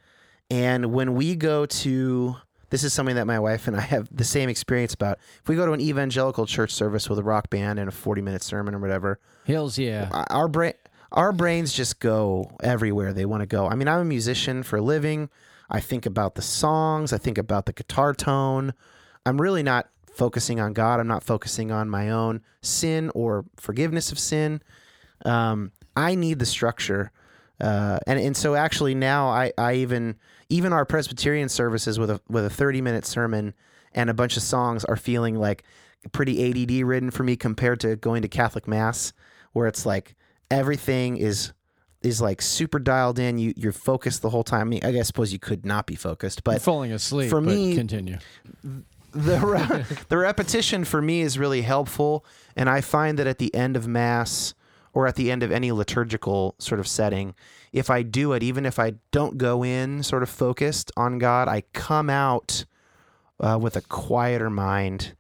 And 0.49 0.94
when 0.94 1.15
we 1.15 1.36
go 1.36 1.65
to, 1.65 2.36
this 2.76 2.84
is 2.84 2.92
something 2.92 3.16
that 3.16 3.26
my 3.26 3.40
wife 3.40 3.70
and 3.70 3.78
I 3.78 3.80
have 3.80 4.10
the 4.12 4.26
same 4.26 4.50
experience 4.50 4.94
about. 4.94 5.18
If 5.42 5.48
we 5.48 5.56
go 5.56 5.66
to 5.66 5.72
an 5.72 5.80
evangelical 5.80 6.46
church 6.46 6.72
service 6.72 7.10
with 7.10 7.18
a 7.18 7.24
rock 7.24 7.50
band 7.50 7.80
and 7.80 7.88
a 7.88 7.92
40 7.92 8.22
minute 8.22 8.44
sermon 8.44 8.76
or 8.76 8.80
whatever, 8.80 9.18
Hills, 9.46 9.78
yeah. 9.78 10.10
our 10.30 10.50
brain 10.50 10.74
our 11.14 11.32
brains 11.32 11.72
just 11.72 12.02
go 12.02 12.52
everywhere 12.62 13.14
they 13.14 13.24
want 13.24 13.40
to 13.40 13.46
go. 13.46 13.66
I 13.66 13.76
mean, 13.76 13.88
I'm 13.88 14.02
a 14.02 14.06
musician 14.06 14.62
for 14.62 14.76
a 14.76 14.82
living. 14.82 15.30
I 15.70 15.80
think 15.80 16.06
about 16.06 16.36
the 16.36 16.42
songs, 16.42 17.14
I 17.14 17.18
think 17.18 17.38
about 17.38 17.66
the 17.66 17.72
guitar 17.72 18.14
tone. 18.14 18.74
I'm 19.26 19.40
really 19.40 19.64
not 19.64 19.88
focusing 20.14 20.60
on 20.60 20.74
God. 20.74 21.00
I'm 21.00 21.08
not 21.08 21.24
focusing 21.24 21.72
on 21.72 21.90
my 21.90 22.10
own 22.10 22.42
sin 22.62 23.10
or 23.16 23.46
forgiveness 23.56 24.12
of 24.12 24.20
sin. 24.20 24.62
Um, 25.24 25.72
I 25.96 26.16
need 26.16 26.40
the 26.40 26.46
structure. 26.46 27.14
Uh, 27.62 28.00
and 28.06 28.20
and 28.20 28.36
so 28.36 28.54
actually 28.54 28.96
now 28.96 29.30
I, 29.30 29.54
I 29.58 29.76
even 29.76 30.18
even 30.50 30.74
our 30.74 30.86
Presbyterian 30.86 31.50
services 31.50 31.98
with 32.00 32.10
a 32.10 32.22
with 32.30 32.46
a 32.46 32.50
30 32.50 32.82
minute 32.82 33.06
sermon 33.06 33.54
and 33.94 34.10
a 34.10 34.14
bunch 34.14 34.38
of 34.38 34.44
songs 34.44 34.84
are 34.86 34.96
feeling 34.98 35.36
like 35.36 35.64
pretty 36.12 36.50
ADD 36.64 36.86
ridden 36.86 37.10
for 37.12 37.24
me 37.24 37.36
compared 37.36 37.80
to 37.82 37.96
going 37.96 38.22
to 38.22 38.28
Catholic 38.28 38.68
mass 38.68 39.14
where 39.54 39.68
it's 39.68 39.86
like 39.86 40.16
everything 40.52 41.18
is 41.18 41.52
is 42.02 42.22
like 42.22 42.42
super 42.42 42.78
dialed 42.78 43.18
in 43.18 43.38
you 43.40 43.54
you're 43.58 43.72
focused 43.72 44.22
the 44.22 44.30
whole 44.30 44.44
time 44.44 44.62
I 44.62 44.64
mean 44.66 44.80
I 44.84 44.92
guess 44.92 45.08
suppose 45.08 45.34
you 45.34 45.40
could 45.40 45.66
not 45.66 45.88
be 45.88 45.96
focused 45.96 46.42
You're 46.46 46.54
but 46.56 46.62
falling 46.62 46.92
asleep. 46.92 47.30
for 47.30 47.42
me- 47.42 47.74
continue. 47.76 48.18
the 49.12 49.40
re- 49.40 49.86
the 50.10 50.18
repetition 50.18 50.84
for 50.86 51.02
me 51.02 51.22
is 51.22 51.40
really 51.40 51.62
helpful, 51.62 52.26
and 52.56 52.70
I 52.70 52.82
find 52.82 53.18
that 53.18 53.28
at 53.28 53.40
the 53.40 53.54
end 53.56 53.76
of 53.78 53.88
mass 53.88 54.54
or 54.94 55.08
at 55.08 55.16
the 55.16 55.32
end 55.32 55.42
of 55.42 55.52
any 55.52 55.72
liturgical 55.72 56.56
sort 56.60 56.80
of 56.80 56.88
setting, 56.88 57.34
if 57.76 57.90
I 57.90 58.04
do 58.04 58.32
it, 58.32 58.42
even 58.42 58.66
if 58.66 58.80
I 58.80 58.94
don't 59.12 59.38
go 59.38 59.62
in 59.62 60.02
sort 60.02 60.24
of 60.24 60.30
focused 60.30 60.94
on 60.96 61.20
God, 61.20 61.50
I 61.50 61.64
come 61.74 62.10
out 62.10 62.64
uh, 63.38 63.60
with 63.62 63.76
a 63.76 63.82
quieter 63.82 64.50
mind, 64.50 65.14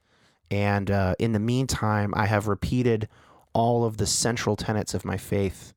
and 0.49 0.89
uh, 0.89 1.15
in 1.19 1.33
the 1.33 1.39
meantime, 1.39 2.13
I 2.15 2.27
have 2.27 2.47
repeated 2.47 3.09
all 3.51 3.83
of 3.83 3.97
the 3.97 4.07
central 4.07 4.55
tenets 4.55 4.93
of 4.93 5.03
my 5.03 5.17
faith, 5.17 5.73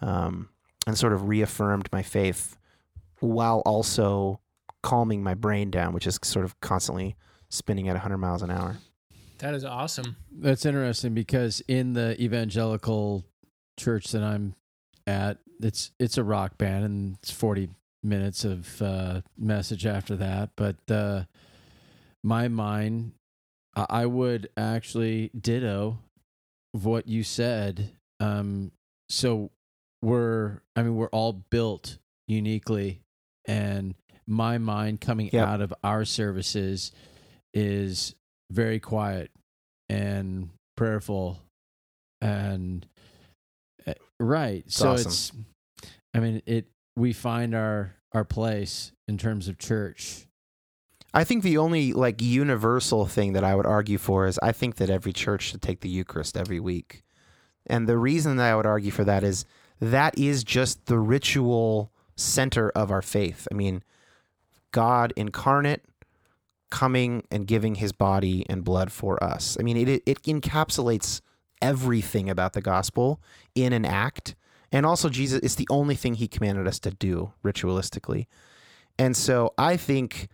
um, 0.00 0.48
and 0.86 0.96
sort 0.96 1.12
of 1.12 1.26
reaffirmed 1.26 1.88
my 1.90 2.02
faith, 2.02 2.56
while 3.18 3.58
also 3.66 4.38
calming 4.80 5.24
my 5.24 5.34
brain 5.34 5.72
down, 5.72 5.92
which 5.92 6.06
is 6.06 6.20
sort 6.22 6.44
of 6.44 6.58
constantly 6.60 7.16
spinning 7.48 7.88
at 7.88 7.94
100 7.94 8.18
miles 8.18 8.42
an 8.42 8.50
hour. 8.52 8.76
That 9.38 9.54
is 9.54 9.64
awesome. 9.64 10.14
That's 10.30 10.64
interesting 10.64 11.14
because 11.14 11.62
in 11.66 11.94
the 11.94 12.20
evangelical 12.22 13.24
church 13.76 14.12
that 14.12 14.22
I'm 14.22 14.54
at, 15.04 15.38
it's 15.64 15.92
it's 15.98 16.18
a 16.18 16.24
rock 16.24 16.58
band 16.58 16.84
and 16.84 17.16
it's 17.22 17.30
40 17.30 17.68
minutes 18.02 18.44
of 18.44 18.82
uh, 18.82 19.20
message 19.38 19.86
after 19.86 20.16
that. 20.16 20.50
But 20.56 20.76
uh, 20.90 21.24
my 22.24 22.48
mind, 22.48 23.12
I 23.74 24.06
would 24.06 24.48
actually 24.56 25.30
ditto 25.38 25.98
what 26.72 27.06
you 27.08 27.22
said. 27.22 27.90
Um, 28.20 28.72
so 29.08 29.50
we're, 30.02 30.60
I 30.76 30.82
mean, 30.82 30.96
we're 30.96 31.08
all 31.08 31.32
built 31.32 31.98
uniquely, 32.28 33.00
and 33.46 33.94
my 34.26 34.58
mind 34.58 35.00
coming 35.00 35.30
Yep. 35.32 35.46
out 35.48 35.60
of 35.60 35.74
our 35.84 36.04
services 36.04 36.92
is 37.54 38.14
very 38.50 38.80
quiet 38.80 39.30
and 39.88 40.50
prayerful 40.76 41.40
and 42.20 42.86
uh, 43.86 43.92
right 44.20 44.64
so 44.70 44.90
awesome. 44.92 45.06
it's 45.08 45.32
i 46.14 46.20
mean 46.20 46.42
it 46.46 46.66
we 46.96 47.12
find 47.12 47.54
our 47.54 47.94
our 48.12 48.24
place 48.24 48.92
in 49.08 49.16
terms 49.16 49.48
of 49.48 49.58
church 49.58 50.26
I 51.14 51.24
think 51.24 51.42
the 51.42 51.58
only 51.58 51.92
like 51.92 52.22
universal 52.22 53.06
thing 53.06 53.34
that 53.34 53.44
I 53.44 53.54
would 53.54 53.66
argue 53.66 53.98
for 53.98 54.26
is 54.26 54.38
I 54.42 54.52
think 54.52 54.76
that 54.76 54.88
every 54.88 55.12
church 55.12 55.42
should 55.42 55.60
take 55.60 55.80
the 55.80 55.88
Eucharist 55.88 56.36
every 56.36 56.58
week. 56.58 57.02
And 57.66 57.86
the 57.86 57.98
reason 57.98 58.36
that 58.36 58.50
I 58.50 58.56
would 58.56 58.66
argue 58.66 58.90
for 58.90 59.04
that 59.04 59.22
is 59.22 59.44
that 59.80 60.18
is 60.18 60.42
just 60.42 60.86
the 60.86 60.98
ritual 60.98 61.92
center 62.16 62.70
of 62.70 62.90
our 62.90 63.02
faith. 63.02 63.46
I 63.50 63.54
mean, 63.54 63.82
God 64.70 65.12
incarnate 65.16 65.82
coming 66.70 67.24
and 67.30 67.46
giving 67.46 67.74
his 67.74 67.92
body 67.92 68.46
and 68.48 68.64
blood 68.64 68.90
for 68.90 69.22
us. 69.22 69.56
I 69.60 69.62
mean, 69.62 69.76
it 69.76 70.02
it 70.06 70.22
encapsulates 70.22 71.20
everything 71.60 72.30
about 72.30 72.54
the 72.54 72.62
gospel 72.62 73.20
in 73.54 73.72
an 73.72 73.84
act. 73.84 74.34
And 74.72 74.86
also 74.86 75.08
Jesus 75.08 75.40
it's 75.42 75.54
the 75.54 75.68
only 75.70 75.94
thing 75.94 76.14
he 76.14 76.26
commanded 76.26 76.66
us 76.66 76.78
to 76.80 76.90
do 76.90 77.32
ritualistically. 77.44 78.26
And 78.98 79.16
so 79.16 79.54
I 79.56 79.76
think 79.76 80.28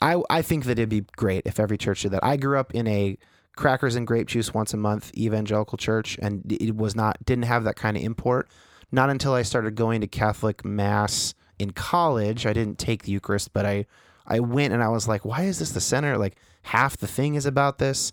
I, 0.00 0.22
I 0.30 0.42
think 0.42 0.64
that 0.64 0.72
it'd 0.72 0.88
be 0.88 1.04
great 1.16 1.42
if 1.46 1.60
every 1.60 1.76
church 1.76 2.02
did 2.02 2.12
that. 2.12 2.24
I 2.24 2.36
grew 2.36 2.58
up 2.58 2.74
in 2.74 2.86
a 2.86 3.18
crackers 3.56 3.94
and 3.94 4.06
grape 4.06 4.26
juice 4.26 4.54
once 4.54 4.72
a 4.72 4.76
month 4.76 5.14
evangelical 5.16 5.76
church, 5.76 6.18
and 6.22 6.50
it 6.50 6.76
was 6.76 6.94
not 6.94 7.18
didn't 7.24 7.44
have 7.44 7.64
that 7.64 7.76
kind 7.76 7.96
of 7.96 8.02
import. 8.02 8.48
Not 8.92 9.10
until 9.10 9.34
I 9.34 9.42
started 9.42 9.74
going 9.74 10.00
to 10.00 10.06
Catholic 10.06 10.64
mass 10.64 11.34
in 11.58 11.72
college, 11.72 12.46
I 12.46 12.52
didn't 12.52 12.78
take 12.78 13.02
the 13.04 13.12
Eucharist, 13.12 13.52
but 13.52 13.66
I 13.66 13.86
I 14.26 14.40
went 14.40 14.72
and 14.72 14.82
I 14.82 14.88
was 14.88 15.08
like, 15.08 15.24
why 15.24 15.42
is 15.42 15.58
this 15.58 15.72
the 15.72 15.80
center? 15.80 16.16
Like 16.16 16.36
half 16.62 16.96
the 16.96 17.06
thing 17.06 17.34
is 17.34 17.46
about 17.46 17.78
this, 17.78 18.12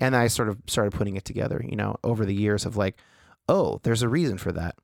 and 0.00 0.16
I 0.16 0.26
sort 0.26 0.48
of 0.48 0.58
started 0.66 0.92
putting 0.92 1.16
it 1.16 1.24
together. 1.24 1.64
You 1.66 1.76
know, 1.76 1.96
over 2.02 2.24
the 2.24 2.34
years 2.34 2.66
of 2.66 2.76
like, 2.76 2.96
oh, 3.48 3.80
there's 3.84 4.02
a 4.02 4.08
reason 4.08 4.38
for 4.38 4.52
that. 4.52 4.74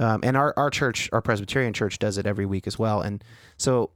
Um, 0.00 0.20
and 0.22 0.36
our, 0.36 0.54
our 0.56 0.70
church, 0.70 1.08
our 1.12 1.20
Presbyterian 1.20 1.72
church, 1.72 1.98
does 1.98 2.18
it 2.18 2.26
every 2.26 2.46
week 2.46 2.66
as 2.66 2.78
well. 2.78 3.00
And 3.00 3.22
so 3.56 3.90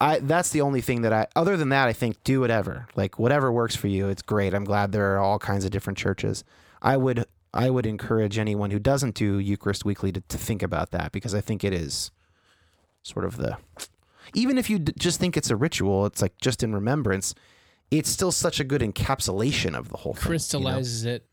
I 0.00 0.18
that's 0.18 0.50
the 0.50 0.60
only 0.60 0.80
thing 0.80 1.02
that 1.02 1.12
I 1.12 1.26
other 1.34 1.56
than 1.56 1.70
that 1.70 1.88
I 1.88 1.92
think 1.92 2.22
do 2.22 2.40
whatever. 2.40 2.86
Like 2.94 3.18
whatever 3.18 3.50
works 3.50 3.74
for 3.74 3.88
you, 3.88 4.08
it's 4.08 4.22
great. 4.22 4.54
I'm 4.54 4.64
glad 4.64 4.92
there 4.92 5.14
are 5.14 5.18
all 5.18 5.38
kinds 5.38 5.64
of 5.64 5.70
different 5.70 5.98
churches. 5.98 6.44
I 6.82 6.96
would 6.96 7.24
I 7.54 7.70
would 7.70 7.86
encourage 7.86 8.38
anyone 8.38 8.70
who 8.70 8.78
doesn't 8.78 9.14
do 9.14 9.38
Eucharist 9.38 9.84
weekly 9.84 10.12
to, 10.12 10.20
to 10.20 10.38
think 10.38 10.62
about 10.62 10.90
that 10.90 11.12
because 11.12 11.34
I 11.34 11.40
think 11.40 11.64
it 11.64 11.72
is 11.72 12.10
sort 13.02 13.24
of 13.24 13.36
the 13.36 13.56
even 14.34 14.58
if 14.58 14.68
you 14.68 14.78
d- 14.78 14.92
just 14.98 15.18
think 15.18 15.36
it's 15.36 15.50
a 15.50 15.56
ritual, 15.56 16.04
it's 16.06 16.20
like 16.20 16.36
just 16.40 16.62
in 16.62 16.74
remembrance, 16.74 17.34
it's 17.90 18.10
still 18.10 18.32
such 18.32 18.60
a 18.60 18.64
good 18.64 18.82
encapsulation 18.82 19.74
of 19.74 19.88
the 19.88 19.98
whole 19.98 20.12
thing. 20.12 20.20
you 20.22 20.24
know? 20.24 20.30
Crystallizes 20.30 21.04
it. 21.04 21.26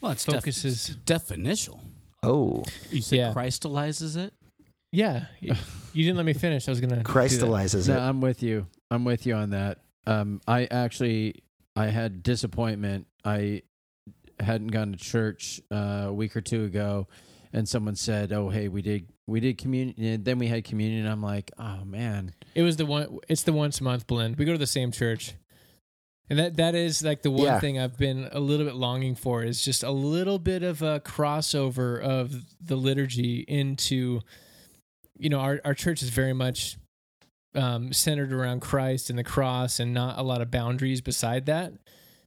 Well, 0.00 0.12
it's 0.12 0.24
def- 0.24 0.34
Focuses. 0.36 0.96
definitional. 1.04 1.80
Oh, 2.22 2.64
You 2.90 3.00
say 3.02 3.16
Yeah. 3.18 3.32
Christalizes 3.32 4.16
it? 4.16 4.32
Yeah. 4.92 5.26
You 5.40 5.54
you 5.92 6.04
didn't 6.04 6.16
let 6.16 6.26
me 6.26 6.32
finish. 6.34 6.68
I 6.68 6.70
was 6.72 6.80
gonna. 6.80 7.02
crystallizes 7.02 7.86
that. 7.86 7.92
Christalizes 7.92 7.96
no 8.00 8.04
it. 8.04 8.08
i'm 8.08 8.20
with 8.20 8.42
you 8.42 8.66
i'm 8.90 9.04
with 9.04 9.26
you 9.26 9.34
on 9.34 9.50
that 9.50 9.78
um 10.06 10.40
i 10.46 10.66
actually 10.70 11.42
i 11.76 11.86
had 11.86 12.22
disappointment 12.22 13.06
i 13.24 13.62
hadn't 14.38 14.68
gone 14.68 14.92
to 14.92 14.98
church 14.98 15.60
uh, 15.72 16.04
a 16.06 16.12
week 16.12 16.36
or 16.36 16.40
two 16.40 16.64
ago 16.64 17.06
and 17.52 17.68
someone 17.68 17.94
said 17.96 18.32
oh 18.32 18.48
hey 18.48 18.68
we 18.68 18.82
did 18.82 19.06
we 19.26 19.38
did 19.40 19.58
communion 19.58 19.94
and 20.04 20.24
then 20.24 20.38
we 20.38 20.46
had 20.48 20.64
communion 20.64 21.00
and 21.04 21.08
i'm 21.12 21.22
like 21.22 21.50
oh 21.58 21.84
man 21.84 22.32
It 22.54 22.62
was 22.62 22.76
the 22.76 22.86
one. 22.86 23.18
It's 23.28 23.42
the 23.44 23.52
once 23.52 23.80
a 23.80 23.84
month 23.84 24.06
blend. 24.06 24.36
We 24.36 24.44
go 24.44 24.52
to 24.52 24.58
the 24.58 24.66
same 24.66 24.90
church, 24.92 25.34
and 26.30 26.38
that 26.38 26.56
that 26.56 26.74
is 26.74 27.02
like 27.02 27.22
the 27.22 27.30
one 27.30 27.44
Yeah. 27.44 27.60
thing 27.60 27.78
I've 27.78 27.98
been 27.98 28.28
a 28.32 28.40
little 28.40 28.64
bit 28.64 28.76
longing 28.76 29.14
for 29.16 29.42
is 29.42 29.62
just 29.62 29.82
a 29.82 29.90
little 29.90 30.38
bit 30.38 30.62
of 30.62 30.80
a 30.80 31.00
crossover 31.00 32.00
of 32.00 32.32
the 32.64 32.76
liturgy 32.76 33.44
into, 33.48 34.20
you 35.18 35.28
know, 35.28 35.40
our 35.40 35.60
our 35.64 35.74
church 35.74 36.02
is 36.02 36.08
very 36.10 36.32
much 36.32 36.76
um, 37.54 37.92
centered 37.92 38.32
around 38.32 38.60
Christ 38.60 39.10
and 39.10 39.18
the 39.18 39.24
cross, 39.24 39.80
and 39.80 39.92
not 39.92 40.18
a 40.18 40.22
lot 40.22 40.40
of 40.40 40.50
boundaries 40.52 41.00
beside 41.00 41.46
that, 41.46 41.72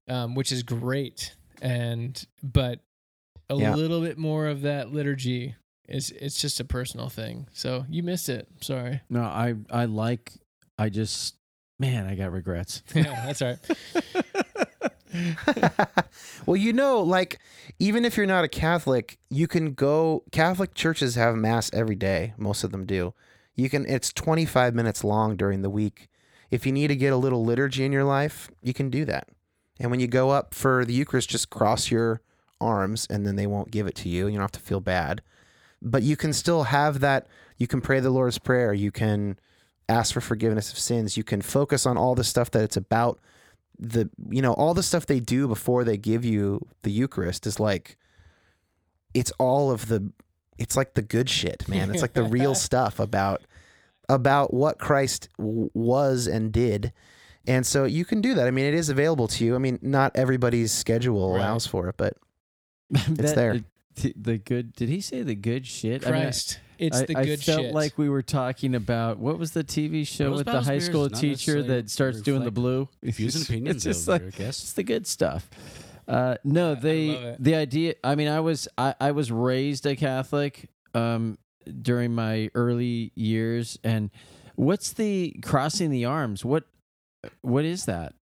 um, 0.09 0.35
which 0.35 0.51
is 0.51 0.63
great. 0.63 1.33
And 1.61 2.21
but 2.43 2.81
a 3.49 3.55
Yeah. 3.55 3.73
little 3.73 4.01
bit 4.01 4.17
more 4.17 4.47
of 4.47 4.61
that 4.63 4.91
liturgy 4.91 5.55
is 5.87 6.11
it's 6.11 6.41
just 6.41 6.59
a 6.59 6.65
personal 6.65 7.07
thing. 7.09 7.47
So 7.53 7.85
you 7.89 8.03
missed 8.03 8.27
it. 8.29 8.47
Sorry. 8.61 8.99
no 9.09 9.21
i 9.21 9.53
i 9.69 9.85
like 9.85 10.33
i 10.77 10.89
just 10.89 11.35
man 11.79 12.05
i 12.07 12.15
got 12.15 12.31
regrets 12.31 12.83
yeah, 12.95 13.25
that's 13.25 13.41
all 13.41 13.49
right. 13.49 14.23
well, 16.45 16.57
you 16.57 16.73
know, 16.73 17.01
like 17.01 17.39
even 17.79 18.05
if 18.05 18.17
you're 18.17 18.25
not 18.25 18.43
a 18.43 18.47
Catholic, 18.47 19.17
you 19.29 19.47
can 19.47 19.73
go. 19.73 20.23
Catholic 20.31 20.73
churches 20.73 21.15
have 21.15 21.35
mass 21.35 21.69
every 21.73 21.95
day. 21.95 22.33
Most 22.37 22.63
of 22.63 22.71
them 22.71 22.85
do. 22.85 23.13
You 23.55 23.69
can. 23.69 23.85
It's 23.87 24.11
25 24.11 24.73
minutes 24.73 25.03
long 25.03 25.35
during 25.35 25.61
the 25.61 25.69
week. 25.69 26.09
If 26.51 26.65
you 26.65 26.71
need 26.71 26.87
to 26.87 26.95
get 26.95 27.13
a 27.13 27.17
little 27.17 27.43
liturgy 27.43 27.85
in 27.85 27.91
your 27.91 28.03
life, 28.03 28.49
you 28.61 28.73
can 28.73 28.89
do 28.89 29.05
that. 29.05 29.27
And 29.79 29.89
when 29.89 29.99
you 29.99 30.07
go 30.07 30.29
up 30.29 30.53
for 30.53 30.85
the 30.85 30.93
Eucharist, 30.93 31.29
just 31.29 31.49
cross 31.49 31.89
your 31.89 32.21
arms, 32.61 33.07
and 33.09 33.25
then 33.25 33.35
they 33.35 33.47
won't 33.47 33.71
give 33.71 33.87
it 33.87 33.95
to 33.95 34.09
you. 34.09 34.27
You 34.27 34.33
don't 34.33 34.41
have 34.41 34.51
to 34.51 34.59
feel 34.59 34.79
bad, 34.79 35.21
but 35.81 36.03
you 36.03 36.15
can 36.15 36.31
still 36.33 36.63
have 36.63 36.99
that. 36.99 37.27
You 37.57 37.67
can 37.67 37.81
pray 37.81 37.99
the 37.99 38.09
Lord's 38.09 38.37
Prayer. 38.37 38.73
You 38.73 38.91
can 38.91 39.37
ask 39.89 40.13
for 40.13 40.21
forgiveness 40.21 40.71
of 40.71 40.79
sins. 40.79 41.17
You 41.17 41.23
can 41.23 41.41
focus 41.41 41.85
on 41.85 41.97
all 41.97 42.15
the 42.15 42.23
stuff 42.23 42.51
that 42.51 42.63
it's 42.63 42.77
about 42.77 43.19
the 43.79 44.09
you 44.29 44.41
know 44.41 44.53
all 44.53 44.73
the 44.73 44.83
stuff 44.83 45.05
they 45.07 45.19
do 45.19 45.47
before 45.47 45.83
they 45.83 45.97
give 45.97 46.23
you 46.23 46.61
the 46.83 46.91
Eucharist 46.91 47.47
is 47.47 47.59
like 47.59 47.97
it's 49.13 49.31
all 49.39 49.71
of 49.71 49.87
the 49.87 50.11
it's 50.57 50.75
like 50.77 50.93
the 50.93 51.01
good 51.01 51.29
shit, 51.29 51.67
man. 51.67 51.89
It's 51.91 52.01
like 52.01 52.13
the 52.13 52.23
real 52.23 52.55
stuff 52.67 52.99
about 52.99 53.41
about 54.09 54.53
what 54.53 54.77
Christ 54.79 55.29
w- 55.37 55.69
was 55.73 56.27
and 56.27 56.51
did. 56.51 56.93
And 57.47 57.65
so 57.65 57.83
you 57.85 58.05
can 58.05 58.21
do 58.21 58.35
that. 58.35 58.47
I 58.47 58.51
mean, 58.51 58.65
it 58.65 58.73
is 58.73 58.89
available 58.89 59.27
to 59.29 59.43
you. 59.43 59.55
I 59.55 59.57
mean, 59.57 59.79
not 59.81 60.11
everybody's 60.15 60.71
schedule 60.71 61.31
Right. 61.33 61.39
allows 61.39 61.65
for 61.67 61.89
it, 61.89 61.95
but 61.97 62.15
That- 62.89 63.35
there. 63.35 63.59
the, 63.95 64.13
the 64.19 64.37
good 64.37 64.73
did 64.73 64.89
he 64.89 65.01
say 65.01 65.23
the 65.23 65.35
good 65.35 65.65
shit 65.67 66.05
I 66.07 66.11
mean, 66.11 66.21
Christ. 66.21 66.59
It's 66.87 67.01
I, 67.01 67.05
the 67.05 67.17
I 67.17 67.25
good 67.25 67.41
felt 67.43 67.61
shit. 67.61 67.73
like 67.73 67.97
we 67.97 68.09
were 68.09 68.21
talking 68.21 68.75
about 68.75 69.17
what 69.19 69.39
was 69.39 69.51
the 69.51 69.63
TV 69.63 70.05
show 70.07 70.29
Rose 70.29 70.37
with 70.37 70.45
the 70.45 70.51
Battles 70.51 70.65
high 70.67 70.71
Beers 70.73 70.85
school 70.85 71.05
is 71.05 71.11
not 71.13 71.21
teacher 71.21 71.31
necessarily 71.55 71.67
that 71.67 71.89
starts 71.89 72.21
doing 72.21 72.39
the 72.43 72.51
reflect 72.51 72.55
blue. 72.55 72.89
Views 73.03 73.35
and 73.35 73.41
It's 73.43 73.49
opinions 73.49 73.83
just 73.83 74.01
of 74.03 74.07
like 74.09 74.21
your 74.21 74.31
guests. 74.31 74.63
it's 74.63 74.73
the 74.73 74.83
good 74.83 75.07
stuff. 75.07 75.49
Uh, 76.07 76.35
no, 76.43 76.65
I 76.65 76.69
love 76.73 76.81
they 76.81 77.09
it. 77.09 77.43
the 77.43 77.55
idea. 77.55 77.95
I 78.03 78.15
mean, 78.15 78.27
I 78.27 78.39
was 78.41 78.67
I, 78.77 78.93
I 78.99 79.11
was 79.11 79.31
raised 79.31 79.85
a 79.85 79.95
Catholic 79.95 80.69
um, 80.93 81.37
during 81.81 82.13
my 82.13 82.49
early 82.55 83.11
years, 83.15 83.79
and 83.83 84.09
what's 84.55 84.91
the 84.93 85.33
crossing 85.41 85.89
the 85.91 86.05
arms? 86.05 86.43
What 86.43 86.65
what 87.41 87.63
is 87.65 87.85
that? 87.85 88.13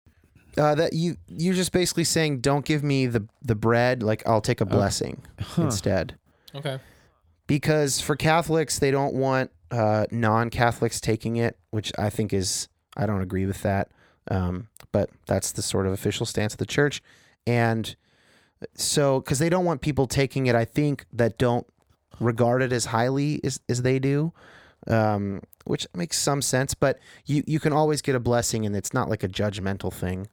uh, 0.58 0.76
that 0.76 0.92
you 0.94 1.16
you're 1.28 1.56
just 1.56 1.72
basically 1.72 2.04
saying, 2.04 2.42
don't 2.42 2.66
give 2.66 2.84
me 2.84 3.08
the 3.08 3.26
the 3.42 3.56
bread. 3.56 4.04
Like 4.04 4.22
I'll 4.28 4.42
take 4.42 4.62
a 4.62 4.66
blessing 4.66 5.24
Huh. 5.40 5.64
instead. 5.64 6.16
okay. 6.54 6.78
Because 7.48 8.02
for 8.02 8.16
Catholics 8.16 8.80
they 8.80 8.92
don't 8.92 9.14
want 9.14 9.52
uh, 9.72 10.06
non-Catholics 10.12 11.00
taking 11.00 11.38
it, 11.38 11.58
which 11.70 11.92
I 11.98 12.10
think 12.10 12.34
is 12.34 12.68
I 12.98 13.06
don't 13.06 13.22
agree 13.22 13.46
with 13.46 13.62
that. 13.64 13.90
Um, 14.30 14.68
but 14.92 15.10
that's 15.26 15.52
the 15.52 15.62
sort 15.62 15.88
of 15.88 15.94
official 15.94 16.26
stance 16.26 16.54
of 16.54 16.60
the 16.60 16.66
church. 16.66 17.02
And 17.48 17.96
so, 18.76 19.20
because 19.20 19.40
they 19.40 19.50
don't 19.50 19.66
want 19.66 19.82
people 19.82 20.06
taking 20.06 20.46
it, 20.46 20.56
I 20.56 20.66
think, 20.66 21.06
that 21.14 21.38
don't 21.38 21.66
regard 22.20 22.62
it 22.62 22.72
as 22.72 22.86
highly 22.86 23.42
as, 23.44 23.60
as 23.68 23.82
they 23.82 23.98
do, 23.98 24.34
um, 24.88 25.42
which 25.66 25.88
makes 25.96 26.20
some 26.20 26.42
sense. 26.42 26.76
But 26.76 27.00
you, 27.26 27.44
you 27.48 27.60
can 27.60 27.74
always 27.74 28.02
get 28.02 28.16
a 28.16 28.20
blessing, 28.20 28.66
and 28.66 28.76
it's 28.76 28.94
not 28.94 29.10
like 29.10 29.24
a 29.24 29.28
judgmental 29.28 29.92
thing. 29.92 30.28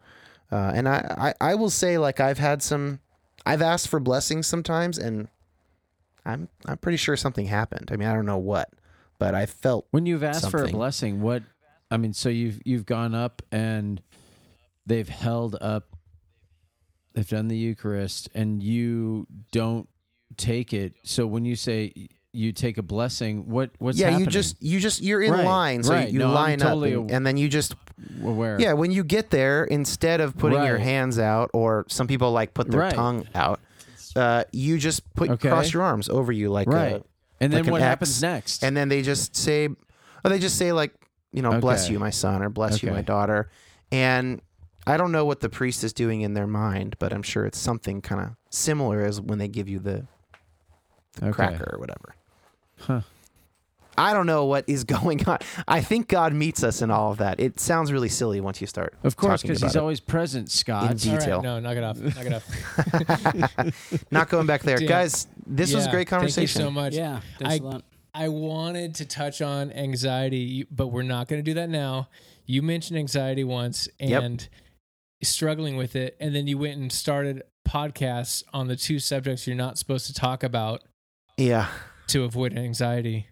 Uh, 0.53 0.73
and 0.75 0.89
I, 0.89 1.35
I, 1.41 1.53
I 1.53 1.55
will 1.55 1.71
say, 1.71 1.97
like, 1.97 2.21
I've 2.21 2.39
had 2.39 2.63
some, 2.63 3.01
I've 3.47 3.63
asked 3.63 3.89
for 3.89 4.01
blessings 4.01 4.47
sometimes, 4.47 4.99
and 4.99 5.29
I'm, 6.29 6.49
I'm 6.67 6.77
pretty 6.77 6.99
sure 6.99 7.17
something 7.17 7.47
happened. 7.47 7.91
I 7.93 7.97
mean, 7.97 8.09
I 8.09 8.15
don't 8.15 8.27
know 8.27 8.39
what, 8.39 8.71
but 9.19 9.35
I 9.35 9.47
felt 9.47 9.87
When 9.91 10.07
you've 10.07 10.23
asked 10.23 10.51
for 10.51 10.63
a 10.63 10.69
blessing, 10.69 11.21
what 11.21 11.43
I 11.91 11.97
mean, 11.97 12.13
so 12.13 12.29
you've 12.29 12.61
you've 12.65 12.87
gone 12.87 13.15
up 13.15 13.43
and 13.51 14.03
they've 14.87 15.09
held 15.09 15.57
up 15.61 15.97
they've 17.15 17.29
done 17.29 17.49
the 17.49 17.57
Eucharist 17.57 18.29
and 18.35 18.63
you 18.63 19.27
don't 19.53 19.89
take 20.37 20.73
it. 20.73 20.95
So 21.03 21.27
when 21.27 21.45
you 21.45 21.57
say 21.57 21.93
you 22.33 22.53
take 22.53 22.79
a 22.79 22.83
blessing, 22.83 23.49
what 23.49 23.71
what's 23.79 23.99
yeah, 23.99 24.11
happening? 24.11 24.27
you 24.27 24.31
just, 24.31 24.63
you 24.63 24.81
just, 24.81 25.03
you're 25.03 25.23
in 25.23 25.33
Right, 25.33 25.45
line, 25.45 25.83
so 25.83 25.95
right. 25.95 26.09
you 26.11 26.19
No, 26.19 26.33
line 26.33 26.59
totally 26.59 26.95
up, 26.95 27.01
and, 27.03 27.11
and 27.11 27.27
then 27.27 27.37
you 27.37 27.49
just 27.49 27.75
aware. 28.23 28.61
Yeah, 28.61 28.75
when 28.75 28.93
you 28.93 29.03
get 29.03 29.31
there, 29.31 29.65
instead 29.65 30.21
of 30.21 30.37
putting 30.37 30.63
your 30.63 30.79
hands 30.79 31.19
out, 31.19 31.51
or 31.55 31.87
some 31.89 32.07
people 32.07 32.31
like 32.33 32.55
put 32.55 32.71
their 32.71 32.81
Right. 32.81 32.95
tongue 32.95 33.27
out, 33.35 33.61
uh, 34.17 34.45
you 34.53 34.79
just 34.79 35.03
put 35.15 35.31
Okay. 35.31 35.49
cross 35.49 35.73
your 35.73 35.83
arms 35.83 36.09
over 36.09 36.33
you 36.33 36.51
like 36.51 36.69
Right. 36.69 36.93
a, 36.97 37.05
And 37.41 37.53
then 37.53 37.61
like 37.61 37.67
an 37.67 37.73
what 37.73 37.81
happens 37.83 38.11
X, 38.17 38.23
next? 38.23 38.65
and 38.65 38.77
then 38.77 38.89
they 38.89 39.03
just 39.03 39.37
say, 39.37 39.69
oh, 40.25 40.29
they 40.29 40.39
just 40.39 40.57
say 40.57 40.73
like, 40.73 40.93
you 41.33 41.43
know, 41.43 41.61
bless 41.61 41.85
Okay. 41.85 41.93
you, 41.95 41.99
my 41.99 42.11
son, 42.11 42.43
or 42.43 42.49
bless 42.49 42.83
you, 42.83 42.89
Okay. 42.89 42.97
my 42.97 43.03
daughter, 43.03 43.51
and 43.93 44.41
I 44.87 44.97
don't 44.97 45.13
know 45.13 45.25
what 45.27 45.41
the 45.41 45.51
priest 45.51 45.85
is 45.85 45.93
doing 45.93 46.23
in 46.23 46.33
their 46.35 46.47
mind, 46.47 46.97
but 46.99 47.13
I'm 47.13 47.23
sure 47.23 47.45
it's 47.45 47.59
something 47.59 48.01
kind 48.01 48.21
of 48.23 48.31
similar 48.51 49.05
as 49.05 49.21
when 49.21 49.39
they 49.39 49.49
give 49.49 49.69
you 49.69 49.79
the, 49.79 50.07
the 51.15 51.27
Okay. 51.27 51.33
cracker 51.35 51.71
or 51.75 51.79
whatever. 51.79 52.15
Huh. 52.81 53.01
I 53.99 54.13
don't 54.15 54.27
know 54.27 54.45
what 54.47 54.65
is 54.69 54.85
going 54.97 55.27
on. 55.29 55.39
I 55.67 55.81
think 55.81 56.09
God 56.09 56.33
meets 56.33 56.63
us 56.63 56.81
in 56.83 56.91
all 56.91 57.11
of 57.13 57.19
that. 57.19 57.41
It 57.41 57.59
sounds 57.61 57.93
really 57.93 58.09
silly 58.09 58.41
once 58.41 58.61
you 58.61 58.67
start. 58.67 58.95
Of 59.03 59.17
course, 59.17 59.43
because 59.43 59.61
he's 59.61 59.77
it. 59.77 59.79
always 59.79 60.01
present, 60.01 60.51
Scott. 60.51 60.91
Indeed. 60.93 61.09
All 61.09 61.15
right, 61.17 61.21
detail. 61.21 61.43
no, 61.43 61.61
knock 61.61 61.77
it 61.77 61.85
off. 61.85 61.99
Knock 61.99 62.27
it 62.27 62.33
off. 62.33 64.03
Not 64.11 64.29
going 64.29 64.47
back 64.47 64.63
there, 64.63 64.79
Damn. 64.79 64.89
guys. 64.89 65.27
This 65.47 65.75
was 65.75 65.87
a 65.87 65.91
great 65.91 66.09
conversation. 66.09 66.63
Thank 66.63 66.65
you 66.65 66.65
so 66.69 66.71
much. 66.71 66.95
Yeah, 66.95 67.21
thanks 67.39 67.55
I- 67.55 67.57
a 67.59 67.63
lot. 67.69 67.85
I 68.15 68.29
wanted 68.29 68.97
to 68.97 69.05
touch 69.05 69.43
on 69.43 69.71
anxiety, 69.71 70.67
but 70.71 70.89
we're 70.89 71.03
not 71.03 71.29
going 71.29 71.39
to 71.41 71.45
do 71.45 71.55
that 71.55 71.69
now. 71.69 72.09
You 72.47 72.63
mentioned 72.63 72.99
anxiety 72.99 73.45
once 73.45 73.87
Yep. 74.01 74.23
and 74.23 74.49
struggling 75.23 75.77
with 75.77 75.95
it, 75.95 76.17
and 76.19 76.35
then 76.35 76.47
you 76.49 76.59
went 76.59 76.79
and 76.81 76.91
started 76.91 77.43
podcasts 77.69 78.43
on 78.53 78.67
the 78.67 78.75
two 78.77 78.99
subjects 78.99 79.47
you're 79.47 79.55
not 79.55 79.79
supposed 79.79 80.07
to 80.07 80.15
talk 80.15 80.43
about 80.43 80.83
Yeah. 81.37 81.69
to 82.09 82.25
avoid 82.25 82.57
anxiety. 82.57 83.29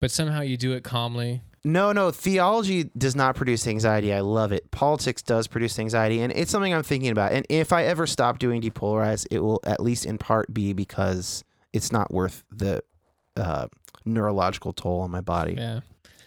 But 0.00 0.10
somehow 0.10 0.40
you 0.40 0.56
do 0.56 0.72
it 0.72 0.82
calmly. 0.82 1.42
No, 1.62 1.92
no. 1.92 2.10
Theology 2.10 2.84
does 2.96 3.14
not 3.14 3.36
produce 3.36 3.66
anxiety. 3.66 4.14
I 4.14 4.20
love 4.20 4.50
it. 4.50 4.70
Politics 4.70 5.20
does 5.20 5.46
produce 5.46 5.78
anxiety, 5.78 6.20
and 6.20 6.32
it's 6.32 6.50
something 6.50 6.72
I'm 6.72 6.82
thinking 6.82 7.10
about. 7.10 7.32
And 7.32 7.44
if 7.50 7.72
I 7.72 7.84
ever 7.84 8.06
stop 8.06 8.38
doing 8.38 8.62
depolarize, 8.62 9.26
it 9.30 9.40
will 9.40 9.60
at 9.64 9.80
least 9.80 10.06
in 10.06 10.16
part 10.16 10.52
be 10.54 10.72
because 10.72 11.44
it's 11.72 11.92
not 11.92 12.12
worth 12.12 12.44
the 12.50 12.82
uh, 13.36 13.68
neurological 14.06 14.72
toll 14.72 15.00
on 15.00 15.10
my 15.10 15.20
body. 15.20 15.54
Yeah. 15.58 15.80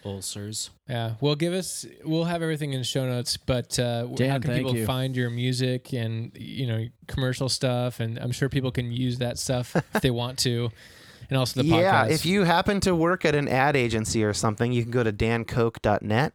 Ulcers. 0.04 0.70
Yeah. 0.88 1.14
Well, 1.20 1.34
give 1.34 1.54
us, 1.54 1.86
we'll 2.04 2.24
have 2.24 2.42
everything 2.42 2.74
in 2.74 2.80
the 2.80 2.84
show 2.84 3.06
notes, 3.06 3.36
but 3.38 3.78
uh, 3.78 4.06
how 4.06 4.38
can 4.38 4.54
people 4.54 4.76
you. 4.76 4.84
find 4.86 5.16
your 5.16 5.30
music 5.30 5.94
and, 5.94 6.30
you 6.36 6.66
know, 6.66 6.86
commercial 7.06 7.48
stuff? 7.48 8.00
And 8.00 8.18
I'm 8.18 8.30
sure 8.30 8.48
people 8.50 8.70
can 8.70 8.92
use 8.92 9.18
that 9.18 9.38
stuff 9.38 9.74
if 9.74 10.02
they 10.02 10.10
want 10.10 10.38
to. 10.40 10.70
And 11.30 11.38
also 11.38 11.62
the 11.62 11.68
yeah, 11.68 12.04
podcast. 12.04 12.10
if 12.10 12.26
you 12.26 12.44
happen 12.44 12.80
to 12.80 12.94
work 12.94 13.24
at 13.24 13.34
an 13.34 13.48
ad 13.48 13.76
agency 13.76 14.24
or 14.24 14.32
something, 14.32 14.72
you 14.72 14.82
can 14.82 14.90
go 14.90 15.02
to 15.02 15.12
dankoch.net 15.12 16.34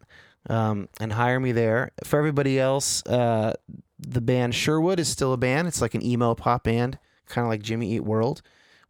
um, 0.49 0.90
and 0.99 1.14
hire 1.14 1.40
me 1.40 1.52
there. 1.52 1.91
For 2.03 2.18
everybody 2.18 2.60
else, 2.60 3.06
uh, 3.06 3.53
the 3.99 4.22
band 4.22 4.56
Sherwood 4.56 4.99
is 4.99 5.07
still 5.07 5.34
a 5.34 5.38
band. 5.38 5.68
It's 5.68 5.82
like 5.82 5.95
an 5.95 6.06
emo 6.06 6.36
pop 6.36 6.64
band, 6.64 6.98
kind 7.28 7.45
of 7.45 7.49
like 7.49 7.61
Jimmy 7.61 7.94
Eat 7.94 8.03
World. 8.03 8.41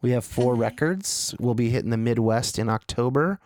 We 0.02 0.12
have 0.12 0.24
four 0.24 0.56
records. 0.56 1.36
We'll 1.40 1.56
be 1.56 1.70
hitting 1.70 1.90
the 1.90 1.98
Midwest 1.98 2.58
in 2.58 2.70
October. 2.70 3.40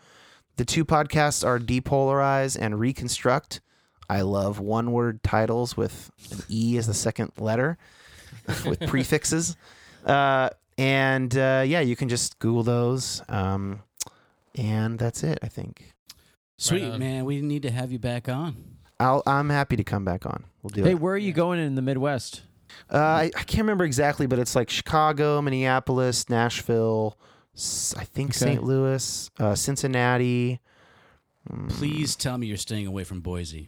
The 0.57 0.65
two 0.65 0.85
podcasts 0.85 1.43
are 1.45 1.57
Depolarize 1.57 2.57
and 2.59 2.80
Reconstruct. 2.80 3.59
I 4.07 4.22
love 4.22 4.59
one 4.59 4.91
word 4.91 5.23
titles 5.23 5.75
with 5.75 6.11
an 6.32 6.43
E 6.49 6.77
as 6.77 6.85
the 6.85 6.93
second 6.93 7.32
letter 7.40 7.77
with 8.65 8.80
prefixes. 8.88 9.56
Uh, 10.06 10.49
and 10.77 11.35
uh, 11.37 11.63
yeah, 11.65 11.79
you 11.81 11.95
can 11.95 12.09
just 12.09 12.39
Google 12.39 12.63
those. 12.63 13.21
Um, 13.29 13.81
and 14.55 14.99
that's 14.99 15.23
it, 15.23 15.39
I 15.41 15.47
think. 15.47 15.93
Sweet 16.57 16.83
on. 16.83 16.99
man, 16.99 17.25
we 17.25 17.41
need 17.41 17.63
to 17.63 17.71
have 17.71 17.91
you 17.91 17.99
back 17.99 18.29
on. 18.29 18.55
I'll, 18.99 19.23
I'm 19.25 19.49
happy 19.49 19.75
to 19.75 19.83
come 19.83 20.05
back 20.05 20.25
on. 20.25 20.45
We'll 20.61 20.69
do 20.69 20.83
Hey, 20.83 20.91
it. 20.91 20.99
where 20.99 21.13
are 21.15 21.17
you 21.17 21.33
going 21.33 21.59
in 21.59 21.75
the 21.75 21.81
Midwest? 21.81 22.43
Uh, 22.91 22.97
I, 22.97 23.23
I 23.35 23.43
can't 23.43 23.59
remember 23.63 23.83
exactly, 23.85 24.27
but 24.27 24.39
it's 24.39 24.55
like 24.55 24.69
Chicago, 24.69 25.41
Minneapolis, 25.41 26.29
Nashville, 26.29 27.17
I 27.97 28.03
think 28.03 28.31
Okay. 28.31 28.39
St. 28.53 28.63
Louis, 28.63 29.29
uh, 29.39 29.55
Cincinnati. 29.55 30.59
Mm, 31.51 31.69
Please 31.69 32.15
tell 32.15 32.37
me 32.37 32.47
you're 32.47 32.57
staying 32.57 32.87
away 32.87 33.03
from 33.03 33.21
Boise. 33.21 33.67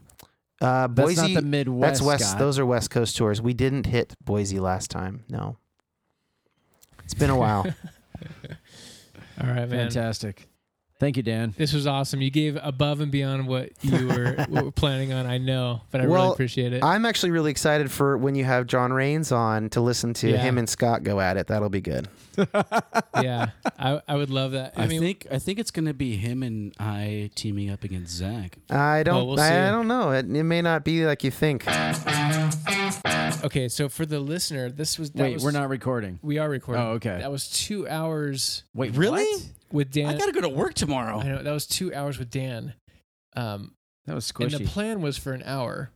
Uh, 0.61 0.87
That's 0.87 1.15
Boise. 1.15 1.33
not 1.33 1.41
the 1.41 1.47
Midwest. 1.47 1.81
that's 1.81 2.01
west. 2.01 2.29
Scott. 2.29 2.39
Those 2.39 2.57
are 2.59 2.65
West 2.65 2.89
Coast 2.89 3.17
tours. 3.17 3.41
We 3.41 3.53
didn't 3.53 3.87
hit 3.87 4.13
Boise 4.23 4.59
last 4.59 4.89
time. 4.89 5.25
No. 5.29 5.57
It's 7.05 7.13
been 7.13 7.29
a 7.29 7.37
while. 7.37 7.65
All 9.41 9.47
right, 9.47 9.69
man. 9.69 9.69
fantastic. 9.69 10.47
Thank 10.97 11.17
you, 11.17 11.23
Dan. 11.23 11.53
This 11.57 11.73
was 11.73 11.85
awesome. 11.87 12.21
You 12.21 12.31
gave 12.31 12.57
above 12.61 13.01
and 13.01 13.11
beyond 13.11 13.47
what 13.47 13.71
you 13.81 14.07
were, 14.07 14.45
what 14.47 14.63
were 14.63 14.71
planning 14.71 15.11
on. 15.11 15.25
I 15.25 15.37
know, 15.37 15.81
but 15.91 15.99
I 15.99 16.07
Well, 16.07 16.21
really 16.23 16.33
appreciate 16.33 16.71
it. 16.71 16.85
I'm 16.85 17.05
actually 17.05 17.31
really 17.31 17.51
excited 17.51 17.91
for 17.91 18.17
when 18.17 18.33
you 18.33 18.45
have 18.45 18.65
John 18.65 18.93
Rains 18.93 19.29
on 19.33 19.69
to 19.71 19.81
listen 19.81 20.13
to 20.15 20.29
Yeah. 20.31 20.37
him 20.37 20.57
and 20.57 20.69
Scott 20.69 21.03
go 21.03 21.19
at 21.19 21.35
it. 21.35 21.47
That'll 21.47 21.67
be 21.69 21.81
good. 21.81 22.07
yeah, 23.21 23.49
I, 23.77 24.01
I 24.07 24.15
would 24.15 24.29
love 24.29 24.53
that. 24.53 24.73
I, 24.77 24.83
I, 24.83 24.87
mean, 24.87 25.01
think 25.01 25.27
I 25.29 25.37
think 25.39 25.59
it's 25.59 25.71
gonna 25.71 25.93
be 25.93 26.15
him 26.15 26.43
and 26.43 26.73
I 26.79 27.29
teaming 27.35 27.69
up 27.69 27.83
against 27.83 28.13
Zach. 28.13 28.57
I 28.69 29.03
don't. 29.03 29.15
Well, 29.15 29.27
we'll 29.27 29.39
I. 29.39 29.67
I 29.67 29.71
don't 29.71 29.87
know. 29.89 30.11
It, 30.11 30.25
it 30.33 30.43
may 30.43 30.61
not 30.61 30.83
be 30.85 31.05
like 31.05 31.23
you 31.25 31.31
think. 31.31 31.65
okay. 33.43 33.67
So 33.69 33.89
for 33.89 34.05
the 34.05 34.19
listener, 34.19 34.69
this 34.69 34.97
was 34.99 35.11
that 35.11 35.21
Wait, 35.23 35.33
was- 35.35 35.43
we're 35.43 35.51
not 35.51 35.69
recording. 35.69 36.19
We 36.21 36.37
are 36.37 36.49
recording. 36.49 36.83
Oh, 36.83 36.89
okay. 36.91 37.17
That 37.19 37.31
was 37.31 37.49
two 37.49 37.87
hours 37.87 38.63
Wait, 38.73 38.95
Really? 38.95 39.23
what? 39.23 39.41
With 39.75 39.91
Dan. 39.91 40.07
I 40.07 40.17
gotta 40.17 40.31
go 40.31 40.41
to 40.41 40.49
work 40.49 40.73
tomorrow. 40.73 41.19
I 41.19 41.23
know 41.27 41.43
that 41.43 41.51
was 41.51 41.67
two 41.67 41.93
hours 41.93 42.17
with 42.17 42.29
Dan. 42.31 42.73
Um, 43.35 43.73
That 44.05 44.15
was 44.15 44.31
squishy. 44.31 44.55
and 44.55 44.65
the 44.65 44.69
plan 44.69 45.01
was 45.01 45.17
for 45.17 45.33
an 45.33 45.43
hour. 45.45 45.91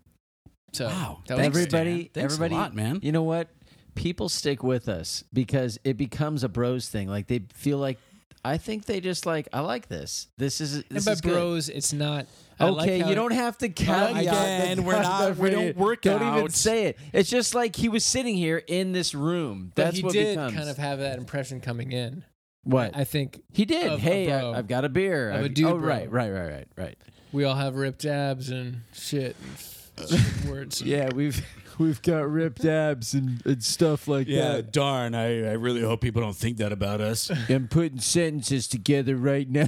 So 0.74 0.88
Wow. 0.88 1.24
that 1.28 1.36
was 1.36 1.42
Thanks, 1.44 1.58
everybody, 1.58 1.98
Dan. 2.04 2.10
Thanks 2.14 2.34
everybody, 2.36 2.56
a 2.56 2.58
lot, 2.58 2.76
man. 2.76 3.00
You 3.02 3.12
know 3.12 3.24
what? 3.24 3.50
People 3.96 4.30
stick 4.30 4.62
with 4.64 4.88
us 4.88 5.24
because 5.34 5.80
it 5.84 5.98
becomes 5.98 6.44
a 6.44 6.50
bros 6.50 6.88
thing. 6.90 7.08
Like 7.08 7.28
they 7.28 7.42
feel 7.54 7.78
like 7.80 7.98
I 8.46 8.58
think 8.58 8.86
they 8.86 9.02
just 9.02 9.26
like 9.26 9.48
I 9.52 9.60
like 9.62 9.88
this. 9.90 10.28
This 10.38 10.62
is 10.62 10.76
And 10.76 10.86
this 10.92 11.06
by 11.06 11.12
is 11.14 11.22
good. 11.22 11.34
bros, 11.34 11.70
it's 11.70 11.92
not. 11.92 12.26
I 12.60 12.70
like 12.70 12.84
Okay, 12.88 13.00
how- 13.00 13.10
you 13.10 13.16
don't 13.16 13.34
have 13.34 13.58
to 13.60 13.70
caveat 13.70 14.14
the 14.14 14.20
Again, 14.22 14.84
we're 14.86 14.94
not- 15.02 15.38
we 15.38 15.50
don't 15.50 15.76
work 15.78 16.02
Don't 16.02 16.22
even 16.38 16.50
say 16.52 16.86
it. 16.86 16.98
It's 17.14 17.30
just 17.30 17.54
like 17.56 17.76
he 17.76 17.90
was 17.90 18.06
sitting 18.06 18.36
here 18.36 18.62
in 18.68 18.92
this 18.92 19.14
room. 19.16 19.72
But 19.76 19.84
That's 19.86 19.98
he 19.98 20.04
what 20.04 20.14
did 20.14 20.36
becomes 20.36 20.54
kind 20.56 20.70
of 20.70 20.78
have 20.78 21.00
that 21.00 21.18
impression 21.18 21.60
coming 21.62 21.92
in. 21.92 22.24
What 22.70 22.96
I 22.96 23.04
think 23.04 23.42
he 23.52 23.66
did. 23.66 23.88
of 23.88 24.00
a 24.00 24.02
hey, 24.02 24.28
bro. 24.28 24.54
I, 24.54 24.56
have 24.58 24.68
got 24.68 24.86
a 24.86 24.90
beer. 24.90 25.30
Of 25.30 25.36
a 25.36 25.40
I've- 25.46 25.50
dude 25.50 25.68
oh, 25.68 25.78
bro. 25.78 25.88
right, 25.88 26.12
right, 26.12 26.30
right, 26.32 26.50
right, 26.52 26.68
right. 26.78 26.98
we 27.32 27.44
all 27.44 27.56
have 27.56 27.76
ripped 27.76 28.06
abs 28.06 28.50
and 28.50 28.82
shit. 28.94 29.36
And 29.42 30.08
stupid 30.08 30.50
words. 30.50 30.82
Yeah, 30.82 31.10
we've 31.14 31.46
we've 31.78 32.02
got 32.02 32.30
ripped 32.30 32.66
abs 32.66 33.14
and, 33.14 33.46
and 33.46 33.64
stuff 33.64 34.08
like 34.08 34.28
that. 34.28 34.72
darn. 34.72 35.16
I, 35.16 35.50
I 35.50 35.54
really 35.54 35.82
hope 35.82 36.02
people 36.02 36.22
don't 36.22 36.36
think 36.36 36.58
that 36.58 36.72
about 36.72 37.02
us. 37.02 37.32
I'm 37.50 37.68
putting 37.68 38.00
sentences 38.00 38.68
together 38.68 39.16
right 39.16 39.50
now. 39.50 39.68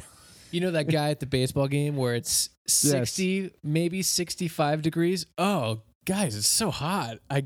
You 0.52 0.60
know 0.62 0.72
that 0.72 0.90
guy 0.90 1.12
at 1.12 1.22
the 1.22 1.26
baseball 1.26 1.70
game 1.70 1.96
where 1.96 2.14
it's 2.14 2.50
60, 2.68 3.52
maybe 3.64 4.02
65 4.02 4.82
degrees? 4.82 5.26
Oh, 5.38 5.82
guys, 6.04 6.36
it's 6.36 6.48
so 6.48 6.72
hot. 6.72 7.20
I 7.30 7.46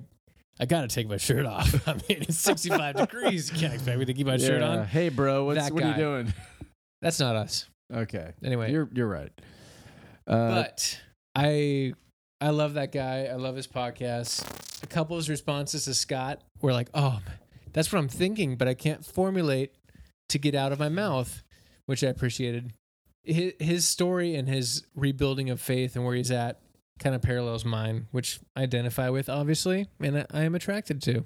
I 0.59 0.66
got 0.66 0.82
to 0.82 0.88
take 0.88 1.09
my 1.09 1.17
shirt 1.17 1.45
off. 1.45 1.88
I 1.88 1.93
mean, 1.93 2.24
it's 2.24 2.38
65 2.38 2.95
degrees. 2.98 3.51
You 3.51 3.59
can't 3.59 3.74
expect 3.74 4.00
me 4.00 4.06
to 4.06 4.14
keep 4.14 4.27
my 4.27 4.38
shirt 4.38 4.61
on. 4.61 4.85
Hey, 4.85 5.09
bro, 5.09 5.45
what's 5.45 5.59
That 5.59 5.74
what 5.74 5.84
are 5.84 5.90
you 5.90 5.95
doing? 5.95 6.34
That's 7.01 7.19
not 7.19 7.35
us. 7.35 7.67
Okay. 7.93 8.34
Anyway, 8.43 8.72
You're 8.72 8.90
you're 8.93 9.08
right. 9.08 9.32
Uh, 10.25 10.50
but 10.50 11.00
I 11.35 11.93
I 12.42 12.50
love 12.50 12.75
that 12.75 12.92
guy. 12.92 13.25
I 13.25 13.35
love 13.35 13.56
his 13.56 13.67
podcast. 13.67 14.43
A 14.82 14.88
couple 14.88 15.16
of 15.16 15.19
his 15.19 15.30
responses 15.30 15.85
to 15.85 15.93
Scott 15.93 16.42
were 16.61 16.74
like, 16.74 16.90
"Oh, 16.95 17.19
that's 17.74 17.92
what 17.93 18.00
I'm 18.00 18.08
thinking, 18.08 18.56
but 18.56 18.67
I 18.67 18.74
can't 18.74 19.06
formulate 19.06 19.74
to 20.30 20.40
get 20.40 20.56
out 20.56 20.72
of 20.72 20.80
my 20.80 20.90
mouth," 20.90 21.43
which 21.85 22.03
I 22.03 22.08
appreciated. 22.08 22.74
His, 23.24 23.53
his 23.59 23.88
story 23.88 24.35
and 24.35 24.48
his 24.48 24.84
rebuilding 24.95 25.51
of 25.51 25.61
faith 25.61 25.95
and 25.95 26.06
where 26.06 26.16
he's 26.16 26.32
at 26.32 26.59
kind 26.99 27.15
of 27.15 27.22
parallels 27.22 27.65
mine, 27.65 28.07
which 28.11 28.40
I 28.56 28.64
identify 28.64 29.09
with, 29.09 29.30
obviously, 29.30 29.88
and 29.99 30.25
I, 30.32 30.43
am 30.43 30.56
attracted 30.56 31.01
to. 31.03 31.25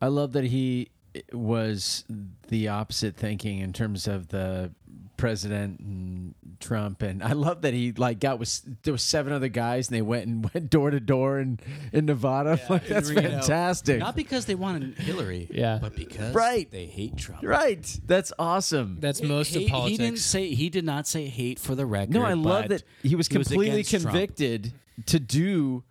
I 0.00 0.06
love 0.06 0.32
that 0.32 0.44
he 0.44 0.90
was 1.32 2.04
the 2.48 2.68
opposite 2.68 3.16
thinking 3.16 3.58
in 3.60 3.72
terms 3.72 4.06
of 4.06 4.28
the 4.28 4.72
president 5.16 5.80
and 5.80 6.34
Trump, 6.60 7.02
and 7.02 7.22
I 7.24 7.32
love 7.32 7.62
that 7.62 7.74
he 7.74 7.90
like 7.92 8.20
got 8.20 8.38
with 8.38 8.60
there 8.84 8.92
was 8.92 9.02
seven 9.02 9.32
other 9.32 9.48
guys 9.48 9.88
and 9.88 9.96
they 9.96 10.02
went 10.02 10.26
and 10.26 10.48
went 10.54 10.70
door 10.70 10.90
to 10.90 11.00
door 11.00 11.38
in 11.40 11.58
in 11.92 12.06
Nevada. 12.06 12.60
like 12.70 12.86
that's 12.86 13.08
You 13.10 13.16
know, 13.16 13.22
fantastic. 13.22 13.98
Not 13.98 14.14
because 14.16 14.46
they 14.46 14.54
wanted 14.54 14.96
Hillary, 14.98 15.48
Yeah. 15.50 15.78
but 15.80 15.96
because 15.96 16.34
Right. 16.34 16.70
they 16.70 16.86
hate 16.86 17.16
Trump. 17.16 17.42
right, 17.44 18.00
that's 18.06 18.32
awesome. 18.38 18.98
That's 19.00 19.22
most 19.22 19.54
Hate- 19.54 19.64
of 19.66 19.70
politics. 19.70 19.98
He 19.98 20.04
didn't 20.04 20.18
say 20.20 20.48
he 20.54 20.70
did 20.70 20.84
not 20.84 21.06
say 21.08 21.26
hate 21.26 21.58
for 21.58 21.74
the 21.74 21.86
record. 21.86 22.14
No, 22.14 22.22
I 22.22 22.34
love 22.34 22.68
that 22.68 22.82
he 23.02 23.16
was 23.16 23.26
he 23.28 23.38
was 23.38 23.48
completely 23.48 23.82
Trump. 23.82 24.04
convicted 24.04 24.72
to 25.06 25.18
do 25.18 25.82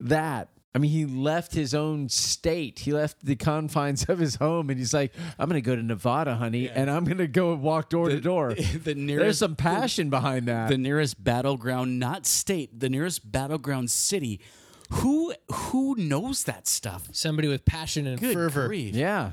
that. 0.00 0.48
I 0.76 0.78
mean, 0.78 0.90
he 0.90 1.06
left 1.06 1.54
his 1.54 1.72
own 1.72 2.10
state. 2.10 2.80
He 2.80 2.92
left 2.92 3.24
the 3.24 3.34
confines 3.34 4.04
of 4.10 4.18
his 4.18 4.34
home, 4.36 4.68
and 4.68 4.78
he's 4.78 4.92
like, 4.92 5.14
"I'm 5.38 5.48
going 5.48 5.56
to 5.62 5.66
go 5.66 5.74
to 5.74 5.82
Nevada, 5.82 6.34
honey, 6.34 6.68
and 6.68 6.90
I'm 6.90 7.04
going 7.04 7.16
to 7.16 7.26
go 7.26 7.54
and 7.54 7.62
walk 7.62 7.88
door 7.88 8.10
to 8.10 8.20
door." 8.20 8.52
the 8.84 8.94
nearest 8.94 9.22
There's 9.24 9.38
some 9.38 9.56
passion 9.56 10.10
behind 10.10 10.48
that. 10.48 10.68
the 10.68 10.76
nearest 10.76 11.24
battleground, 11.24 11.98
not 11.98 12.26
state, 12.26 12.78
the 12.78 12.90
nearest 12.90 13.32
battleground 13.32 13.90
city. 13.90 14.38
Who 14.90 15.32
who 15.50 15.94
knows 15.96 16.44
that 16.44 16.68
stuff? 16.68 17.08
Somebody 17.10 17.48
with 17.48 17.64
passion 17.64 18.06
and 18.06 18.20
Good 18.20 18.34
fervor. 18.34 18.66
grief. 18.66 18.94
yeah, 18.94 19.32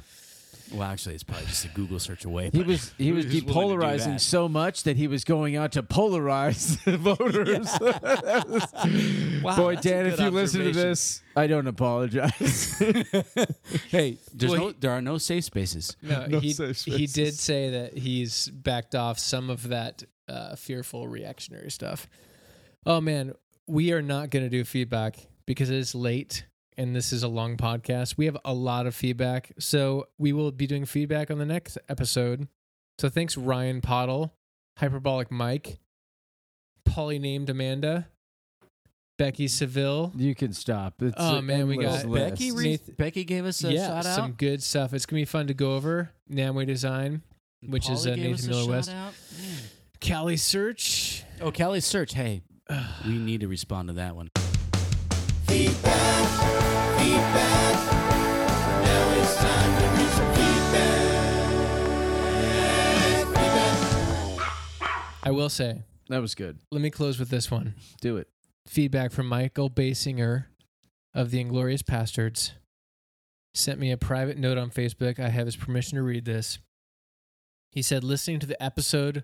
Well, 0.74 0.84
actually, 0.84 1.14
it's 1.16 1.24
probably 1.24 1.46
just 1.46 1.66
a 1.66 1.68
Google 1.70 2.00
search 2.00 2.26
away. 2.26 2.50
he 2.52 2.64
was 2.64 2.94
he 2.98 3.12
was 3.12 3.26
who's 3.32 3.44
willing 3.44 3.46
to 3.46 3.76
do 3.76 3.86
depolarizing 3.86 4.20
so 4.20 4.50
much 4.50 4.84
that 4.84 4.98
he 4.98 5.08
was 5.08 5.24
going 5.24 5.56
out 5.56 5.72
to 5.74 5.84
polarize 5.84 6.84
the 6.86 6.98
voters. 6.98 7.70
Wow, 9.44 9.56
Boy, 9.58 9.76
Dan, 9.76 10.06
if 10.06 10.20
you 10.20 10.30
listen 10.30 10.64
to 10.64 10.72
this, 10.72 11.22
I 11.36 11.48
don't 11.48 11.68
apologize. 11.68 12.78
Hey, 13.90 14.18
there's 14.34 14.52
Well, 14.52 14.60
no, 14.62 14.68
he- 14.70 14.76
there 14.80 14.92
are 14.92 15.02
no 15.02 15.18
safe 15.18 15.44
spaces. 15.44 15.98
No, 16.02 16.26
No 16.28 16.40
he, 16.40 16.54
safe 16.54 16.82
he 16.86 17.08
did 17.08 17.34
say 17.34 17.70
that 17.72 17.98
he's 17.98 18.48
backed 18.50 18.96
off 18.96 19.20
some 19.20 19.50
of 19.50 19.68
that 19.70 20.04
uh, 20.30 20.56
fearful 20.56 21.08
reactionary 21.08 21.72
stuff. 21.72 22.08
Oh 22.86 23.02
man, 23.02 23.34
we 23.68 23.92
are 23.92 24.02
not 24.02 24.30
going 24.30 24.46
to 24.46 24.50
do 24.50 24.64
feedback 24.64 25.18
because 25.46 25.70
it 25.70 25.76
is 25.78 25.94
late 25.94 26.46
and 26.78 26.96
this 26.96 27.12
is 27.14 27.24
a 27.24 27.28
long 27.28 27.58
podcast. 27.58 28.18
We 28.18 28.26
have 28.26 28.38
a 28.46 28.54
lot 28.54 28.86
of 28.88 28.96
feedback, 28.96 29.52
so 29.60 30.08
we 30.18 30.34
will 30.34 30.52
be 30.52 30.68
doing 30.68 30.86
feedback 30.86 31.30
on 31.32 31.38
the 31.38 31.46
next 31.46 31.78
episode. 31.90 32.48
So 33.00 33.10
thanks 33.10 33.38
Ryan 33.38 33.82
Pottle, 33.82 34.32
Hyperbolic 34.78 35.32
Mike, 35.32 35.80
Polly 36.86 37.20
named 37.20 37.50
Amanda, 37.50 38.08
Becky 39.18 39.48
Seville. 39.48 40.12
you 40.16 40.36
can 40.36 40.54
stop. 40.54 41.02
It's 41.02 41.16
Oh, 41.18 41.42
man, 41.42 41.68
we 41.68 41.78
got- 41.78 42.06
list. 42.06 42.30
Becky, 42.32 42.52
re- 42.52 42.72
Nath- 42.72 42.98
Becky 42.98 43.24
gave 43.24 43.46
us 43.46 43.64
a 43.64 43.72
yeah, 43.74 43.88
shout 43.88 44.06
out. 44.06 44.16
some 44.16 44.32
good 44.34 44.62
stuff. 44.62 44.94
It's 44.94 45.06
gonna 45.06 45.22
be 45.22 45.26
fun 45.26 45.48
to 45.48 45.54
go 45.54 45.76
over. 45.76 46.12
Namway 46.32 46.66
Design, 46.68 47.22
which 47.66 47.90
is, 47.90 48.06
Polly 48.06 48.12
uh, 48.14 48.16
Nathan 48.32 48.50
Miller 48.50 48.70
West. 48.70 48.90
out. 48.90 49.14
Man. 49.42 49.58
Cali 50.00 50.38
Search. 50.38 51.24
Oh, 51.42 51.52
Callie's 51.52 51.86
search. 51.86 52.14
Hey, 52.14 52.42
we 53.06 53.18
need 53.18 53.40
to 53.42 53.48
respond 53.48 53.88
to 53.88 53.94
that 53.96 54.16
one. 54.16 54.30
I 65.26 65.32
will 65.32 65.50
say, 65.50 65.84
That 66.10 66.20
was 66.22 66.36
good. 66.36 66.60
let 66.72 66.82
me 66.82 66.90
close 66.90 67.18
with 67.20 67.30
this 67.30 67.50
one. 67.50 67.76
Do 68.02 68.18
it. 68.18 68.28
Feedback 68.68 69.12
from 69.12 69.28
Michael 69.28 69.70
Basinger 69.70 70.46
of 71.14 71.32
the 71.32 71.40
Inglorious 71.40 71.82
Bastards. 71.82 72.54
Sent 73.54 73.80
me 73.80 73.92
a 73.92 73.98
private 73.98 74.38
note 74.38 74.58
on 74.58 74.70
Facebook. 74.72 75.20
I 75.20 75.30
have 75.30 75.46
his 75.46 75.56
permission 75.56 75.98
to 75.98 76.04
read 76.04 76.26
this. 76.26 76.60
He 77.72 77.82
said, 77.82 78.04
listening 78.04 78.40
to 78.40 78.48
the 78.48 78.62
episode 78.62 79.24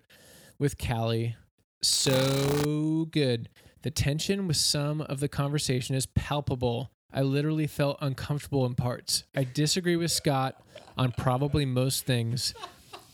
with 0.59 0.77
Callie, 0.77 1.35
so 1.81 3.07
good. 3.11 3.49
The 3.81 3.91
tension 3.91 4.47
with 4.47 4.57
some 4.57 5.01
of 5.01 5.19
the 5.19 5.27
conversation 5.29 5.95
is 5.95 6.05
palpable. 6.05 6.91
I 7.11 7.21
literally 7.21 7.67
felt 7.67 7.97
uncomfortable 8.01 8.65
in 8.65 8.75
parts. 8.75 9.23
I 9.35 9.43
disagree 9.45 9.95
with 9.95 10.11
Scott 10.11 10.61
on 10.97 11.11
probably 11.11 11.65
most 11.65 12.05
things. 12.05 12.53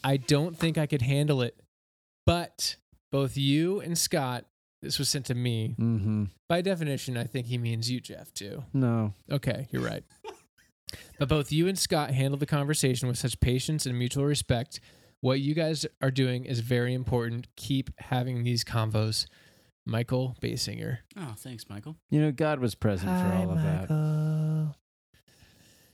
I 0.03 0.17
don't 0.17 0.57
think 0.57 0.77
I 0.77 0.85
could 0.85 1.01
handle 1.01 1.41
it. 1.41 1.55
But 2.25 2.75
both 3.11 3.37
you 3.37 3.79
and 3.79 3.97
Scott, 3.97 4.45
this 4.81 4.99
was 4.99 5.09
sent 5.09 5.27
to 5.27 5.35
me. 5.35 5.75
Mm-hmm. 5.79 6.25
By 6.49 6.61
definition, 6.61 7.17
I 7.17 7.23
think 7.25 7.47
he 7.47 7.57
means 7.57 7.89
you, 7.89 7.99
Jeff, 7.99 8.33
too. 8.33 8.63
No. 8.73 9.13
Okay, 9.31 9.67
you're 9.71 9.81
right. 9.83 10.03
but 11.19 11.29
both 11.29 11.51
you 11.51 11.67
and 11.67 11.77
Scott 11.77 12.11
handled 12.11 12.39
the 12.39 12.45
conversation 12.45 13.07
with 13.07 13.17
such 13.17 13.39
patience 13.39 13.85
and 13.85 13.97
mutual 13.97 14.25
respect. 14.25 14.79
What 15.21 15.39
you 15.39 15.53
guys 15.53 15.85
are 16.01 16.11
doing 16.11 16.45
is 16.45 16.59
very 16.59 16.93
important. 16.93 17.47
Keep 17.55 17.91
having 17.99 18.43
these 18.43 18.63
convos. 18.63 19.27
Michael 19.85 20.35
Basinger. 20.41 20.99
Oh, 21.17 21.33
thanks, 21.37 21.65
Michael. 21.69 21.95
You 22.09 22.21
know, 22.21 22.31
God 22.31 22.59
was 22.59 22.75
present 22.75 23.09
for 23.09 23.35
all 23.35 23.51
of 23.51 23.61
that. 23.61 24.73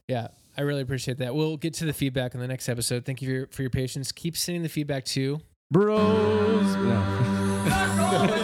Yeah, 0.08 0.28
I 0.58 0.61
really 0.61 0.82
appreciate 0.82 1.20
that. 1.20 1.34
We'll 1.36 1.58
get 1.58 1.74
to 1.76 1.86
the 1.86 1.94
feedback 1.94 2.34
in 2.34 2.40
the 2.40 2.48
next 2.48 2.68
episode. 2.68 3.06
Thank 3.06 3.22
you 3.22 3.28
for 3.28 3.34
your, 3.34 3.48
for 3.48 3.61
your 3.61 3.72
patience. 3.72 4.11
Keep 4.11 4.36
sending 4.36 4.64
the 4.64 4.70
feedback 4.70 5.06
too. 5.06 5.40
Bros. 5.72 6.76
No. 6.76 8.38